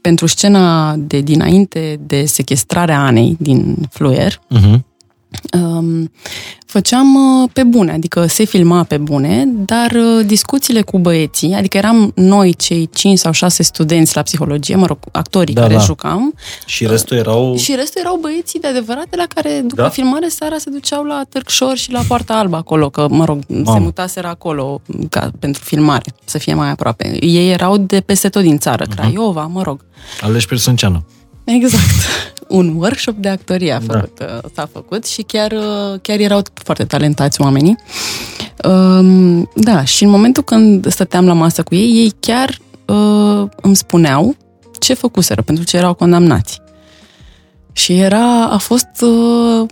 pentru 0.00 0.26
scena 0.26 0.96
de 0.96 1.20
dinainte 1.20 2.00
de 2.00 2.24
sequestrarea 2.24 3.00
Anei 3.00 3.36
din 3.38 3.76
Fluier, 3.90 4.40
Uh-huh. 4.56 4.80
Um, 5.60 6.10
făceam 6.66 7.14
uh, 7.14 7.48
pe 7.52 7.62
bune, 7.62 7.92
adică 7.92 8.26
se 8.26 8.44
filma 8.44 8.82
pe 8.82 8.96
bune, 8.96 9.44
dar 9.48 9.90
uh, 9.90 10.26
discuțiile 10.26 10.80
cu 10.82 10.98
băieții, 10.98 11.52
adică 11.54 11.76
eram 11.76 12.12
noi 12.14 12.54
cei 12.54 12.88
5 12.94 13.18
sau 13.18 13.32
6 13.32 13.62
studenți 13.62 14.16
la 14.16 14.22
psihologie, 14.22 14.76
mă 14.76 14.86
rog, 14.86 14.98
actorii 15.12 15.54
Da, 15.54 15.60
care 15.60 15.74
da. 15.74 15.80
jucam, 15.80 16.34
Și 16.66 16.86
restul 16.86 17.16
erau... 17.16 17.56
și 17.56 17.74
restul 17.74 18.00
erau 18.00 18.18
băieții 18.20 18.60
de 18.60 18.66
adevărate 18.66 19.16
la 19.16 19.24
care 19.34 19.60
după 19.66 19.82
Da? 19.82 19.88
filmare 19.88 20.28
seara 20.28 20.58
se 20.58 20.70
duceau 20.70 21.04
la 21.04 21.22
Târgșor 21.28 21.76
și 21.76 21.90
la 21.92 22.00
Poarta 22.08 22.34
Albă 22.34 22.56
acolo, 22.56 22.90
că, 22.90 23.06
mă 23.10 23.24
rog, 23.24 23.38
se 23.48 23.60
Mamă. 23.64 23.78
mutaseră 23.78 24.26
acolo 24.28 24.80
ca, 25.10 25.30
pentru 25.38 25.62
filmare, 25.64 26.14
să 26.24 26.38
fie 26.38 26.54
mai 26.54 26.70
aproape. 26.70 27.16
Ei 27.24 27.50
erau 27.50 27.76
de 27.76 28.00
peste 28.00 28.28
tot 28.28 28.42
din 28.42 28.58
țară, 28.58 28.84
Craiova, 28.96 29.42
mă 29.46 29.62
rog. 29.62 29.84
Aleși 30.20 30.46
Persânceană. 30.46 31.04
Exact. 31.44 31.84
Un 32.56 32.74
workshop 32.76 33.14
de 33.16 33.28
actorie 33.28 33.72
a 33.72 33.80
Da. 33.80 33.94
făcut, 33.94 34.18
uh, 34.20 34.50
s-a 34.54 34.68
făcut 34.72 35.06
și 35.06 35.22
chiar, 35.22 35.52
uh, 35.52 36.00
chiar 36.02 36.18
erau 36.18 36.42
foarte 36.64 36.84
talentați 36.84 37.40
oamenii. 37.40 37.76
Um, 38.64 39.50
Da, 39.54 39.84
și 39.84 40.04
în 40.04 40.10
momentul 40.10 40.42
când 40.42 40.90
stăteam 40.90 41.26
la 41.26 41.32
masă 41.32 41.62
cu 41.62 41.74
ei, 41.74 41.90
ei 41.92 42.12
chiar 42.20 42.58
uh, 42.86 43.48
îmi 43.62 43.76
spuneau 43.76 44.36
ce 44.78 44.94
făcuseră, 44.94 45.42
pentru 45.42 45.64
ce 45.64 45.76
erau 45.76 45.94
condamnați. 45.94 46.62
Și 47.72 47.92
era, 47.98 48.44
a 48.44 48.56
fost, 48.56 48.86
uh, 49.00 49.68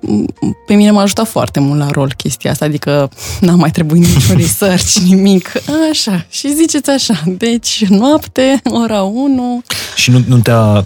pe 0.66 0.74
mine 0.74 0.90
m-a 0.90 1.02
ajutat 1.02 1.26
foarte 1.28 1.60
mult 1.60 1.78
la 1.78 1.88
rol 1.90 2.12
chestia 2.16 2.50
asta, 2.50 2.64
adică 2.64 3.10
n-a 3.40 3.54
mai 3.54 3.70
trebuit 3.70 4.00
niciun 4.06 4.36
research, 4.44 4.92
nimic. 4.94 5.52
Așa, 5.90 6.26
și 6.30 6.54
ziceți 6.54 6.90
așa, 6.90 7.22
deci 7.26 7.84
noapte, 7.88 8.62
ora 8.70 9.02
1, 9.02 9.62
Și 9.96 10.10
nu, 10.10 10.22
nu 10.26 10.38
te-a 10.38 10.84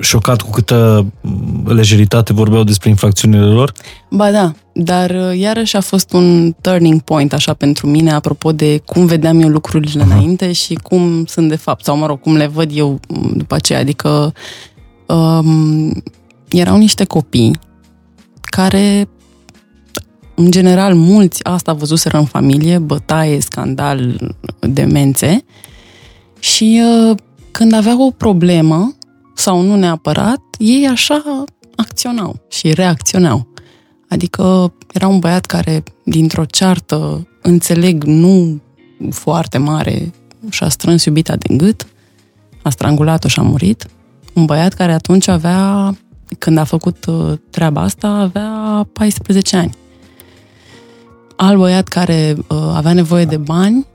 șocat 0.00 0.40
cu 0.40 0.50
câtă 0.50 1.06
m, 1.20 1.72
lejeritate 1.72 2.32
vorbeau 2.32 2.64
despre 2.64 2.88
infracțiunile 2.88 3.44
lor? 3.44 3.72
Ba 4.10 4.30
da, 4.30 4.52
dar 4.72 5.10
uh, 5.10 5.38
iarăși 5.38 5.76
a 5.76 5.80
fost 5.80 6.12
un 6.12 6.54
turning 6.60 7.00
point 7.00 7.32
așa 7.32 7.54
pentru 7.54 7.86
mine, 7.86 8.12
apropo 8.12 8.52
de 8.52 8.82
cum 8.86 9.06
vedeam 9.06 9.40
eu 9.40 9.48
lucrurile 9.48 10.02
Aha. 10.02 10.14
înainte 10.14 10.52
și 10.52 10.74
cum 10.74 11.24
sunt 11.24 11.48
de 11.48 11.56
fapt, 11.56 11.84
sau 11.84 11.96
mă 11.96 12.06
rog, 12.06 12.20
cum 12.20 12.36
le 12.36 12.46
văd 12.46 12.70
eu 12.74 13.00
m, 13.08 13.32
după 13.36 13.54
aceea. 13.54 13.78
Adică 13.78 14.32
um, 15.06 16.02
erau 16.48 16.76
niște 16.76 17.04
copii 17.04 17.58
care, 18.40 19.08
în 20.34 20.50
general, 20.50 20.94
mulți 20.94 21.44
asta 21.44 21.72
văzuseră 21.72 22.18
în 22.18 22.24
familie, 22.24 22.78
bătaie, 22.78 23.40
scandal, 23.40 24.20
demențe 24.60 25.44
și 26.38 26.82
uh, 26.84 27.16
când 27.50 27.72
aveau 27.72 28.02
o 28.02 28.10
problemă, 28.10 28.96
sau 29.38 29.60
nu 29.60 29.76
neapărat, 29.76 30.40
ei 30.58 30.86
așa 30.86 31.44
acționau 31.76 32.40
și 32.48 32.72
reacționau. 32.72 33.46
Adică 34.08 34.72
era 34.92 35.08
un 35.08 35.18
băiat 35.18 35.46
care, 35.46 35.82
dintr-o 36.04 36.44
ceartă, 36.44 37.28
înțeleg, 37.42 38.04
nu 38.04 38.60
foarte 39.10 39.58
mare, 39.58 40.12
și-a 40.48 40.68
strâns 40.68 41.04
iubita 41.04 41.36
de 41.36 41.54
gât, 41.54 41.86
a 42.62 42.70
strangulat-o 42.70 43.28
și 43.28 43.38
a 43.38 43.42
murit. 43.42 43.86
Un 44.34 44.44
băiat 44.44 44.74
care 44.74 44.92
atunci 44.92 45.28
avea 45.28 45.94
când 46.38 46.58
a 46.58 46.64
făcut 46.64 47.06
uh, 47.06 47.32
treaba 47.50 47.80
asta, 47.80 48.08
avea 48.08 48.86
14 48.92 49.56
ani. 49.56 49.74
Alt 51.36 51.58
băiat 51.58 51.88
care 51.88 52.36
uh, 52.36 52.56
avea 52.74 52.92
nevoie 52.92 53.24
de 53.24 53.36
bani 53.36 53.86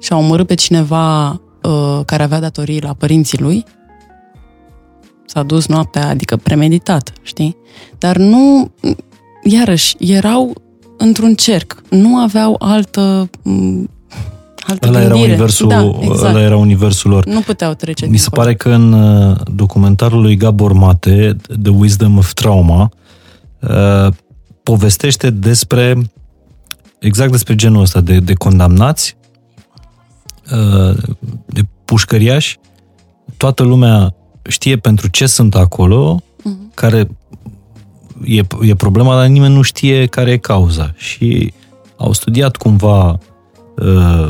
și 0.00 0.12
a 0.12 0.16
omorât 0.16 0.46
pe 0.46 0.54
cineva 0.54 1.30
uh, 1.30 2.00
care 2.06 2.22
avea 2.22 2.40
datorii 2.40 2.80
la 2.80 2.92
părinții 2.92 3.38
lui, 3.38 3.64
s-a 5.26 5.42
dus 5.42 5.66
noaptea, 5.66 6.08
adică 6.08 6.36
premeditat, 6.36 7.12
știi? 7.22 7.56
Dar 7.98 8.16
nu, 8.16 8.70
iarăși, 9.42 9.96
erau 9.98 10.52
într-un 10.98 11.34
cerc, 11.34 11.82
nu 11.90 12.16
aveau 12.16 12.56
altă 12.58 13.30
m, 13.42 13.88
altă 14.66 14.88
Ăla 14.88 14.98
era, 15.00 15.08
gândire. 15.08 15.28
universul, 15.30 15.68
da, 15.68 15.90
exact. 16.00 16.22
ăla 16.34 16.40
era 16.40 16.56
universul 16.56 17.10
lor. 17.10 17.24
Nu 17.26 17.40
puteau 17.40 17.74
trece 17.74 18.06
Mi 18.06 18.16
se 18.16 18.28
dincolo. 18.28 18.42
pare 18.42 18.54
că 18.54 18.70
în 18.70 18.92
uh, 18.92 19.36
documentarul 19.54 20.20
lui 20.20 20.36
Gabor 20.36 20.72
Mate, 20.72 21.36
The 21.62 21.72
Wisdom 21.72 22.18
of 22.18 22.32
Trauma, 22.32 22.90
uh, 23.60 24.08
povestește 24.62 25.30
despre 25.30 26.02
exact 26.98 27.30
despre 27.30 27.54
genul 27.54 27.82
ăsta 27.82 28.00
de, 28.00 28.18
de 28.18 28.34
condamnați, 28.34 29.16
uh, 30.52 30.96
de 31.46 31.62
pușcăriași. 31.84 32.58
Toată 33.36 33.62
lumea 33.62 34.14
știe 34.48 34.76
pentru 34.76 35.08
ce 35.08 35.26
sunt 35.26 35.54
acolo, 35.54 36.20
Mhm. 36.44 36.70
care 36.74 37.08
e, 38.24 38.40
e 38.60 38.74
problema, 38.74 39.14
dar 39.16 39.26
nimeni 39.26 39.54
nu 39.54 39.62
știe 39.62 40.06
care 40.06 40.30
e 40.30 40.36
cauza. 40.36 40.92
Și 40.96 41.52
au 41.96 42.12
studiat 42.12 42.56
cumva 42.56 43.18
uh, 43.76 44.28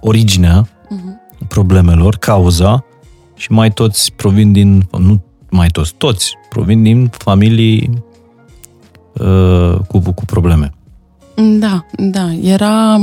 originea 0.00 0.68
Mhm. 0.88 1.20
problemelor, 1.48 2.16
cauza 2.16 2.84
și 3.36 3.52
mai 3.52 3.72
toți 3.72 4.12
provin 4.12 4.52
din, 4.52 4.88
nu 4.98 5.22
mai 5.50 5.68
toți, 5.68 5.94
toți 5.96 6.34
provin 6.48 6.82
din 6.82 7.08
familii 7.12 8.02
uh, 9.12 9.74
cu, 9.88 9.98
cu 10.14 10.24
probleme. 10.26 10.72
Da, 11.58 11.84
da. 11.96 12.32
Era... 12.42 12.96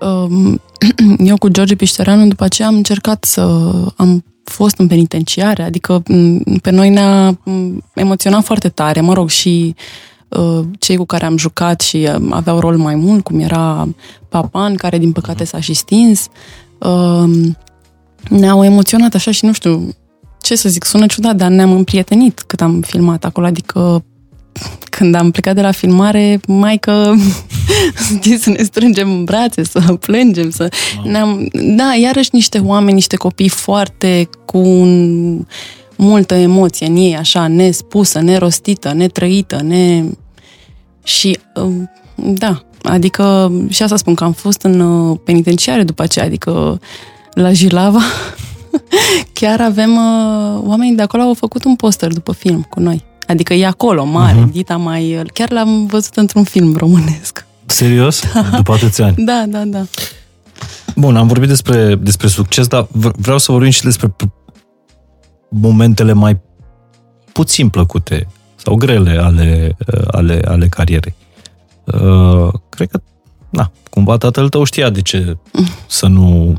Um, 0.00 0.60
eu 1.18 1.36
cu 1.36 1.48
George 1.48 1.74
Piștereanu, 1.74 2.26
după 2.26 2.44
aceea 2.44 2.68
am 2.68 2.74
încercat 2.74 3.24
să... 3.24 3.42
Am 3.96 4.24
fost 4.44 4.78
în 4.78 4.86
penitenciare, 4.86 5.62
adică 5.62 6.02
m, 6.06 6.58
pe 6.62 6.70
noi 6.70 6.88
ne-a 6.88 7.30
m, 7.44 7.84
emoționat 7.94 8.44
foarte 8.44 8.68
tare, 8.68 9.00
mă 9.00 9.12
rog, 9.12 9.28
și 9.28 9.74
uh, 10.28 10.60
cei 10.78 10.96
cu 10.96 11.04
care 11.04 11.24
am 11.24 11.36
jucat 11.36 11.80
și 11.80 11.96
uh, 11.96 12.28
aveau 12.30 12.58
rol 12.58 12.76
mai 12.76 12.94
mult, 12.94 13.24
cum 13.24 13.40
era 13.40 13.88
Papan, 14.28 14.74
care 14.74 14.98
din 14.98 15.12
păcate 15.12 15.44
s-a 15.44 15.60
și 15.60 15.74
stins. 15.74 16.28
Uh, 16.78 17.52
ne-au 18.28 18.64
emoționat 18.64 19.14
așa 19.14 19.30
și 19.30 19.44
nu 19.44 19.52
știu 19.52 19.88
ce 20.40 20.56
să 20.56 20.68
zic, 20.68 20.84
sună 20.84 21.06
ciudat, 21.06 21.36
dar 21.36 21.50
ne-am 21.50 21.72
împrietenit 21.72 22.40
cât 22.40 22.60
am 22.60 22.80
filmat 22.80 23.24
acolo, 23.24 23.46
adică 23.46 24.04
când 24.90 25.14
am 25.14 25.30
plecat 25.30 25.54
de 25.54 25.60
la 25.60 25.70
filmare, 25.70 26.40
mai 26.46 26.78
că 26.78 27.12
știi, 28.14 28.38
să 28.44 28.50
ne 28.50 28.62
strângem 28.62 29.10
în 29.10 29.24
brațe, 29.24 29.64
să 29.64 29.80
plângem, 29.80 30.50
să... 30.50 30.68
Ne-am, 31.04 31.48
da, 31.52 31.94
iarăși 32.00 32.28
niște 32.32 32.58
oameni, 32.58 32.94
niște 32.94 33.16
copii 33.16 33.48
foarte 33.48 34.28
cu 34.44 34.58
un, 34.58 35.46
multă 35.96 36.34
emoție 36.34 36.86
în 36.86 36.96
ei, 36.96 37.16
așa, 37.16 37.46
nespusă, 37.48 38.20
nerostită, 38.20 38.92
netrăită, 38.92 39.62
ne... 39.62 40.04
Și, 41.02 41.38
um, 41.54 41.90
da, 42.14 42.64
adică, 42.82 43.52
și 43.68 43.82
asta 43.82 43.96
spun 43.96 44.14
că 44.14 44.24
am 44.24 44.32
fost 44.32 44.62
în 44.62 44.80
uh, 44.80 45.18
penitenciare 45.24 45.82
după 45.82 46.02
aceea, 46.02 46.24
adică 46.24 46.80
la 47.32 47.52
Jilava, 47.52 48.00
chiar 49.32 49.60
avem, 49.60 49.96
uh, 49.96 50.60
oamenii 50.64 50.94
de 50.94 51.02
acolo 51.02 51.22
au 51.22 51.34
făcut 51.34 51.64
un 51.64 51.76
poster 51.76 52.12
după 52.12 52.32
film 52.32 52.66
cu 52.70 52.80
noi. 52.80 53.04
Adică 53.26 53.54
e 53.54 53.66
acolo, 53.66 54.04
mare, 54.04 54.44
uh-huh. 54.44 54.52
Dita 54.52 54.76
mai... 54.76 55.22
Chiar 55.32 55.50
l-am 55.50 55.86
văzut 55.86 56.16
într-un 56.16 56.44
film 56.44 56.76
românesc. 56.76 57.46
Serios? 57.66 58.22
După 58.56 58.72
atâția 58.72 59.04
ani. 59.04 59.14
Da, 59.24 59.44
da, 59.48 59.62
da. 59.64 59.84
Bun, 60.96 61.16
am 61.16 61.26
vorbit 61.26 61.48
despre, 61.48 61.94
despre 61.94 62.26
succes, 62.26 62.66
dar 62.66 62.86
v- 62.90 63.16
vreau 63.16 63.38
să 63.38 63.52
vorbim 63.52 63.70
și 63.70 63.82
despre 63.82 64.08
p- 64.08 64.28
momentele 65.48 66.12
mai 66.12 66.40
puțin 67.32 67.68
plăcute 67.68 68.26
sau 68.56 68.74
grele 68.74 69.18
ale, 69.22 69.76
uh, 69.94 70.02
ale, 70.06 70.42
ale 70.44 70.66
carierei. 70.68 71.14
Uh, 71.84 72.52
cred 72.68 72.88
că, 72.90 73.00
na, 73.50 73.70
cumva 73.90 74.16
tatăl 74.16 74.48
tău 74.48 74.64
știa 74.64 74.90
de 74.90 75.02
ce 75.02 75.36
să 75.86 76.06
nu, 76.06 76.54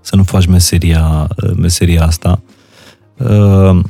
să 0.00 0.16
nu 0.16 0.22
faci 0.22 0.46
meseria, 0.46 1.28
uh, 1.42 1.50
meseria 1.56 2.04
asta. 2.04 2.40
Uh, 3.16 3.80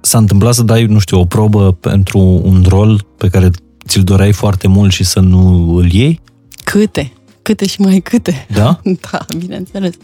s-a 0.00 0.18
întâmplat 0.18 0.54
să 0.54 0.62
dai, 0.62 0.84
nu 0.84 0.98
știu, 0.98 1.20
o 1.20 1.24
probă 1.24 1.72
pentru 1.72 2.18
un 2.44 2.64
rol 2.68 3.06
pe 3.16 3.28
care 3.28 3.50
ți-l 3.86 4.02
doreai 4.02 4.32
foarte 4.32 4.68
mult 4.68 4.92
și 4.92 5.04
să 5.04 5.20
nu 5.20 5.74
îl 5.74 5.92
iei? 5.92 6.20
Câte? 6.64 7.12
Câte 7.42 7.66
și 7.66 7.80
mai 7.80 8.00
câte? 8.00 8.46
Da? 8.54 8.80
Da, 9.10 9.18
bineînțeles. 9.38 9.94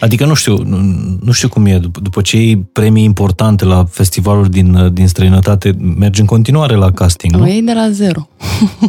Adică 0.00 0.26
nu 0.26 0.34
știu, 0.34 0.56
nu, 0.56 0.78
nu 1.20 1.32
știu 1.32 1.48
cum 1.48 1.66
e, 1.66 1.78
după, 1.78 2.00
după 2.00 2.20
ce 2.20 2.36
iei 2.36 2.56
premii 2.56 3.04
importante 3.04 3.64
la 3.64 3.84
festivaluri 3.84 4.50
din, 4.50 4.90
din 4.92 5.08
străinătate, 5.08 5.76
mergi 5.98 6.20
în 6.20 6.26
continuare 6.26 6.74
la 6.74 6.90
casting, 6.90 7.34
O 7.34 7.38
nu? 7.38 7.48
iei 7.48 7.62
de 7.62 7.72
la 7.72 7.90
zero. 7.90 8.28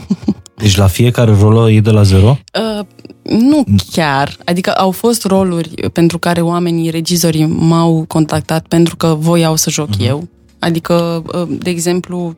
Deci 0.57 0.75
la 0.75 0.87
fiecare 0.87 1.35
rol 1.39 1.71
e 1.71 1.79
de 1.79 1.89
la 1.89 2.03
zero? 2.03 2.37
Uh, 2.79 2.85
nu 3.23 3.63
chiar. 3.91 4.37
Adică 4.45 4.71
au 4.71 4.91
fost 4.91 5.23
roluri 5.23 5.69
pentru 5.93 6.19
care 6.19 6.41
oamenii, 6.41 6.89
regizorii 6.89 7.45
m-au 7.45 8.05
contactat 8.07 8.67
pentru 8.67 8.95
că 8.95 9.15
voiau 9.19 9.55
să 9.55 9.69
joc 9.69 9.89
uh-huh. 9.89 10.07
eu. 10.07 10.27
Adică, 10.65 11.23
uh, 11.33 11.47
de 11.59 11.69
exemplu, 11.69 12.35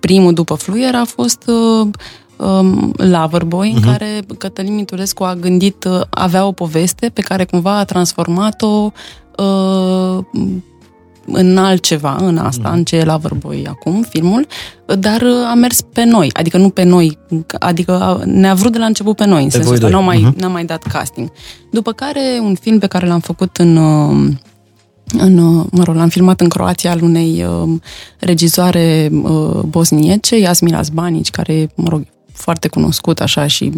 primul 0.00 0.32
după 0.32 0.54
Fluier 0.54 0.94
a 0.94 1.04
fost 1.04 1.42
uh, 1.46 1.88
um, 2.36 2.92
Loverboy, 2.96 3.70
uh-huh. 3.72 3.84
în 3.84 3.90
care 3.90 4.20
Cătălin 4.38 4.74
Miturescu 4.74 5.24
a 5.24 5.34
gândit, 5.34 5.84
uh, 5.84 6.00
avea 6.10 6.46
o 6.46 6.52
poveste 6.52 7.10
pe 7.14 7.20
care 7.20 7.44
cumva 7.44 7.78
a 7.78 7.84
transformat-o 7.84 8.92
uh, 9.36 10.18
în 11.32 11.56
altceva, 11.56 12.16
în 12.20 12.36
asta, 12.38 12.70
în 12.70 12.84
ce 12.84 12.96
e 12.96 13.04
Loverboy 13.04 13.66
acum, 13.68 14.02
filmul, 14.08 14.46
dar 14.98 15.20
uh, 15.22 15.50
a 15.50 15.54
mers 15.54 15.80
pe 15.80 16.04
noi, 16.04 16.30
adică 16.32 16.56
nu 16.56 16.68
pe 16.68 16.82
noi, 16.82 17.18
adică 17.58 18.22
ne-a 18.24 18.54
vrut 18.54 18.72
de 18.72 18.78
la 18.78 18.84
început 18.86 19.16
pe 19.16 19.26
noi, 19.26 19.42
în 19.44 19.50
sensul 19.50 19.68
voi 19.68 19.74
ăsta, 19.74 19.88
doi. 19.88 19.96
n-am 19.96 20.04
mai, 20.04 20.18
Mhm. 20.20 20.40
n-am 20.40 20.52
mai 20.52 20.64
dat 20.64 20.82
casting. 20.82 21.30
După 21.70 21.92
care, 21.92 22.38
un 22.42 22.54
film 22.54 22.78
pe 22.78 22.86
care 22.86 23.06
l-am 23.06 23.20
făcut 23.20 23.56
în, 23.56 23.76
uh, 23.76 24.28
în 25.18 25.38
uh, 25.38 25.66
mă 25.70 25.82
rog, 25.82 25.94
l-am 25.94 26.08
filmat 26.08 26.40
în 26.40 26.48
Croația 26.48 26.90
al 26.90 27.02
unei 27.02 27.44
uh, 27.44 27.68
regizoare 28.18 29.10
uh, 29.12 29.60
bosniece, 29.66 30.40
Jasmila 30.40 30.82
Zbanici, 30.82 31.30
care, 31.30 31.70
mă 31.74 31.88
rog, 31.88 32.06
foarte 32.32 32.68
cunoscut 32.68 33.20
așa 33.20 33.46
și 33.46 33.72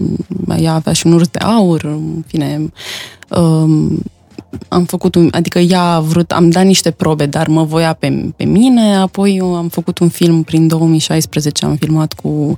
ea 0.58 0.74
avea 0.74 0.92
și 0.92 1.06
un 1.06 1.12
urs 1.12 1.28
de 1.28 1.38
aur, 1.38 1.84
în 1.84 2.24
fine, 2.26 2.72
um, 3.28 4.02
am 4.68 4.84
făcut 4.84 5.14
un, 5.14 5.28
adică 5.32 5.58
ea 5.58 5.82
a 5.82 6.00
vrut, 6.00 6.32
am 6.32 6.50
dat 6.50 6.64
niște 6.64 6.90
probe, 6.90 7.26
dar 7.26 7.48
mă 7.48 7.64
voia 7.64 7.92
pe, 7.92 8.32
pe 8.36 8.44
mine, 8.44 8.96
apoi 8.96 9.36
eu 9.36 9.56
am 9.56 9.68
făcut 9.68 9.98
un 9.98 10.08
film 10.08 10.42
prin 10.42 10.68
2016, 10.68 11.64
am 11.64 11.76
filmat 11.76 12.12
cu 12.12 12.56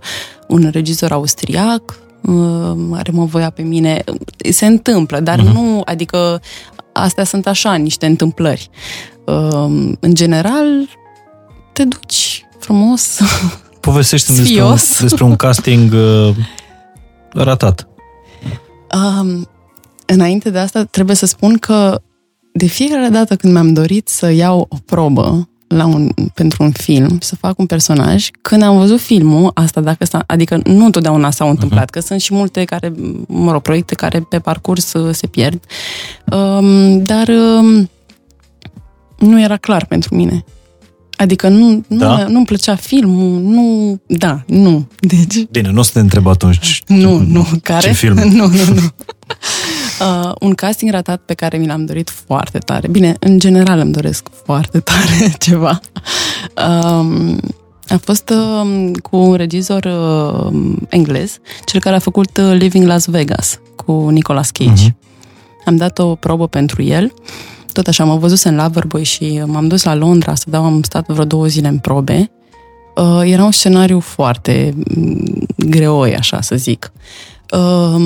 un 0.49 0.69
regizor 0.73 1.13
austriac, 1.13 1.99
uh, 2.21 2.77
care 2.93 3.11
mă 3.13 3.25
voia 3.25 3.51
pe 3.51 3.63
mine. 3.63 4.05
Se 4.51 4.67
întâmplă, 4.67 5.21
dar 5.21 5.39
uh-huh. 5.39 5.53
nu, 5.53 5.83
adică 5.85 6.41
astea 6.93 7.25
sunt 7.25 7.47
așa, 7.47 7.75
niște 7.75 8.07
întâmplări. 8.07 8.71
Uh, 9.27 9.93
în 10.01 10.15
general, 10.15 10.89
te 11.73 11.85
duci 11.85 12.47
frumos. 12.59 13.19
Povestește 13.81 14.33
despre 14.33 14.63
un, 14.63 14.77
Sfios. 14.77 15.01
despre 15.01 15.25
un 15.25 15.37
casting 15.37 15.93
uh, 15.93 16.35
ratat. 17.33 17.89
Um, 18.95 19.49
înainte 20.07 20.51
de 20.51 20.59
asta, 20.59 20.85
trebuie 20.85 21.17
să 21.17 21.27
spun 21.27 21.59
că 21.59 22.03
de 22.53 22.67
fiecare 22.67 23.09
dată 23.09 23.37
când 23.37 23.53
mi-am 23.53 23.73
dorit 23.73 24.09
să 24.09 24.31
iau 24.31 24.67
o 24.69 24.77
probă 24.85 25.49
la 25.77 25.87
un, 25.87 26.09
pentru 26.35 26.63
un 26.63 26.71
film, 26.71 27.19
să 27.21 27.37
fac 27.37 27.59
un 27.59 27.67
personaj, 27.67 28.29
când 28.43 28.63
am 28.63 28.77
văzut 28.77 29.01
filmul, 29.01 29.51
asta 29.55 29.81
dacă 29.81 30.05
s-a, 30.05 30.23
adică 30.27 30.61
nu 30.65 30.85
întotdeauna 30.85 31.31
s-au 31.31 31.49
întâmplat, 31.49 31.89
uh-huh. 31.89 31.93
că 31.93 32.01
sunt 32.01 32.21
și 32.21 32.35
multe 32.35 32.65
care, 32.65 32.93
mă 33.27 33.53
rog, 33.53 33.63
proiecte 33.63 33.95
care 33.95 34.21
pe 34.21 34.39
parcurs 34.39 34.93
uh, 34.93 35.15
se 35.15 35.27
pierd, 35.27 35.65
um, 36.33 37.05
dar 37.05 37.29
um, 37.29 37.91
nu 39.19 39.41
era 39.41 39.57
clar 39.57 39.85
pentru 39.85 40.15
mine. 40.15 40.45
Adică 41.17 41.49
nu, 41.49 41.85
nu, 41.87 41.99
Da? 41.99 42.27
nu-mi 42.29 42.45
plăcea 42.45 42.75
filmul, 42.75 43.41
nu, 43.41 44.01
da, 44.07 44.43
nu. 44.47 44.89
Deci, 45.01 45.47
Bine, 45.51 45.71
nu 45.71 45.79
o 45.79 45.83
să 45.83 45.91
te 45.93 46.01
întreb 46.01 46.27
atunci 46.27 46.83
nu, 46.87 47.19
nu, 47.19 47.47
care? 47.63 47.87
ce 47.87 47.93
film. 47.93 48.17
Nu, 48.37 48.47
nu, 48.47 48.65
nu. 48.75 48.81
Uh, 50.03 50.33
un 50.41 50.55
casting 50.55 50.91
ratat 50.91 51.21
pe 51.25 51.35
care 51.35 51.59
mi 51.59 51.67
l-am 51.67 51.85
dorit 51.85 52.11
foarte 52.11 52.59
tare. 52.59 52.89
Bine, 52.89 53.17
în 53.21 53.39
general 53.39 53.79
îmi 53.79 53.93
doresc 53.93 54.29
foarte 54.45 54.81
tare 54.91 55.35
ceva. 55.39 55.81
Um, 56.69 57.39
a 57.89 57.97
fost 57.97 58.31
um, 58.31 58.93
cu 58.93 59.17
un 59.17 59.35
regizor 59.35 59.85
uh, 59.85 60.77
englez, 60.89 61.39
cel 61.65 61.81
care 61.81 61.97
a 61.97 61.99
făcut 61.99 62.37
uh, 62.37 62.53
Living 62.53 62.87
Las 62.87 63.07
Vegas 63.07 63.61
cu 63.77 64.09
Nicolas 64.09 64.51
Cage. 64.51 64.71
Mhm. 64.71 64.97
Am 65.65 65.77
dat 65.77 65.99
o 65.99 66.15
probă 66.15 66.47
pentru 66.47 66.83
el 66.83 67.13
tot 67.73 67.87
așa, 67.87 68.05
mă 68.05 68.17
văzusem 68.17 68.55
la 68.55 68.63
Loverboy 68.63 69.03
și 69.05 69.43
m-am 69.47 69.69
dus 69.69 69.83
la 69.83 69.95
Londra 69.95 70.35
să 70.35 70.45
dau, 70.49 70.65
am 70.65 70.83
stat 70.83 71.07
vreo 71.07 71.25
două 71.25 71.47
zile 71.47 71.69
în 71.69 71.79
probe. 71.79 72.31
Uh, 72.95 73.21
era 73.25 73.45
un 73.45 73.51
scenariu 73.51 74.01
foarte 74.01 74.75
mm, 74.95 75.47
greoi, 75.57 76.17
așa 76.17 76.41
să 76.41 76.57
zic. 76.57 76.93
Uh, 77.51 78.03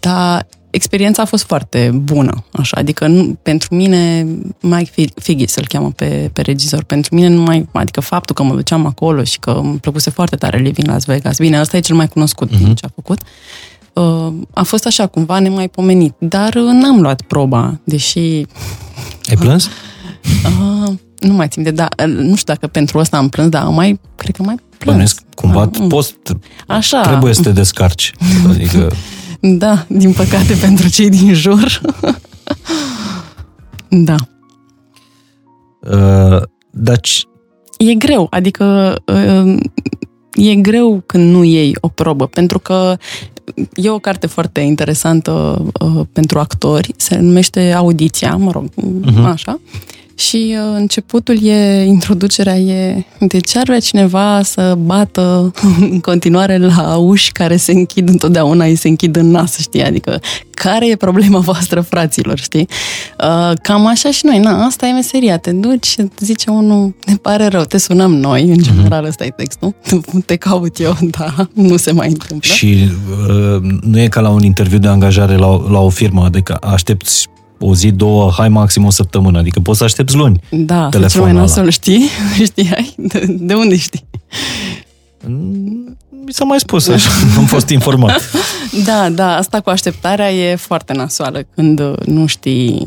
dar 0.00 0.46
experiența 0.70 1.22
a 1.22 1.24
fost 1.24 1.44
foarte 1.44 1.90
bună, 1.94 2.44
așa, 2.52 2.76
adică 2.76 3.06
nu, 3.06 3.38
pentru 3.42 3.74
mine, 3.74 4.26
Mike 4.60 5.04
Figgy 5.14 5.46
să-l 5.46 5.66
cheamă 5.68 5.90
pe, 5.96 6.30
pe 6.32 6.40
regizor, 6.40 6.84
pentru 6.84 7.14
mine 7.14 7.28
nu 7.28 7.42
mai, 7.42 7.68
adică 7.72 8.00
faptul 8.00 8.34
că 8.34 8.42
mă 8.42 8.54
duceam 8.54 8.86
acolo 8.86 9.24
și 9.24 9.38
că 9.38 9.50
îmi 9.50 9.78
plăcuse 9.78 10.10
foarte 10.10 10.36
tare 10.36 10.58
Living 10.58 10.86
Las 10.86 11.04
Vegas, 11.04 11.38
bine, 11.38 11.60
ăsta 11.60 11.76
e 11.76 11.80
cel 11.80 11.96
mai 11.96 12.08
cunoscut 12.08 12.48
uh-huh. 12.48 12.58
din 12.58 12.74
ce 12.74 12.86
a 12.86 12.90
făcut, 12.94 13.22
uh, 13.92 14.32
a 14.54 14.62
fost 14.62 14.86
așa, 14.86 15.06
cumva 15.06 15.38
nemaipomenit, 15.38 16.14
dar 16.18 16.54
uh, 16.54 16.62
n-am 16.62 17.00
luat 17.00 17.22
proba, 17.22 17.80
deși... 17.84 18.18
Ai 19.28 19.36
plâns? 19.38 19.68
Uh, 20.44 20.92
nu 21.18 21.32
mai 21.32 21.48
țin 21.48 21.62
de, 21.62 21.70
da, 21.70 21.88
uh, 21.98 22.06
nu 22.06 22.36
știu 22.36 22.52
dacă 22.52 22.66
pentru 22.66 22.98
asta 22.98 23.16
am 23.16 23.28
plâns, 23.28 23.48
dar 23.48 23.64
mai, 23.64 24.00
cred 24.16 24.36
că 24.36 24.42
mai 24.42 24.54
plâns. 24.78 24.96
Bănesc, 24.96 25.22
cumva 25.34 25.62
uh, 25.62 25.86
post, 25.88 26.16
așa. 26.66 27.00
trebuie 27.00 27.34
să 27.34 27.42
te 27.42 27.50
descarci, 27.50 28.12
adică... 28.48 28.92
Da, 29.40 29.84
din 29.88 30.12
păcate 30.12 30.54
pentru 30.66 30.88
cei 30.88 31.08
din 31.08 31.34
jur. 31.34 31.80
da. 33.88 34.16
Uh, 35.80 36.42
dar 36.70 37.00
E 37.76 37.94
greu, 37.94 38.26
adică 38.30 38.96
uh, 39.06 39.56
e 40.32 40.54
greu 40.54 41.02
când 41.06 41.32
nu 41.32 41.44
iei 41.44 41.76
o 41.80 41.88
probă, 41.88 42.26
pentru 42.26 42.58
că 42.58 42.96
e 43.74 43.90
o 43.90 43.98
carte 43.98 44.26
foarte 44.26 44.60
interesantă 44.60 45.62
uh, 45.80 46.06
pentru 46.12 46.38
actori, 46.38 46.92
se 46.96 47.18
numește 47.18 47.72
Audiția, 47.72 48.36
mă 48.36 48.50
rog, 48.50 48.64
uh-huh. 48.64 49.24
așa. 49.24 49.60
Și 50.20 50.56
uh, 50.56 50.74
începutul 50.76 51.44
e, 51.44 51.84
introducerea 51.84 52.56
e, 52.56 53.04
de 53.18 53.38
ce 53.38 53.58
ar 53.58 53.64
vrea 53.64 53.80
cineva 53.80 54.42
să 54.42 54.74
bată 54.78 55.52
în 55.90 56.00
continuare 56.00 56.58
la 56.58 56.96
uși 56.96 57.32
care 57.32 57.56
se 57.56 57.72
închid 57.72 58.08
întotdeauna, 58.08 58.64
îi 58.64 58.74
se 58.74 58.88
închid 58.88 59.16
în 59.16 59.30
nas, 59.30 59.58
știi? 59.58 59.82
Adică, 59.82 60.20
care 60.50 60.88
e 60.88 60.96
problema 60.96 61.38
voastră, 61.50 61.80
fraților, 61.80 62.38
știi? 62.38 62.68
Uh, 63.18 63.52
cam 63.62 63.86
așa 63.86 64.10
și 64.10 64.26
noi, 64.26 64.38
na, 64.38 64.64
asta 64.64 64.86
e 64.86 64.92
meseria, 64.92 65.36
te 65.36 65.52
duci, 65.52 65.94
zice 66.18 66.50
unul, 66.50 66.94
ne 67.06 67.14
pare 67.14 67.46
rău, 67.46 67.62
te 67.62 67.78
sunăm 67.78 68.14
noi, 68.14 68.42
în 68.42 68.62
general 68.62 69.04
ăsta 69.04 69.24
e 69.24 69.30
textul, 69.30 69.74
te 70.26 70.36
caut 70.36 70.78
eu, 70.78 70.96
da, 71.18 71.48
nu 71.52 71.76
se 71.76 71.92
mai 71.92 72.08
întâmplă. 72.08 72.52
Și 72.54 72.88
uh, 73.28 73.62
nu 73.80 74.00
e 74.00 74.08
ca 74.08 74.20
la 74.20 74.28
un 74.28 74.42
interviu 74.42 74.78
de 74.78 74.88
angajare 74.88 75.36
la, 75.36 75.70
la 75.70 75.80
o 75.80 75.88
firmă, 75.88 76.24
adică 76.24 76.54
aștepți 76.54 77.28
o 77.60 77.74
zi, 77.74 77.90
două, 77.90 78.32
hai 78.36 78.48
maxim 78.48 78.84
o 78.84 78.90
săptămână. 78.90 79.38
Adică 79.38 79.60
poți 79.60 79.78
să 79.78 79.84
aștepți 79.84 80.16
luni. 80.16 80.40
Da, 80.50 80.88
cel 81.08 81.20
mai 81.20 81.32
nasol, 81.32 81.70
știi? 81.70 82.08
Știai? 82.44 82.94
De, 82.96 83.24
de 83.38 83.54
unde 83.54 83.76
știi? 83.76 84.04
Mi 86.24 86.32
s-a 86.32 86.44
mai 86.44 86.60
spus 86.60 86.88
așa, 86.88 87.10
am 87.36 87.46
fost 87.46 87.68
informat. 87.68 88.20
Da, 88.84 89.08
da, 89.08 89.36
asta 89.36 89.60
cu 89.60 89.70
așteptarea 89.70 90.32
e 90.32 90.54
foarte 90.54 90.92
nasoală 90.92 91.46
când 91.54 91.82
nu 92.04 92.26
știi 92.26 92.86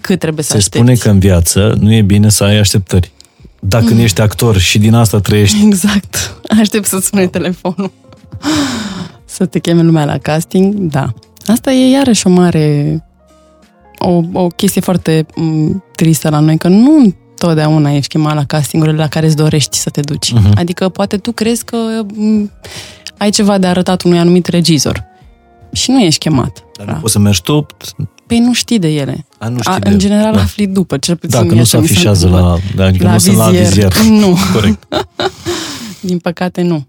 cât 0.00 0.18
trebuie 0.18 0.44
să 0.44 0.50
Se 0.50 0.56
aștepți. 0.56 0.78
spune 0.78 0.94
că 0.94 1.08
în 1.08 1.18
viață 1.18 1.76
nu 1.80 1.92
e 1.92 2.02
bine 2.02 2.28
să 2.28 2.44
ai 2.44 2.58
așteptări. 2.58 3.12
Dacă 3.60 3.84
mm. 3.88 3.94
nu 3.94 4.00
ești 4.00 4.20
actor 4.20 4.58
și 4.58 4.78
din 4.78 4.94
asta 4.94 5.18
trăiești... 5.18 5.66
Exact. 5.66 6.34
Aștept 6.60 6.86
să-ți 6.86 7.06
spune 7.06 7.26
telefonul. 7.26 7.92
Să 9.24 9.46
te 9.46 9.58
cheme 9.58 9.82
lumea 9.82 10.04
la 10.04 10.18
casting, 10.18 10.74
da. 10.74 11.12
Asta 11.46 11.72
e 11.72 11.90
iarăși 11.90 12.26
o 12.26 12.30
mare 12.30 12.98
o, 14.02 14.20
o 14.32 14.46
chestie 14.46 14.80
foarte 14.80 15.22
m- 15.22 15.34
mm, 15.34 15.84
tristă 15.94 16.28
la 16.28 16.38
noi, 16.38 16.58
că 16.58 16.68
nu 16.68 17.14
totdeauna 17.38 17.90
ești 17.92 18.08
chemat 18.08 18.34
la 18.34 18.44
castingurile 18.44 18.96
la 18.96 19.08
care 19.08 19.26
îți 19.26 19.36
dorești 19.36 19.76
să 19.76 19.90
te 19.90 20.00
duci. 20.00 20.32
Uh-huh. 20.32 20.54
Adică 20.54 20.88
poate 20.88 21.16
tu 21.16 21.32
crezi 21.32 21.64
că 21.64 21.76
m- 22.04 22.14
mm, 22.14 22.50
ai 23.18 23.30
ceva 23.30 23.58
de 23.58 23.66
arătat 23.66 24.02
unui 24.02 24.18
anumit 24.18 24.46
regizor 24.46 25.04
și 25.72 25.90
nu 25.90 26.00
ești 26.00 26.18
chemat. 26.18 26.64
Dar 26.76 26.86
nu 26.86 26.92
da. 26.92 26.98
poți 26.98 27.12
să 27.12 27.18
mergi 27.18 27.42
tu? 27.42 27.66
Păi 28.26 28.38
nu 28.38 28.52
știi 28.52 28.78
de 28.78 28.88
ele. 28.88 29.26
A, 29.38 29.48
nu 29.48 29.58
știi 29.60 29.72
A, 29.72 29.78
de 29.78 29.88
în 29.88 29.98
general 29.98 30.32
da. 30.34 30.40
afli 30.40 30.66
după, 30.66 30.98
cel 30.98 31.16
puțin. 31.16 31.40
Dacă 31.40 31.54
nu 31.54 31.64
se 31.64 31.76
afișează 31.76 32.28
la, 32.28 32.56
da, 32.76 32.84
adică 32.84 33.04
la, 33.04 33.10
nu 33.10 33.16
vizier. 33.16 33.36
la 33.36 33.50
vizier. 33.50 33.92
Nu. 34.22 34.36
Corect. 34.52 34.86
Din 36.00 36.18
păcate, 36.18 36.62
nu. 36.62 36.86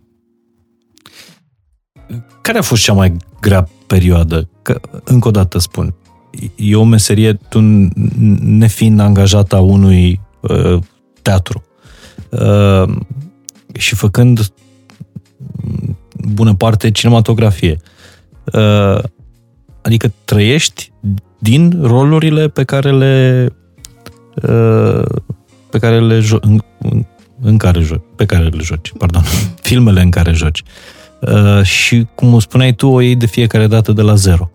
Care 2.41 2.57
a 2.57 2.61
fost 2.61 2.83
cea 2.83 2.93
mai 2.93 3.17
grea 3.41 3.69
perioadă? 3.87 4.49
Că, 4.61 4.79
încă 5.03 5.27
o 5.27 5.31
dată 5.31 5.59
spun, 5.59 5.93
e 6.55 6.75
o 6.75 6.83
meserie, 6.83 7.33
tu 7.33 7.59
nefiind 8.39 8.99
angajat 8.99 9.53
a 9.53 9.59
unui 9.59 10.19
uh, 10.39 10.79
teatru 11.21 11.63
uh, 12.29 12.95
și 13.73 13.95
făcând 13.95 14.53
bună 16.13 16.53
parte 16.53 16.91
cinematografie. 16.91 17.77
Uh, 18.53 18.99
adică 19.81 20.13
trăiești 20.25 20.91
din 21.39 21.79
rolurile 21.81 22.47
pe 22.47 22.63
care 22.63 22.91
le 22.91 23.47
uh, 24.35 25.03
pe 25.69 25.79
care 25.79 25.99
le 25.99 26.19
jo- 26.19 26.41
în, 26.41 26.61
în 27.41 27.57
care 27.57 27.79
joci, 27.79 28.01
pe 28.15 28.25
care 28.25 28.43
le 28.43 28.61
joci, 28.61 28.91
pardon, 28.97 29.23
filmele 29.69 30.01
în 30.01 30.09
care 30.09 30.31
joci. 30.31 30.63
Uh, 31.21 31.63
și, 31.63 32.07
cum 32.15 32.39
spuneai 32.39 32.73
tu, 32.73 32.87
o 32.87 33.01
iei 33.01 33.15
de 33.15 33.25
fiecare 33.25 33.67
dată 33.67 33.91
de 33.91 34.01
la 34.01 34.15
zero. 34.15 34.51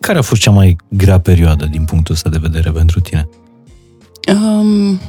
Care 0.00 0.18
a 0.18 0.22
fost 0.22 0.40
cea 0.40 0.50
mai 0.50 0.76
grea 0.88 1.20
perioadă 1.20 1.66
din 1.66 1.84
punctul 1.84 2.14
ăsta 2.14 2.28
de 2.28 2.38
vedere 2.40 2.70
pentru 2.70 3.00
tine? 3.00 3.28
Um, 4.34 5.00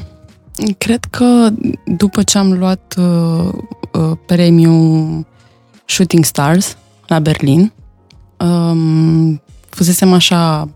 cred 0.77 1.03
că 1.05 1.49
după 1.85 2.23
ce 2.23 2.37
am 2.37 2.53
luat 2.53 2.95
uh, 2.97 3.53
uh, 3.93 4.17
premiul 4.25 5.25
Shooting 5.85 6.25
Stars 6.25 6.77
la 7.07 7.19
Berlin, 7.19 7.71
um, 8.37 9.41
fusesem 9.69 10.13
așa 10.13 10.69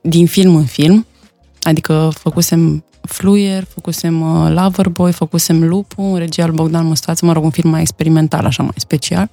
din 0.00 0.26
film 0.26 0.54
în 0.56 0.64
film, 0.64 1.06
adică 1.62 2.10
făcusem 2.14 2.84
Fluier, 3.00 3.64
făcusem 3.64 4.20
uh, 4.20 4.52
Loverboy, 4.54 5.12
făcusem 5.12 5.68
Lupu, 5.68 6.14
regia 6.16 6.42
al 6.42 6.50
Bogdan 6.50 6.86
Mustață, 6.86 7.24
mă 7.24 7.32
rog, 7.32 7.44
un 7.44 7.50
film 7.50 7.70
mai 7.70 7.80
experimental, 7.80 8.44
așa 8.44 8.62
mai 8.62 8.74
special. 8.76 9.30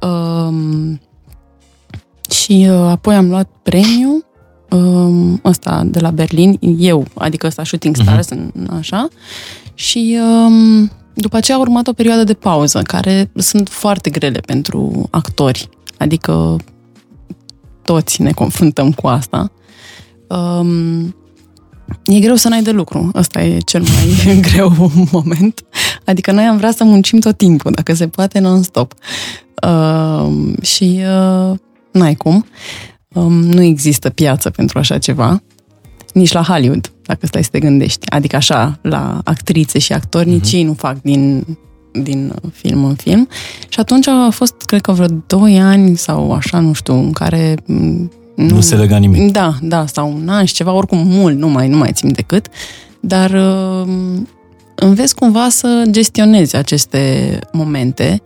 Um, 0.00 1.00
și 2.42 2.66
uh, 2.70 2.76
apoi 2.76 3.14
am 3.14 3.28
luat 3.28 3.48
premiu 3.62 4.24
um, 4.70 5.40
ăsta 5.44 5.82
de 5.84 6.00
la 6.00 6.10
Berlin, 6.10 6.58
eu, 6.78 7.06
adică 7.14 7.46
ăsta 7.46 7.64
Shooting 7.64 7.96
mhm. 7.96 8.06
Stars, 8.06 8.28
uh-huh. 8.32 8.78
așa. 8.78 9.08
Și 9.74 10.18
um, 10.20 10.90
după 11.14 11.36
aceea 11.36 11.56
a 11.56 11.60
urmat 11.60 11.86
o 11.86 11.92
perioadă 11.92 12.24
de 12.24 12.34
pauză, 12.34 12.82
care 12.82 13.30
sunt 13.34 13.68
foarte 13.68 14.10
grele 14.10 14.38
pentru 14.38 15.08
actori. 15.10 15.68
Adică 15.98 16.56
toți 17.82 18.22
ne 18.22 18.32
confruntăm 18.32 18.92
cu 18.92 19.06
asta. 19.06 19.50
Um, 20.28 21.16
e 22.04 22.18
greu 22.18 22.34
să 22.34 22.48
n-ai 22.48 22.62
de 22.62 22.70
lucru. 22.70 23.10
Asta 23.14 23.42
e 23.42 23.58
cel 23.58 23.82
mai 23.82 24.40
greu 24.52 24.90
moment. 25.12 25.64
Adică 26.04 26.32
noi 26.32 26.44
am 26.44 26.56
vrea 26.56 26.72
să 26.72 26.84
muncim 26.84 27.18
tot 27.18 27.36
timpul, 27.36 27.72
dacă 27.72 27.94
se 27.94 28.08
poate 28.08 28.38
non-stop. 28.38 28.94
Uh, 29.66 30.52
și 30.62 31.00
uh, 31.50 31.58
n-ai 31.96 32.14
cum. 32.14 32.46
Um, 33.08 33.32
nu 33.32 33.62
există 33.62 34.10
piață 34.10 34.50
pentru 34.50 34.78
așa 34.78 34.98
ceva, 34.98 35.42
nici 36.12 36.32
la 36.32 36.42
Hollywood, 36.42 36.92
dacă 37.02 37.26
stai 37.26 37.44
să 37.44 37.50
te 37.52 37.58
gândești. 37.58 38.10
Adică 38.10 38.36
așa, 38.36 38.78
la 38.82 39.20
actrițe 39.24 39.78
și 39.78 39.92
actori, 39.92 40.26
uh-huh. 40.26 40.32
nici 40.32 40.52
ei 40.52 40.62
nu 40.62 40.72
fac 40.72 41.02
din, 41.02 41.44
din 41.92 42.32
film 42.52 42.84
în 42.84 42.94
film. 42.94 43.28
Și 43.68 43.80
atunci 43.80 44.06
a 44.06 44.28
fost, 44.30 44.54
cred 44.64 44.80
că 44.80 44.92
vreo 44.92 45.06
2 45.26 45.60
ani 45.60 45.96
sau 45.96 46.32
așa, 46.32 46.58
nu 46.58 46.72
știu, 46.72 46.94
în 46.94 47.12
care 47.12 47.54
mm, 47.66 48.10
nu, 48.36 48.54
nu 48.54 48.60
se 48.60 48.76
lega 48.76 48.96
nimic. 48.96 49.32
Da, 49.32 49.54
da, 49.62 49.86
sau 49.86 50.12
un 50.12 50.28
an 50.28 50.44
și 50.44 50.54
ceva, 50.54 50.72
oricum 50.72 51.06
mult, 51.06 51.38
nu 51.38 51.48
mai, 51.48 51.68
nu 51.68 51.76
mai 51.76 51.92
țin 51.92 52.12
decât. 52.12 52.46
Dar 53.00 53.30
uh, 53.30 53.88
înveți 54.74 55.14
cumva 55.14 55.48
să 55.48 55.84
gestionezi 55.90 56.56
aceste 56.56 57.38
momente 57.52 58.22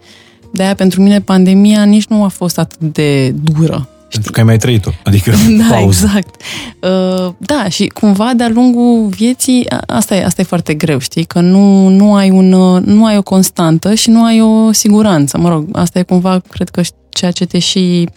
de-aia 0.53 0.75
pentru 0.75 1.03
mine 1.03 1.21
pandemia 1.21 1.85
nici 1.85 2.07
nu 2.07 2.25
a 2.25 2.29
fost 2.29 2.59
atât 2.59 2.79
de 2.79 3.31
dură. 3.31 3.89
Pentru 4.11 4.33
că 4.33 4.39
ai 4.39 4.47
mai 4.47 4.57
trăit-o, 4.57 4.91
adică 5.05 5.31
Da, 5.59 5.75
pauză. 5.75 6.05
exact. 6.07 6.41
Uh, 6.81 7.33
da, 7.39 7.69
și 7.69 7.87
cumva 7.87 8.33
de-a 8.37 8.49
lungul 8.49 9.07
vieții, 9.09 9.67
asta 9.87 10.15
e, 10.15 10.25
asta 10.25 10.41
e 10.41 10.45
foarte 10.45 10.75
greu, 10.75 10.99
știi, 10.99 11.25
că 11.25 11.41
nu, 11.41 11.89
nu, 11.89 12.15
ai 12.15 12.31
un, 12.31 12.49
nu 12.85 13.05
ai 13.05 13.17
o 13.17 13.23
constantă 13.23 13.95
și 13.95 14.11
nu 14.11 14.25
ai 14.25 14.41
o 14.41 14.73
siguranță. 14.73 15.39
Mă 15.39 15.49
rog, 15.49 15.69
asta 15.73 15.99
e 15.99 16.03
cumva, 16.03 16.43
cred 16.51 16.69
că 16.69 16.83
ceea 17.09 17.31
ce 17.31 17.45
te 17.45 17.59
și 17.59 18.09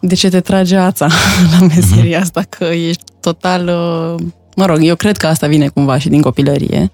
de 0.00 0.14
ce 0.14 0.28
te 0.28 0.40
trage 0.40 0.76
ața 0.76 1.06
la 1.58 1.66
meseria 1.66 2.18
uh-huh. 2.18 2.22
asta, 2.22 2.42
că 2.48 2.64
ești 2.64 3.02
total... 3.20 3.66
Uh, 3.66 4.26
mă 4.56 4.66
rog, 4.66 4.78
eu 4.82 4.96
cred 4.96 5.16
că 5.16 5.26
asta 5.26 5.46
vine 5.46 5.68
cumva 5.68 5.98
și 5.98 6.08
din 6.08 6.20
copilărie, 6.20 6.92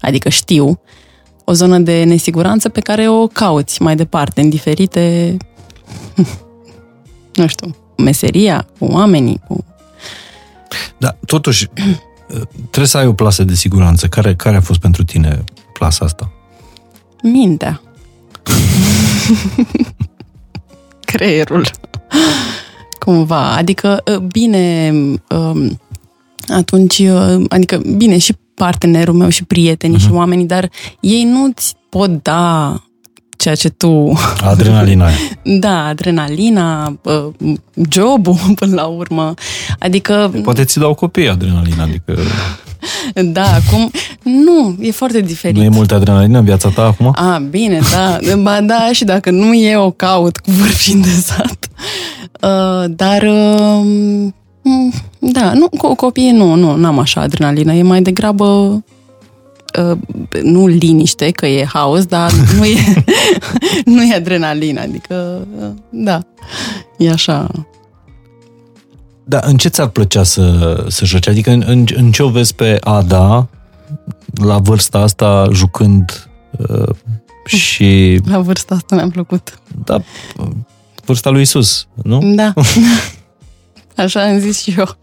adică 0.00 0.28
știu, 0.28 0.80
o 1.44 1.52
zonă 1.52 1.78
de 1.78 2.04
nesiguranță 2.04 2.68
pe 2.68 2.80
care 2.80 3.08
o 3.08 3.26
cauți 3.26 3.82
mai 3.82 3.96
departe, 3.96 4.40
în 4.40 4.48
diferite, 4.48 5.36
nu 7.34 7.46
știu, 7.46 7.76
meseria, 7.96 8.66
cu 8.78 8.84
oamenii, 8.84 9.40
cu... 9.48 9.64
Da, 10.98 11.16
totuși, 11.26 11.68
trebuie 12.70 12.86
să 12.86 12.98
ai 12.98 13.06
o 13.06 13.12
plasă 13.12 13.44
de 13.44 13.54
siguranță. 13.54 14.06
Care, 14.06 14.34
care 14.34 14.56
a 14.56 14.60
fost 14.60 14.80
pentru 14.80 15.04
tine 15.04 15.44
plasa 15.72 16.04
asta? 16.04 16.30
Mintea. 17.22 17.80
Creierul. 21.12 21.70
Cumva. 22.98 23.56
Adică, 23.56 24.02
uh, 24.12 24.18
bine, 24.18 24.92
um, 25.28 25.80
atunci, 26.48 26.98
uh, 26.98 27.44
adică, 27.48 27.82
bine, 27.96 28.18
și 28.18 28.34
partenerul 28.54 29.14
meu 29.14 29.28
și 29.28 29.44
prietenii 29.44 29.96
uh-huh. 29.96 30.02
și 30.06 30.12
oamenii, 30.12 30.46
dar 30.46 30.70
ei 31.00 31.24
nu-ți 31.24 31.74
pot 31.88 32.22
da 32.22 32.76
ceea 33.42 33.54
ce 33.54 33.68
tu... 33.68 34.12
Adrenalina. 34.40 35.08
da, 35.64 35.86
adrenalina, 35.86 36.98
uh, 37.02 37.54
jobul 37.90 38.36
până 38.58 38.74
la 38.74 38.84
urmă. 38.84 39.34
Adică... 39.78 40.32
Poate 40.42 40.64
ți 40.64 40.78
dau 40.78 40.94
copii 40.94 41.28
adrenalina, 41.28 41.82
adică... 41.82 42.16
Da, 43.14 43.42
acum 43.42 43.90
nu, 44.22 44.76
e 44.80 44.90
foarte 44.90 45.20
diferit. 45.20 45.56
Nu 45.56 45.62
e 45.62 45.68
multă 45.68 45.94
adrenalină 45.94 46.38
în 46.38 46.44
viața 46.44 46.68
ta 46.68 46.82
acum? 46.82 47.12
A, 47.14 47.42
bine, 47.50 47.80
da. 47.92 48.18
Ba 48.36 48.60
da, 48.60 48.88
și 48.92 49.04
dacă 49.04 49.30
nu 49.30 49.52
e, 49.52 49.76
o 49.76 49.90
caut 49.90 50.38
cu 50.38 50.50
vârfin 50.50 51.00
de 51.00 51.08
sat. 51.08 51.68
Uh, 52.40 52.90
dar, 52.96 53.22
uh, 53.22 54.28
da, 55.18 55.52
nu, 55.52 55.68
cu 55.68 55.94
copiii 55.94 56.30
nu, 56.30 56.54
nu, 56.54 56.76
n-am 56.76 56.98
așa 56.98 57.20
adrenalină. 57.20 57.72
E 57.72 57.82
mai 57.82 58.02
degrabă 58.02 58.44
uh, 59.78 59.98
nu 60.42 60.66
liniște, 60.66 61.30
că 61.30 61.46
e 61.46 61.64
haos, 61.64 62.04
dar 62.04 62.32
nu 62.58 62.64
e, 62.64 63.04
nu 63.84 64.02
e 64.02 64.14
adrenalină. 64.14 64.80
Adică, 64.80 65.46
uh, 65.58 65.70
da, 65.90 66.20
e 66.98 67.10
așa 67.10 67.50
da, 69.24 69.40
în 69.44 69.56
ce 69.56 69.68
ți-ar 69.68 69.88
plăcea 69.88 70.22
să, 70.22 70.76
să 70.88 71.04
joci? 71.04 71.28
Adică 71.28 71.50
în, 71.50 71.62
în, 71.66 71.84
în 71.94 72.12
ce 72.12 72.22
o 72.22 72.28
vezi 72.28 72.54
pe 72.54 72.78
Ada 72.80 73.48
la 74.34 74.58
vârsta 74.58 74.98
asta 74.98 75.48
jucând 75.52 76.30
uh, 76.68 76.94
și... 77.44 78.20
La 78.24 78.38
vârsta 78.38 78.74
asta 78.74 78.94
mi-a 78.94 79.08
plăcut. 79.12 79.58
Da, 79.84 80.02
vârsta 81.04 81.30
lui 81.30 81.40
Isus, 81.40 81.86
nu? 82.02 82.34
Da. 82.34 82.52
Așa 83.96 84.22
am 84.22 84.38
zis 84.38 84.62
și 84.62 84.74
eu. 84.78 84.96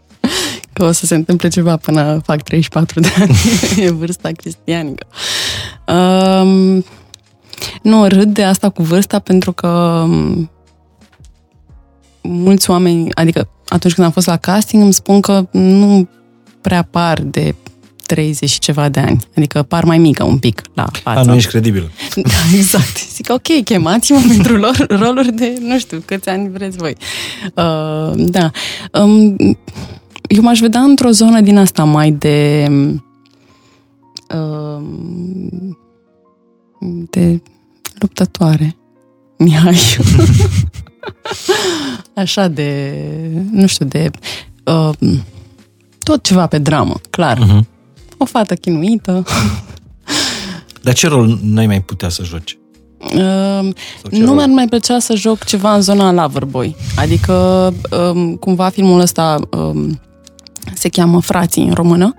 Că 0.72 0.84
o 0.84 0.92
să 0.92 1.06
se 1.06 1.14
întâmple 1.14 1.48
ceva 1.48 1.76
până 1.76 2.20
fac 2.24 2.42
34 2.42 3.00
de 3.00 3.12
ani. 3.18 3.36
e 3.86 3.90
vârsta 3.90 4.30
cristianică. 4.36 5.06
Um, 5.86 6.84
nu, 7.82 8.06
râd 8.06 8.34
de 8.34 8.44
asta 8.44 8.68
cu 8.68 8.82
vârsta 8.82 9.18
pentru 9.18 9.52
că 9.52 9.68
um, 10.06 10.50
mulți 12.22 12.70
oameni, 12.70 13.14
adică 13.14 13.48
atunci 13.68 13.94
când 13.94 14.06
am 14.06 14.12
fost 14.12 14.26
la 14.26 14.36
casting, 14.36 14.82
îmi 14.82 14.92
spun 14.92 15.20
că 15.20 15.46
nu 15.50 16.08
prea 16.60 16.82
par 16.82 17.20
de 17.22 17.54
30 18.14 18.50
și 18.50 18.58
ceva 18.58 18.88
de 18.88 19.00
ani. 19.00 19.18
Adică 19.36 19.62
par 19.62 19.84
mai 19.84 19.98
mică 19.98 20.24
un 20.24 20.38
pic 20.38 20.62
la 20.74 20.86
față. 21.02 21.18
A, 21.18 21.22
nu 21.22 21.34
ești 21.34 21.48
credibil. 21.48 21.90
Da, 22.14 22.56
exact. 22.56 22.98
Zic, 22.98 23.32
ok, 23.32 23.64
chemați-mă 23.64 24.20
pentru 24.28 24.56
lor, 24.56 24.86
roluri 24.88 25.32
de, 25.32 25.58
nu 25.60 25.78
știu, 25.78 26.02
câți 26.04 26.28
ani 26.28 26.50
vreți 26.50 26.76
voi. 26.76 26.96
Uh, 27.54 28.12
da. 28.16 28.50
Um, 28.92 29.36
eu 30.28 30.42
m-aș 30.42 30.58
vedea 30.58 30.80
într-o 30.80 31.10
zonă 31.10 31.40
din 31.40 31.58
asta 31.58 31.84
mai 31.84 32.10
de... 32.10 32.66
Uh, 34.34 34.82
de 37.10 37.42
luptătoare. 37.98 38.76
Mihai. 39.38 39.80
Așa 42.14 42.48
de, 42.48 42.92
nu 43.50 43.66
știu, 43.66 43.86
de 43.86 44.10
uh, 44.64 44.90
tot 46.02 46.22
ceva 46.22 46.46
pe 46.46 46.58
dramă, 46.58 47.00
clar. 47.10 47.38
Uh-huh. 47.38 47.78
O 48.22 48.24
fată 48.24 48.54
chinuită. 48.54 49.24
Dar 50.82 50.94
ce 50.94 51.08
rol 51.08 51.38
n-ai 51.42 51.66
mai 51.66 51.82
putea 51.82 52.08
să 52.08 52.24
joci? 52.24 52.58
Uh, 52.98 53.70
nu 54.10 54.32
mi-ar 54.32 54.48
mai 54.48 54.66
plăcea 54.68 54.98
să 54.98 55.14
joc 55.14 55.44
ceva 55.44 55.74
în 55.74 55.80
zona 55.80 56.12
Loverboy. 56.12 56.76
Adică, 56.96 57.34
um, 58.12 58.34
cumva, 58.34 58.68
filmul 58.68 59.00
ăsta 59.00 59.38
um, 59.50 60.00
se 60.74 60.88
cheamă 60.88 61.20
Frații 61.20 61.62
în 61.62 61.72
română, 61.72 62.14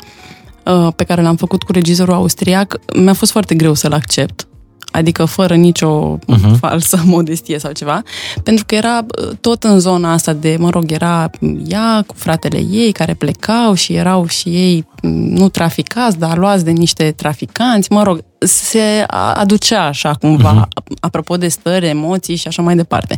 uh, 0.65 0.93
pe 0.95 1.03
care 1.03 1.21
l-am 1.21 1.35
făcut 1.35 1.63
cu 1.63 1.71
regizorul 1.71 2.13
austriac. 2.13 2.79
Mi-a 2.95 3.13
fost 3.13 3.31
foarte 3.31 3.55
greu 3.55 3.73
să-l 3.73 3.93
accept 3.93 4.47
adică 4.91 5.25
fără 5.25 5.55
nicio 5.55 6.17
uh-huh. 6.17 6.59
falsă 6.59 7.01
modestie 7.05 7.59
sau 7.59 7.71
ceva, 7.71 8.01
pentru 8.43 8.65
că 8.67 8.75
era 8.75 9.05
tot 9.41 9.63
în 9.63 9.79
zona 9.79 10.11
asta 10.11 10.33
de, 10.33 10.55
mă 10.59 10.69
rog, 10.69 10.91
era 10.91 11.29
ea 11.67 12.03
cu 12.07 12.13
fratele 12.17 12.57
ei 12.71 12.91
care 12.91 13.13
plecau 13.13 13.73
și 13.73 13.93
erau 13.93 14.27
și 14.27 14.49
ei 14.49 14.87
nu 15.01 15.49
traficați, 15.49 16.19
dar 16.19 16.37
luați 16.37 16.65
de 16.65 16.71
niște 16.71 17.11
traficanți, 17.11 17.91
mă 17.91 18.03
rog, 18.03 18.23
se 18.39 19.05
aducea 19.33 19.85
așa 19.85 20.13
cumva, 20.13 20.67
uh-huh. 20.67 20.99
apropo 20.99 21.37
de 21.37 21.47
stări, 21.47 21.87
emoții 21.87 22.35
și 22.35 22.47
așa 22.47 22.61
mai 22.61 22.75
departe. 22.75 23.17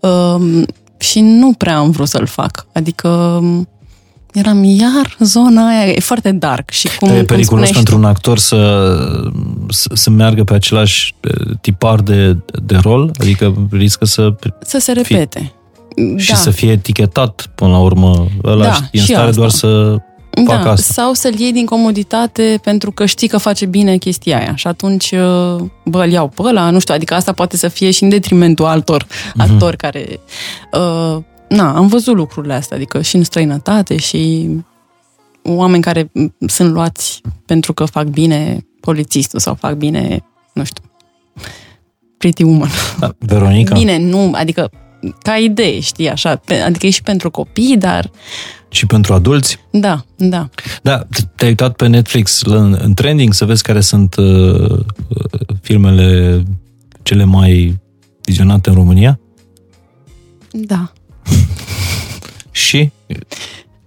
Um, 0.00 0.66
și 0.98 1.20
nu 1.20 1.52
prea 1.52 1.76
am 1.76 1.90
vrut 1.90 2.08
să-l 2.08 2.26
fac, 2.26 2.66
adică 2.72 3.40
eram 4.32 4.64
iar 4.64 5.16
zona 5.18 5.68
aia, 5.68 5.86
e 5.86 6.00
foarte 6.00 6.32
dark. 6.32 6.70
Și 6.70 6.88
cum, 6.98 7.08
e 7.08 7.22
periculos 7.22 7.64
cum 7.64 7.74
pentru 7.74 7.96
un 7.96 8.04
actor 8.04 8.38
să, 8.38 8.96
să, 9.68 9.90
să 9.92 10.10
meargă 10.10 10.44
pe 10.44 10.54
același 10.54 11.14
tipar 11.60 12.00
de, 12.00 12.36
de 12.62 12.76
rol? 12.76 13.10
Adică 13.20 13.68
riscă 13.70 14.04
să... 14.04 14.34
Să 14.60 14.78
se 14.78 14.92
repete. 14.92 15.38
Fie, 15.38 16.16
și 16.16 16.30
da. 16.30 16.36
să 16.36 16.50
fie 16.50 16.70
etichetat 16.70 17.50
până 17.54 17.70
la 17.70 17.78
urmă. 17.78 18.26
Ăla 18.44 18.64
da, 18.64 18.78
e 18.90 18.98
în 18.98 19.04
stare 19.04 19.28
asta. 19.28 19.36
doar 19.36 19.50
să 19.50 19.96
facă 20.46 20.64
da, 20.64 20.70
asta. 20.70 20.92
Sau 20.92 21.12
să-l 21.12 21.38
iei 21.38 21.52
din 21.52 21.66
comoditate 21.66 22.58
pentru 22.62 22.90
că 22.90 23.06
știi 23.06 23.28
că 23.28 23.38
face 23.38 23.66
bine 23.66 23.96
chestia 23.96 24.38
aia. 24.38 24.54
Și 24.54 24.66
atunci, 24.66 25.10
uh, 25.10 25.64
bă, 25.84 26.02
îl 26.02 26.10
iau 26.10 26.28
pe 26.28 26.42
ăla, 26.42 26.70
nu 26.70 26.78
știu, 26.78 26.94
adică 26.94 27.14
asta 27.14 27.32
poate 27.32 27.56
să 27.56 27.68
fie 27.68 27.90
și 27.90 28.02
în 28.02 28.08
detrimentul 28.08 28.64
altor 28.64 29.04
uh-huh. 29.04 29.36
actori 29.36 29.76
care... 29.76 30.20
Uh, 30.72 31.22
na, 31.52 31.76
am 31.76 31.86
văzut 31.86 32.14
lucrurile 32.14 32.54
astea, 32.54 32.76
adică 32.76 33.02
și 33.02 33.16
în 33.16 33.24
străinătate 33.24 33.96
și 33.96 34.50
oameni 35.42 35.82
care 35.82 36.12
sunt 36.46 36.72
luați 36.72 37.20
pentru 37.46 37.72
că 37.72 37.84
fac 37.84 38.06
bine 38.06 38.66
polițistul 38.80 39.38
sau 39.38 39.54
fac 39.54 39.74
bine, 39.74 40.24
nu 40.52 40.64
știu, 40.64 40.82
pretty 42.18 42.42
woman. 42.42 42.70
Da, 42.98 43.14
Veronica? 43.18 43.74
Bine, 43.74 43.98
nu, 43.98 44.32
adică 44.34 44.70
ca 45.22 45.36
idee, 45.36 45.80
știi, 45.80 46.10
așa, 46.10 46.40
adică 46.64 46.86
e 46.86 46.90
și 46.90 47.02
pentru 47.02 47.30
copii, 47.30 47.76
dar... 47.76 48.10
Și 48.68 48.86
pentru 48.86 49.12
adulți? 49.12 49.58
Da, 49.70 50.04
da. 50.16 50.48
Da, 50.82 51.06
te-ai 51.36 51.50
uitat 51.50 51.76
pe 51.76 51.86
Netflix 51.86 52.40
în, 52.42 52.78
în 52.82 52.94
trending 52.94 53.32
să 53.32 53.44
vezi 53.44 53.62
care 53.62 53.80
sunt 53.80 54.14
uh, 54.16 54.70
uh 54.70 54.84
filmele 55.60 56.42
cele 57.02 57.24
mai 57.24 57.80
vizionate 58.24 58.68
în 58.68 58.74
România? 58.74 59.20
Da. 60.50 60.91
și? 62.50 62.90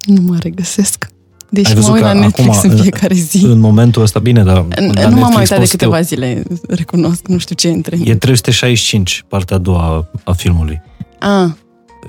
Nu 0.05 0.21
mă 0.21 0.37
regăsesc. 0.41 1.07
Deci 1.49 1.73
mă 1.73 1.89
uit 1.91 2.01
la 2.01 2.13
Netflix 2.13 2.57
acum, 2.57 2.69
în 2.69 2.77
fiecare 2.77 3.13
zi. 3.13 3.45
În 3.45 3.59
momentul 3.59 4.01
ăsta, 4.01 4.19
bine, 4.19 4.43
dar... 4.43 4.65
Nu 5.09 5.19
m-am 5.19 5.33
uitat 5.33 5.59
de 5.59 5.67
câteva 5.67 5.97
eu. 5.97 6.03
zile, 6.03 6.43
recunosc, 6.67 7.27
nu 7.27 7.37
știu 7.37 7.55
ce 7.55 7.67
între. 7.69 7.97
E 8.03 8.15
365, 8.15 9.23
partea 9.27 9.55
a 9.55 9.59
doua 9.59 10.07
a 10.23 10.31
filmului. 10.31 10.81
A. 11.19 11.57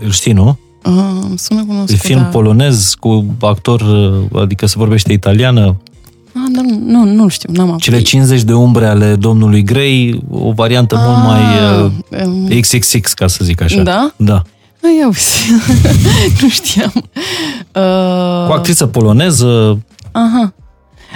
Îl 0.04 0.10
știi, 0.10 0.32
nu? 0.32 0.58
A, 0.82 1.28
sună 1.34 1.64
cunoscut, 1.64 1.94
E 1.94 1.96
film 1.96 2.20
da. 2.20 2.26
polonez 2.26 2.94
cu 3.00 3.36
actor, 3.40 3.82
adică 4.34 4.66
se 4.66 4.74
vorbește 4.78 5.12
italiană. 5.12 5.76
A, 6.34 6.46
da, 6.52 6.60
nu, 6.60 6.78
nu, 6.78 7.04
nu 7.04 7.28
știu, 7.28 7.52
n-am 7.52 7.66
apoi. 7.66 7.78
Cele 7.78 8.00
50 8.00 8.42
de 8.42 8.52
umbre 8.52 8.86
ale 8.86 9.14
domnului 9.14 9.62
Grey, 9.62 10.20
o 10.30 10.52
variantă 10.52 10.96
A, 10.96 11.00
mult 11.00 11.24
mai 11.24 11.40
uh, 12.48 12.60
XXX, 12.60 13.12
ca 13.12 13.26
să 13.26 13.44
zic 13.44 13.60
așa. 13.60 13.82
Da? 13.82 14.12
Da. 14.16 14.42
Ai 14.86 15.02
auzi, 15.04 15.52
nu 16.40 16.48
știam. 16.48 16.92
Uh... 16.96 18.46
Cu 18.46 18.52
actriță 18.52 18.86
poloneză. 18.86 19.80
Aha. 20.12 20.54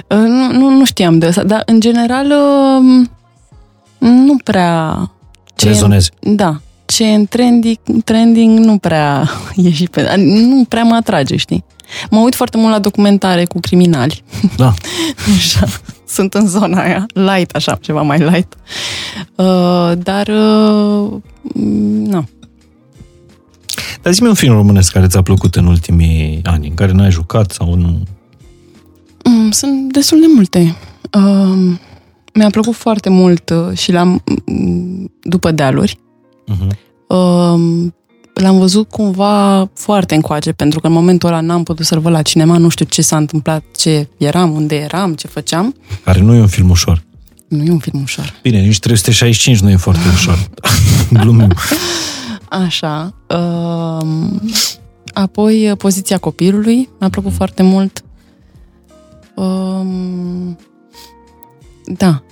Uh, 0.08 0.16
nu, 0.18 0.52
nu, 0.52 0.70
nu 0.70 0.84
știam 0.84 1.18
de 1.18 1.26
asta, 1.26 1.42
dar 1.42 1.62
în 1.66 1.80
general 1.80 2.26
uh, 2.26 3.06
nu 3.98 4.36
prea... 4.44 5.10
Ce 5.54 5.66
Rezonezi. 5.66 6.10
E, 6.20 6.30
da. 6.30 6.60
Ce 6.86 7.04
e 7.04 7.14
în 7.14 7.26
trending, 7.26 7.78
trending 8.04 8.58
nu 8.58 8.78
prea 8.78 9.30
e 9.64 9.70
și 9.70 9.84
pe... 9.84 10.14
Nu 10.16 10.64
prea 10.68 10.82
mă 10.82 10.94
atrage, 10.94 11.36
știi? 11.36 11.64
Mă 12.10 12.18
uit 12.18 12.34
foarte 12.34 12.56
mult 12.56 12.70
la 12.70 12.78
documentare 12.78 13.44
cu 13.44 13.60
criminali. 13.60 14.22
Da. 14.56 14.74
așa. 15.36 15.66
Sunt 16.06 16.34
în 16.34 16.46
zona 16.46 16.82
aia. 16.82 17.06
Light, 17.14 17.54
așa, 17.54 17.78
ceva 17.80 18.02
mai 18.02 18.18
light. 18.18 18.56
Uh, 19.34 19.92
dar... 19.96 20.28
Uh, 20.28 21.12
nu. 22.04 22.28
Dar 24.02 24.12
zi-mi 24.12 24.28
un 24.28 24.34
film 24.34 24.54
românesc 24.54 24.92
care 24.92 25.06
ți-a 25.06 25.22
plăcut 25.22 25.54
în 25.56 25.66
ultimii 25.66 26.40
ani, 26.42 26.68
în 26.68 26.74
care 26.74 26.92
n-ai 26.92 27.10
jucat 27.10 27.50
sau 27.50 27.74
nu... 27.74 28.02
Mm, 29.24 29.50
sunt 29.50 29.92
destul 29.92 30.20
de 30.20 30.26
multe. 30.34 30.76
Uh, 31.12 31.78
mi-a 32.34 32.50
plăcut 32.50 32.74
foarte 32.74 33.08
mult 33.08 33.50
uh, 33.50 33.78
și 33.78 33.92
l-am 33.92 34.22
mm, 34.46 35.12
după 35.22 35.50
dealuri. 35.50 35.98
Uh-huh. 36.50 36.76
Uh, 37.06 37.90
l-am 38.34 38.58
văzut 38.58 38.88
cumva 38.88 39.70
foarte 39.74 40.14
încoace, 40.14 40.52
pentru 40.52 40.80
că 40.80 40.86
în 40.86 40.92
momentul 40.92 41.28
ăla 41.28 41.40
n-am 41.40 41.62
putut 41.62 41.86
să-l 41.86 42.00
văd 42.00 42.12
la 42.12 42.22
cinema, 42.22 42.56
nu 42.56 42.68
știu 42.68 42.84
ce 42.84 43.02
s-a 43.02 43.16
întâmplat, 43.16 43.64
ce 43.76 44.08
eram, 44.16 44.50
unde 44.50 44.76
eram, 44.76 45.14
ce 45.14 45.26
făceam. 45.26 45.74
Care 46.04 46.20
nu 46.20 46.34
e 46.34 46.40
un 46.40 46.46
film 46.46 46.70
ușor. 46.70 47.02
Nu 47.48 47.64
e 47.64 47.70
un 47.70 47.78
film 47.78 48.02
ușor. 48.02 48.34
Bine, 48.42 48.60
nici 48.60 48.78
365 48.78 49.58
nu 49.58 49.70
e 49.70 49.76
foarte 49.76 50.08
ușor. 50.14 50.48
Glumim. 51.22 51.52
Așa. 52.50 53.14
Uh, 53.28 54.06
apoi, 55.14 55.74
poziția 55.78 56.18
copilului 56.18 56.88
mi-a 56.98 57.08
plăcut 57.08 57.32
foarte 57.32 57.62
mult. 57.62 58.04
Uh, 59.34 59.86
da. 61.84 62.22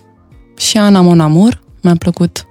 Și 0.56 0.78
Ana 0.78 1.00
Mon 1.00 1.20
Amour 1.20 1.62
mi-a 1.82 1.94
plăcut. 1.94 2.46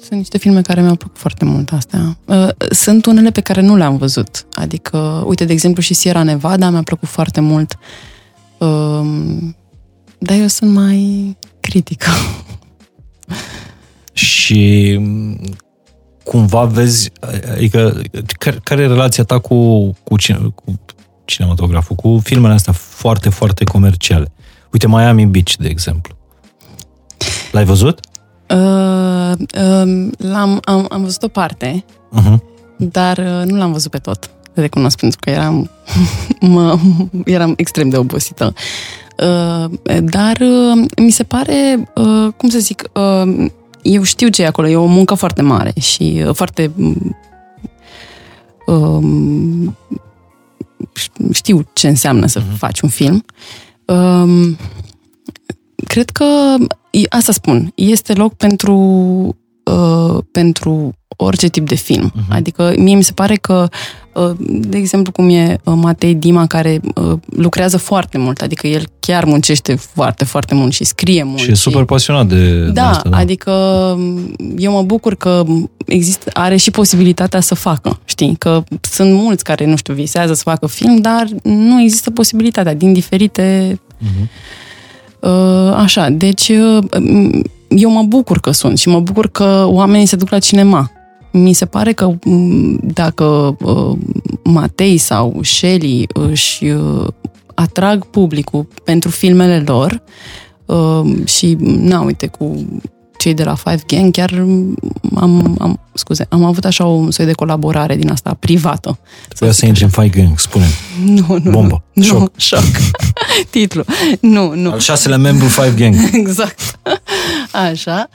Sunt 0.00 0.18
niște 0.18 0.38
filme 0.38 0.60
care 0.60 0.80
mi-au 0.80 0.94
plăcut 0.94 1.18
foarte 1.18 1.44
mult 1.44 1.72
astea. 1.72 2.16
Uh, 2.24 2.48
sunt 2.70 3.06
unele 3.06 3.30
pe 3.30 3.40
care 3.40 3.60
nu 3.60 3.76
le-am 3.76 3.96
văzut. 3.96 4.46
Adică, 4.52 5.24
uite, 5.26 5.44
de 5.44 5.52
exemplu, 5.52 5.82
și 5.82 5.94
Sierra 5.94 6.22
Nevada 6.22 6.70
mi-a 6.70 6.82
plăcut 6.82 7.08
foarte 7.08 7.40
mult. 7.40 7.78
Uh, 8.58 9.06
dar 10.18 10.38
eu 10.38 10.46
sunt 10.46 10.72
mai 10.72 11.36
critică. 11.60 12.08
Și 14.12 15.00
cumva 16.24 16.64
vezi, 16.64 17.12
adică, 17.52 18.00
care, 18.38 18.60
care 18.62 18.82
e 18.82 18.86
relația 18.86 19.24
ta 19.24 19.38
cu, 19.38 19.90
cu, 20.04 20.16
cine, 20.16 20.38
cu 20.54 20.80
cinematograful, 21.24 21.96
cu 21.96 22.20
filmele 22.22 22.54
astea 22.54 22.72
foarte, 22.72 23.28
foarte 23.28 23.64
comerciale? 23.64 24.32
Uite, 24.72 24.88
Miami 24.88 25.26
Beach, 25.26 25.54
de 25.58 25.68
exemplu. 25.68 26.14
L-ai 27.52 27.64
văzut? 27.64 28.00
Uh, 28.50 29.32
uh, 29.38 30.08
l-am, 30.16 30.60
am, 30.64 30.86
am 30.90 31.02
văzut 31.02 31.22
o 31.22 31.28
parte, 31.28 31.84
uh-huh. 32.18 32.36
dar 32.76 33.18
uh, 33.18 33.42
nu 33.44 33.56
l-am 33.56 33.72
văzut 33.72 33.90
pe 33.90 33.98
tot. 33.98 34.30
Recunosc 34.54 34.98
pentru 34.98 35.18
că 35.22 35.30
eram, 35.30 35.70
mă, 36.40 36.78
eram 37.24 37.54
extrem 37.56 37.88
de 37.88 37.96
obosită. 37.96 38.54
Uh, 39.18 39.70
dar 40.00 40.36
uh, 40.40 40.84
mi 40.96 41.10
se 41.10 41.22
pare, 41.22 41.90
uh, 41.94 42.32
cum 42.36 42.48
să 42.48 42.58
zic, 42.58 42.88
uh, 42.92 43.46
eu 43.82 44.02
știu 44.02 44.28
ce 44.28 44.42
e 44.42 44.46
acolo, 44.46 44.68
e 44.68 44.76
o 44.76 44.86
muncă 44.86 45.14
foarte 45.14 45.42
mare 45.42 45.72
și 45.80 46.22
uh, 46.26 46.34
foarte 46.34 46.72
uh, 48.66 48.98
știu 51.32 51.66
ce 51.72 51.88
înseamnă 51.88 52.26
să 52.26 52.40
uh-huh. 52.40 52.56
faci 52.56 52.80
un 52.80 52.88
film. 52.88 53.24
Uh, 53.84 54.54
cred 55.86 56.10
că, 56.10 56.56
asta 57.08 57.32
spun, 57.32 57.72
este 57.74 58.12
loc 58.12 58.34
pentru, 58.34 58.76
uh, 59.64 60.18
pentru 60.32 60.94
orice 61.16 61.48
tip 61.48 61.68
de 61.68 61.74
film. 61.74 62.12
Uh-huh. 62.16 62.28
Adică 62.28 62.74
mie 62.76 62.94
mi 62.94 63.02
se 63.02 63.12
pare 63.12 63.34
că, 63.34 63.68
uh, 63.70 64.01
de 64.38 64.76
exemplu, 64.76 65.12
cum 65.12 65.28
e 65.28 65.60
uh, 65.64 65.74
Matei 65.76 66.14
Dima, 66.14 66.46
care 66.46 66.80
uh, 66.94 67.18
lucrează 67.36 67.76
foarte 67.76 68.18
mult, 68.18 68.40
adică 68.40 68.66
el 68.66 68.84
chiar 69.00 69.24
muncește 69.24 69.74
foarte, 69.74 70.24
foarte 70.24 70.54
mult 70.54 70.72
și 70.72 70.84
scrie 70.84 71.22
mult. 71.22 71.38
Și 71.38 71.50
e 71.50 71.54
super 71.54 71.84
pasionat 71.84 72.26
de, 72.26 72.64
da, 72.64 72.72
de 72.72 72.80
asta. 72.80 73.08
Da, 73.08 73.16
adică 73.16 73.50
um, 73.96 74.34
eu 74.58 74.72
mă 74.72 74.82
bucur 74.82 75.14
că 75.14 75.44
există, 75.86 76.30
are 76.32 76.56
și 76.56 76.70
posibilitatea 76.70 77.40
să 77.40 77.54
facă, 77.54 77.98
știi? 78.04 78.36
Că 78.38 78.62
sunt 78.80 79.12
mulți 79.12 79.44
care, 79.44 79.66
nu 79.66 79.76
știu, 79.76 79.94
visează 79.94 80.34
să 80.34 80.42
facă 80.44 80.66
film, 80.66 80.96
dar 80.96 81.26
nu 81.42 81.82
există 81.82 82.10
posibilitatea 82.10 82.74
din 82.74 82.92
diferite... 82.92 83.78
Uh-huh. 84.00 84.50
Așa, 85.76 86.08
deci 86.08 86.48
eu 87.68 87.90
mă 87.90 88.02
bucur 88.02 88.40
că 88.40 88.50
sunt 88.50 88.78
și 88.78 88.88
mă 88.88 89.00
bucur 89.00 89.30
că 89.30 89.64
oamenii 89.68 90.06
se 90.06 90.16
duc 90.16 90.30
la 90.30 90.38
cinema 90.38 90.90
mi 91.32 91.52
se 91.52 91.66
pare 91.66 91.92
că 91.92 92.18
dacă 92.80 93.56
uh, 93.64 93.98
Matei 94.44 94.98
sau 94.98 95.38
Shelly 95.42 96.06
își 96.12 96.64
uh, 96.64 97.06
atrag 97.54 98.06
publicul 98.06 98.66
pentru 98.84 99.10
filmele 99.10 99.62
lor 99.66 100.02
uh, 100.66 101.26
și, 101.26 101.56
na, 101.60 102.00
uite, 102.00 102.26
cu 102.26 102.66
cei 103.22 103.34
de 103.34 103.44
la 103.44 103.54
Five 103.54 103.82
Gang, 103.86 104.12
chiar 104.12 104.30
am, 105.14 105.56
am, 105.60 105.80
scuze, 105.92 106.26
am 106.28 106.44
avut 106.44 106.64
așa 106.64 106.84
un 106.84 107.10
soi 107.10 107.24
de 107.24 107.32
colaborare 107.32 107.96
din 107.96 108.10
asta 108.10 108.36
privată. 108.40 108.98
Să, 109.34 109.50
să 109.50 109.66
intri 109.66 109.82
în 109.82 109.88
Five 109.88 110.08
Gang, 110.08 110.38
spune 110.38 110.66
Nu, 111.04 111.38
nu. 111.42 111.50
Bombă. 111.50 111.82
Nu, 111.92 112.02
șoc. 112.02 112.32
șoc. 112.48 112.62
Titlu. 113.50 113.84
Nu, 114.20 114.54
nu. 114.54 114.70
Al 114.70 114.78
șaselea 114.78 115.18
membru 115.18 115.46
Five 115.46 115.74
Gang. 115.76 115.94
exact. 116.26 116.78
Așa. 117.52 118.08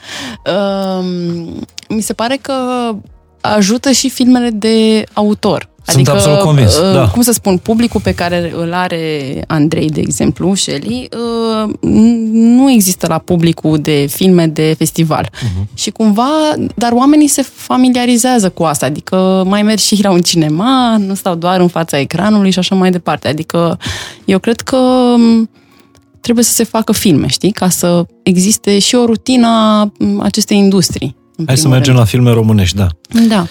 Um, 0.98 1.06
mi 1.90 2.02
se 2.02 2.14
pare 2.14 2.40
că 2.42 2.54
ajută 3.42 3.92
și 3.92 4.10
filmele 4.10 4.50
de 4.50 5.04
autor. 5.14 5.70
Sunt 5.92 6.08
adică, 6.08 6.12
absolut 6.12 6.40
convins, 6.40 6.78
uh, 6.78 6.94
da. 6.94 7.08
Cum 7.08 7.22
să 7.22 7.32
spun, 7.32 7.58
publicul 7.58 8.02
pe 8.02 8.14
care 8.14 8.54
îl 8.56 8.74
are 8.74 9.44
Andrei, 9.48 9.90
de 9.90 10.00
exemplu, 10.00 10.54
Shelley, 10.54 11.10
uh, 11.12 11.74
nu 12.32 12.72
există 12.72 13.08
la 13.08 13.18
publicul 13.18 13.78
de 13.78 14.08
filme 14.10 14.48
de 14.48 14.76
festival. 14.78 15.30
Uh-huh. 15.30 15.74
Și 15.74 15.90
cumva, 15.90 16.30
dar 16.76 16.92
oamenii 16.92 17.28
se 17.28 17.42
familiarizează 17.42 18.50
cu 18.50 18.64
asta, 18.64 18.86
adică 18.86 19.44
mai 19.46 19.62
merg 19.62 19.80
și 19.80 20.04
la 20.04 20.12
un 20.12 20.22
cinema, 20.22 20.98
nu 20.98 21.14
stau 21.14 21.36
doar 21.36 21.60
în 21.60 21.68
fața 21.68 22.00
ecranului 22.00 22.52
și 22.52 22.60
așa 22.60 22.76
mai 22.76 22.92
departe. 22.92 23.28
Adică 23.28 23.80
eu 24.26 24.40
cred 24.40 24.62
că 24.62 24.78
um, 24.78 25.50
trebuie 26.22 26.44
să 26.44 26.54
se 26.54 26.64
facă 26.64 26.92
filme, 26.92 27.28
știi, 27.28 27.52
ca 27.52 27.70
să 27.70 28.06
existe 28.24 28.80
și 28.80 28.96
o 28.96 29.06
rutină 29.06 29.48
a 29.48 29.92
acestei 30.20 30.58
industrii. 30.58 31.16
Hai 31.46 31.58
să 31.58 31.68
mergem 31.68 31.94
rând. 31.94 31.98
la 31.98 32.06
filme 32.06 32.32
românești, 32.32 32.78
da. 32.78 32.88
Da. 33.28 33.48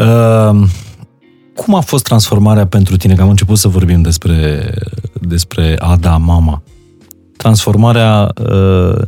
Uh, 0.00 0.66
cum 1.54 1.74
a 1.74 1.80
fost 1.80 2.04
transformarea 2.04 2.66
pentru 2.66 2.96
tine? 2.96 3.14
Că 3.14 3.22
am 3.22 3.28
început 3.28 3.58
să 3.58 3.68
vorbim 3.68 4.02
despre, 4.02 4.74
despre 5.20 5.76
Ada, 5.78 6.16
mama. 6.16 6.62
Transformarea 7.36 8.32
uh, 8.50 9.02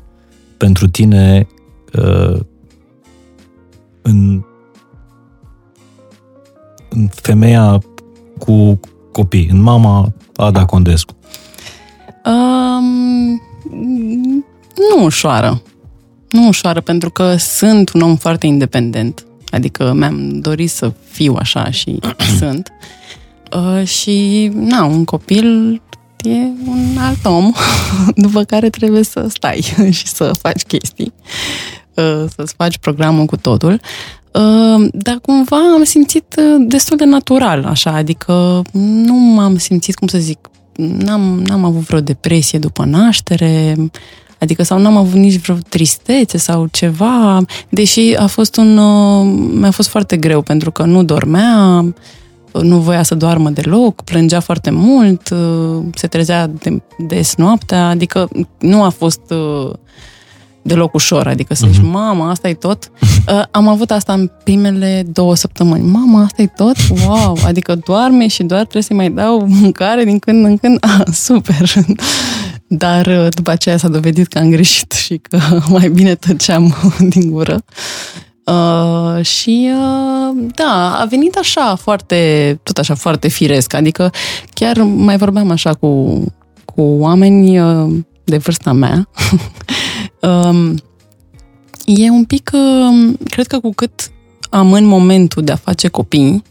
pentru 0.57 0.89
tine 0.89 1.47
uh, 1.93 2.41
în, 4.03 4.45
în 6.89 7.09
femeia 7.13 7.83
cu 8.39 8.81
copii, 9.13 9.49
în 9.51 9.61
mama 9.61 10.13
Ada 10.37 10.65
Condescu. 10.65 11.17
Um, 12.25 13.41
nu 14.97 15.05
ușoară. 15.05 15.63
Nu 16.31 16.47
ușoară, 16.47 16.81
pentru 16.81 17.11
că 17.11 17.37
sunt 17.37 17.93
un 17.93 18.01
om 18.01 18.17
foarte 18.17 18.47
independent. 18.47 19.26
Adică 19.57 19.93
mi-am 19.93 20.41
dorit 20.41 20.71
să 20.71 20.93
fiu 21.11 21.35
așa 21.35 21.71
și 21.71 21.99
sunt. 22.39 22.73
Uh, 23.53 23.87
și, 23.87 24.51
na, 24.55 24.85
un 24.85 25.05
copil 25.05 25.81
e 26.23 26.37
un 26.67 26.97
alt 26.99 27.25
om, 27.25 27.53
după 28.25 28.43
care 28.43 28.71
trebuie 28.71 29.03
să 29.03 29.27
stai 29.29 29.61
și 29.99 30.07
să 30.07 30.33
faci 30.41 30.63
chestii, 30.63 31.13
uh, 31.95 32.25
să-ți 32.37 32.55
faci 32.57 32.79
programul 32.79 33.25
cu 33.25 33.37
totul. 33.37 33.81
Uh, 34.33 34.89
dar 34.93 35.19
cumva 35.23 35.73
am 35.75 35.85
simțit 35.85 36.35
uh, 36.39 36.65
destul 36.69 36.97
de 36.97 37.05
natural, 37.05 37.65
așa, 37.65 37.91
adică 37.91 38.63
nu 38.73 39.15
m-am 39.15 39.59
simțit, 39.59 39.95
cum 39.95 40.07
să 40.07 40.19
zic, 40.19 40.51
n-am, 40.77 41.43
n-am 41.47 41.65
avut 41.65 41.83
vreo 41.83 42.01
depresie 42.01 42.59
după 42.59 42.85
naștere, 42.85 43.75
Adică 44.39 44.63
sau 44.63 44.79
n-am 44.79 44.97
avut 44.97 45.19
nici 45.19 45.39
vreo 45.39 45.57
tristețe 45.69 46.39
sau 46.39 46.67
ceva, 46.71 47.41
deși 47.69 48.15
a 48.17 48.27
fost 48.27 48.57
un... 48.57 48.77
Uh, 48.79 49.49
mi-a 49.53 49.71
fost 49.71 49.89
foarte 49.89 50.17
greu 50.17 50.43
pentru 50.43 50.71
că 50.71 50.83
nu 50.83 51.03
dormea, 51.03 51.85
nu 52.53 52.79
voia 52.79 53.03
să 53.03 53.15
doarmă 53.15 53.51
deloc, 53.51 54.03
plângea 54.03 54.41
foarte 54.41 54.71
mult, 54.71 55.31
uh, 55.31 55.83
se 55.95 56.07
trezea 56.07 56.47
de, 56.47 56.83
des 56.99 57.35
noaptea, 57.37 57.89
adică 57.89 58.29
nu 58.59 58.83
a 58.83 58.89
fost 58.89 59.21
uh, 59.31 59.73
deloc 60.63 60.95
ușor, 60.95 61.27
adică 61.27 61.55
să 61.55 61.67
zici, 61.71 61.81
uh-huh. 61.81 61.91
mama, 61.91 62.31
asta 62.31 62.49
e 62.49 62.55
tot. 62.55 62.91
Am 63.51 63.69
avut 63.69 63.91
asta 63.91 64.13
în 64.13 64.31
primele 64.45 65.05
două 65.13 65.35
săptămâni. 65.35 65.91
Mama, 65.91 66.23
asta 66.23 66.43
e 66.43 66.47
tot? 66.47 66.77
Wow! 67.07 67.39
Adică 67.45 67.75
doarme 67.75 68.27
și 68.27 68.43
doar 68.43 68.61
trebuie 68.61 68.83
să-i 68.83 68.97
mai 68.97 69.11
dau 69.11 69.47
mâncare 69.49 70.05
din 70.05 70.19
când 70.19 70.45
în 70.45 70.57
când. 70.57 70.79
Ah, 70.87 71.07
super! 71.13 71.73
Dar 72.69 73.07
uh, 73.07 73.27
după 73.29 73.51
aceea 73.51 73.77
s-a 73.77 73.89
dovedit 73.89 74.27
că 74.27 74.39
am 74.39 74.51
greșit 74.51 74.93
și 74.93 75.17
că 75.17 75.39
mai 75.69 75.89
bine 75.89 76.15
tăceam 76.15 76.75
din 77.13 77.31
gură. 77.31 77.65
Uh, 78.45 79.25
și 79.25 79.71
uh, 79.73 80.45
da, 80.55 80.99
a 81.01 81.05
venit 81.05 81.37
așa 81.37 81.75
foarte, 81.75 82.61
tot 82.63 82.79
așa 82.79 82.95
foarte 82.95 83.29
firesc, 83.29 83.75
adică 83.75 84.13
chiar 84.55 84.83
mai 84.83 85.17
vorbeam 85.17 85.51
așa 85.51 85.75
cu, 85.75 86.23
cu 86.65 86.83
oameni 86.83 87.61
uh, 87.61 87.95
de 88.25 88.37
vârsta 88.37 88.73
mea. 88.73 89.09
uh, 90.21 90.75
e 92.05 92.11
un 92.11 92.25
pic, 92.25 92.51
uh, 92.55 93.15
cred 93.31 93.47
că 93.47 93.59
cu 93.59 93.73
cât 93.75 94.11
am 94.51 94.73
în 94.73 94.85
momentul 94.85 95.43
de 95.43 95.53
a 95.53 95.57
face 95.57 95.89
copii, 95.89 96.43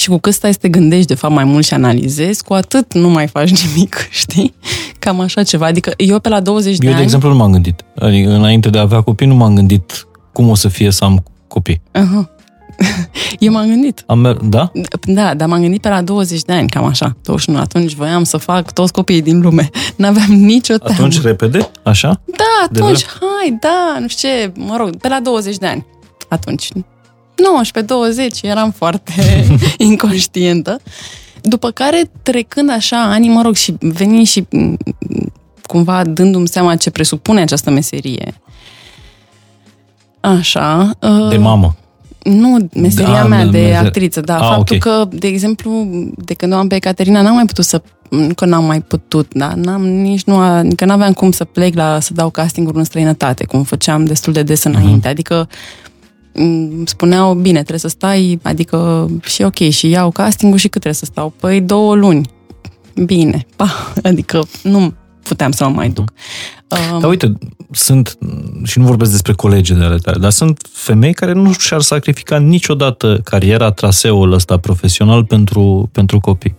și 0.00 0.08
cu 0.08 0.18
cât 0.18 0.32
stai 0.32 0.52
să 0.52 0.58
te 0.60 0.68
gândești, 0.68 1.06
de 1.06 1.14
fapt, 1.14 1.34
mai 1.34 1.44
mult 1.44 1.64
și 1.64 1.74
analizezi, 1.74 2.44
cu 2.44 2.52
atât 2.54 2.94
nu 2.94 3.08
mai 3.08 3.26
faci 3.26 3.50
nimic, 3.66 4.08
știi? 4.10 4.54
Cam 4.98 5.20
așa 5.20 5.42
ceva. 5.42 5.66
Adică 5.66 5.92
eu 5.96 6.18
pe 6.18 6.28
la 6.28 6.40
20 6.40 6.76
de 6.76 6.86
eu, 6.86 6.90
ani... 6.90 6.90
Eu, 6.90 6.96
de 6.96 7.02
exemplu, 7.02 7.28
nu 7.28 7.34
m-am 7.34 7.52
gândit. 7.52 7.84
Adică, 7.98 8.30
înainte 8.30 8.70
de 8.70 8.78
a 8.78 8.80
avea 8.80 9.00
copii, 9.00 9.26
nu 9.26 9.34
m-am 9.34 9.54
gândit 9.54 10.06
cum 10.32 10.48
o 10.48 10.54
să 10.54 10.68
fie 10.68 10.90
să 10.90 11.04
am 11.04 11.22
copii. 11.48 11.80
Uh-huh. 11.98 12.38
Eu 13.38 13.52
m-am 13.52 13.66
gândit. 13.68 14.04
Am 14.06 14.18
mer- 14.18 14.36
da? 14.42 14.72
Da, 15.04 15.34
dar 15.34 15.48
m-am 15.48 15.60
gândit 15.60 15.80
pe 15.80 15.88
la 15.88 16.02
20 16.02 16.42
de 16.42 16.52
ani, 16.52 16.68
cam 16.68 16.84
așa. 16.84 17.16
21. 17.22 17.58
Atunci 17.58 17.92
voiam 17.94 18.24
să 18.24 18.36
fac 18.36 18.72
toți 18.72 18.92
copiii 18.92 19.22
din 19.22 19.40
lume. 19.40 19.70
N-aveam 19.96 20.30
nicio 20.32 20.76
teamă. 20.76 20.94
Atunci 20.94 21.22
repede? 21.22 21.70
Așa? 21.82 22.20
Da, 22.36 22.66
De 22.70 22.80
atunci, 22.80 23.04
hai, 23.20 23.58
da, 23.60 23.96
nu 24.00 24.08
știu 24.08 24.28
ce, 24.28 24.52
mă 24.56 24.76
rog, 24.76 24.96
pe 24.96 25.08
la 25.08 25.20
20 25.22 25.56
de 25.56 25.66
ani. 25.66 25.86
Atunci, 26.28 26.68
19, 27.42 27.94
20, 27.94 28.38
eram 28.42 28.70
foarte 28.70 29.46
inconștientă. 29.88 30.80
După 31.42 31.70
care, 31.70 32.10
trecând 32.22 32.70
așa 32.70 33.02
ani, 33.02 33.28
mă 33.28 33.42
rog, 33.42 33.54
și 33.54 33.74
venind 33.80 34.26
și 34.26 34.46
m, 34.50 34.76
cumva 35.66 36.04
dându-mi 36.04 36.48
seama 36.48 36.76
ce 36.76 36.90
presupune 36.90 37.40
această 37.40 37.70
meserie. 37.70 38.34
Așa. 40.20 40.90
De 41.00 41.36
uh, 41.36 41.38
mamă. 41.38 41.74
Nu, 42.22 42.68
meseria 42.74 43.12
Da, 43.20 43.24
mea 43.24 43.46
de 43.46 43.58
meser- 43.58 43.76
actriță, 43.86 44.20
da. 44.20 44.38
Ah, 44.38 44.48
faptul 44.54 44.76
ok. 44.76 44.82
că, 44.82 45.16
de 45.16 45.26
exemplu, 45.26 45.88
de 46.16 46.34
când 46.34 46.52
o 46.52 46.56
am 46.56 46.68
pe 46.68 46.78
Caterina, 46.78 47.22
n-am 47.22 47.34
mai 47.34 47.44
putut 47.44 47.64
să 47.64 47.82
nu 48.10 48.34
că 48.34 48.44
n-am 48.44 48.64
mai 48.64 48.80
putut, 48.80 49.34
da, 49.34 49.52
n-am 49.56 49.86
nici 49.86 50.24
nu, 50.24 50.36
a, 50.36 50.62
că 50.76 50.84
n-aveam 50.84 51.12
cum 51.12 51.30
să 51.30 51.44
plec 51.44 51.74
la, 51.74 52.00
să 52.00 52.14
dau 52.14 52.30
castinguri 52.30 52.76
în 52.76 52.84
străinătate, 52.84 53.44
cum 53.46 53.62
făceam 53.62 54.04
destul 54.04 54.32
de 54.32 54.42
des 54.42 54.64
înainte, 54.64 55.08
adică 55.08 55.48
m, 56.34 56.84
spuneau, 56.84 57.34
bine, 57.34 57.58
trebuie 57.58 57.78
să 57.78 57.88
stai, 57.88 58.38
adică 58.42 59.08
și 59.22 59.42
ok, 59.42 59.58
și 59.58 59.88
iau 59.88 60.10
castingul 60.10 60.58
și 60.58 60.68
cât 60.68 60.80
trebuie 60.80 60.94
să 60.94 61.04
stau? 61.04 61.32
Păi 61.40 61.60
două 61.60 61.94
luni. 61.94 62.30
Bine, 63.04 63.46
pa, 63.56 63.70
adică 64.02 64.46
nu 64.62 64.94
puteam 65.22 65.50
să 65.50 65.64
mă 65.64 65.70
mai 65.70 65.88
duc. 65.88 66.12
Um, 66.92 67.00
Dar 67.00 67.10
uite, 67.10 67.32
sunt, 67.70 68.18
și 68.64 68.78
nu 68.78 68.84
vorbesc 68.84 69.10
despre 69.10 69.32
colegi 69.32 69.74
de 69.74 69.84
ale 69.84 69.96
tale, 69.96 70.18
dar 70.18 70.30
sunt 70.30 70.68
femei 70.72 71.12
care 71.12 71.32
nu 71.32 71.52
și-ar 71.52 71.80
sacrifica 71.80 72.38
niciodată 72.38 73.20
cariera, 73.24 73.70
traseul 73.70 74.32
ăsta 74.32 74.56
profesional 74.56 75.24
pentru, 75.24 75.88
pentru 75.92 76.20
copii. 76.20 76.54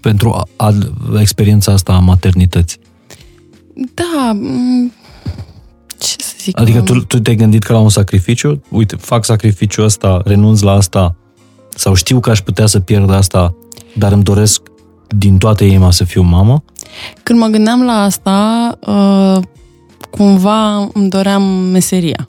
Pentru 0.00 0.30
a, 0.30 0.48
a, 0.56 0.74
experiența 1.20 1.72
asta 1.72 1.92
a 1.92 1.98
maternității. 1.98 2.80
da, 3.94 4.32
m, 4.32 4.92
ce 5.98 6.14
să 6.18 6.34
zic? 6.48 6.60
Adică 6.60 6.78
um, 6.78 6.84
tu, 6.84 7.04
tu 7.04 7.18
te-ai 7.18 7.36
gândit 7.36 7.62
că 7.62 7.72
la 7.72 7.78
un 7.78 7.88
sacrificiu, 7.88 8.62
uite, 8.68 8.96
fac 8.96 9.24
sacrificiul 9.24 9.84
ăsta, 9.84 10.20
renunț 10.24 10.60
la 10.60 10.72
asta, 10.72 11.16
sau 11.74 11.94
știu 11.94 12.20
că 12.20 12.30
aș 12.30 12.40
putea 12.40 12.66
să 12.66 12.80
pierd 12.80 13.10
asta, 13.10 13.54
dar 13.94 14.12
îmi 14.12 14.22
doresc 14.22 14.62
din 15.08 15.38
toată 15.38 15.64
inima 15.64 15.90
să 15.90 16.04
fiu 16.04 16.22
mamă? 16.22 16.64
Când 17.22 17.38
mă 17.38 17.46
gândeam 17.46 17.82
la 17.84 18.02
asta, 18.02 18.70
uh, 18.86 19.42
cumva 20.10 20.88
îmi 20.92 21.08
doream 21.08 21.42
meseria. 21.42 22.28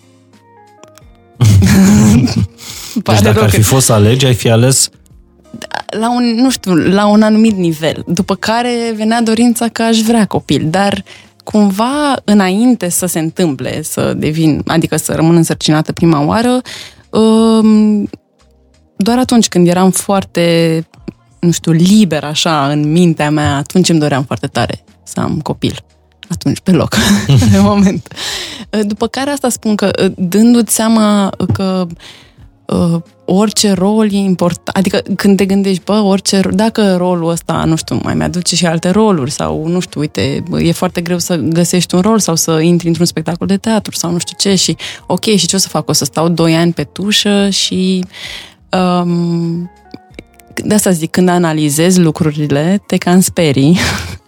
Deci 2.94 3.04
Pare 3.04 3.20
dacă 3.22 3.34
rău 3.34 3.44
ar 3.44 3.50
că- 3.50 3.56
fi 3.56 3.62
fost 3.62 3.86
să 3.86 3.94
alegi, 3.94 4.26
ai 4.26 4.34
fi 4.34 4.50
ales 4.50 4.90
la 6.00 6.12
un, 6.12 6.24
nu 6.36 6.50
știu, 6.50 6.76
la 6.76 7.08
un 7.08 7.22
anumit 7.22 7.56
nivel, 7.56 8.04
după 8.08 8.36
care 8.36 8.94
venea 8.96 9.22
dorința 9.22 9.68
că 9.68 9.82
aș 9.82 10.00
vrea 10.00 10.26
copil, 10.26 10.68
dar 10.70 11.04
cumva 11.52 12.22
înainte 12.24 12.90
să 12.90 13.06
se 13.06 13.20
întâmple, 13.20 13.82
să 13.82 14.14
devin, 14.14 14.62
adică 14.68 14.98
să 14.98 15.14
rămân 15.14 15.36
însărcinată 15.36 15.94
prima 15.94 16.26
oară, 16.26 16.62
um, 17.10 18.10
doar 18.96 19.18
atunci 19.18 19.48
când 19.48 19.68
eram 19.68 19.92
foarte, 19.92 20.86
nu 21.40 21.52
știu, 21.52 21.72
liber 21.72 22.24
așa 22.24 22.68
în 22.68 22.92
mintea 22.92 23.30
mea, 23.30 23.56
atunci 23.56 23.90
îmi 23.90 24.00
doream 24.00 24.24
foarte 24.24 24.48
tare 24.48 24.84
să 25.04 25.20
am 25.20 25.40
copil. 25.40 25.84
Atunci, 26.30 26.60
pe 26.60 26.72
loc, 26.72 26.96
în 27.54 27.62
moment. 27.72 28.14
După 28.86 29.08
care 29.08 29.30
asta 29.30 29.50
spun 29.50 29.76
că, 29.76 29.92
dându-ți 30.16 30.74
seama 30.74 31.30
că 31.54 31.86
uh, 31.90 31.96
orice 33.26 33.72
rol 33.72 34.14
e 34.14 34.18
important, 34.18 34.68
adică 34.78 35.02
când 35.16 35.38
te 35.38 35.46
gândești, 35.46 35.84
bă, 35.84 35.94
orice, 35.94 36.40
ro- 36.40 36.52
dacă 36.52 36.96
rolul 36.96 37.30
ăsta, 37.30 37.64
nu 37.66 37.76
știu, 37.76 38.00
mai 38.04 38.14
mi-aduce 38.14 38.56
și 38.56 38.66
alte 38.66 38.90
roluri 38.90 39.32
sau, 39.32 39.68
nu 39.68 39.80
știu, 39.80 40.00
uite, 40.00 40.44
bă, 40.50 40.62
e 40.62 40.72
foarte 40.72 41.02
greu 41.02 41.18
să 41.18 41.36
găsești 41.36 41.96
un 41.96 42.02
rol 42.02 42.20
sau 42.20 42.36
să 42.36 42.60
intri 42.60 42.88
într-un 42.88 43.06
spectacol 43.06 43.48
de 43.48 43.58
teatru 43.58 43.96
sau 43.96 44.12
nu 44.12 44.18
știu 44.18 44.36
ce 44.40 44.56
și, 44.56 44.76
ok, 45.08 45.24
și 45.24 45.48
ce 45.48 45.56
o 45.56 45.60
să 45.60 45.68
fac? 45.68 45.90
O 45.90 45.94
să 45.94 46.06
stau 46.06 46.30
doi 46.30 46.56
ani 46.56 46.74
pe 46.74 46.84
tușă 46.84 47.50
și 47.50 48.06
um, 49.02 49.72
de 50.54 50.74
asta 50.74 50.90
zic, 50.92 51.12
când 51.12 51.30
analizezi 51.30 52.00
lucrurile, 52.00 52.84
te 52.88 52.98
cam 52.98 53.20
sperii, 53.20 53.78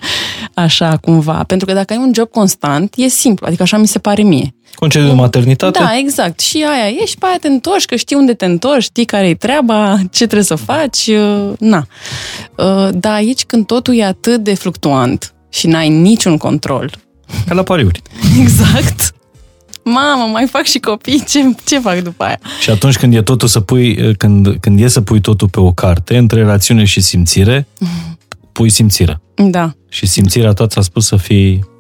așa 0.54 0.98
cumva, 0.98 1.44
pentru 1.44 1.68
că 1.68 1.74
dacă 1.74 1.94
ai 1.94 2.00
un 2.00 2.12
job 2.14 2.30
constant, 2.30 2.94
e 2.98 3.08
simplu, 3.08 3.46
adică 3.48 3.64
așa 3.64 3.78
mi 3.78 3.88
se 3.88 4.00
pare 4.00 4.22
mie. 4.22 4.56
Concediu 4.76 5.08
de 5.08 5.14
maternitate? 5.14 5.80
Da, 5.80 5.98
exact. 5.98 6.40
Și 6.40 6.58
aia 6.58 6.90
e 7.02 7.06
și 7.06 7.18
pe 7.18 7.26
aia 7.26 7.38
te 7.42 7.48
întorci, 7.48 7.86
că 7.86 7.96
știi 7.96 8.16
unde 8.16 8.34
te 8.34 8.46
întorci, 8.46 8.84
știi 8.84 9.06
care 9.06 9.28
e 9.28 9.36
treaba, 9.36 10.00
ce 10.12 10.24
trebuie 10.24 10.44
să 10.44 10.56
faci, 10.56 11.08
uh, 11.08 11.52
na. 11.60 11.88
Uh, 12.56 12.90
Dar 12.94 13.14
aici 13.14 13.44
când 13.44 13.66
totul 13.66 13.96
e 13.98 14.04
atât 14.04 14.44
de 14.44 14.54
fluctuant 14.54 15.34
și 15.50 15.68
n-ai 15.68 15.90
niciun 15.90 16.38
control, 16.38 16.92
Ca 17.48 17.54
la 17.54 17.64
pariuri. 17.64 18.02
exact, 18.42 19.14
mamă, 19.84 20.30
mai 20.32 20.48
fac 20.48 20.64
și 20.64 20.80
copii, 20.80 21.24
ce, 21.28 21.40
ce 21.66 21.80
fac 21.80 22.00
după 22.00 22.24
aia? 22.24 22.40
Și 22.62 22.70
atunci 22.70 22.98
când 22.98 23.14
e 23.14 23.22
totul 23.22 23.48
să 23.48 23.60
pui, 23.60 24.16
când, 24.18 24.58
când 24.60 24.82
e 24.82 24.88
să 24.88 25.02
pui 25.02 25.22
totul 25.22 25.50
pe 25.50 25.60
o 25.60 25.72
carte, 25.72 26.18
între 26.18 26.44
rațiune 26.44 26.84
și 26.84 27.02
simțire, 27.02 27.68
pui 28.52 28.70
simțirea. 28.70 29.22
Da, 29.36 29.74
Și 29.90 30.06
simțirea 30.08 30.52
ta 30.52 30.68
ți-a 30.68 30.82
spus 30.82 31.06
să 31.06 31.16
fii, 31.16 31.54
uh, 31.54 31.71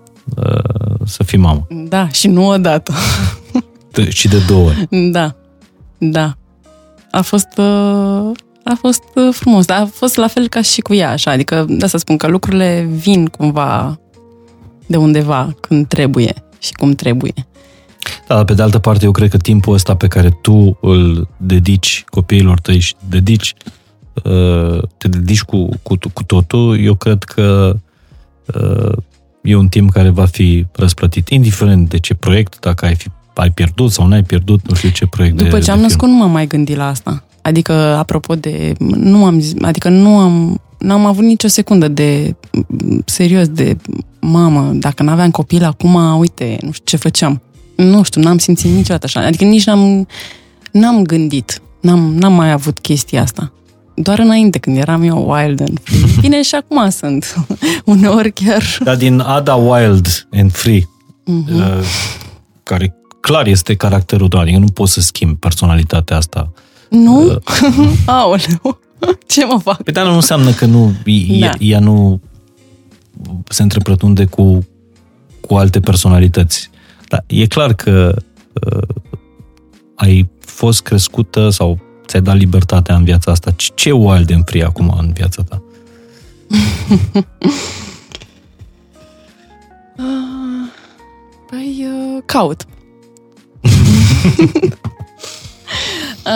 să 1.05 1.23
fii 1.23 1.37
mamă. 1.37 1.67
da, 1.69 2.09
și 2.09 2.27
nu 2.27 2.47
odată. 2.47 2.93
De- 3.91 4.09
Și 4.09 4.27
de 4.27 4.37
două 4.47 4.65
ori. 4.67 4.87
Da, 5.11 5.35
da. 5.97 6.33
A 7.11 7.21
fost, 7.21 7.47
uh, 7.57 8.31
a 8.63 8.73
fost 8.79 9.03
uh, 9.15 9.29
frumos, 9.33 9.65
dar 9.65 9.81
a 9.81 9.85
fost 9.93 10.15
la 10.15 10.27
fel 10.27 10.47
ca 10.47 10.61
și 10.61 10.81
cu 10.81 10.93
ea, 10.93 11.11
așa, 11.11 11.31
adică 11.31 11.65
de 11.69 11.85
asta 11.85 11.97
spun 11.97 12.17
că 12.17 12.27
lucrurile 12.27 12.87
vin 12.91 13.25
cumva 13.25 13.99
de 14.85 14.97
undeva 14.97 15.55
când 15.59 15.87
trebuie 15.87 16.33
și 16.59 16.71
cum 16.73 16.91
trebuie. 16.91 17.33
Da, 18.27 18.35
dar 18.35 18.45
pe 18.45 18.53
de 18.53 18.61
altă 18.61 18.79
parte, 18.79 19.05
eu 19.05 19.11
cred 19.11 19.29
că 19.29 19.37
timpul 19.37 19.73
ăsta 19.73 19.95
pe 19.95 20.07
care 20.07 20.29
tu 20.41 20.77
îl 20.81 21.27
dedici 21.37 22.03
copiilor 22.09 22.59
tăi 22.59 22.79
și 22.79 22.95
dedici, 23.09 23.53
uh, 24.23 24.81
te 24.97 25.07
dedici 25.07 25.41
cu, 25.43 25.69
cu, 25.83 25.97
cu 26.13 26.23
totul, 26.23 26.79
eu 26.79 26.95
cred 26.95 27.23
că 27.23 27.75
uh, 28.55 28.91
e 29.41 29.55
un 29.55 29.67
timp 29.67 29.91
care 29.91 30.09
va 30.09 30.25
fi 30.25 30.65
răsplătit, 30.71 31.29
indiferent 31.29 31.89
de 31.89 31.99
ce 31.99 32.13
proiect, 32.13 32.59
dacă 32.59 32.85
ai, 32.85 32.95
fi, 32.95 33.07
ai 33.33 33.51
pierdut 33.51 33.91
sau 33.91 34.07
n-ai 34.07 34.23
pierdut, 34.23 34.69
nu 34.69 34.75
știu 34.75 34.89
ce 34.89 35.05
proiect 35.05 35.35
După 35.37 35.49
de, 35.49 35.59
ce 35.59 35.65
de 35.65 35.71
am 35.71 35.77
film. 35.77 35.87
născut, 35.87 36.07
nu 36.07 36.15
m-am 36.15 36.31
mai 36.31 36.47
gândit 36.47 36.75
la 36.75 36.87
asta. 36.87 37.23
Adică, 37.41 37.73
apropo 37.73 38.35
de... 38.35 38.73
Nu 38.95 39.25
am 39.25 39.39
zis, 39.39 39.53
adică 39.61 39.89
nu 39.89 40.17
am... 40.17 40.61
N-am 40.77 41.05
avut 41.05 41.23
nicio 41.23 41.47
secundă 41.47 41.87
de... 41.87 42.35
Serios, 43.05 43.47
de... 43.47 43.77
Mamă, 44.19 44.71
dacă 44.73 45.03
n-aveam 45.03 45.31
copil 45.31 45.63
acum, 45.63 45.95
uite, 46.19 46.57
nu 46.61 46.71
știu 46.71 46.85
ce 46.85 46.97
făceam. 46.97 47.41
Nu 47.75 48.03
știu, 48.03 48.21
n-am 48.21 48.37
simțit 48.37 48.71
niciodată 48.71 49.05
așa. 49.05 49.25
Adică 49.25 49.43
nici 49.43 49.65
n-am... 49.65 50.07
N-am 50.71 51.03
gândit. 51.03 51.61
N-am, 51.81 52.15
n-am 52.15 52.33
mai 52.33 52.51
avut 52.51 52.79
chestia 52.79 53.21
asta. 53.21 53.51
Doar 54.03 54.19
înainte, 54.19 54.57
când 54.59 54.77
eram 54.77 55.03
eu 55.03 55.31
wild 55.31 55.61
and 55.61 55.79
free. 55.83 55.99
Bine, 56.21 56.41
și 56.41 56.55
acum 56.55 56.89
sunt. 56.89 57.35
Uneori 57.85 58.31
chiar... 58.31 58.63
Dar 58.83 58.95
din 58.95 59.19
Ada 59.19 59.55
Wild 59.55 60.27
and 60.31 60.51
Free, 60.51 60.89
Mhm. 61.25 61.55
uh, 61.55 61.83
care 62.63 62.95
clar 63.19 63.47
este 63.47 63.75
caracterul 63.75 64.27
tău, 64.27 64.39
adică 64.39 64.57
nu 64.57 64.65
poți 64.65 64.93
să 64.93 65.01
schimbi 65.01 65.35
personalitatea 65.35 66.17
asta. 66.17 66.51
Nu? 66.89 67.37
Aoleu! 68.05 68.79
Ce 69.27 69.45
mă 69.45 69.59
fac? 69.63 69.81
Pe 69.83 69.91
dar 69.91 70.05
nu 70.05 70.13
înseamnă 70.13 70.51
că 70.51 70.65
nu, 70.65 70.93
ea, 71.05 71.49
Da. 71.49 71.65
ea 71.65 71.79
nu 71.79 72.21
se 73.49 73.61
întreprătunde 73.61 74.25
cu, 74.25 74.67
cu 75.41 75.55
alte 75.55 75.79
personalități. 75.79 76.69
Dar 77.07 77.23
e 77.27 77.45
clar 77.47 77.73
că 77.73 78.15
uh, 78.53 78.87
ai 79.95 80.29
fost 80.39 80.81
crescută 80.81 81.49
sau 81.49 81.79
ți-ai 82.11 82.23
dat 82.23 82.37
libertatea 82.37 82.95
în 82.95 83.03
viața 83.03 83.31
asta. 83.31 83.51
Ce- 83.51 83.71
Ce 83.75 83.91
wild 83.91 84.31
and 84.31 84.43
free 84.45 84.63
acum 84.63 84.95
în 84.99 85.11
viața 85.13 85.43
ta? 85.43 85.61
Păi, 91.49 91.85
uh, 91.87 92.21
caut. 92.25 92.65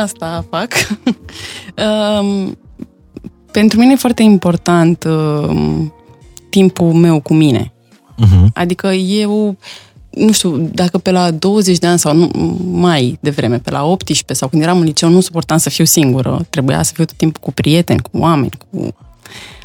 Asta 0.04 0.46
fac. 0.50 0.72
um, 2.20 2.58
pentru 3.52 3.80
mine 3.80 3.92
e 3.92 3.96
foarte 3.96 4.24
important 4.24 5.04
um, 5.04 5.94
timpul 6.50 6.94
meu 6.94 7.20
cu 7.20 7.34
mine. 7.34 7.74
Uh-huh. 8.24 8.46
Adică 8.54 8.88
eu, 8.94 9.58
nu 10.16 10.32
știu, 10.32 10.58
dacă 10.58 10.98
pe 10.98 11.12
la 11.12 11.32
20 11.32 11.78
de 11.78 11.88
ani 11.88 12.00
sau 12.00 12.16
nu, 12.16 12.30
mai 12.72 13.18
devreme, 13.20 13.60
pe 13.60 13.72
la 13.72 13.86
18 13.86 14.34
sau 14.34 14.48
când 14.48 14.62
eram 14.62 14.78
în 14.80 14.84
liceu, 14.84 15.10
nu 15.10 15.20
suportam 15.20 15.58
să 15.58 15.70
fiu 15.70 15.86
singură. 15.86 16.46
Trebuia 16.50 16.84
să 16.84 16.92
fiu 16.96 17.06
tot 17.06 17.16
timpul 17.16 17.42
cu 17.42 17.52
prieteni, 17.52 18.02
cu 18.02 18.10
oameni, 18.18 18.52
cu 18.70 18.96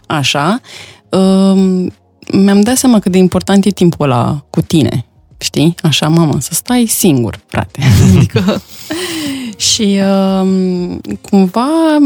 așa. 0.06 0.60
Um, 1.08 1.92
mi-am 2.32 2.60
dat 2.60 2.76
seama 2.76 2.98
cât 2.98 3.12
de 3.12 3.18
important 3.18 3.64
e 3.64 3.70
timpul 3.70 4.04
ăla 4.04 4.44
cu 4.50 4.60
tine. 4.62 5.04
Știi? 5.38 5.74
Așa, 5.82 6.08
mamă, 6.08 6.40
să 6.40 6.54
stai 6.54 6.86
singur, 6.86 7.40
frate. 7.46 7.80
Adică... 8.16 8.62
Și 9.56 10.00
uh, 10.42 10.98
cumva 11.30 11.96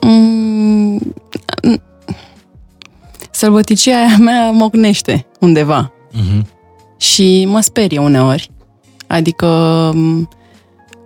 um, 0.00 1.14
sălbăticia 3.30 3.96
aia 3.96 4.16
mea 4.18 4.50
mocnește 4.50 5.26
undeva 5.40 5.92
Uh-huh. 6.12 6.44
Și 7.02 7.44
mă 7.44 7.60
sperie 7.60 7.98
uneori. 7.98 8.50
Adică 9.06 9.46
um, 9.94 10.28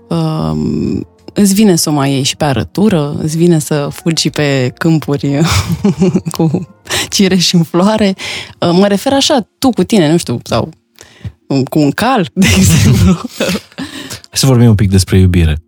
um, 0.09 1.07
îți 1.33 1.55
vine 1.55 1.77
să 1.77 1.91
o 1.91 1.93
mai 1.93 2.11
iei 2.11 2.23
și 2.23 2.37
pe 2.37 2.45
arătură, 2.45 3.17
îți 3.23 3.37
vine 3.37 3.59
să 3.59 3.89
fugi 3.93 4.31
pe 4.31 4.73
câmpuri 4.79 5.41
cu 6.37 6.69
cireși 7.11 7.55
în 7.55 7.63
floare. 7.63 8.15
Uh, 8.61 8.71
Mă 8.73 8.87
refer 8.87 9.13
așa, 9.13 9.49
tu 9.59 9.71
cu 9.71 9.83
tine, 9.83 10.11
nu 10.11 10.17
știu, 10.17 10.41
sau 10.45 10.69
cu 11.69 11.79
un 11.79 11.91
cal, 11.91 12.31
de 12.35 12.47
exemplu. 12.57 13.21
Hai 14.09 14.33
să 14.33 14.47
vorbim 14.47 14.69
un 14.69 14.75
pic 14.75 14.91
despre 14.91 15.19
iubire. 15.19 15.63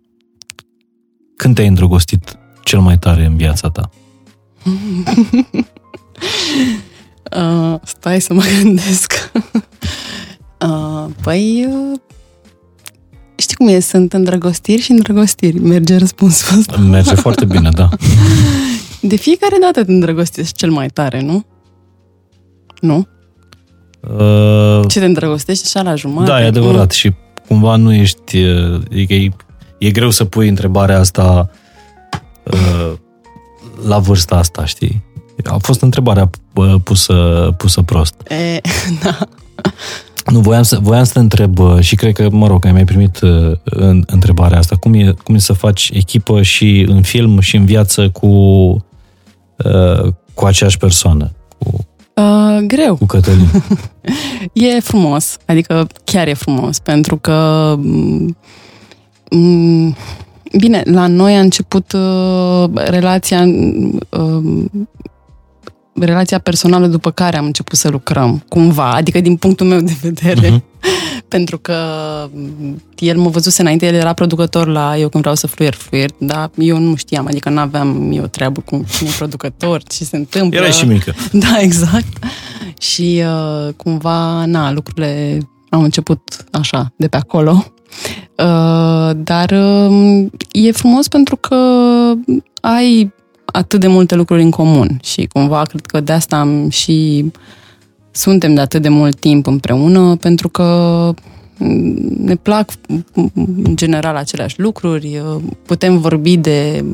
Când 1.35 1.55
te-ai 1.55 1.67
îndrăgostit 1.67 2.37
cel 2.63 2.79
mai 2.79 2.97
tare 2.97 3.25
în 3.25 3.35
viața 3.35 3.69
ta? 3.69 3.89
Uh, 7.37 7.75
stai 7.83 8.21
să 8.21 8.33
mă 8.33 8.41
gândesc. 8.61 9.31
Uh, 10.59 11.05
păi, 11.23 11.67
uh, 11.69 11.99
știi 13.35 13.55
cum 13.55 13.67
e? 13.67 13.79
Sunt 13.79 14.13
îndrăgostiri 14.13 14.81
și 14.81 14.91
îndrăgostiri. 14.91 15.59
Merge 15.59 15.97
răspunsul 15.97 16.57
ăsta. 16.59 16.77
Merge 16.77 17.15
foarte 17.15 17.45
bine, 17.45 17.69
da. 17.73 17.89
De 19.01 19.15
fiecare 19.15 19.55
dată 19.61 19.83
te 19.83 19.91
îndrăgostești 19.91 20.55
cel 20.57 20.69
mai 20.71 20.87
tare, 20.87 21.21
nu? 21.21 21.45
Nu? 22.81 23.07
Uh, 24.17 24.87
Ce 24.87 24.99
te 24.99 25.05
îndrăgostești 25.05 25.63
așa 25.65 25.89
la 25.89 25.95
jumătate? 25.95 26.31
da, 26.31 26.41
e 26.41 26.45
adevărat 26.47 26.91
și 26.91 27.13
cumva 27.47 27.75
nu 27.75 27.93
ești... 27.93 28.37
uh, 28.43 28.81
Adică 28.91 29.13
e, 29.13 29.29
e 29.77 29.91
greu 29.91 30.09
să 30.09 30.25
pui 30.25 30.47
întrebarea 30.47 30.99
asta 30.99 31.49
uh, 32.43 32.91
la 33.87 33.97
vârsta 33.99 34.35
asta, 34.35 34.65
știi? 34.65 35.03
A 35.43 35.57
fost 35.57 35.81
întrebarea 35.81 36.29
uh, 36.53 36.75
pusă, 36.83 37.13
pusă 37.57 37.81
prost. 37.81 38.13
E, 38.27 38.61
da. 39.03 39.17
Nu, 40.31 40.39
voiam 40.39 40.63
să, 40.63 40.79
voiam 40.81 41.03
să 41.03 41.13
te 41.13 41.19
întreb 41.19 41.59
uh, 41.59 41.79
și 41.79 41.95
cred 41.95 42.13
că, 42.13 42.27
mă 42.31 42.47
rog, 42.47 42.65
ai 42.65 42.71
mai 42.71 42.85
primit 42.85 43.19
uh, 43.21 43.51
în, 43.63 44.03
întrebarea 44.07 44.57
asta. 44.57 44.75
Cum 44.75 44.93
e, 44.93 45.13
cum 45.23 45.35
e 45.35 45.39
să 45.39 45.53
faci 45.53 45.89
echipă 45.93 46.41
și 46.41 46.85
în 46.89 47.01
film 47.01 47.39
și 47.39 47.55
în 47.55 47.65
viață 47.65 48.09
cu, 48.09 48.27
uh, 48.27 50.13
cu 50.33 50.45
aceeași 50.45 50.77
persoană, 50.77 51.31
cu, 51.57 51.73
Uh, 52.15 52.57
greu. 52.67 52.95
cu 52.95 53.05
Cătălin? 53.05 53.47
E 54.53 54.79
frumos, 54.79 55.37
adică 55.45 55.87
chiar 56.03 56.27
e 56.27 56.33
frumos, 56.33 56.79
pentru 56.79 57.17
că 57.17 57.73
m- 57.79 58.35
bine, 60.57 60.81
la 60.85 61.07
noi 61.07 61.35
a 61.35 61.39
început 61.39 61.91
uh, 61.91 62.69
relația 62.73 63.43
uh, 64.09 64.65
relația 65.99 66.39
personală 66.39 66.87
după 66.87 67.11
care 67.11 67.37
am 67.37 67.45
început 67.45 67.77
să 67.77 67.89
lucrăm, 67.89 68.43
cumva, 68.47 68.91
adică 68.93 69.19
din 69.19 69.35
punctul 69.35 69.67
meu 69.67 69.79
de 69.79 69.95
vedere. 70.01 70.49
Mhm. 70.49 70.63
Pentru 71.27 71.57
că 71.57 71.75
m, 72.33 72.81
el 72.97 73.17
mă 73.17 73.29
văzuse 73.29 73.61
înainte, 73.61 73.85
el 73.85 73.93
era 73.93 74.13
producător 74.13 74.67
la 74.67 74.97
Eu 74.97 75.09
când 75.09 75.23
vreau 75.23 75.35
să 75.35 75.47
fluier, 75.47 75.73
fluier, 75.73 76.09
dar 76.17 76.49
eu 76.57 76.77
nu 76.77 76.95
știam, 76.95 77.27
adică 77.27 77.49
nu 77.49 77.59
aveam 77.59 78.11
eu 78.11 78.25
treabă 78.25 78.61
cu 78.65 78.85
cine 78.95 79.09
e 79.09 79.13
producător, 79.17 79.83
ce 79.83 80.03
se 80.03 80.17
întâmplă. 80.17 80.59
Erai 80.59 80.71
și 80.71 80.85
mică. 80.85 81.13
Da, 81.31 81.59
exact. 81.59 82.25
Și 82.79 83.23
uh, 83.25 83.73
cumva, 83.73 84.45
na, 84.45 84.71
lucrurile 84.71 85.37
au 85.69 85.81
început 85.81 86.45
așa, 86.51 86.93
de 86.95 87.07
pe 87.07 87.17
acolo. 87.17 87.65
Uh, 88.35 89.11
dar 89.15 89.51
uh, 89.51 90.25
e 90.51 90.71
frumos 90.71 91.07
pentru 91.07 91.35
că 91.35 91.55
ai 92.61 93.13
atât 93.51 93.79
de 93.79 93.87
multe 93.87 94.15
lucruri 94.15 94.41
în 94.41 94.49
comun 94.49 94.99
și 95.03 95.25
cumva 95.33 95.61
cred 95.61 95.85
că 95.85 95.99
de 95.99 96.11
asta 96.11 96.39
am 96.39 96.69
și 96.69 97.25
suntem 98.11 98.53
de 98.53 98.61
atât 98.61 98.81
de 98.81 98.89
mult 98.89 99.19
timp 99.19 99.47
împreună 99.47 100.15
pentru 100.15 100.49
că 100.49 100.63
mm, 101.57 102.15
ne 102.17 102.35
plac 102.35 102.71
în 103.13 103.75
general 103.75 104.15
aceleași 104.15 104.59
lucruri, 104.59 105.21
uh, 105.35 105.41
putem 105.65 105.97
vorbi 105.97 106.37
de 106.37 106.85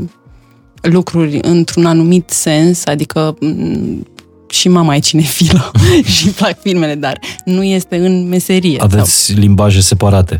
lucruri 0.81 1.39
într-un 1.41 1.85
anumit 1.85 2.29
sens, 2.29 2.85
adică 2.85 3.37
m, 3.39 4.07
și 4.49 4.67
mama 4.69 4.95
e 4.95 4.99
cinefilă 4.99 5.71
și 6.15 6.25
îi 6.25 6.31
plac 6.31 6.61
filmele, 6.61 6.95
dar 6.95 7.19
nu 7.45 7.63
este 7.63 7.95
în 7.95 8.27
meserie. 8.27 8.79
Aveți 8.81 9.33
limbaje 9.33 9.81
separate. 9.81 10.37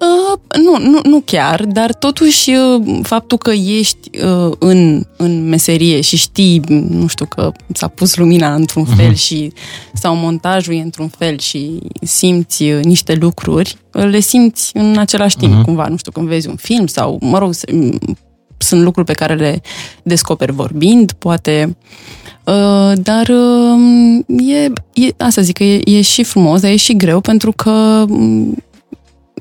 Uh, 0.00 0.16
nu, 0.62 0.88
nu, 0.90 1.00
nu 1.04 1.22
chiar, 1.24 1.64
dar 1.64 1.94
totuși 1.94 2.50
uh, 2.50 2.98
faptul 3.02 3.38
că 3.38 3.50
ești 3.50 4.10
uh, 4.24 4.52
în, 4.58 5.06
în 5.16 5.48
meserie 5.48 6.00
și 6.00 6.16
știi, 6.16 6.60
nu 6.88 7.06
știu, 7.06 7.26
că 7.26 7.52
s-a 7.72 7.88
pus 7.88 8.16
lumina 8.16 8.54
într-un 8.54 8.84
fel 8.84 9.14
și 9.14 9.52
sau 9.94 10.14
montajul 10.14 10.74
e 10.74 10.80
într-un 10.80 11.08
fel 11.08 11.38
și 11.38 11.78
simți 12.02 12.62
uh, 12.62 12.84
niște 12.84 13.14
lucruri, 13.14 13.76
uh, 13.92 14.04
le 14.04 14.20
simți 14.20 14.70
în 14.74 14.98
același 14.98 15.36
timp, 15.36 15.64
cumva, 15.64 15.86
nu 15.88 15.96
știu, 15.96 16.12
când 16.12 16.26
vezi 16.28 16.48
un 16.48 16.56
film 16.56 16.86
sau, 16.86 17.18
mă 17.20 17.38
rog, 17.38 17.54
se- 17.54 17.72
m, 17.72 17.98
sunt 18.58 18.82
lucruri 18.82 19.06
pe 19.06 19.12
care 19.12 19.34
le 19.34 19.60
descoperi 20.02 20.52
vorbind, 20.52 21.12
poate 21.12 21.76
Uh, 21.78 22.25
dar 22.94 23.28
uh, 23.28 24.48
e, 24.48 24.72
e, 24.92 25.14
asta 25.18 25.42
zic 25.42 25.56
că 25.56 25.64
e, 25.64 25.80
e 25.84 26.00
și 26.00 26.22
frumos, 26.22 26.60
dar 26.60 26.70
e 26.70 26.76
și 26.76 26.96
greu 26.96 27.20
pentru 27.20 27.52
că 27.52 28.04
um, 28.08 28.56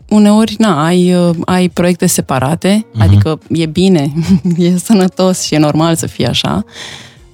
uneori, 0.09 0.55
na, 0.57 0.85
ai, 0.85 1.13
uh, 1.13 1.35
ai 1.45 1.69
proiecte 1.69 2.05
separate, 2.05 2.85
uh-huh. 2.85 3.01
adică 3.01 3.39
e 3.49 3.65
bine, 3.65 4.13
e 4.57 4.77
sănătos 4.77 5.41
și 5.41 5.53
e 5.53 5.57
normal 5.57 5.95
să 5.95 6.07
fie 6.07 6.27
așa, 6.27 6.63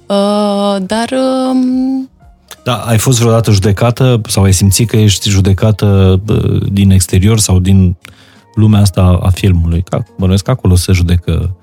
uh, 0.06 0.76
dar 0.86 1.10
uh, 1.10 1.56
Da, 2.64 2.74
ai 2.74 2.98
fost 2.98 3.18
vreodată 3.18 3.50
judecată 3.50 4.20
sau 4.26 4.42
ai 4.42 4.52
simțit 4.52 4.88
că 4.88 4.96
ești 4.96 5.28
judecată 5.28 6.20
bă, 6.24 6.58
din 6.72 6.90
exterior 6.90 7.38
sau 7.38 7.58
din 7.58 7.96
lumea 8.54 8.80
asta 8.80 9.18
a 9.22 9.28
filmului? 9.28 9.82
Ca, 9.82 10.04
bănuiesc 10.18 10.44
că 10.44 10.50
acolo 10.50 10.74
se 10.74 10.92
judecă 10.92 11.56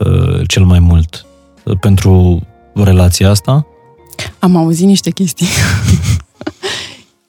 uh, 0.00 0.40
cel 0.46 0.64
mai 0.64 0.78
mult 0.78 1.26
uh, 1.64 1.76
pentru 1.80 2.42
relația 2.84 3.30
asta. 3.30 3.66
am 4.38 4.56
auzit 4.56 4.86
niște 4.86 5.10
chestii. 5.10 5.46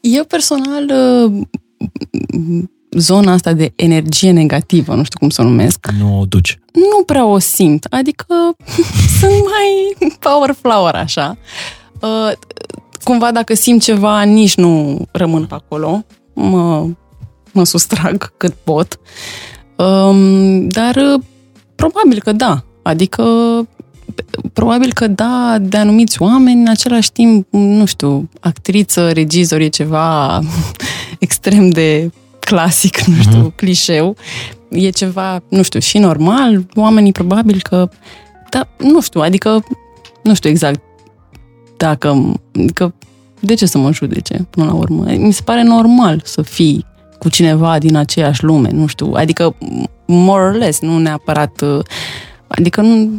Eu 0.01 0.23
personal, 0.23 0.85
uh, 0.89 1.41
zona 2.91 3.31
asta 3.31 3.53
de 3.53 3.71
energie 3.75 4.31
negativă, 4.31 4.95
nu 4.95 5.03
știu 5.03 5.19
cum 5.19 5.29
să 5.29 5.41
o 5.41 5.43
numesc, 5.43 5.87
Nu 5.97 6.19
o 6.19 6.25
duci. 6.25 6.59
nu 6.73 7.03
prea 7.05 7.25
o 7.25 7.39
simt. 7.39 7.85
Adică 7.89 8.25
sunt 9.19 9.31
mai 9.31 9.95
power 10.19 10.55
flower 10.61 10.95
așa. 10.95 11.37
Uh, 12.01 12.31
cumva 13.03 13.31
dacă 13.31 13.53
simt 13.53 13.81
ceva, 13.81 14.21
nici 14.21 14.55
nu 14.55 15.05
rămân 15.11 15.45
pe 15.45 15.53
acolo. 15.53 16.05
Mă, 16.33 16.85
mă 17.51 17.63
sustrag 17.65 18.33
cât 18.37 18.53
pot. 18.63 18.99
Um, 19.75 20.67
dar 20.67 20.95
uh, 20.95 21.21
probabil 21.75 22.19
că 22.23 22.31
da. 22.31 22.63
Adică 22.81 23.23
probabil 24.53 24.93
că 24.93 25.07
da, 25.07 25.57
de 25.61 25.77
anumiți 25.77 26.21
oameni, 26.21 26.61
în 26.61 26.67
același 26.67 27.11
timp, 27.11 27.47
nu 27.49 27.85
știu, 27.85 28.29
actriță, 28.39 29.11
regizor 29.11 29.59
e 29.59 29.67
ceva 29.67 30.39
extrem 31.19 31.69
de 31.69 32.11
clasic, 32.39 33.01
nu 33.01 33.21
știu, 33.21 33.53
clișeu. 33.55 34.15
E 34.69 34.89
ceva, 34.89 35.43
nu 35.49 35.61
știu, 35.61 35.79
și 35.79 35.97
normal. 35.97 36.65
Oamenii 36.75 37.11
probabil 37.11 37.61
că, 37.61 37.89
da, 38.49 38.67
nu 38.77 39.01
știu, 39.01 39.21
adică, 39.21 39.63
nu 40.23 40.33
știu 40.33 40.49
exact 40.49 40.81
dacă, 41.77 42.33
adică, 42.55 42.93
de 43.39 43.53
ce 43.53 43.65
să 43.65 43.77
mă 43.77 43.93
judece 43.93 44.47
până 44.49 44.65
la 44.65 44.73
urmă? 44.73 45.05
Mi 45.17 45.33
se 45.33 45.41
pare 45.41 45.63
normal 45.63 46.21
să 46.23 46.41
fii 46.41 46.85
cu 47.19 47.29
cineva 47.29 47.77
din 47.77 47.95
aceeași 47.95 48.43
lume, 48.43 48.69
nu 48.71 48.85
știu, 48.85 49.11
adică 49.13 49.55
more 50.05 50.43
or 50.43 50.55
less, 50.55 50.79
nu 50.79 50.97
neapărat, 50.97 51.61
uh, 51.61 51.79
adică 52.47 52.81
nu, 52.81 53.09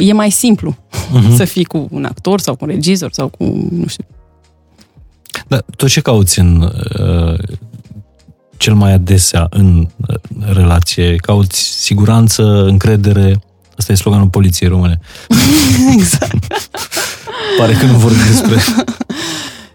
e 0.00 0.12
mai 0.12 0.30
simplu 0.30 0.76
uh-huh. 0.90 1.36
să 1.36 1.44
fii 1.44 1.64
cu 1.64 1.88
un 1.90 2.04
actor 2.04 2.40
sau 2.40 2.54
cu 2.54 2.64
un 2.64 2.70
regizor 2.70 3.12
sau 3.12 3.28
cu, 3.28 3.44
nu 3.70 3.86
știu, 3.86 4.04
Dar 5.48 5.64
tu 5.76 5.88
ce 5.88 6.00
cauți 6.00 6.38
în 6.38 6.72
uh, 6.98 7.38
cel 8.56 8.74
mai 8.74 8.92
adesea 8.92 9.46
în 9.50 9.88
uh, 10.08 10.16
relație? 10.52 11.16
Cauți 11.16 11.82
siguranță, 11.82 12.64
încredere? 12.64 13.40
Asta 13.76 13.92
e 13.92 13.94
sloganul 13.94 14.28
poliției 14.28 14.68
române. 14.68 15.00
exact. 15.96 16.46
Pare 17.58 17.72
că 17.72 17.84
nu 17.86 17.96
vorbim 17.96 18.22
despre 18.26 18.60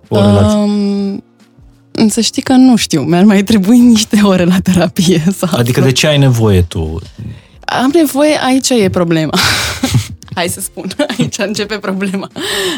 o 0.07 0.19
relație. 0.19 0.57
Um, 0.57 1.23
să 2.09 2.21
știi 2.21 2.41
că 2.41 2.53
nu 2.53 2.75
știu, 2.75 3.01
mi-ar 3.01 3.23
mai 3.23 3.43
trebui 3.43 3.79
niște 3.79 4.19
ore 4.23 4.43
la 4.43 4.59
terapie. 4.59 5.23
Să 5.37 5.47
Adică 5.51 5.79
aflu. 5.79 5.91
de 5.91 5.91
ce 5.91 6.07
ai 6.07 6.17
nevoie 6.17 6.61
tu? 6.61 7.01
Am 7.65 7.91
nevoie, 7.93 8.39
aici 8.45 8.69
e 8.69 8.89
problema. 8.89 9.33
Hai 10.35 10.47
să 10.47 10.61
spun, 10.61 10.91
aici 11.17 11.37
începe 11.37 11.77
problema. 11.77 12.29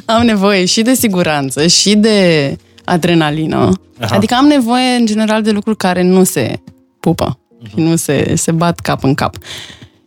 Am 0.05 0.25
nevoie 0.25 0.65
și 0.65 0.81
de 0.81 0.93
siguranță 0.93 1.67
și 1.67 1.95
de 1.95 2.57
adrenalină. 2.85 3.71
Aha. 3.99 4.15
Adică 4.15 4.35
am 4.35 4.45
nevoie, 4.45 4.95
în 4.99 5.05
general, 5.05 5.41
de 5.41 5.51
lucruri 5.51 5.77
care 5.77 6.03
nu 6.03 6.23
se 6.23 6.59
pupă. 6.99 7.39
și 7.69 7.75
nu 7.75 7.95
se, 7.95 8.35
se 8.35 8.51
bat 8.51 8.79
cap 8.79 9.03
în 9.03 9.13
cap. 9.13 9.35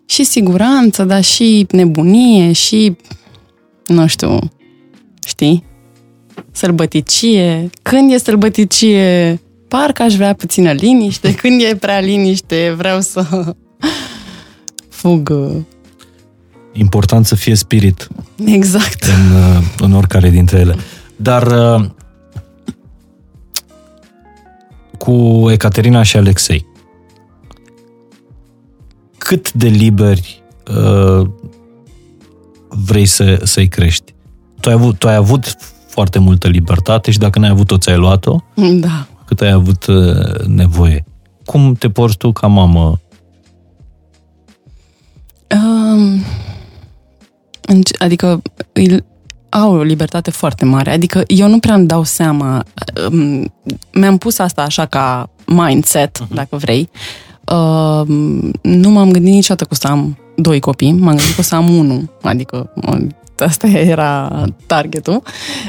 Și 0.07 0.25
siguranță, 0.25 1.05
dar 1.05 1.23
și 1.25 1.67
nebunie 1.71 2.53
și, 2.53 2.97
nu 3.87 4.07
știu, 4.07 4.39
știi, 5.27 5.65
sălbăticie. 6.53 7.71
Când 7.83 8.13
e 8.13 8.19
sălbăticie, 8.19 9.41
parcă 9.69 10.03
aș 10.03 10.15
vrea 10.15 10.33
puțină 10.33 10.73
liniște. 10.73 11.35
Când 11.35 11.61
e 11.63 11.77
prea 11.77 12.01
liniște, 12.01 12.75
vreau 12.77 13.01
să 13.01 13.25
fug. 15.01 15.33
Important 16.73 17.27
să 17.27 17.35
fie 17.35 17.55
spirit 17.55 18.09
Exact. 18.45 19.03
în, 19.05 19.37
uh, 19.37 19.63
în 19.79 19.93
oricare 19.93 20.31
dintre 20.31 20.59
ele. 20.59 20.77
Dar 21.17 21.47
uh, 21.47 21.89
cu 24.99 25.47
Ecaterina 25.51 26.03
și 26.03 26.17
Alexei, 26.17 26.67
cât 29.19 29.53
de 29.53 29.69
liberi 29.69 30.43
uh, 30.77 31.29
vrei 32.69 33.07
să, 33.07 33.41
să-i 33.45 33.69
crești? 33.69 34.15
Tu 34.61 34.69
ai, 34.69 34.75
avut, 34.75 34.99
tu 34.99 35.09
ai 35.09 35.15
avut 35.15 35.57
foarte 35.89 36.19
multă 36.19 36.49
libertate 36.49 37.11
și 37.11 37.19
dacă 37.19 37.39
n-ai 37.39 37.51
avut-o, 37.51 37.79
ți-ai 37.79 37.97
luat-o, 37.97 38.41
Da. 38.81 39.07
cât 39.27 39.41
ai 39.41 39.51
avut 39.51 39.87
uh, 39.87 40.39
nevoie. 40.47 41.05
Cum 41.45 41.75
te 41.75 41.91
porți 41.91 42.17
tu 42.17 42.33
ca 42.33 42.47
mamă? 42.47 43.01
Um, 45.55 45.59
în- 46.03 46.21
adică 47.99 48.43
îi- 48.73 49.05
au 49.49 49.75
o 49.75 49.83
libertate 49.83 50.31
foarte 50.31 50.65
mare. 50.65 50.91
Adică 50.91 51.23
eu 51.27 51.49
nu 51.49 51.59
prea 51.59 51.75
îmi 51.75 51.87
dau 51.87 52.05
seama. 52.05 52.65
Um, 53.11 53.53
mi-am 53.93 54.19
pus 54.19 54.39
asta 54.39 54.63
așa 54.63 54.87
ca 54.87 55.31
mindset, 55.47 56.19
uh-huh. 56.23 56.35
dacă 56.35 56.57
vrei. 56.57 56.91
Um, 57.45 58.51
nu 58.63 58.91
m-am 58.91 59.11
gândit 59.11 59.33
niciodată 59.33 59.65
că 59.65 59.71
o 59.73 59.75
să 59.75 59.87
am 59.87 60.19
doi 60.37 60.61
copii, 60.61 60.93
m-am 60.93 61.17
gândit 61.17 61.35
că 61.35 61.41
o 61.41 61.43
să 61.43 61.55
am 61.55 61.77
unul. 61.77 62.11
Adică 62.23 62.73
asta 63.39 63.67
era 63.67 64.45
targetul. 64.67 65.23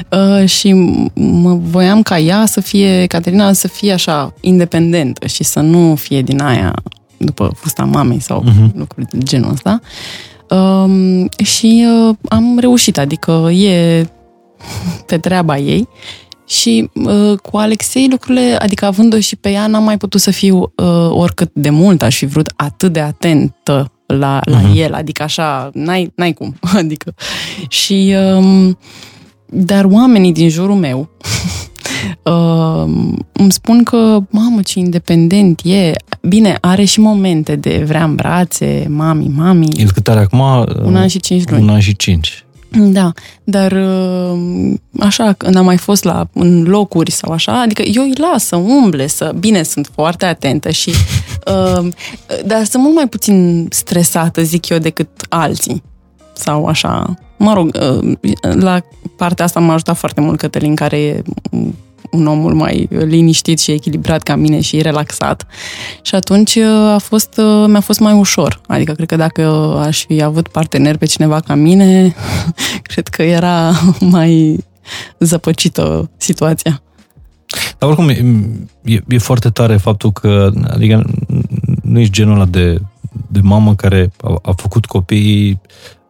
Uh, 0.08 0.48
și 0.48 0.72
mă 1.14 1.54
voiam 1.54 2.02
ca 2.02 2.18
ea 2.18 2.46
să 2.46 2.60
fie, 2.60 3.06
Caterina, 3.06 3.52
să 3.52 3.68
fie 3.68 3.92
așa 3.92 4.34
independentă 4.40 5.26
și 5.26 5.44
să 5.44 5.60
nu 5.60 5.94
fie 5.94 6.22
din 6.22 6.40
aia 6.40 6.74
după 7.16 7.52
vârsta 7.60 7.84
mamei 7.84 8.20
sau 8.20 8.44
uh-huh. 8.44 8.74
lucruri 8.74 9.06
de 9.10 9.18
genul 9.18 9.50
ăsta. 9.50 9.80
Um, 10.52 11.28
și 11.44 11.86
uh, 12.08 12.16
am 12.28 12.58
reușit, 12.58 12.98
adică 12.98 13.50
e 13.50 14.06
pe 15.06 15.18
treaba 15.18 15.56
ei. 15.56 15.88
Și 16.46 16.90
uh, 16.94 17.38
cu 17.38 17.56
Alexei 17.56 18.08
lucrurile, 18.10 18.56
adică 18.60 18.84
având-o 18.84 19.18
și 19.18 19.36
pe 19.36 19.50
ea, 19.50 19.66
n-am 19.66 19.84
mai 19.84 19.96
putut 19.96 20.20
să 20.20 20.30
fiu 20.30 20.58
uh, 20.58 21.10
oricât 21.10 21.50
de 21.54 21.70
mult 21.70 22.02
aș 22.02 22.16
fi 22.16 22.26
vrut 22.26 22.52
atât 22.56 22.92
de 22.92 23.00
atentă 23.00 23.92
la, 24.06 24.40
la 24.44 24.60
uh-huh. 24.60 24.76
el, 24.76 24.94
adică 24.94 25.22
așa, 25.22 25.70
n-ai, 25.72 26.12
n-ai 26.14 26.32
cum, 26.32 26.54
adică. 26.76 27.14
Și, 27.68 28.14
um, 28.36 28.78
dar 29.46 29.84
oamenii 29.84 30.32
din 30.32 30.48
jurul 30.48 30.76
meu 30.76 31.08
uh, 32.22 32.84
îmi 33.32 33.52
spun 33.52 33.82
că, 33.82 34.18
mamă, 34.30 34.62
ce 34.62 34.78
independent 34.78 35.60
e. 35.64 35.92
Bine, 36.28 36.58
are 36.60 36.84
și 36.84 37.00
momente 37.00 37.56
de 37.56 37.82
vrea 37.86 38.04
în 38.04 38.14
brațe, 38.14 38.86
mami, 38.88 39.28
mami. 39.36 39.68
El 39.76 39.92
cât 39.92 40.08
are 40.08 40.20
acum? 40.20 40.40
Un 40.84 40.96
an 40.96 41.06
și 41.06 41.20
cinci 41.20 41.48
luni. 41.48 41.62
Un 41.62 41.68
an 41.68 41.80
și 41.80 41.96
cinci. 41.96 42.44
Da, 42.78 43.12
dar 43.44 43.72
uh, 43.72 44.72
așa, 45.00 45.32
când 45.32 45.56
am 45.56 45.64
mai 45.64 45.76
fost 45.76 46.04
la, 46.04 46.28
în 46.32 46.62
locuri 46.62 47.10
sau 47.10 47.32
așa, 47.32 47.60
adică 47.60 47.82
eu 47.82 48.02
îi 48.02 48.12
las 48.16 48.44
să 48.44 48.56
umble, 48.56 49.06
să... 49.06 49.34
Bine, 49.38 49.62
sunt 49.62 49.90
foarte 49.94 50.26
atentă 50.26 50.70
și... 50.70 50.92
Uh, 51.46 51.88
dar 52.46 52.64
sunt 52.64 52.82
mult 52.82 52.94
mai 52.94 53.08
puțin 53.08 53.66
stresată, 53.70 54.42
zic 54.42 54.68
eu, 54.68 54.78
decât 54.78 55.08
alții. 55.28 55.82
Sau 56.32 56.66
așa... 56.66 57.14
Mă 57.36 57.52
rog, 57.52 57.78
uh, 58.00 58.12
la 58.40 58.80
partea 59.16 59.44
asta 59.44 59.60
m-a 59.60 59.72
ajutat 59.72 59.96
foarte 59.96 60.20
mult 60.20 60.38
Cătălin, 60.38 60.74
care 60.74 60.98
e 60.98 61.22
un 62.10 62.26
om 62.26 62.38
mult 62.38 62.56
mai 62.56 62.88
liniștit 62.90 63.60
și 63.60 63.70
echilibrat 63.70 64.22
ca 64.22 64.36
mine 64.36 64.60
și 64.60 64.82
relaxat. 64.82 65.46
Și 66.02 66.14
atunci 66.14 66.56
a 66.94 66.98
fost, 66.98 67.40
mi-a 67.66 67.80
fost 67.80 68.00
mai 68.00 68.12
ușor. 68.12 68.60
Adică 68.66 68.92
cred 68.92 69.08
că 69.08 69.16
dacă 69.16 69.42
aș 69.86 70.04
fi 70.04 70.22
avut 70.22 70.48
partener 70.48 70.96
pe 70.96 71.06
cineva 71.06 71.40
ca 71.40 71.54
mine, 71.54 72.14
cred 72.92 73.08
că 73.08 73.22
era 73.22 73.70
mai 74.14 74.64
zăpăcită 75.18 76.10
situația. 76.16 76.82
Dar 77.78 77.88
oricum, 77.88 78.08
e, 78.82 79.02
e 79.08 79.18
foarte 79.18 79.50
tare 79.50 79.76
faptul 79.76 80.12
că, 80.12 80.50
adică 80.68 81.04
nu 81.82 81.98
ești 81.98 82.12
genul 82.12 82.34
ăla 82.34 82.44
de, 82.44 82.80
de 83.26 83.40
mamă 83.42 83.74
care 83.74 84.12
a, 84.20 84.38
a 84.42 84.52
făcut 84.52 84.86
copiii, 84.86 85.60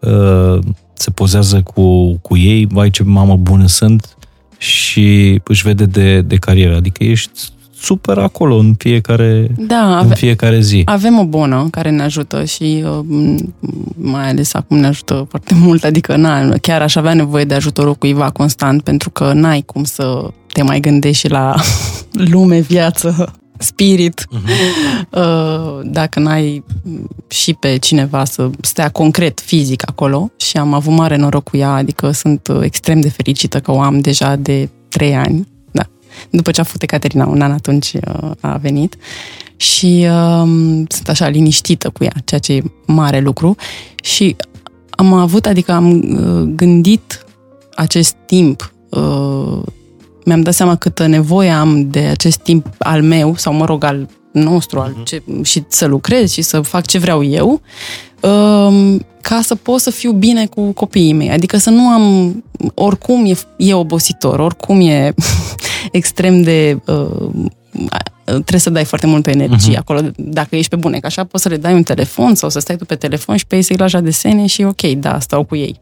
uh, 0.01 0.59
se 0.93 1.11
pozează 1.11 1.63
cu, 1.63 2.17
cu 2.17 2.37
ei, 2.37 2.67
vai 2.67 2.91
ce 2.91 3.03
mamă 3.03 3.37
bună 3.37 3.67
sunt, 3.67 4.17
și 4.63 5.41
își 5.45 5.63
vede 5.63 5.85
de, 5.85 6.21
de 6.21 6.37
carieră. 6.37 6.77
Adică 6.77 7.05
ești 7.05 7.41
super 7.81 8.19
acolo 8.19 8.57
în 8.57 8.75
fiecare, 8.79 9.51
da, 9.59 9.97
ave- 9.97 10.09
în 10.09 10.15
fiecare 10.15 10.61
zi. 10.61 10.83
Avem 10.85 11.19
o 11.19 11.25
bună 11.25 11.69
care 11.71 11.91
ne 11.91 12.03
ajută 12.03 12.45
și 12.45 12.85
uh, 12.87 13.35
mai 13.95 14.29
ales 14.29 14.55
acum 14.55 14.77
ne 14.77 14.87
ajută 14.87 15.27
foarte 15.29 15.55
mult. 15.55 15.85
Adică 15.85 16.17
na, 16.17 16.57
chiar 16.59 16.83
aș 16.83 16.97
avea 16.97 17.15
nevoie 17.15 17.45
de 17.45 17.55
ajutorul 17.55 17.95
cuiva 17.95 18.31
constant 18.31 18.83
pentru 18.83 19.11
că 19.11 19.33
n-ai 19.33 19.63
cum 19.67 19.85
să 19.85 20.31
te 20.53 20.63
mai 20.63 20.81
gândești 20.81 21.27
și 21.27 21.29
la 21.29 21.55
lume, 22.33 22.61
viață, 22.61 23.33
spirit, 23.63 24.27
uh-huh. 24.27 25.09
uh, 25.11 25.81
dacă 25.85 26.21
n-ai 26.21 26.65
și 27.29 27.55
pe 27.55 27.77
cineva 27.77 28.25
să 28.25 28.51
stea 28.61 28.89
concret, 28.89 29.41
fizic 29.41 29.83
acolo 29.89 30.31
și 30.37 30.57
am 30.57 30.75
avut 30.75 30.93
mare 30.93 31.17
noroc 31.17 31.45
cu 31.45 31.57
ea, 31.57 31.71
adică 31.71 32.11
sunt 32.11 32.49
extrem 32.61 33.01
de 33.01 33.09
fericită 33.09 33.61
că 33.61 33.73
o 33.73 33.81
am 33.81 33.99
deja 33.99 34.37
de 34.37 34.69
trei 34.89 35.15
ani, 35.17 35.49
da. 35.71 35.87
După 36.31 36.51
ce 36.51 36.61
a 36.61 36.65
făcut 36.65 36.89
Caterina 36.89 37.27
un 37.27 37.41
an 37.41 37.53
atunci 37.53 37.93
uh, 37.93 38.31
a 38.41 38.57
venit 38.57 38.97
și 39.57 40.07
uh, 40.09 40.43
sunt 40.89 41.09
așa 41.09 41.29
liniștită 41.29 41.91
cu 41.91 42.05
ea, 42.05 42.13
ceea 42.25 42.41
ce 42.41 42.53
e 42.53 42.63
mare 42.87 43.21
lucru 43.21 43.57
și 44.03 44.37
am 44.91 45.13
avut, 45.13 45.47
adică 45.47 45.73
am 45.73 45.93
uh, 45.93 46.55
gândit 46.57 47.27
acest 47.75 48.15
timp 48.27 48.73
uh, 48.89 49.63
mi-am 50.25 50.41
dat 50.41 50.55
seama 50.55 50.77
câtă 50.77 51.07
nevoie 51.07 51.51
am 51.51 51.91
de 51.91 52.01
acest 52.01 52.39
timp 52.39 52.67
al 52.79 53.03
meu, 53.03 53.35
sau 53.37 53.53
mă 53.53 53.65
rog, 53.65 53.85
al 53.85 54.09
nostru, 54.33 54.81
al 54.81 54.97
ce, 55.05 55.23
și 55.43 55.63
să 55.69 55.87
lucrez 55.87 56.33
și 56.33 56.43
să 56.43 56.61
fac 56.61 56.87
ce 56.87 56.99
vreau 56.99 57.25
eu, 57.25 57.61
um, 58.21 59.07
ca 59.21 59.41
să 59.43 59.55
pot 59.55 59.81
să 59.81 59.91
fiu 59.91 60.13
bine 60.13 60.47
cu 60.47 60.73
copiii 60.73 61.13
mei. 61.13 61.31
Adică 61.31 61.57
să 61.57 61.71
nu 61.71 61.83
am, 61.89 62.45
oricum 62.75 63.25
e, 63.27 63.35
e 63.57 63.75
obositor, 63.75 64.39
oricum 64.39 64.81
e 64.81 65.15
extrem 65.93 66.43
de... 66.43 66.79
Uh, 66.87 67.31
trebuie 68.25 68.61
să 68.61 68.71
dai 68.71 68.85
foarte 68.85 69.07
mult 69.07 69.23
pe 69.23 69.31
energie 69.31 69.75
uh-huh. 69.75 69.79
acolo, 69.79 70.01
dacă 70.17 70.57
ești 70.57 70.71
pe 70.71 70.77
bune, 70.77 70.99
că 70.99 71.07
așa 71.07 71.25
poți 71.25 71.43
să 71.43 71.49
le 71.49 71.57
dai 71.57 71.75
un 71.75 71.83
telefon 71.83 72.35
sau 72.35 72.49
să 72.49 72.59
stai 72.59 72.77
tu 72.77 72.85
pe 72.85 72.95
telefon 72.95 73.37
și 73.37 73.47
pe 73.47 73.57
ei 73.57 73.63
să-i 73.63 73.77
lași 73.77 73.95
la 73.95 74.01
desene 74.01 74.47
și 74.47 74.63
ok, 74.63 74.83
da, 74.83 75.19
stau 75.21 75.45
cu 75.45 75.57
ei 75.57 75.81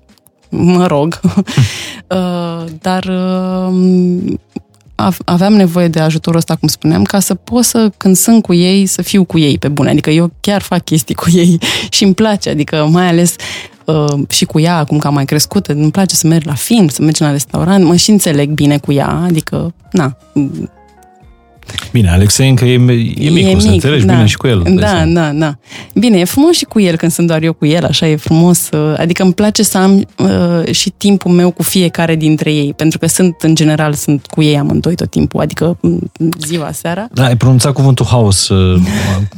mă 0.50 0.86
rog, 0.86 1.20
uh, 2.06 2.64
dar 2.80 3.04
uh, 3.04 4.32
aveam 5.24 5.52
nevoie 5.52 5.88
de 5.88 6.00
ajutorul 6.00 6.38
ăsta, 6.38 6.56
cum 6.56 6.68
spuneam, 6.68 7.02
ca 7.02 7.20
să 7.20 7.34
pot 7.34 7.64
să, 7.64 7.90
când 7.96 8.16
sunt 8.16 8.42
cu 8.42 8.54
ei, 8.54 8.86
să 8.86 9.02
fiu 9.02 9.24
cu 9.24 9.38
ei 9.38 9.58
pe 9.58 9.68
bune. 9.68 9.90
Adică 9.90 10.10
eu 10.10 10.30
chiar 10.40 10.62
fac 10.62 10.84
chestii 10.84 11.14
cu 11.14 11.26
ei 11.32 11.58
și 11.90 12.04
îmi 12.04 12.14
place, 12.14 12.50
adică 12.50 12.88
mai 12.90 13.08
ales 13.08 13.34
uh, 13.84 14.18
și 14.28 14.44
cu 14.44 14.60
ea, 14.60 14.76
acum 14.76 14.98
că 14.98 15.06
am 15.06 15.14
mai 15.14 15.24
crescut, 15.24 15.66
îmi 15.66 15.90
place 15.90 16.14
să 16.14 16.26
merg 16.26 16.44
la 16.44 16.54
film, 16.54 16.88
să 16.88 17.02
mergem 17.02 17.26
la 17.26 17.32
restaurant, 17.32 17.84
mă 17.84 17.96
și 17.96 18.10
înțeleg 18.10 18.50
bine 18.50 18.78
cu 18.78 18.92
ea, 18.92 19.08
adică, 19.08 19.74
na, 19.92 20.16
Bine, 21.92 22.10
Alexei 22.10 22.48
încă 22.48 22.64
e, 22.64 22.72
e 22.72 22.76
mic, 22.76 23.46
e 23.46 23.54
o 23.54 23.58
să 23.58 23.66
mic, 23.66 23.74
înțelegi 23.74 24.04
da. 24.04 24.12
bine 24.12 24.26
și 24.26 24.36
cu 24.36 24.46
el. 24.46 24.62
Da, 24.74 25.04
da, 25.06 25.32
da. 25.32 25.58
Bine, 25.94 26.18
e 26.18 26.24
frumos 26.24 26.56
și 26.56 26.64
cu 26.64 26.80
el 26.80 26.96
când 26.96 27.12
sunt 27.12 27.26
doar 27.26 27.42
eu 27.42 27.52
cu 27.52 27.66
el, 27.66 27.84
așa 27.84 28.08
e 28.08 28.16
frumos. 28.16 28.68
Adică 28.96 29.22
îmi 29.22 29.34
place 29.34 29.62
să 29.62 29.78
am 29.78 30.06
uh, 30.18 30.72
și 30.72 30.90
timpul 30.90 31.30
meu 31.30 31.50
cu 31.50 31.62
fiecare 31.62 32.16
dintre 32.16 32.52
ei, 32.52 32.74
pentru 32.74 32.98
că 32.98 33.06
sunt, 33.06 33.36
în 33.42 33.54
general, 33.54 33.92
sunt 33.92 34.26
cu 34.26 34.42
ei 34.42 34.58
amândoi 34.58 34.94
tot 34.94 35.10
timpul, 35.10 35.40
adică 35.40 35.78
ziua, 36.38 36.72
seara. 36.72 37.08
Da, 37.12 37.24
ai 37.24 37.36
pronunțat 37.36 37.72
cuvântul 37.72 38.06
haos 38.06 38.48
uh, 38.48 38.80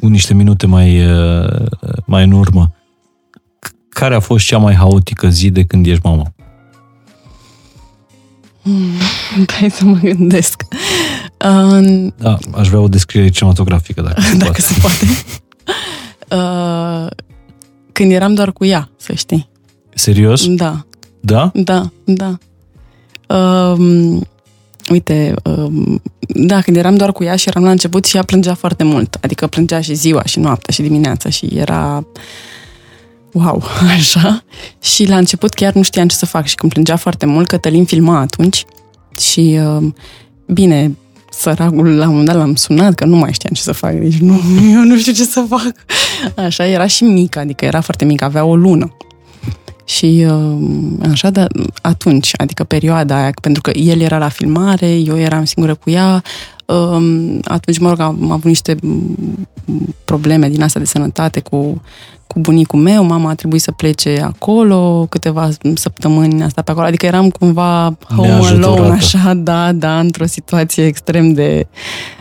cu 0.01 0.07
niște 0.07 0.35
minute 0.35 0.67
mai, 0.67 1.07
uh, 1.07 1.67
mai 2.05 2.25
în 2.25 2.33
urmă. 2.33 2.75
Care 3.89 4.15
a 4.15 4.21
fost 4.21 4.47
cea 4.47 4.59
mai 4.59 4.75
haotică 4.75 5.29
zi 5.29 5.51
de 5.51 5.65
când 5.65 5.87
ești 5.87 6.01
mamă? 6.05 6.23
Hmm, 8.63 9.47
hai 9.61 9.71
să 9.79 9.85
mă 9.85 9.99
gândesc. 10.03 10.63
Uh, 10.71 10.79
da, 12.17 12.39
aș 12.55 12.69
vrea 12.69 12.81
o 12.81 12.89
descriere 12.89 13.29
cinematografică, 13.29 14.01
dacă, 14.01 14.21
dacă 14.37 14.61
se 14.61 14.75
poate. 14.81 15.07
Uh, 16.33 17.07
când 17.93 18.13
eram 18.13 18.35
doar 18.35 18.53
cu 18.53 18.65
ea, 18.65 18.91
să 18.97 19.13
știi. 19.13 19.49
Serios? 19.95 20.47
Da. 20.55 20.87
Da? 21.21 21.51
Da, 21.55 21.91
da. 22.05 22.39
Uh, 23.37 24.21
uite, 24.91 25.35
um, 25.43 26.03
da, 26.29 26.61
când 26.61 26.77
eram 26.77 26.97
doar 26.97 27.13
cu 27.13 27.25
ea 27.25 27.37
și 27.37 27.49
eram 27.49 27.65
la 27.65 27.71
început 27.71 28.05
și 28.05 28.17
ea 28.17 28.23
plângea 28.23 28.55
foarte 28.55 28.85
mult. 28.85 29.19
Adică 29.21 29.47
plângea 29.47 29.81
și 29.81 29.95
ziua, 29.95 30.25
și 30.25 30.39
noaptea, 30.39 30.75
și 30.75 30.83
dimineața 30.83 31.29
și 31.29 31.47
era 31.55 32.07
wow, 33.33 33.63
așa. 33.97 34.45
Și 34.81 35.09
la 35.09 35.17
început 35.17 35.55
chiar 35.55 35.73
nu 35.73 35.83
știam 35.83 36.09
ce 36.09 36.17
să 36.17 36.27
fac 36.27 36.47
și 36.47 36.55
când 36.55 36.73
plângea 36.73 36.97
foarte 36.97 37.27
mult, 37.27 37.47
Cătălin 37.47 37.85
filma 37.85 38.19
atunci 38.19 38.65
și 39.19 39.59
um, 39.65 39.95
bine, 40.47 40.97
săracul 41.33 41.97
la 41.97 42.05
un 42.05 42.11
moment 42.11 42.27
dat 42.27 42.37
l-am 42.37 42.55
sunat 42.55 42.95
că 42.95 43.05
nu 43.05 43.17
mai 43.17 43.33
știam 43.33 43.55
ce 43.55 43.63
să 43.63 43.73
fac, 43.73 43.93
deci 43.93 44.19
nu, 44.19 44.41
eu 44.75 44.83
nu 44.83 44.97
știu 44.97 45.13
ce 45.13 45.25
să 45.25 45.45
fac. 45.49 45.73
Așa, 46.37 46.67
era 46.67 46.87
și 46.87 47.05
mică, 47.05 47.39
adică 47.39 47.65
era 47.65 47.81
foarte 47.81 48.05
mică, 48.05 48.25
avea 48.25 48.45
o 48.45 48.57
lună. 48.57 48.97
Și 49.85 50.27
uh, 50.29 50.57
așa, 51.11 51.31
dar 51.31 51.47
atunci, 51.83 52.31
adică 52.37 52.65
perioada 52.65 53.17
aia, 53.17 53.31
pentru 53.41 53.63
că 53.63 53.71
el 53.71 54.01
era 54.01 54.19
la 54.19 54.29
filmare, 54.29 54.95
eu 54.95 55.19
eram 55.19 55.45
singură 55.45 55.75
cu 55.75 55.91
ea, 55.91 56.23
um, 56.67 57.41
atunci, 57.45 57.79
mă 57.79 57.89
rog, 57.89 58.01
am 58.01 58.31
avut 58.31 58.45
niște 58.45 58.77
probleme 60.05 60.49
din 60.49 60.63
asta 60.63 60.79
de 60.79 60.85
sănătate 60.85 61.41
cu, 61.41 61.83
cu 62.27 62.39
bunicul 62.41 62.81
meu, 62.81 63.05
mama 63.05 63.31
a 63.31 63.35
trebuit 63.35 63.61
să 63.61 63.71
plece 63.71 64.21
acolo 64.25 65.07
câteva 65.09 65.49
săptămâni 65.75 66.43
asta 66.43 66.63
pe 66.63 66.71
acolo, 66.71 66.87
adică 66.87 67.07
eram 67.07 67.31
cumva 67.31 67.99
home 68.15 68.29
alone, 68.29 68.93
așa, 68.93 69.35
da, 69.35 69.73
da, 69.73 69.99
într-o 69.99 70.27
situație 70.27 70.87
extrem 70.87 71.33
de 71.33 71.67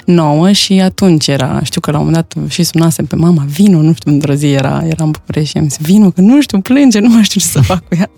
nouă 0.05 0.51
și 0.51 0.73
atunci 0.73 1.27
era, 1.27 1.59
știu 1.63 1.81
că 1.81 1.91
la 1.91 1.99
un 1.99 2.05
moment 2.05 2.25
dat 2.33 2.49
și 2.49 2.63
sunasem 2.63 3.05
pe 3.05 3.15
mama, 3.15 3.43
vino, 3.47 3.81
nu 3.81 3.93
știu, 3.93 4.11
într-o 4.11 4.33
zi 4.33 4.51
era, 4.51 4.81
eram 4.85 5.05
în 5.05 5.11
București 5.11 5.49
și 5.49 5.57
am 5.57 5.69
zis, 5.69 5.77
vino, 5.81 6.09
că 6.09 6.21
nu 6.21 6.41
știu, 6.41 6.61
plânge, 6.61 6.99
nu 6.99 7.09
mai 7.09 7.23
știu 7.23 7.39
ce 7.39 7.47
să 7.47 7.61
fac 7.71 7.87
cu 7.87 7.95
ea. 7.95 8.09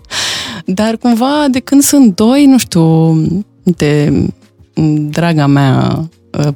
Dar 0.66 0.96
cumva, 0.96 1.46
de 1.50 1.58
când 1.58 1.82
sunt 1.82 2.14
doi, 2.14 2.46
nu 2.46 2.58
știu, 2.58 3.14
de 3.62 4.12
draga 5.10 5.46
mea 5.46 5.98
Uh, 5.98 6.04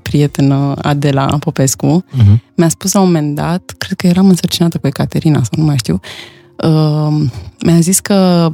prietenă, 0.02 0.74
Adela 0.82 1.38
Popescu, 1.38 2.04
uh-huh. 2.04 2.38
mi-a 2.54 2.68
spus 2.68 2.92
la 2.92 3.00
un 3.00 3.06
moment 3.06 3.34
dat, 3.34 3.74
cred 3.78 3.96
că 3.96 4.06
eram 4.06 4.28
însărcinată 4.28 4.78
cu 4.78 4.86
Ecaterina 4.86 5.42
sau 5.42 5.52
nu 5.56 5.64
mai 5.64 5.76
știu, 5.76 6.00
uh, 6.56 7.28
mi-a 7.60 7.80
zis 7.80 8.00
că 8.00 8.50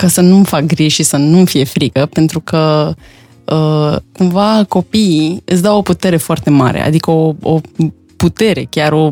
că 0.00 0.06
să 0.06 0.20
nu-mi 0.20 0.44
fac 0.44 0.62
griji 0.62 0.94
și 0.94 1.02
să 1.02 1.16
nu-mi 1.16 1.46
fie 1.46 1.64
frică, 1.64 2.08
pentru 2.12 2.40
că 2.40 2.94
uh, 3.44 3.96
cumva 4.12 4.64
copiii 4.68 5.42
îți 5.44 5.62
dau 5.62 5.78
o 5.78 5.82
putere 5.82 6.16
foarte 6.16 6.50
mare, 6.50 6.80
adică 6.80 7.10
o, 7.10 7.34
o 7.42 7.60
putere, 8.16 8.66
chiar 8.70 8.92
o 8.92 9.10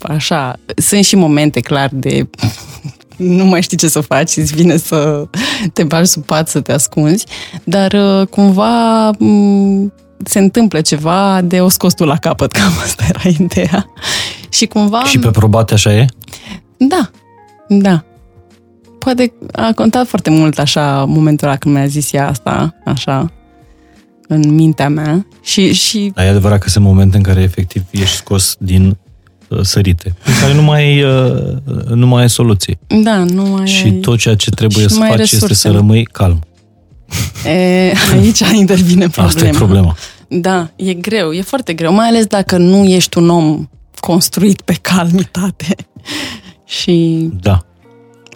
așa, 0.00 0.58
sunt 0.76 1.04
și 1.04 1.16
momente 1.16 1.60
clar 1.60 1.90
de 1.92 2.28
nu 3.16 3.44
mai 3.44 3.62
știi 3.62 3.76
ce 3.76 3.88
să 3.88 4.00
faci, 4.00 4.36
îți 4.36 4.54
vine 4.54 4.76
să 4.76 5.24
te 5.72 5.84
bagi 5.84 6.08
sub 6.08 6.24
pat, 6.24 6.48
să 6.48 6.60
te 6.60 6.72
ascunzi, 6.72 7.26
dar 7.64 7.92
uh, 7.92 8.26
cumva 8.26 9.10
se 10.24 10.38
întâmplă 10.38 10.80
ceva 10.80 11.40
de 11.44 11.60
o 11.60 11.68
scos 11.68 11.94
tu 11.94 12.04
la 12.04 12.16
capăt, 12.16 12.52
cam 12.58 12.72
asta 12.82 13.04
era 13.08 13.28
ideea. 13.38 13.86
Și 14.48 14.66
cumva... 14.66 15.04
Și 15.04 15.18
pe 15.18 15.30
probate 15.30 15.74
așa 15.74 15.92
e? 15.92 16.06
Da, 16.76 17.10
da. 17.68 18.04
Poate 18.98 19.32
a 19.52 19.72
contat 19.74 20.06
foarte 20.06 20.30
mult 20.30 20.58
așa 20.58 21.04
momentul 21.04 21.46
ăla 21.46 21.56
când 21.56 21.74
mi-a 21.74 21.86
zis 21.86 22.12
ea 22.12 22.28
asta, 22.28 22.74
așa, 22.84 23.32
în 24.28 24.54
mintea 24.54 24.88
mea. 24.88 25.26
Și, 25.42 25.72
și... 25.72 26.12
Dar 26.14 26.24
e 26.24 26.28
adevărat 26.28 26.58
că 26.58 26.68
sunt 26.68 26.84
momente 26.84 27.16
în 27.16 27.22
care 27.22 27.40
efectiv 27.40 27.82
ești 27.90 28.16
scos 28.16 28.56
din 28.58 28.96
uh, 29.48 29.60
sărite, 29.62 30.14
în 30.24 30.32
care 30.40 30.54
nu 30.54 30.62
mai, 30.62 31.02
uh, 31.02 31.56
nu 31.94 32.06
mai 32.06 32.22
ai 32.22 32.30
soluție. 32.30 32.78
Da, 33.02 33.16
nu 33.16 33.42
mai 33.42 33.66
Și 33.66 33.84
ai... 33.84 33.90
tot 33.90 34.18
ceea 34.18 34.34
ce 34.34 34.50
trebuie 34.50 34.88
să 34.88 34.98
faci 34.98 35.16
resurse. 35.16 35.34
este 35.44 35.54
să 35.54 35.70
rămâi 35.70 36.04
calm. 36.04 36.40
E, 37.46 37.92
aici 38.12 38.38
intervine 38.52 39.08
problema. 39.08 39.28
Asta 39.28 39.46
e 39.46 39.50
problema. 39.50 39.96
Da, 40.28 40.70
e 40.76 40.94
greu, 40.94 41.32
e 41.32 41.42
foarte 41.42 41.72
greu, 41.72 41.92
mai 41.92 42.08
ales 42.08 42.26
dacă 42.26 42.56
nu 42.56 42.84
ești 42.84 43.18
un 43.18 43.28
om 43.28 43.68
construit 44.00 44.60
pe 44.60 44.72
calmitate. 44.80 45.74
Și... 46.64 47.28
Da. 47.40 47.64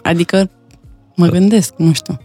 Adică 0.03 0.49
mă 1.15 1.27
gândesc, 1.27 1.73
nu 1.77 1.93
știu. 1.93 2.19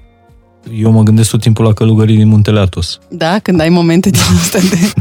Eu 0.74 0.90
mă 0.90 1.02
gândesc 1.02 1.30
tot 1.30 1.40
timpul 1.40 1.64
la 1.64 1.72
călugării 1.72 2.16
din 2.16 2.28
Muntele 2.28 2.60
Atos. 2.60 2.98
Da, 3.08 3.38
când 3.38 3.60
ai 3.60 3.68
momente 3.68 4.10
din 4.10 4.20
astea 4.40 4.60
de... 4.60 4.92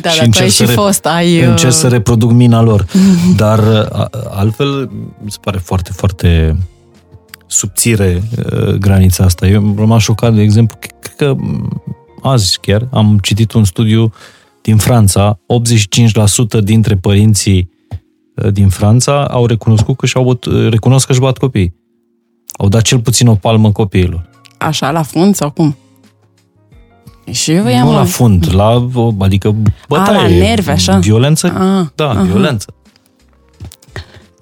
Da, 0.00 0.08
și 0.08 0.18
dacă 0.18 0.42
ai 0.42 0.50
și 0.50 0.64
re... 0.64 0.72
fost, 0.72 1.06
ai... 1.06 1.40
Încerc 1.40 1.70
uh, 1.72 1.78
să 1.78 1.88
reproduc 1.88 2.30
mina 2.30 2.62
lor. 2.62 2.86
Dar 3.36 3.88
altfel, 4.30 4.90
mi 5.18 5.30
se 5.30 5.38
pare 5.40 5.58
foarte, 5.58 5.92
foarte 5.92 6.56
subțire 7.54 8.22
uh, 8.52 8.68
granița 8.68 9.24
asta. 9.24 9.46
Eu 9.46 9.58
am 9.58 9.74
rămas 9.78 10.02
șocat, 10.02 10.34
de 10.34 10.42
exemplu, 10.42 10.78
cred 11.00 11.16
că 11.16 11.36
azi 12.22 12.58
chiar 12.60 12.88
am 12.92 13.18
citit 13.22 13.52
un 13.52 13.64
studiu 13.64 14.12
din 14.62 14.76
Franța, 14.76 15.38
85% 16.58 16.60
dintre 16.62 16.96
părinții 16.96 17.70
uh, 18.34 18.52
din 18.52 18.68
Franța 18.68 19.24
au 19.24 19.46
recunoscut 19.46 19.96
că 19.96 20.06
și-au 20.06 20.24
băt, 20.24 20.44
uh, 20.44 20.70
recunosc 20.70 21.06
că 21.06 21.12
își 21.12 21.20
bat 21.20 21.38
copiii. 21.38 21.74
Au 22.56 22.68
dat 22.68 22.82
cel 22.82 23.00
puțin 23.00 23.28
o 23.28 23.34
palmă 23.34 23.72
copiilor. 23.72 24.30
Așa, 24.58 24.90
la 24.90 25.02
fund 25.02 25.34
sau 25.34 25.50
cum? 25.50 25.76
Și 27.30 27.50
eu 27.52 27.64
nu 27.64 27.92
la 27.92 28.04
fund, 28.04 28.54
la, 28.54 28.88
adică 29.18 29.54
bătaie. 29.88 30.18
A, 30.18 30.22
la 30.22 30.28
nervi, 30.28 30.70
așa? 30.70 30.98
Violență, 30.98 31.46
A, 31.46 31.92
da, 31.94 32.10
aha. 32.10 32.22
violență. 32.22 32.74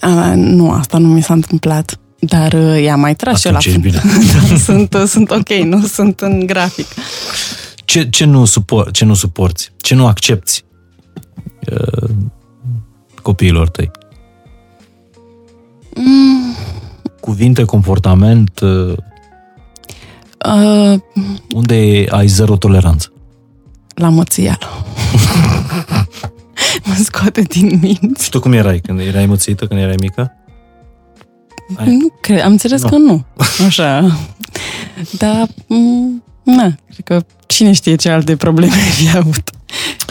A, 0.01 0.34
nu, 0.34 0.70
asta 0.70 0.98
nu 0.98 1.09
mi 1.09 1.22
s-a 1.22 1.34
întâmplat. 1.34 2.01
Dar 2.26 2.52
uh, 2.52 2.82
i-a 2.82 2.96
mai 2.96 3.14
tras 3.14 3.40
și 3.40 3.46
eu 3.46 3.52
la 3.52 3.58
fund. 3.58 3.76
Bine. 3.76 4.02
da, 4.48 4.56
sunt, 4.56 4.94
uh, 4.94 5.02
sunt 5.06 5.30
ok, 5.30 5.48
nu 5.48 5.86
sunt 5.86 6.20
în 6.20 6.46
grafic. 6.46 6.86
Ce, 7.84 8.08
ce, 8.08 8.24
nu, 8.24 8.44
supor, 8.44 8.90
ce 8.90 9.04
nu 9.04 9.14
suporți? 9.14 9.72
Ce 9.76 9.94
nu 9.94 10.06
accepti 10.06 10.64
uh, 11.70 12.10
copiilor 13.22 13.68
tăi? 13.68 13.90
Mm. 15.94 16.56
Cuvinte, 17.20 17.64
comportament... 17.64 18.60
Uh, 18.60 18.96
uh, 20.46 21.00
unde 21.54 22.04
ai 22.08 22.26
zero 22.26 22.56
toleranță? 22.56 23.12
La 23.94 24.08
mățială. 24.08 24.84
mă 26.84 26.94
scoate 27.02 27.40
din 27.40 27.78
minți. 27.82 28.24
Și 28.24 28.30
tu 28.30 28.40
cum 28.40 28.52
erai 28.52 28.78
când 28.78 29.00
erai 29.00 29.26
mățită, 29.26 29.66
când 29.66 29.80
erai 29.80 29.96
mică? 30.00 30.36
Ai... 31.76 31.96
Nu 31.96 32.08
cred, 32.20 32.40
am 32.40 32.50
înțeles 32.50 32.82
no. 32.82 32.88
că 32.88 32.96
nu. 32.96 33.24
Așa. 33.66 34.18
Dar, 35.18 35.48
mm, 35.66 36.22
na, 36.42 36.74
cred 36.90 37.04
că 37.04 37.24
cine 37.46 37.72
știe 37.72 37.94
ce 37.94 38.10
alte 38.10 38.36
probleme 38.36 38.72
ai 38.84 38.90
fi 38.90 39.16
avut. 39.16 39.50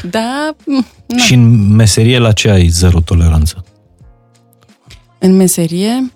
Da, 0.09 0.55
na. 1.07 1.17
Și 1.17 1.33
în 1.33 1.75
meserie 1.75 2.17
la 2.17 2.31
ce 2.31 2.49
ai 2.49 2.67
zero 2.67 2.99
toleranță? 2.99 3.65
În 5.19 5.35
meserie, 5.35 6.11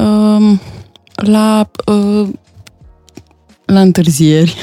um, 0.00 0.60
la, 1.14 1.70
uh, 1.86 2.28
la 3.64 3.80
întârzieri, 3.80 4.56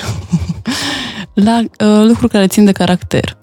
la 1.33 1.59
uh, 1.59 2.05
lucruri 2.07 2.31
care 2.31 2.47
țin 2.47 2.65
de 2.65 2.71
caracter. 2.71 3.37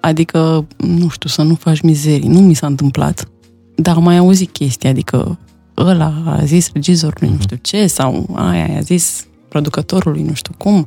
Adică, 0.00 0.66
nu 0.76 1.08
știu, 1.08 1.28
să 1.28 1.42
nu 1.42 1.54
faci 1.54 1.80
mizerii. 1.80 2.28
Nu 2.28 2.40
mi 2.40 2.54
s-a 2.54 2.66
întâmplat. 2.66 3.28
Dar 3.76 3.96
am 3.96 4.02
mai 4.02 4.16
auzit 4.16 4.52
chestii, 4.52 4.88
adică 4.88 5.38
ăla 5.86 6.12
a 6.26 6.44
zis 6.44 6.70
regizorului 6.72 7.28
nu 7.28 7.34
mhm. 7.34 7.42
știu 7.42 7.58
ce, 7.60 7.86
sau 7.86 8.26
aia 8.34 8.76
a 8.76 8.80
zis 8.80 9.26
producătorului 9.48 10.22
nu 10.22 10.34
știu 10.34 10.54
cum. 10.56 10.86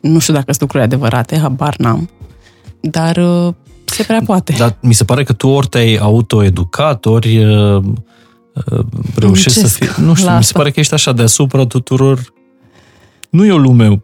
Nu 0.00 0.18
știu 0.18 0.34
dacă 0.34 0.46
sunt 0.46 0.60
lucruri 0.60 0.82
adevărate, 0.82 1.38
habar 1.38 1.74
n-am. 1.78 2.10
Dar 2.80 3.16
uh, 3.16 3.54
se 3.84 4.02
prea 4.02 4.22
poate. 4.24 4.54
Dar 4.58 4.76
mi 4.80 4.92
se 4.92 5.04
pare 5.04 5.24
că 5.24 5.32
tu 5.32 5.48
ori 5.48 5.66
te-ai 5.66 5.96
autoeducat, 5.96 7.06
ori 7.06 7.44
uh, 7.44 7.82
uh, 8.70 8.84
reușești 9.14 9.58
să 9.58 9.66
fii... 9.66 10.04
Nu 10.04 10.14
știu, 10.14 10.30
mi 10.30 10.44
se 10.44 10.52
pare 10.52 10.70
că 10.70 10.80
ești 10.80 10.94
așa 10.94 11.12
deasupra 11.12 11.66
tuturor... 11.66 12.32
Nu 13.30 13.44
e 13.44 13.52
o 13.52 13.58
lume 13.58 14.02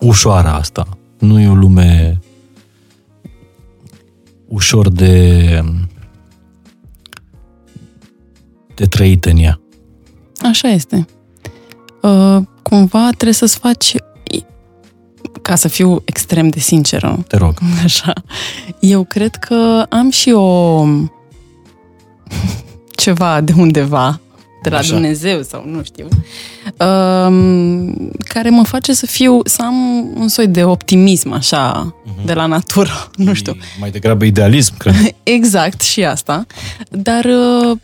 ușoară 0.00 0.48
asta. 0.48 0.86
Nu 1.18 1.40
e 1.40 1.48
o 1.48 1.54
lume 1.54 2.20
ușor 4.48 4.88
de 4.88 5.64
de 8.76 8.84
trăit 8.84 9.24
în 9.24 9.36
ea. 9.36 9.60
Așa 10.42 10.68
este. 10.68 11.06
Uh, 12.02 12.38
cumva 12.62 13.08
trebuie 13.10 13.32
să-ți 13.32 13.58
faci 13.58 13.94
ca 15.42 15.54
să 15.54 15.68
fiu 15.68 16.02
extrem 16.04 16.48
de 16.48 16.58
sinceră. 16.58 17.24
Te 17.28 17.36
rog. 17.36 17.58
Așa. 17.84 18.12
Eu 18.80 19.04
cred 19.04 19.34
că 19.34 19.86
am 19.88 20.10
și 20.10 20.30
o 20.30 20.84
ceva 23.02 23.40
de 23.40 23.52
undeva, 23.56 24.20
de 24.62 24.68
la 24.68 24.78
Așa. 24.78 24.92
Dumnezeu 24.92 25.42
sau 25.42 25.64
nu 25.66 25.82
știu, 25.82 26.08
um, 26.86 28.10
care 28.18 28.50
mă 28.50 28.64
face 28.64 28.92
să 28.92 29.06
fiu, 29.06 29.40
să 29.44 29.62
am 29.62 29.74
un 30.14 30.28
soi 30.28 30.46
de 30.46 30.64
optimism, 30.64 31.32
așa, 31.32 31.94
uh-huh. 31.94 32.24
de 32.24 32.32
la 32.32 32.46
natură, 32.46 33.10
nu 33.16 33.34
știu. 33.34 33.56
Mai 33.80 33.90
degrabă 33.90 34.24
idealism, 34.24 34.76
cred. 34.76 34.94
exact, 35.22 35.80
și 35.80 36.04
asta. 36.04 36.46
Dar 36.90 37.24
uh, 37.24 37.76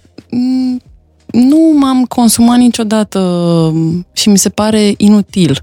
nu 1.30 1.72
m-am 1.78 2.04
consumat 2.04 2.58
niciodată 2.58 3.72
și 4.12 4.28
mi 4.28 4.38
se 4.38 4.48
pare 4.48 4.94
inutil 4.96 5.60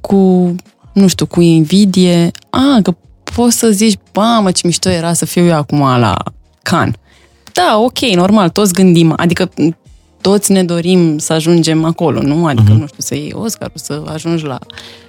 cu 0.00 0.54
nu 0.98 1.06
știu, 1.06 1.26
cu 1.26 1.40
invidie, 1.40 2.30
a, 2.50 2.78
că 2.82 2.94
poți 3.34 3.58
să 3.58 3.70
zici, 3.70 3.98
mamă, 4.14 4.50
ce 4.50 4.66
mișto 4.66 4.88
era 4.88 5.12
să 5.12 5.24
fiu 5.24 5.44
eu 5.44 5.56
acum 5.56 5.78
la 5.78 6.16
Can. 6.62 6.96
Da, 7.52 7.78
ok, 7.78 7.98
normal, 7.98 8.48
toți 8.48 8.72
gândim, 8.72 9.12
adică 9.16 9.50
toți 10.20 10.52
ne 10.52 10.64
dorim 10.64 11.18
să 11.18 11.32
ajungem 11.32 11.84
acolo, 11.84 12.22
nu? 12.22 12.46
Adică, 12.46 12.72
uh-huh. 12.72 12.78
nu 12.78 12.86
știu, 12.86 13.02
să 13.02 13.14
iei 13.14 13.32
Oscar, 13.34 13.70
să 13.74 14.02
ajungi 14.06 14.44
la 14.44 14.58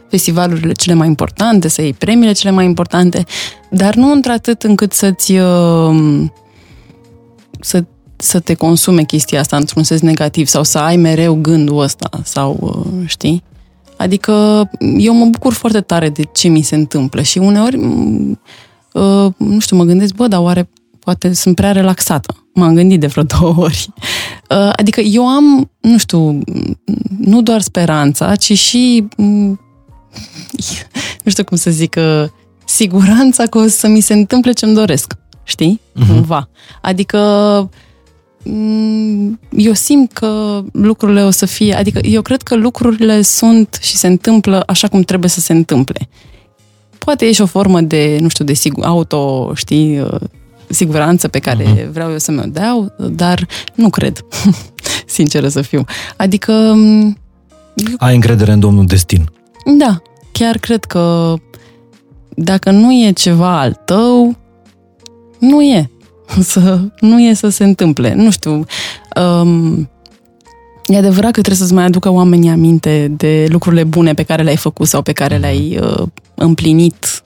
festivalurile 0.09 0.71
cele 0.71 0.93
mai 0.93 1.07
importante, 1.07 1.67
să 1.67 1.81
iei 1.81 1.93
premiile 1.93 2.31
cele 2.31 2.51
mai 2.51 2.65
importante, 2.65 3.23
dar 3.69 3.95
nu 3.95 4.11
într-atât 4.11 4.63
încât 4.63 4.93
să-ți 4.93 5.31
uh, 5.31 6.25
să, 7.59 7.85
să 8.21 8.39
te 8.39 8.53
consume 8.53 9.03
chestia 9.03 9.39
asta 9.39 9.57
într-un 9.57 9.83
sens 9.83 10.01
negativ 10.01 10.47
sau 10.47 10.63
să 10.63 10.77
ai 10.77 10.97
mereu 10.97 11.39
gândul 11.41 11.79
ăsta 11.79 12.09
sau, 12.23 12.57
uh, 12.59 13.07
știi? 13.07 13.43
Adică 13.97 14.69
eu 14.97 15.13
mă 15.13 15.25
bucur 15.25 15.53
foarte 15.53 15.81
tare 15.81 16.09
de 16.09 16.23
ce 16.33 16.47
mi 16.47 16.61
se 16.61 16.75
întâmplă 16.75 17.21
și 17.21 17.37
uneori, 17.37 17.75
uh, 18.93 19.33
nu 19.37 19.59
știu, 19.59 19.77
mă 19.77 19.83
gândesc, 19.83 20.15
bă, 20.15 20.27
dar 20.27 20.39
oare 20.39 20.69
poate 20.99 21.33
sunt 21.33 21.55
prea 21.55 21.71
relaxată. 21.71 22.35
M-am 22.53 22.75
gândit 22.75 22.99
de 22.99 23.07
vreo 23.07 23.23
două 23.39 23.53
ori. 23.57 23.87
Uh, 24.49 24.69
adică 24.75 25.01
eu 25.01 25.27
am, 25.27 25.71
nu 25.79 25.97
știu, 25.97 26.39
nu 27.19 27.41
doar 27.41 27.61
speranța, 27.61 28.35
ci 28.35 28.57
și, 28.57 29.07
nu 31.23 31.31
știu 31.31 31.43
cum 31.43 31.57
să 31.57 31.71
zic, 31.71 31.95
uh, 31.97 32.25
siguranța 32.65 33.45
că 33.45 33.57
o 33.57 33.67
să 33.67 33.87
mi 33.87 34.01
se 34.01 34.13
întâmple 34.13 34.51
ce-mi 34.51 34.73
doresc. 34.73 35.13
Știi? 35.43 35.81
Uh-huh. 35.95 36.07
Cumva. 36.07 36.49
Adică 36.81 37.17
mm, 37.61 37.69
eu 39.49 39.73
simt 39.73 40.11
că 40.11 40.63
lucrurile 40.71 41.23
o 41.23 41.29
să 41.29 41.45
fie, 41.45 41.73
adică 41.73 41.99
eu 42.03 42.21
cred 42.21 42.41
că 42.41 42.55
lucrurile 42.55 43.21
sunt 43.21 43.77
și 43.81 43.95
se 43.95 44.07
întâmplă 44.07 44.63
așa 44.67 44.87
cum 44.87 45.01
trebuie 45.01 45.29
să 45.29 45.39
se 45.39 45.53
întâmple. 45.53 46.09
Poate 46.97 47.25
e 47.25 47.31
și 47.31 47.41
o 47.41 47.45
formă 47.45 47.81
de, 47.81 48.17
nu 48.21 48.27
știu, 48.27 48.45
de 48.45 48.53
sigur, 48.53 48.85
auto, 48.85 49.51
știi, 49.55 49.99
uh, 49.99 50.19
siguranță 50.67 51.27
pe 51.27 51.39
care 51.39 51.63
uh-huh. 51.63 51.91
vreau 51.91 52.11
eu 52.11 52.17
să 52.17 52.31
mi-o 52.31 52.43
dau, 52.47 52.93
dar 53.11 53.47
nu 53.75 53.89
cred, 53.89 54.25
sinceră 55.05 55.47
să 55.47 55.61
fiu. 55.61 55.83
Adică... 56.17 56.51
Mm, 56.75 57.17
Ai 57.97 58.15
încredere 58.15 58.51
în 58.51 58.59
domnul 58.59 58.85
destin. 58.85 59.29
Da, 59.77 60.01
chiar 60.31 60.57
cred 60.57 60.83
că 60.83 61.33
dacă 62.29 62.71
nu 62.71 62.91
e 62.93 63.11
ceva 63.11 63.59
al 63.59 63.81
tău, 63.85 64.37
nu 65.39 65.61
e. 65.61 65.89
Să, 66.41 66.79
nu 66.99 67.21
e 67.21 67.33
să 67.33 67.49
se 67.49 67.63
întâmple. 67.63 68.13
Nu 68.13 68.31
știu. 68.31 68.65
Um, 69.21 69.89
e 70.85 70.97
adevărat 70.97 71.31
că 71.31 71.41
trebuie 71.41 71.55
să-ți 71.55 71.73
mai 71.73 71.83
aducă 71.83 72.11
oamenii 72.11 72.49
aminte 72.49 73.07
de 73.17 73.47
lucrurile 73.49 73.83
bune 73.83 74.13
pe 74.13 74.23
care 74.23 74.43
le-ai 74.43 74.57
făcut 74.57 74.87
sau 74.87 75.01
pe 75.01 75.11
care 75.11 75.37
le-ai 75.37 75.79
uh, 75.81 76.07
împlinit 76.35 77.23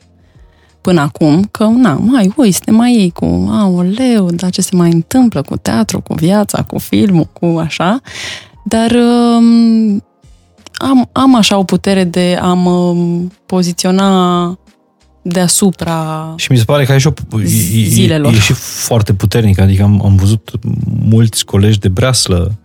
până 0.81 1.01
acum, 1.01 1.47
că, 1.51 1.63
na, 1.65 1.93
mai 1.93 2.33
uiți, 2.35 2.59
te 2.59 2.71
mai 2.71 2.93
iei 2.93 3.09
cu, 3.09 3.47
aoleu, 3.51 4.31
dar 4.31 4.49
ce 4.49 4.61
se 4.61 4.75
mai 4.75 4.91
întâmplă 4.91 5.41
cu 5.41 5.57
teatru, 5.57 6.01
cu 6.01 6.13
viața, 6.13 6.63
cu 6.63 6.77
filmul, 6.77 7.27
cu 7.33 7.45
așa, 7.45 8.01
dar 8.63 8.91
um, 8.91 10.03
am, 10.73 11.09
am 11.11 11.35
așa 11.35 11.57
o 11.57 11.63
putere 11.63 12.03
de 12.03 12.37
a 12.41 12.53
mă 12.53 12.95
poziționa 13.45 14.57
deasupra 15.23 16.33
Și 16.37 16.51
mi 16.51 16.57
se 16.57 16.63
pare 16.63 16.85
că 16.85 16.91
ai 16.91 16.99
și 16.99 17.07
o, 17.07 17.13
zilelor. 17.85 18.33
E, 18.33 18.35
e, 18.35 18.39
și 18.39 18.53
foarte 18.53 19.13
puternic, 19.13 19.59
adică 19.59 19.83
am, 19.83 20.05
am 20.05 20.15
văzut 20.15 20.51
mulți 21.03 21.45
colegi 21.45 21.79
de 21.79 21.89
breaslă 21.89 22.55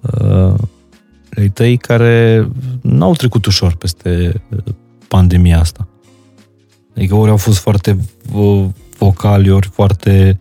uh, 0.00 0.54
ai 1.36 1.48
tăi 1.48 1.76
care 1.76 2.48
n-au 2.82 3.14
trecut 3.14 3.46
ușor 3.46 3.76
peste 3.76 4.42
pandemia 5.08 5.58
asta. 5.60 5.88
Adică 6.96 7.14
ori 7.14 7.30
au 7.30 7.36
fost 7.36 7.58
foarte 7.58 7.98
vocali, 8.98 9.50
ori 9.50 9.68
foarte 9.72 10.40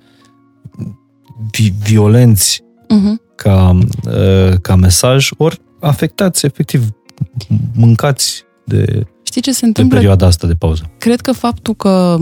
vi- 1.51 1.73
violenți 1.83 2.63
uh-huh. 2.63 3.35
ca, 3.35 3.77
uh, 4.05 4.57
ca 4.61 4.75
mesaj, 4.75 5.29
ori 5.37 5.61
afectați, 5.79 6.45
efectiv, 6.45 6.89
mâncați 7.73 8.43
de, 8.65 9.05
Știi 9.33 9.45
ce 9.45 9.51
se 9.51 9.65
întâmplă? 9.65 9.93
de 9.93 9.99
perioada 9.99 10.25
asta 10.25 10.47
de 10.47 10.53
pauză. 10.53 10.89
Cred 10.97 11.21
că 11.21 11.31
faptul 11.31 11.73
că 11.73 12.17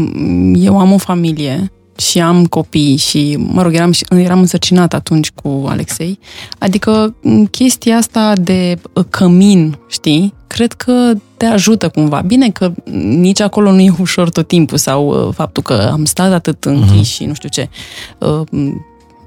eu 0.54 0.80
am 0.80 0.92
o 0.92 0.98
familie 0.98 1.72
și 1.98 2.20
am 2.20 2.46
copii 2.46 2.96
și, 2.96 3.38
mă 3.40 3.62
rog, 3.62 3.74
eram, 3.74 3.92
eram 4.10 4.40
însărcinat 4.40 4.94
atunci 4.94 5.32
cu 5.32 5.66
Alexei, 5.68 6.20
adică 6.60 7.16
chestia 7.50 7.98
asta 7.98 8.34
de 8.36 8.78
cămin, 9.10 9.78
știi, 9.88 10.34
cred 10.48 10.74
că 10.74 11.14
te 11.38 11.46
ajută 11.46 11.90
cumva. 11.90 12.22
Bine 12.22 12.50
că 12.50 12.72
nici 13.02 13.42
acolo 13.42 13.72
nu 13.72 13.80
e 13.80 13.94
ușor 14.00 14.30
tot 14.30 14.48
timpul 14.48 14.78
sau 14.78 15.08
uh, 15.08 15.34
faptul 15.34 15.64
că 15.64 15.90
am 15.92 16.06
stat 16.06 16.32
atât 16.32 16.64
închis 16.66 17.08
uh-huh. 17.08 17.14
și 17.14 17.26
nu 17.26 17.34
știu 17.34 17.50
ce. 17.50 17.70
Uh, 18.18 18.70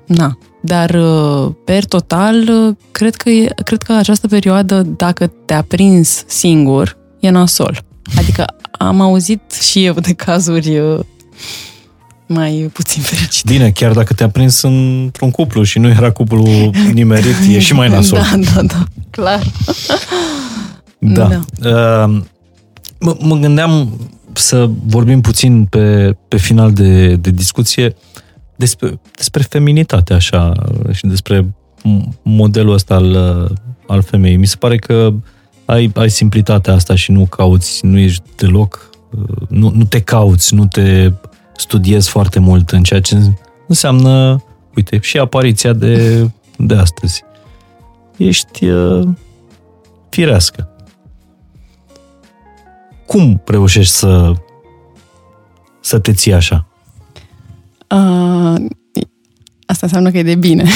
na, 0.06 0.38
dar 0.60 0.90
uh, 0.90 1.52
per 1.64 1.84
total, 1.84 2.48
cred 2.90 3.14
că, 3.14 3.30
e, 3.30 3.54
cred 3.64 3.82
că 3.82 3.92
această 3.92 4.28
perioadă, 4.28 4.82
dacă 4.96 5.32
te-a 5.44 5.62
prins 5.62 6.24
singur, 6.26 7.02
e 7.26 7.30
nasol. 7.30 7.84
Adică 8.16 8.44
am 8.78 9.00
auzit 9.00 9.52
și 9.52 9.84
eu 9.84 9.94
de 9.94 10.12
cazuri 10.12 10.80
mai 12.26 12.70
puțin 12.72 13.02
fericit. 13.02 13.44
Bine, 13.44 13.70
chiar 13.70 13.92
dacă 13.92 14.14
te-a 14.14 14.28
prins 14.28 14.62
într-un 14.62 15.30
cuplu 15.30 15.62
și 15.62 15.78
nu 15.78 15.88
era 15.88 16.10
cuplu 16.10 16.70
nimerit, 16.92 17.34
e 17.48 17.58
și 17.58 17.74
mai 17.74 17.88
nasol. 17.94 18.18
Da, 18.18 18.36
da, 18.54 18.62
da, 18.62 18.84
clar. 19.10 19.42
Da. 20.98 21.28
da. 21.28 21.40
Uh, 21.68 22.20
mă, 23.00 23.16
mă 23.20 23.36
gândeam 23.36 24.00
să 24.32 24.70
vorbim 24.86 25.20
puțin 25.20 25.64
pe, 25.64 26.16
pe 26.28 26.36
final 26.36 26.72
de, 26.72 27.14
de 27.14 27.30
discuție 27.30 27.96
despre, 28.56 29.00
despre 29.16 29.42
feminitate, 29.42 30.14
așa, 30.14 30.52
și 30.92 31.06
despre 31.06 31.54
modelul 32.22 32.72
ăsta 32.72 32.94
al, 32.94 33.16
al 33.86 34.02
femeii. 34.02 34.36
Mi 34.36 34.46
se 34.46 34.56
pare 34.56 34.78
că 34.78 35.12
ai, 35.64 35.90
ai 35.94 36.10
simplitatea 36.10 36.74
asta 36.74 36.94
și 36.94 37.12
nu 37.12 37.26
cauți, 37.26 37.86
nu 37.86 37.98
ești 37.98 38.22
deloc, 38.36 38.90
nu, 39.48 39.70
nu 39.70 39.84
te 39.84 40.00
cauți, 40.00 40.54
nu 40.54 40.66
te 40.66 41.12
studiezi 41.56 42.08
foarte 42.08 42.38
mult 42.38 42.70
în 42.70 42.82
ceea 42.82 43.00
ce 43.00 43.18
înseamnă, 43.68 44.42
uite, 44.76 44.98
și 45.02 45.18
apariția 45.18 45.72
de, 45.72 46.26
de 46.56 46.74
astăzi. 46.74 47.22
Ești 48.16 48.64
uh, 48.64 49.08
firească. 50.08 50.68
Cum 53.06 53.42
reușești 53.44 53.92
să 53.92 54.32
să 55.84 55.98
te 55.98 56.12
ții 56.12 56.32
așa? 56.32 56.66
Uh, 57.90 58.54
asta 59.66 59.86
înseamnă 59.86 60.10
că 60.10 60.18
e 60.18 60.22
de 60.22 60.34
bine. 60.34 60.68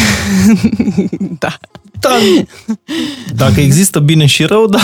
da. 1.39 1.59
Da. 2.01 2.11
Dacă 3.35 3.61
există 3.61 3.99
bine 3.99 4.27
și 4.27 4.45
rău, 4.45 4.67
da, 4.67 4.81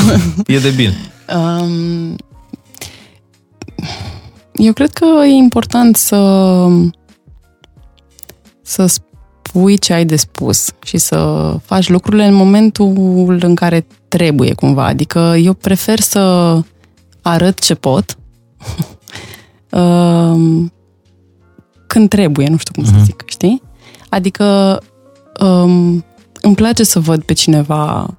e 0.46 0.58
de 0.58 0.70
bine. 0.70 0.96
Um, 1.36 2.16
eu 4.52 4.72
cred 4.72 4.90
că 4.92 5.06
e 5.24 5.32
important 5.32 5.96
să 5.96 6.68
să 8.62 8.86
spui 8.86 9.78
ce 9.78 9.92
ai 9.92 10.04
de 10.04 10.16
spus 10.16 10.70
și 10.84 10.96
să 10.96 11.50
faci 11.64 11.88
lucrurile 11.88 12.26
în 12.26 12.34
momentul 12.34 13.38
în 13.40 13.54
care 13.54 13.86
trebuie 14.08 14.54
cumva. 14.54 14.86
Adică 14.86 15.34
eu 15.38 15.52
prefer 15.52 16.00
să 16.00 16.58
arăt 17.22 17.58
ce 17.58 17.74
pot 17.74 18.16
um, 19.80 20.72
când 21.86 22.08
trebuie, 22.08 22.48
nu 22.48 22.56
știu 22.56 22.72
cum 22.72 22.82
uh-huh. 22.82 22.86
să 22.86 22.94
mhm. 22.94 23.04
zic, 23.04 23.22
știi? 23.26 23.62
Adică 24.08 24.78
um, 25.40 26.04
îmi 26.44 26.54
place 26.54 26.84
să 26.84 27.00
văd 27.00 27.22
pe 27.22 27.32
cineva 27.32 28.14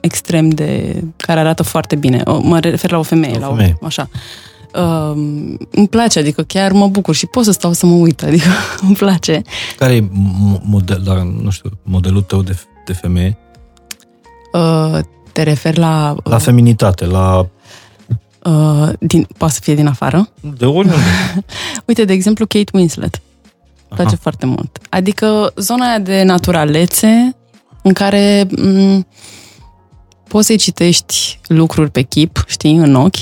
extrem 0.00 0.48
de... 0.48 1.00
care 1.16 1.40
arată 1.40 1.62
foarte 1.62 1.96
bine. 1.96 2.22
Mă 2.42 2.58
refer 2.58 2.90
la 2.90 2.98
o 2.98 3.02
femeie, 3.02 3.36
o 3.36 3.40
femeie. 3.40 3.76
la 3.80 3.86
o, 3.86 3.86
așa. 3.86 4.08
Uh, 4.74 5.12
îmi 5.70 5.88
place, 5.90 6.18
adică 6.18 6.42
chiar 6.42 6.72
mă 6.72 6.88
bucur 6.88 7.14
și 7.14 7.26
pot 7.26 7.44
să 7.44 7.50
stau 7.50 7.72
să 7.72 7.86
mă 7.86 7.94
uit, 7.94 8.22
adică 8.28 8.48
îmi 8.80 8.94
place. 8.94 9.42
Care 9.76 9.94
e 9.94 10.08
model, 10.62 11.00
dar, 11.04 11.18
nu 11.18 11.50
știu, 11.50 11.70
modelul 11.82 12.22
tău 12.22 12.42
de, 12.42 12.58
de 12.86 12.92
femeie? 12.92 13.38
Uh, 14.52 14.98
te 15.32 15.42
refer 15.42 15.76
la... 15.76 16.14
Uh, 16.16 16.30
la 16.32 16.38
feminitate, 16.38 17.06
la... 17.06 17.46
Uh, 18.44 18.88
din, 18.98 19.26
poate 19.36 19.54
să 19.54 19.60
fie 19.62 19.74
din 19.74 19.86
afară? 19.86 20.28
De 20.58 20.64
oriunde. 20.64 20.94
Uite, 21.88 22.04
de 22.04 22.12
exemplu, 22.12 22.46
Kate 22.46 22.70
Winslet. 22.72 23.20
Îmi 23.88 24.00
place 24.00 24.16
foarte 24.16 24.46
mult. 24.46 24.78
Adică 24.88 25.52
zona 25.56 25.88
aia 25.88 25.98
de 25.98 26.22
naturalețe 26.22 27.34
în 27.82 27.92
care 27.92 28.46
m- 28.46 29.06
poți 30.28 30.46
să-i 30.46 30.56
citești 30.56 31.40
lucruri 31.46 31.90
pe 31.90 32.02
chip, 32.02 32.44
știi, 32.46 32.76
în 32.76 32.94
ochi, 32.94 33.16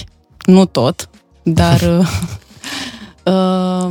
nu 0.47 0.65
tot, 0.65 1.11
dar 1.43 1.81
uh, 3.25 3.91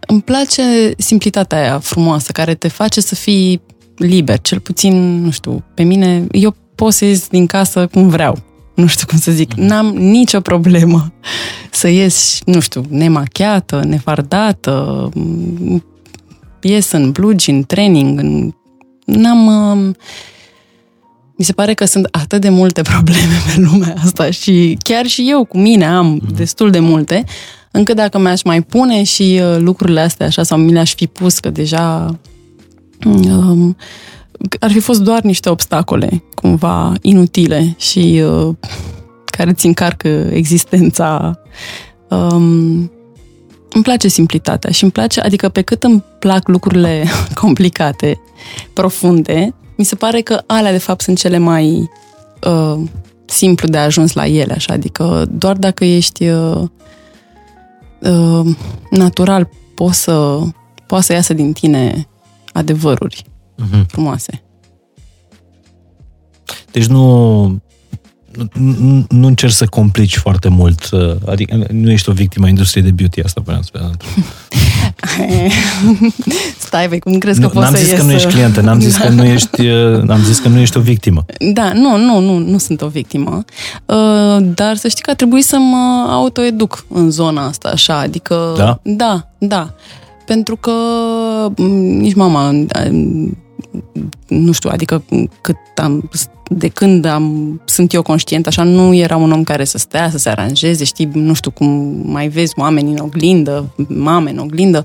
îmi 0.00 0.22
place 0.24 0.62
simplitatea 0.96 1.58
aia 1.58 1.78
frumoasă, 1.78 2.32
care 2.32 2.54
te 2.54 2.68
face 2.68 3.00
să 3.00 3.14
fii 3.14 3.60
liber, 3.96 4.38
cel 4.40 4.60
puțin, 4.60 5.22
nu 5.22 5.30
știu, 5.30 5.64
pe 5.74 5.82
mine, 5.82 6.26
eu 6.30 6.54
pot 6.74 6.92
să 6.92 7.04
ies 7.04 7.28
din 7.28 7.46
casă 7.46 7.86
cum 7.86 8.08
vreau. 8.08 8.38
nu 8.74 8.86
știu 8.86 9.06
cum 9.06 9.18
să 9.18 9.30
zic, 9.30 9.52
n-am 9.52 9.86
nicio 9.86 10.40
problemă 10.40 11.12
să 11.70 11.88
ies, 11.88 12.38
nu 12.44 12.60
știu, 12.60 12.84
nemachiată, 12.88 13.82
nefardată, 13.84 15.08
m, 15.14 15.84
ies 16.60 16.90
în 16.90 17.10
blugi, 17.10 17.50
în 17.50 17.62
training, 17.62 18.18
în... 18.18 18.54
n-am... 19.12 19.46
um, 19.46 19.96
Mi 21.36 21.44
se 21.44 21.52
pare 21.52 21.74
că 21.74 21.84
sunt 21.84 22.08
atât 22.10 22.40
de 22.40 22.48
multe 22.48 22.82
probleme 22.82 23.36
pe 23.46 23.60
lumea 23.60 23.94
asta 24.04 24.30
și 24.30 24.78
chiar 24.82 25.06
și 25.06 25.26
eu 25.28 25.44
cu 25.44 25.58
mine 25.58 25.86
am 25.86 26.20
destul 26.34 26.70
de 26.70 26.78
multe, 26.78 27.24
încât 27.70 27.96
dacă 27.96 28.18
mi-aș 28.18 28.42
mai 28.42 28.62
pune 28.62 29.02
și 29.02 29.40
uh, 29.42 29.56
lucrurile 29.58 30.00
astea 30.00 30.26
așa 30.26 30.42
sau 30.42 30.58
mi 30.58 30.72
le-aș 30.72 30.94
fi 30.94 31.06
pus, 31.06 31.38
că 31.38 31.50
deja 31.50 32.18
um, 33.04 33.76
ar 34.60 34.70
fi 34.70 34.80
fost 34.80 35.00
doar 35.00 35.22
niște 35.22 35.48
obstacole 35.48 36.22
cumva 36.34 36.92
inutile 37.00 37.74
și 37.78 38.22
uh, 38.24 38.54
care 39.24 39.52
ți 39.52 39.66
încarcă 39.66 40.08
existența. 40.32 41.38
Um, 42.08 42.90
îmi 43.72 43.82
place 43.82 44.08
simplitatea 44.08 44.70
și 44.70 44.82
îmi 44.82 44.92
place, 44.92 45.20
adică 45.20 45.48
pe 45.48 45.62
cât 45.62 45.82
îmi 45.82 46.02
plac 46.18 46.48
lucrurile 46.48 47.04
complicate, 47.42 48.20
profunde, 48.72 49.54
mi 49.76 49.84
se 49.84 49.94
pare 49.94 50.20
că 50.20 50.42
alea 50.46 50.72
de 50.72 50.78
fapt 50.78 51.00
sunt 51.00 51.18
cele 51.18 51.38
mai 51.38 51.90
uh, 52.46 52.80
simplu 53.24 53.68
de 53.68 53.78
ajuns 53.78 54.12
la 54.12 54.26
ele, 54.26 54.52
așa, 54.52 54.72
adică 54.72 55.26
doar 55.30 55.56
dacă 55.56 55.84
ești 55.84 56.28
uh, 56.28 56.62
uh, 58.00 58.56
natural 58.90 59.48
poți 59.74 60.02
să, 60.02 60.38
poți 60.86 61.06
să 61.06 61.12
iasă 61.12 61.34
din 61.34 61.52
tine 61.52 62.08
adevăruri 62.52 63.24
Mhm. 63.70 63.86
frumoase. 63.86 64.42
Deci 66.70 66.86
nu, 66.86 67.62
nu, 68.36 68.48
nu- 68.78 69.04
nu 69.08 69.26
încerci 69.26 69.52
să 69.52 69.66
complici 69.66 70.16
foarte 70.16 70.48
mult, 70.48 70.88
uh, 70.92 71.14
adică 71.26 71.66
nu 71.72 71.90
ești 71.90 72.08
o 72.08 72.12
victimă 72.12 72.46
a 72.46 72.48
industriei 72.48 72.84
de 72.84 72.90
beauty, 72.90 73.20
asta 73.22 73.40
vreau 73.44 73.60
să 73.62 73.70
spun. 73.72 73.96
Stai, 76.58 76.88
vei, 76.88 76.98
cum 76.98 77.18
crezi 77.18 77.40
că 77.40 77.46
Nu, 77.46 77.52
poți 77.52 77.64
n-am 77.64 77.74
să 77.74 77.80
zis 77.80 77.90
ies 77.90 77.98
că 77.98 78.04
nu 78.04 78.12
ești 78.12 78.22
să- 78.28 78.32
clientă, 78.32 78.60
n-am 78.60 78.80
zis 78.80 78.96
că 78.96 79.08
nu 79.08 79.24
ești, 79.34 79.66
uh, 79.66 80.02
am 80.08 80.22
zis 80.22 80.38
că 80.38 80.48
nu 80.48 80.58
ești 80.58 80.76
o 80.76 80.80
victimă. 80.80 81.24
Da, 81.52 81.72
nu, 81.72 81.96
nu, 81.96 82.18
nu, 82.20 82.38
nu 82.38 82.58
sunt 82.58 82.82
o 82.82 82.88
victimă, 82.88 83.44
Uh, 83.86 84.36
dar 84.54 84.76
să 84.76 84.88
știi 84.88 85.02
că 85.02 85.10
a 85.10 85.14
trebuit 85.14 85.44
să 85.44 85.56
mă 85.58 86.06
autoeduc 86.10 86.84
în 86.88 87.10
zona 87.10 87.46
asta, 87.46 87.68
așa, 87.68 87.98
adică... 87.98 88.54
Da? 88.56 88.80
Da, 88.82 89.28
da. 89.38 89.74
Pentru 90.26 90.56
că 90.56 90.70
m, 91.56 91.62
nici 91.98 92.14
mama, 92.14 92.50
m, 92.90 93.38
nu 94.28 94.52
știu, 94.52 94.70
adică 94.72 95.02
cât 95.40 95.56
am, 95.76 96.10
de 96.52 96.68
când 96.68 97.04
am, 97.04 97.60
sunt 97.64 97.92
eu 97.92 98.02
conștient, 98.02 98.46
așa, 98.46 98.62
nu 98.62 98.94
era 98.94 99.16
un 99.16 99.32
om 99.32 99.44
care 99.44 99.64
să 99.64 99.78
stea, 99.78 100.10
să 100.10 100.18
se 100.18 100.28
aranjeze, 100.28 100.84
știi, 100.84 101.10
nu 101.12 101.32
știu 101.32 101.50
cum 101.50 101.66
mai 102.04 102.28
vezi 102.28 102.52
oameni 102.56 102.90
în 102.90 102.98
oglindă, 102.98 103.74
mame 103.88 104.30
în 104.30 104.38
oglindă, 104.38 104.84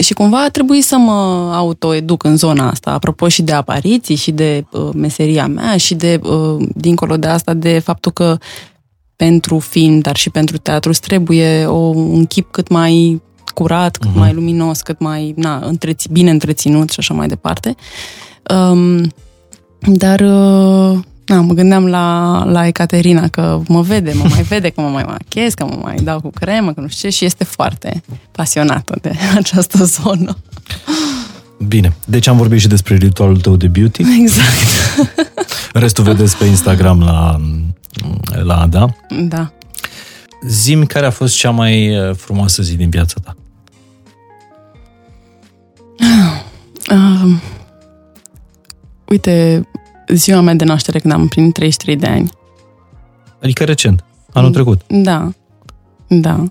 și 0.00 0.12
cumva 0.12 0.42
a 0.44 0.48
trebuit 0.48 0.84
să 0.84 0.96
mă 0.96 1.50
autoeduc 1.54 2.24
în 2.24 2.36
zona 2.36 2.70
asta, 2.70 2.90
apropo 2.90 3.28
și 3.28 3.42
de 3.42 3.52
apariții 3.52 4.14
și 4.14 4.30
de 4.30 4.64
uh, 4.70 4.88
meseria 4.94 5.46
mea 5.46 5.76
și 5.76 5.94
de, 5.94 6.20
uh, 6.22 6.68
dincolo 6.74 7.16
de 7.16 7.26
asta, 7.26 7.54
de 7.54 7.78
faptul 7.78 8.12
că 8.12 8.38
pentru 9.16 9.58
film, 9.58 9.98
dar 9.98 10.16
și 10.16 10.30
pentru 10.30 10.56
teatru 10.56 10.90
îți 10.90 11.00
trebuie 11.00 11.66
o, 11.66 11.78
un 11.94 12.26
chip 12.26 12.50
cât 12.50 12.68
mai 12.68 13.22
curat, 13.54 13.96
cât 13.96 14.10
uh-huh. 14.10 14.18
mai 14.18 14.32
luminos, 14.32 14.80
cât 14.80 14.98
mai 14.98 15.32
na, 15.36 15.60
întreți, 15.64 16.08
bine 16.12 16.30
întreținut 16.30 16.90
și 16.90 16.98
așa 16.98 17.14
mai 17.14 17.28
departe. 17.28 17.74
Um, 18.54 19.10
dar 19.86 20.20
uh, 20.20 20.98
na, 21.30 21.40
mă 21.40 21.52
gândeam 21.52 21.86
la, 21.86 22.44
la 22.44 22.66
Ecaterina 22.66 23.28
că 23.28 23.60
mă 23.68 23.80
vede, 23.80 24.12
mă 24.14 24.24
mai 24.28 24.42
vede 24.42 24.68
că 24.68 24.80
mă 24.80 24.88
mai 24.88 25.04
machez, 25.06 25.54
că 25.54 25.64
mă 25.64 25.78
mai 25.82 25.94
dau 25.94 26.20
cu 26.20 26.30
cremă, 26.30 26.72
că 26.72 26.80
nu 26.80 26.88
știu 26.88 27.08
ce 27.08 27.16
și 27.16 27.24
este 27.24 27.44
foarte 27.44 28.02
pasionată 28.32 28.98
de 29.02 29.12
această 29.38 29.84
zonă. 29.84 30.36
Bine, 31.68 31.96
deci 32.04 32.26
am 32.26 32.36
vorbit 32.36 32.60
și 32.60 32.68
despre 32.68 32.94
ritualul 32.94 33.40
tău 33.40 33.56
de 33.56 33.66
beauty. 33.66 34.02
Exact. 34.20 35.18
Restul 35.72 36.04
vedeți 36.04 36.36
pe 36.36 36.44
Instagram 36.44 37.00
la, 37.00 37.40
la 38.42 38.60
Ada. 38.60 38.96
Da. 39.20 39.52
Zimi 40.46 40.86
care 40.86 41.06
a 41.06 41.10
fost 41.10 41.36
cea 41.36 41.50
mai 41.50 41.98
uh, 41.98 42.14
frumoasă 42.16 42.62
zi 42.62 42.76
din 42.76 42.90
viața 42.90 43.14
ta. 43.24 43.36
Uh, 46.90 47.36
uite, 49.10 49.66
ziua 50.08 50.40
mea 50.40 50.54
de 50.54 50.64
naștere 50.64 50.98
când 50.98 51.12
am 51.12 51.20
împlinit 51.20 51.52
33 51.54 51.96
de 51.96 52.06
ani. 52.06 52.30
Adică 53.42 53.64
recent, 53.64 54.04
anul 54.32 54.48
Mm. 54.48 54.54
trecut. 54.54 54.80
Da, 54.88 55.30
da. 56.08 56.44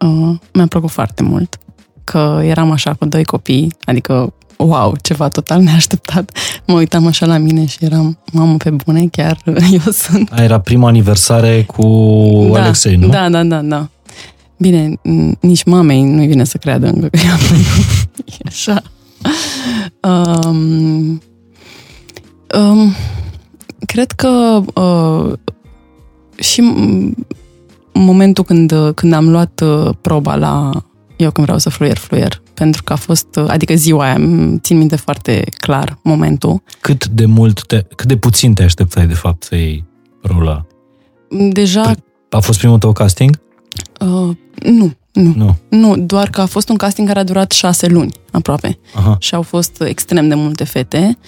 Uh, 0.00 0.36
mi-a 0.52 0.66
plăcut 0.66 0.90
foarte 0.90 1.22
mult 1.22 1.58
că 2.04 2.40
eram 2.44 2.70
așa 2.70 2.94
cu 2.94 3.04
doi 3.04 3.24
copii, 3.24 3.72
adică 3.84 4.32
wow, 4.56 4.94
ceva 5.02 5.28
total 5.28 5.60
neașteptat. 5.62 6.36
Mă 6.66 6.74
uitam 6.74 7.06
așa 7.06 7.26
la 7.26 7.36
mine 7.38 7.64
și 7.66 7.78
eram, 7.80 8.18
mamă, 8.32 8.56
pe 8.56 8.70
bune, 8.70 9.06
chiar 9.06 9.38
eu 9.84 9.92
sunt. 9.92 10.32
Aia 10.32 10.44
era 10.44 10.60
prima 10.60 10.88
aniversare 10.88 11.62
cu 11.64 11.82
da, 12.52 12.62
Alexei, 12.62 12.96
nu? 12.96 13.08
Da, 13.08 13.28
da, 13.28 13.42
da, 13.42 13.60
da. 13.60 13.88
Bine, 14.58 14.88
n- 14.94 15.38
nici 15.40 15.64
mamei 15.64 16.02
nu-i 16.02 16.26
vine 16.26 16.44
să 16.44 16.58
creadă 16.58 16.86
încă 16.86 17.06
că 17.08 17.18
i-am 17.24 17.38
E 18.26 18.34
așa. 18.46 18.82
Um, 20.00 21.22
um, 22.58 22.92
cred 23.86 24.10
că 24.12 24.62
uh, 24.80 25.32
și 26.38 26.60
m- 26.62 27.26
momentul 27.92 28.44
când, 28.44 28.72
când 28.94 29.12
am 29.12 29.28
luat 29.30 29.60
uh, 29.64 29.90
proba 30.00 30.34
la 30.34 30.70
Eu 31.16 31.30
când 31.30 31.46
vreau 31.46 31.58
să 31.58 31.70
fluier, 31.70 31.96
fluier, 31.96 32.42
pentru 32.54 32.82
că 32.82 32.92
a 32.92 32.96
fost, 32.96 33.36
uh, 33.36 33.44
adică 33.48 33.74
ziua 33.74 34.04
aia, 34.04 34.14
îmi 34.14 34.58
țin 34.58 34.78
minte 34.78 34.96
foarte 34.96 35.44
clar 35.60 35.98
momentul. 36.02 36.62
Cât 36.80 37.06
de 37.06 37.26
mult, 37.26 37.66
te, 37.66 37.82
cât 37.96 38.06
de 38.08 38.16
puțin 38.16 38.54
te 38.54 38.62
așteptai 38.62 39.06
de 39.06 39.14
fapt 39.14 39.42
să 39.42 39.54
iei 39.54 39.84
rola? 40.22 40.66
Deja, 41.50 41.92
A 42.30 42.38
fost 42.40 42.58
primul 42.58 42.78
tău 42.78 42.92
casting? 42.92 43.40
uh, 44.00 44.36
nu, 44.62 44.92
nu, 45.12 45.32
Nu. 45.36 45.56
nu, 45.68 45.96
doar 45.96 46.28
că 46.30 46.40
a 46.40 46.46
fost 46.46 46.68
un 46.68 46.76
casting 46.76 47.06
care 47.06 47.18
a 47.18 47.24
durat 47.24 47.50
șase 47.52 47.86
luni, 47.86 48.12
aproape. 48.30 48.78
Aha. 48.94 49.16
și 49.20 49.34
au 49.34 49.42
fost 49.42 49.82
extrem 49.82 50.28
de 50.28 50.34
multe 50.34 50.64
fete 50.64 51.18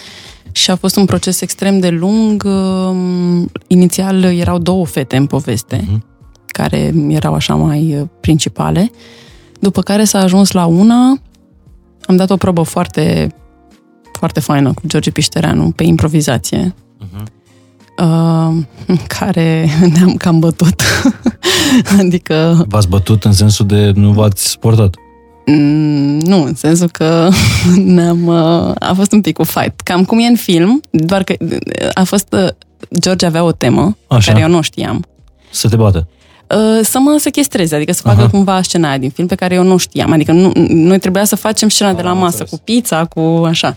și 0.56 0.70
a 0.70 0.76
fost 0.76 0.96
un 0.96 1.04
proces 1.04 1.40
extrem 1.40 1.78
de 1.80 1.88
lung. 1.90 2.44
Um, 2.46 3.50
Inițial 3.66 4.22
erau 4.24 4.58
două 4.58 4.86
fete 4.86 5.16
în 5.16 5.26
poveste, 5.26 5.84
Mhm. 5.86 6.04
care 6.46 6.94
erau 7.08 7.34
așa 7.34 7.54
mai 7.54 7.96
uh, 8.00 8.06
principale, 8.20 8.90
după 9.60 9.80
care 9.82 10.04
s-a 10.04 10.18
ajuns 10.18 10.50
la 10.50 10.64
una, 10.66 11.18
am 12.06 12.16
dat 12.16 12.30
o 12.30 12.36
probă 12.36 12.62
foarte, 12.62 13.34
foarte 14.18 14.40
faină 14.40 14.72
cu 14.72 14.82
George 14.86 15.10
Piștereanu 15.10 15.70
pe 15.70 15.84
improvizație, 15.84 16.74
Mhm. 16.98 17.22
uh, 17.98 18.64
în 18.92 18.98
care 19.18 19.68
ne-am 19.92 20.14
cam 20.14 20.38
bătut. 20.38 20.82
adică 21.98 22.64
V-ați 22.68 22.88
bătut 22.88 23.24
în 23.24 23.32
sensul 23.32 23.66
de 23.66 23.92
nu 23.94 24.10
v-ați 24.12 24.48
sportat. 24.50 24.94
Mm, 25.46 26.18
Nu, 26.20 26.42
în 26.42 26.54
sensul 26.54 26.88
că 26.90 27.28
ne-am, 27.96 28.26
uh, 28.26 28.72
a 28.78 28.92
fost 28.96 29.12
un 29.12 29.20
pic 29.20 29.36
cu 29.36 29.42
fight. 29.42 29.80
Cam 29.80 30.04
cum 30.04 30.18
e 30.18 30.24
în 30.26 30.36
film, 30.36 30.80
doar 30.90 31.22
că 31.22 31.34
uh, 31.40 31.56
a 31.94 32.02
fost... 32.04 32.26
uh, 32.32 32.48
George 33.00 33.26
avea 33.26 33.42
o 33.44 33.52
temă 33.52 33.96
Așa. 34.06 34.30
care 34.32 34.44
eu 34.44 34.50
nu 34.50 34.60
știam. 34.60 35.04
Să 35.50 35.68
te 35.68 35.76
bată. 35.76 36.08
Uh, 36.50 36.80
Să 36.82 36.98
mă 36.98 37.16
sechestreze, 37.18 37.74
adică 37.74 37.92
să 37.92 38.00
facă 38.02 38.20
Aha. 38.20 38.28
cumva 38.30 38.62
scena 38.62 38.88
aia 38.88 38.98
din 38.98 39.10
film 39.10 39.26
pe 39.26 39.34
care 39.34 39.54
eu 39.54 39.62
nu 39.62 39.76
știam. 39.76 40.12
Adică 40.12 40.32
nu, 40.32 40.52
noi 40.68 40.98
trebuia 40.98 41.24
să 41.24 41.36
facem 41.36 41.68
scena 41.68 41.92
de 41.92 42.02
la 42.02 42.10
Am 42.10 42.18
masă, 42.18 42.26
înțeles. 42.30 42.50
cu 42.50 42.58
pizza, 42.64 43.04
cu 43.04 43.20
așa. 43.46 43.76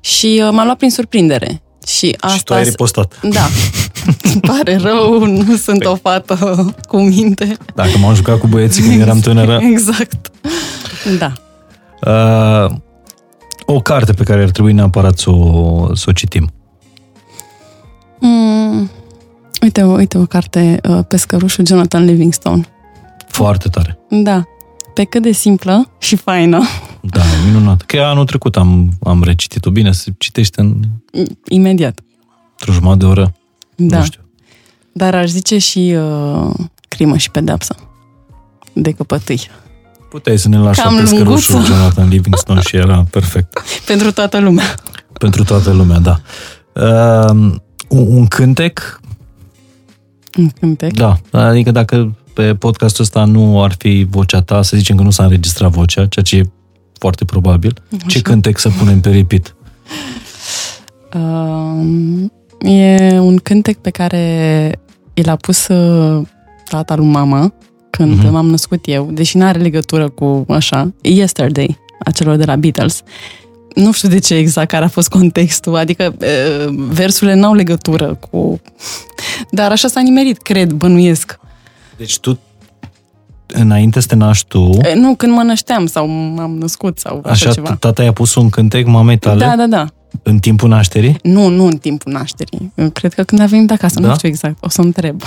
Și 0.00 0.40
uh, 0.44 0.48
m-a 0.52 0.64
luat 0.64 0.76
prin 0.76 0.90
surprindere. 0.90 1.62
Și 1.86 2.16
asta... 2.20 2.36
și 2.36 2.44
tu 2.44 2.54
ai 2.54 2.62
ripostat. 2.62 3.18
Da. 3.22 3.46
Îmi 4.32 4.40
pare 4.40 4.76
rău, 4.76 5.24
nu 5.24 5.56
sunt 5.56 5.84
o 5.84 5.94
fată 5.94 6.74
cu 6.88 7.00
minte. 7.00 7.56
Dacă 7.74 7.98
m-am 7.98 8.14
jucat 8.14 8.38
cu 8.38 8.46
băieții 8.46 8.82
când 8.82 9.00
eram 9.00 9.20
tânără. 9.20 9.60
Exact. 9.72 10.30
Da. 11.18 11.32
Uh, 12.00 12.74
o 13.66 13.80
carte 13.80 14.12
pe 14.12 14.24
care 14.24 14.42
ar 14.42 14.50
trebui 14.50 14.72
neapărat 14.72 15.18
să 15.18 15.30
o, 15.30 15.94
să 15.94 16.04
o 16.08 16.12
citim. 16.12 16.50
Mm, 18.20 18.90
uite, 19.62 19.82
uite 19.82 20.18
o 20.18 20.26
carte, 20.26 20.80
uh, 20.88 20.98
Pescărușul 21.08 21.66
Jonathan 21.66 22.04
Livingstone. 22.04 22.68
Foarte 23.28 23.68
tare. 23.68 23.98
Da, 24.08 24.44
pe 24.96 25.04
cât 25.04 25.22
de 25.22 25.32
simplă 25.32 25.90
și 25.98 26.16
faină, 26.16 26.62
Da, 27.00 27.22
minunat. 27.46 27.82
Că 27.82 28.00
anul 28.00 28.24
trecut 28.24 28.56
am, 28.56 28.90
am 29.02 29.22
recitit-o. 29.22 29.70
Bine, 29.70 29.92
se 29.92 30.12
citește 30.18 30.60
în 30.60 30.80
imediat. 31.48 32.00
într-o 32.50 32.72
jumătate 32.72 32.98
de 32.98 33.04
oră. 33.04 33.34
Da. 33.74 33.98
Nu 33.98 34.04
știu. 34.04 34.20
Dar 34.92 35.14
aș 35.14 35.28
zice 35.28 35.58
și 35.58 35.96
uh, 35.96 36.54
Crimă 36.88 37.16
și 37.16 37.30
pedepsă 37.30 37.76
de 38.72 38.92
căpătâi. 38.92 39.50
Puteai 40.10 40.38
să 40.38 40.48
ne 40.48 40.58
lași 40.58 40.80
Cam 40.80 40.94
la 40.94 41.00
pescărușul 41.00 41.54
lunguță. 41.54 41.74
Jonathan 41.74 42.08
Livingstone 42.08 42.60
și 42.60 42.76
era 42.76 43.06
perfect. 43.10 43.62
Pentru 43.86 44.12
toată 44.12 44.38
lumea. 44.38 44.74
Pentru 45.12 45.44
toată 45.44 45.72
lumea, 45.72 45.98
da. 45.98 46.20
Uh, 46.72 47.54
un, 47.88 48.06
un 48.16 48.26
cântec 48.26 49.00
Un 50.36 50.48
cântec? 50.48 50.92
Da, 50.92 51.18
adică 51.30 51.70
dacă 51.70 52.16
pe 52.36 52.54
podcastul 52.54 53.04
ăsta 53.04 53.24
nu 53.24 53.62
ar 53.62 53.74
fi 53.78 54.06
vocea 54.10 54.40
ta, 54.42 54.62
să 54.62 54.76
zicem 54.76 54.96
că 54.96 55.02
nu 55.02 55.10
s-a 55.10 55.22
înregistrat 55.22 55.70
vocea, 55.70 56.06
ceea 56.06 56.24
ce 56.24 56.36
e 56.36 56.48
foarte 56.98 57.24
probabil, 57.24 57.82
ce 58.06 58.20
cântec 58.20 58.58
să 58.58 58.68
punem 58.78 59.00
pe 59.00 59.10
repeat? 59.10 59.54
Um, 61.14 62.32
e 62.60 63.18
un 63.20 63.36
cântec 63.36 63.76
pe 63.78 63.90
care 63.90 64.72
i 65.14 65.22
l-a 65.22 65.36
pus 65.36 65.66
uh, 65.68 66.26
tata 66.68 66.94
lui 66.94 67.06
mama 67.06 67.52
când 67.90 68.16
Mhm. 68.18 68.32
m-am 68.32 68.46
născut 68.50 68.80
eu, 68.84 69.10
deși 69.12 69.36
nu 69.36 69.44
are 69.44 69.58
legătură 69.58 70.08
cu 70.08 70.44
așa, 70.48 70.92
Yesterday, 71.02 71.78
a 72.04 72.10
celor 72.10 72.36
de 72.36 72.44
la 72.44 72.56
Beatles. 72.56 73.02
Nu 73.74 73.92
știu 73.92 74.08
de 74.08 74.18
ce 74.18 74.34
exact 74.34 74.68
care 74.68 74.84
a 74.84 74.88
fost 74.88 75.08
contextul, 75.08 75.76
adică 75.76 76.14
uh, 76.20 76.74
versurile 76.88 77.34
n-au 77.34 77.54
legătură 77.54 78.18
cu... 78.30 78.60
Dar 79.50 79.70
așa 79.70 79.88
s-a 79.88 80.00
nimerit, 80.00 80.42
cred, 80.42 80.72
bănuiesc. 80.72 81.38
Deci 81.96 82.18
tu, 82.18 82.38
înainte 83.46 84.00
să 84.00 84.06
te 84.06 84.14
naști 84.14 84.46
tu, 84.48 84.60
Uh, 84.60 84.92
Nu, 84.94 85.14
când 85.14 85.32
mă 85.32 85.42
nășteam 85.42 85.86
sau 85.86 86.06
m-am 86.06 86.56
născut 86.58 86.98
sau 86.98 87.20
așa, 87.24 87.30
așa 87.32 87.52
ceva. 87.52 87.74
tata 87.74 88.02
i-a 88.02 88.12
pus 88.12 88.34
un 88.34 88.50
cântec 88.50 88.86
mamei 88.86 89.18
tale 89.18 89.44
Da, 89.44 89.56
da, 89.56 89.66
da. 89.66 89.86
în 90.22 90.38
timpul 90.38 90.68
nașterii? 90.68 91.18
Nu, 91.22 91.48
nu 91.48 91.64
în 91.66 91.76
timpul 91.78 92.12
nașterii. 92.12 92.72
Eu 92.74 92.90
Cred 92.90 93.14
că 93.14 93.22
când 93.22 93.40
a 93.40 93.46
venit 93.46 93.70
acasă, 93.70 94.00
Da? 94.00 94.08
nu 94.08 94.14
știu 94.14 94.28
exact, 94.28 94.64
o 94.64 94.68
să 94.68 94.80
întreb. 94.80 95.22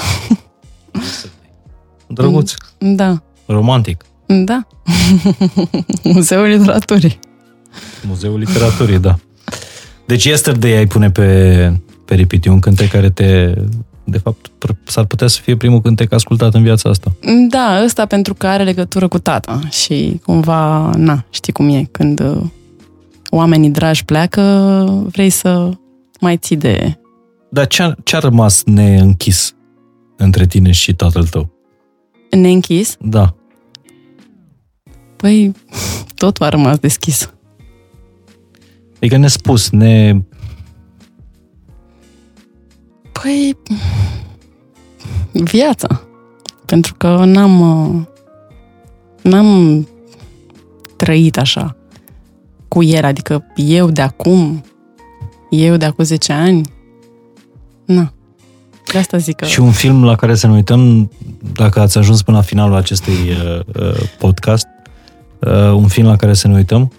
Drăguț, 2.07 2.53
Da, 2.77 3.21
romantic. 3.45 4.05
da. 4.25 4.67
Muzeul 6.03 6.47
Literaturii. 6.47 7.19
Muzeul 8.07 8.39
Literaturii, 8.39 8.99
da. 8.99 9.15
Deci 10.05 10.23
Yesterday 10.25 10.71
ai 10.71 10.87
pune 10.87 11.11
pe, 11.11 11.73
pe 12.05 12.15
repeat. 12.15 12.45
E 12.45 12.49
un 12.49 12.59
cântec 12.59 12.89
care 12.89 13.09
te... 13.09 13.53
De 14.09 14.17
fapt, 14.17 14.47
pr- 14.47 14.83
s-ar 14.83 15.05
putea 15.05 15.27
să 15.27 15.41
fie 15.41 15.57
primul 15.57 15.81
cântec 15.81 16.13
ascultat 16.13 16.53
în 16.53 16.63
viața 16.63 16.89
asta. 16.89 17.11
Da, 17.49 17.81
ăsta 17.83 18.05
pentru 18.05 18.33
că 18.33 18.47
are 18.47 18.63
legătură 18.63 19.07
cu 19.07 19.19
tata 19.19 19.59
și 19.69 20.19
cumva, 20.25 20.91
na, 20.97 21.25
știi 21.29 21.53
cum 21.53 21.69
e, 21.69 21.87
când 21.91 22.19
uh, 22.19 22.41
oamenii 23.29 23.69
dragi 23.69 24.05
pleacă, 24.05 24.41
vrei 25.11 25.29
să 25.29 25.71
mai 26.19 26.37
ții 26.37 26.57
de... 26.57 26.99
Dar 27.49 27.67
ce-a, 27.67 27.95
ce-a 28.03 28.19
rămas 28.19 28.63
neînchis 28.63 29.55
între 30.17 30.45
tine 30.45 30.71
și 30.71 30.93
tatăl 30.93 31.27
tău? 31.27 31.57
neînchis. 32.31 32.97
Da. 32.99 33.35
Păi, 35.15 35.51
totul 36.15 36.45
a 36.45 36.49
rămas 36.49 36.77
deschis. 36.77 37.33
Adică 38.95 39.17
nespus, 39.17 39.69
ne... 39.69 40.21
Păi, 43.21 43.57
viața. 45.31 46.01
Pentru 46.65 46.93
că 46.93 47.23
n-am, 47.25 47.59
uh, 47.59 48.05
n-am 49.21 49.87
trăit 50.95 51.37
așa 51.37 51.75
cu 52.67 52.83
el, 52.83 53.05
adică 53.05 53.45
eu 53.55 53.89
de 53.89 54.01
acum, 54.01 54.63
eu 55.49 55.75
de 55.75 55.85
acum 55.85 56.03
10 56.03 56.33
ani, 56.33 56.73
na. 57.85 58.13
De 58.91 58.97
asta 58.97 59.17
zic 59.17 59.35
că... 59.35 59.45
Și 59.45 59.59
un 59.59 59.71
film 59.71 60.03
la 60.03 60.15
care 60.15 60.35
să 60.35 60.47
ne 60.47 60.53
uităm, 60.53 61.11
dacă 61.53 61.79
ați 61.79 61.97
ajuns 61.97 62.21
până 62.21 62.37
la 62.37 62.43
finalul 62.43 62.75
acestui 62.75 63.13
uh, 63.13 63.59
uh, 63.81 64.01
podcast, 64.19 64.67
uh, 65.39 65.71
un 65.71 65.87
film 65.87 66.05
la 66.05 66.15
care 66.15 66.33
să 66.33 66.47
ne 66.47 66.53
uităm, 66.53 66.91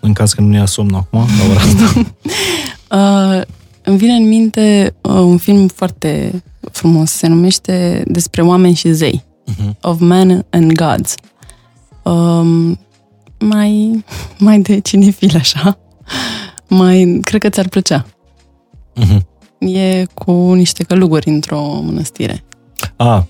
în 0.00 0.12
caz 0.12 0.32
că 0.32 0.40
nu 0.40 0.48
ne 0.48 0.56
ia 0.56 0.66
somn 0.66 0.94
acum, 0.94 1.18
la 1.18 1.50
ora 1.50 1.60
asta. 1.60 2.00
Uh, 2.90 3.40
îmi 3.84 3.96
vine 3.96 4.12
în 4.12 4.28
minte 4.28 4.94
uh, 5.00 5.12
un 5.12 5.36
film 5.38 5.66
foarte 5.68 6.42
frumos, 6.72 7.10
se 7.10 7.26
numește 7.26 8.02
Despre 8.06 8.42
oameni 8.42 8.74
și 8.74 8.92
zei. 8.92 9.24
Mhm. 9.44 9.76
Of 9.80 10.00
Men 10.00 10.46
and 10.50 10.72
Gods. 10.72 11.14
Um, 12.02 12.78
mai, 13.38 14.04
mai 14.38 14.60
de 14.60 14.78
cinefil, 14.78 15.36
așa. 15.36 15.78
Mai, 16.68 17.20
cred 17.24 17.40
că 17.40 17.48
ți-ar 17.48 17.68
plăcea. 17.68 18.06
Mhm. 18.94 19.26
E 19.58 20.04
cu 20.14 20.32
niște 20.32 20.82
călugări 20.82 21.28
într-o 21.28 21.80
mănăstire. 21.84 22.44
Ah, 22.96 23.22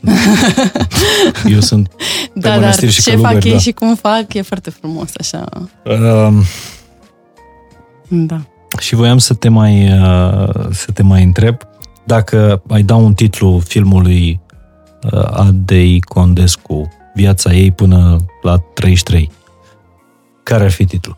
eu 1.55 1.60
sunt 1.60 1.89
pe 1.89 1.94
Da, 2.35 2.48
dar 2.48 2.59
mănăstiri 2.59 2.93
și 2.93 3.02
ce 3.02 3.10
călugări, 3.10 3.35
fac 3.35 3.44
ei 3.44 3.52
da. 3.52 3.59
și 3.59 3.72
cum 3.72 3.94
fac 3.94 4.35
e 4.35 4.43
foarte 4.43 4.70
frumos, 4.70 5.10
așa. 5.18 5.44
Um, 5.85 6.43
Da. 8.09 8.40
Și 8.80 8.94
voiam 8.94 9.18
să 9.18 9.34
te 9.34 9.48
mai 9.48 9.92
uh, 9.92 10.48
să 10.70 10.90
te 10.94 11.02
mai 11.02 11.22
întreb 11.22 11.56
dacă 12.05 12.62
ai 12.68 12.82
da 12.82 12.94
un 12.94 13.14
titlu 13.14 13.59
filmului 13.66 14.40
uh, 15.12 15.24
Adei 15.30 16.01
Condescu, 16.01 16.92
viața 17.14 17.52
ei 17.52 17.70
până 17.70 18.24
la 18.42 18.56
33. 18.59 19.30
Care 20.42 20.64
ar 20.64 20.70
fi 20.70 20.84
titlul? 20.84 21.16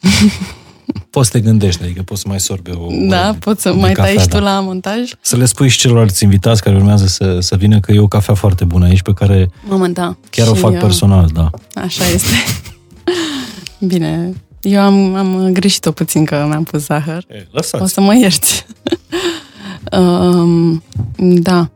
poți 1.10 1.30
să 1.30 1.38
te 1.38 1.44
gândești, 1.44 1.82
adică 1.82 2.02
poți 2.02 2.20
să 2.20 2.28
mai 2.28 2.40
sorbi 2.40 2.70
o 2.70 2.86
Da, 3.08 3.28
o- 3.30 3.36
poți 3.38 3.62
să 3.62 3.70
de 3.70 3.76
mai 3.76 3.92
cafea, 3.92 4.12
tai 4.14 4.22
și 4.22 4.28
tu 4.28 4.36
da. 4.36 4.42
la 4.42 4.60
montaj? 4.60 4.98
Să 5.20 5.36
le 5.36 5.44
spui 5.44 5.68
și 5.68 5.78
celorlalți 5.78 6.24
invitați 6.24 6.62
care 6.62 6.76
urmează 6.76 7.06
să, 7.06 7.38
să 7.40 7.56
vină 7.56 7.80
că 7.80 7.92
e 7.92 7.98
o 8.00 8.06
cafea 8.08 8.34
foarte 8.34 8.64
bună 8.64 8.86
aici 8.86 9.02
pe 9.02 9.12
care 9.12 9.50
Mamă, 9.68 9.86
da. 9.86 10.16
chiar 10.30 10.48
o 10.48 10.54
Și, 10.54 10.60
fac 10.60 10.70
uh, 10.72 10.78
personal, 10.78 11.30
da. 11.32 11.50
Așa 11.74 12.04
este. 12.08 12.34
Bine, 13.90 14.32
eu 14.64 14.80
am, 14.80 15.14
am 15.14 15.52
greșit-o 15.52 15.92
puțin 15.92 16.24
că 16.24 16.44
mi-am 16.48 16.62
pus 16.64 16.84
zahăr. 16.84 17.24
E, 17.28 17.46
O 17.50 17.56
lăsați. 17.56 17.92
să 17.92 18.00
mă 18.00 18.14
ierți. 18.16 18.66
um, 20.00 20.82
da. 21.18 21.70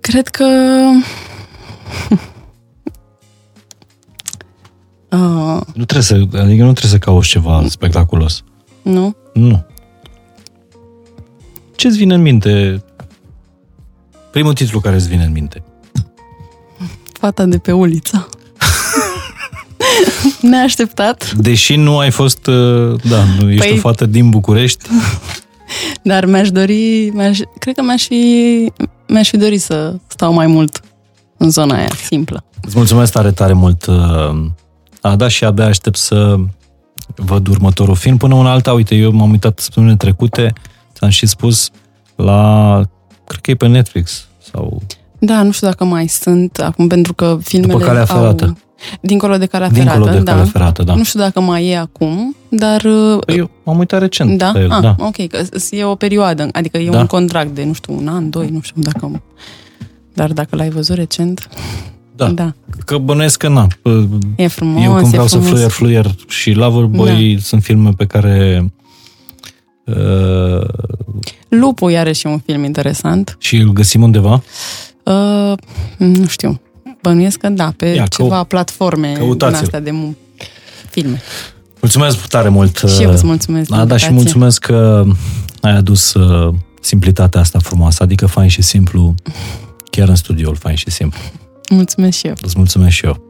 Cred 0.00 0.28
că... 0.28 0.44
uh, 5.10 5.60
Nu 5.74 5.84
trebuie 5.84 6.02
să, 6.02 6.14
adică 6.14 6.62
nu 6.64 6.72
trebuie 6.72 6.90
să 6.92 6.98
cauți 6.98 7.28
ceva 7.28 7.64
spectaculos. 7.68 8.42
nu? 8.82 9.16
Nu. 9.34 9.64
Ce-ți 11.76 11.96
vine 11.96 12.14
în 12.14 12.22
minte? 12.22 12.82
Primul 14.30 14.52
titlu 14.54 14.80
care 14.80 14.94
îți 14.96 15.08
vine 15.08 15.24
în 15.24 15.32
minte. 15.32 15.62
Fata 17.12 17.44
de 17.44 17.58
pe 17.58 17.72
uliță. 17.72 18.28
Neașteptat, 20.50 21.32
Deși 21.32 21.76
nu 21.76 21.98
ai 21.98 22.10
fost, 22.10 22.46
uh, 22.46 23.00
da, 23.08 23.24
nu 23.38 23.50
ești 23.50 23.66
Păi- 23.66 23.72
o 23.72 23.76
fată 23.76 24.06
din 24.06 24.30
București, 24.30 24.84
dar 26.02 26.24
mi-aș 26.24 26.50
dori, 26.50 27.10
mi-aș, 27.12 27.38
cred 27.58 27.74
că 27.74 27.82
mi-aș 27.82 28.06
fi, 28.06 28.72
mi-aș 29.08 29.28
fi 29.28 29.36
dorit 29.36 29.60
să 29.60 29.94
stau 30.06 30.32
mai 30.32 30.46
mult 30.46 30.80
în 31.36 31.50
zona 31.50 31.76
aia, 31.76 31.90
simplă. 32.06 32.44
îți 32.62 32.76
mulțumesc 32.76 33.12
tare, 33.12 33.30
tare 33.30 33.52
mult, 33.52 33.86
uh, 33.86 33.96
Ada, 35.00 35.28
și 35.28 35.44
abia 35.44 35.66
aștept 35.66 35.96
să 35.96 36.36
văd 37.16 37.46
următorul 37.48 37.94
film. 37.94 38.16
Până 38.16 38.34
una 38.34 38.50
alta, 38.50 38.72
uite, 38.72 38.94
eu 38.94 39.12
m-am 39.12 39.30
uitat 39.30 39.58
săptămânile 39.58 39.96
trecute, 39.96 40.52
ți-am 40.94 41.10
și 41.10 41.26
spus, 41.26 41.70
la, 42.16 42.82
cred 43.26 43.40
că 43.40 43.50
e 43.50 43.54
pe 43.54 43.66
Netflix, 43.66 44.26
sau 44.52 44.82
Da, 45.18 45.42
nu 45.42 45.50
știu 45.50 45.66
dacă 45.66 45.84
mai 45.84 46.06
sunt 46.06 46.58
acum, 46.58 46.88
pentru 46.88 47.14
că 47.14 47.38
filmele 47.42 47.72
După 47.72 47.84
calea 47.84 48.04
ferată. 48.04 48.44
Au... 48.44 48.56
Dincolo 49.00 49.36
de 49.36 49.46
calea 49.46 49.68
dincolo 49.68 49.92
ferată, 50.04 50.18
de 50.18 50.22
da. 50.24 50.30
calea 50.30 50.46
ferată, 50.46 50.82
da. 50.82 50.94
Nu 50.94 51.04
știu 51.04 51.20
dacă 51.20 51.40
mai 51.40 51.66
e 51.66 51.76
acum, 51.78 52.36
dar... 52.48 52.82
uh, 52.84 53.18
Păi 53.26 53.36
Eu 53.36 53.50
m-am 53.64 53.78
uitat 53.78 54.00
recent 54.00 54.38
Da? 54.38 54.50
pe 54.52 54.58
el, 54.58 54.70
ah, 54.70 54.80
da. 54.82 54.94
ok, 54.98 55.26
că 55.26 55.42
s- 55.56 55.70
e 55.70 55.84
o 55.84 55.94
perioadă, 55.94 56.48
adică 56.52 56.78
e 56.78 56.88
Da. 56.90 56.98
un 56.98 57.06
contract 57.06 57.50
de, 57.54 57.64
nu 57.64 57.72
știu, 57.72 57.94
un 57.96 58.08
an, 58.08 58.30
doi, 58.30 58.48
nu 58.52 58.60
știu 58.62 58.82
dacă... 58.82 59.22
Dar 60.14 60.32
dacă 60.32 60.56
l-ai 60.56 60.68
văzut 60.70 60.96
recent, 60.96 61.48
Da. 62.16 62.28
da. 62.28 62.54
Că 62.84 62.98
bănuiesc 62.98 63.38
că 63.38 63.48
na. 63.48 63.66
E 64.36 64.46
frumos, 64.46 64.84
Eu 64.84 64.92
când 64.92 65.06
e 65.06 65.08
vreau 65.08 65.26
să 65.26 65.38
frumos. 65.38 65.48
fluier, 65.50 65.70
fluier 65.70 66.14
și 66.28 66.50
Loverboy 66.52 67.32
Da. 67.34 67.40
sunt 67.42 67.62
filme 67.62 67.90
pe 67.96 68.06
care 68.06 68.72
uh, 69.84 70.68
Lupul 71.48 71.96
are 71.96 72.12
și 72.12 72.26
un 72.26 72.38
film 72.38 72.64
interesant. 72.64 73.36
și 73.38 73.56
îl 73.56 73.72
găsim 73.72 74.02
undeva. 74.02 74.42
Uh, 75.02 75.52
nu 75.96 76.26
știu, 76.26 76.60
bănuiesc 77.02 77.38
că 77.38 77.48
da, 77.48 77.72
pe 77.76 77.86
Ia, 77.86 78.06
ceva 78.06 78.44
platforme 78.44 79.08
din 79.08 79.18
căutați-l. 79.18 79.62
astea 79.62 79.80
de 79.80 79.90
mu- 79.90 80.16
filme. 80.90 81.20
Mulțumesc 81.80 82.26
tare 82.26 82.48
mult. 82.48 82.76
Și 82.76 83.02
eu 83.02 83.08
uh, 83.08 83.14
îți 83.14 83.24
mulțumesc 83.26 83.68
de 83.70 83.74
Ada, 83.76 83.96
și 83.96 84.04
invitație. 84.04 84.14
mulțumesc 84.14 84.64
că 84.64 85.04
ai 85.60 85.76
adus 85.76 86.14
uh, 86.14 86.54
simplitatea 86.80 87.40
asta 87.40 87.58
frumoasă, 87.58 88.02
adică 88.02 88.26
fain 88.26 88.48
și 88.48 88.62
simplu, 88.62 89.14
chiar 89.90 90.08
în 90.08 90.14
studioul 90.14 90.56
fain 90.56 90.76
și 90.76 90.90
simplu. 90.90 91.18
Mulțumesc 91.70 92.18
și 92.18 92.26
eu. 92.26 92.34
Îți 92.42 92.54
mulțumesc 92.56 92.94
și 92.94 93.04
eu. 93.04 93.29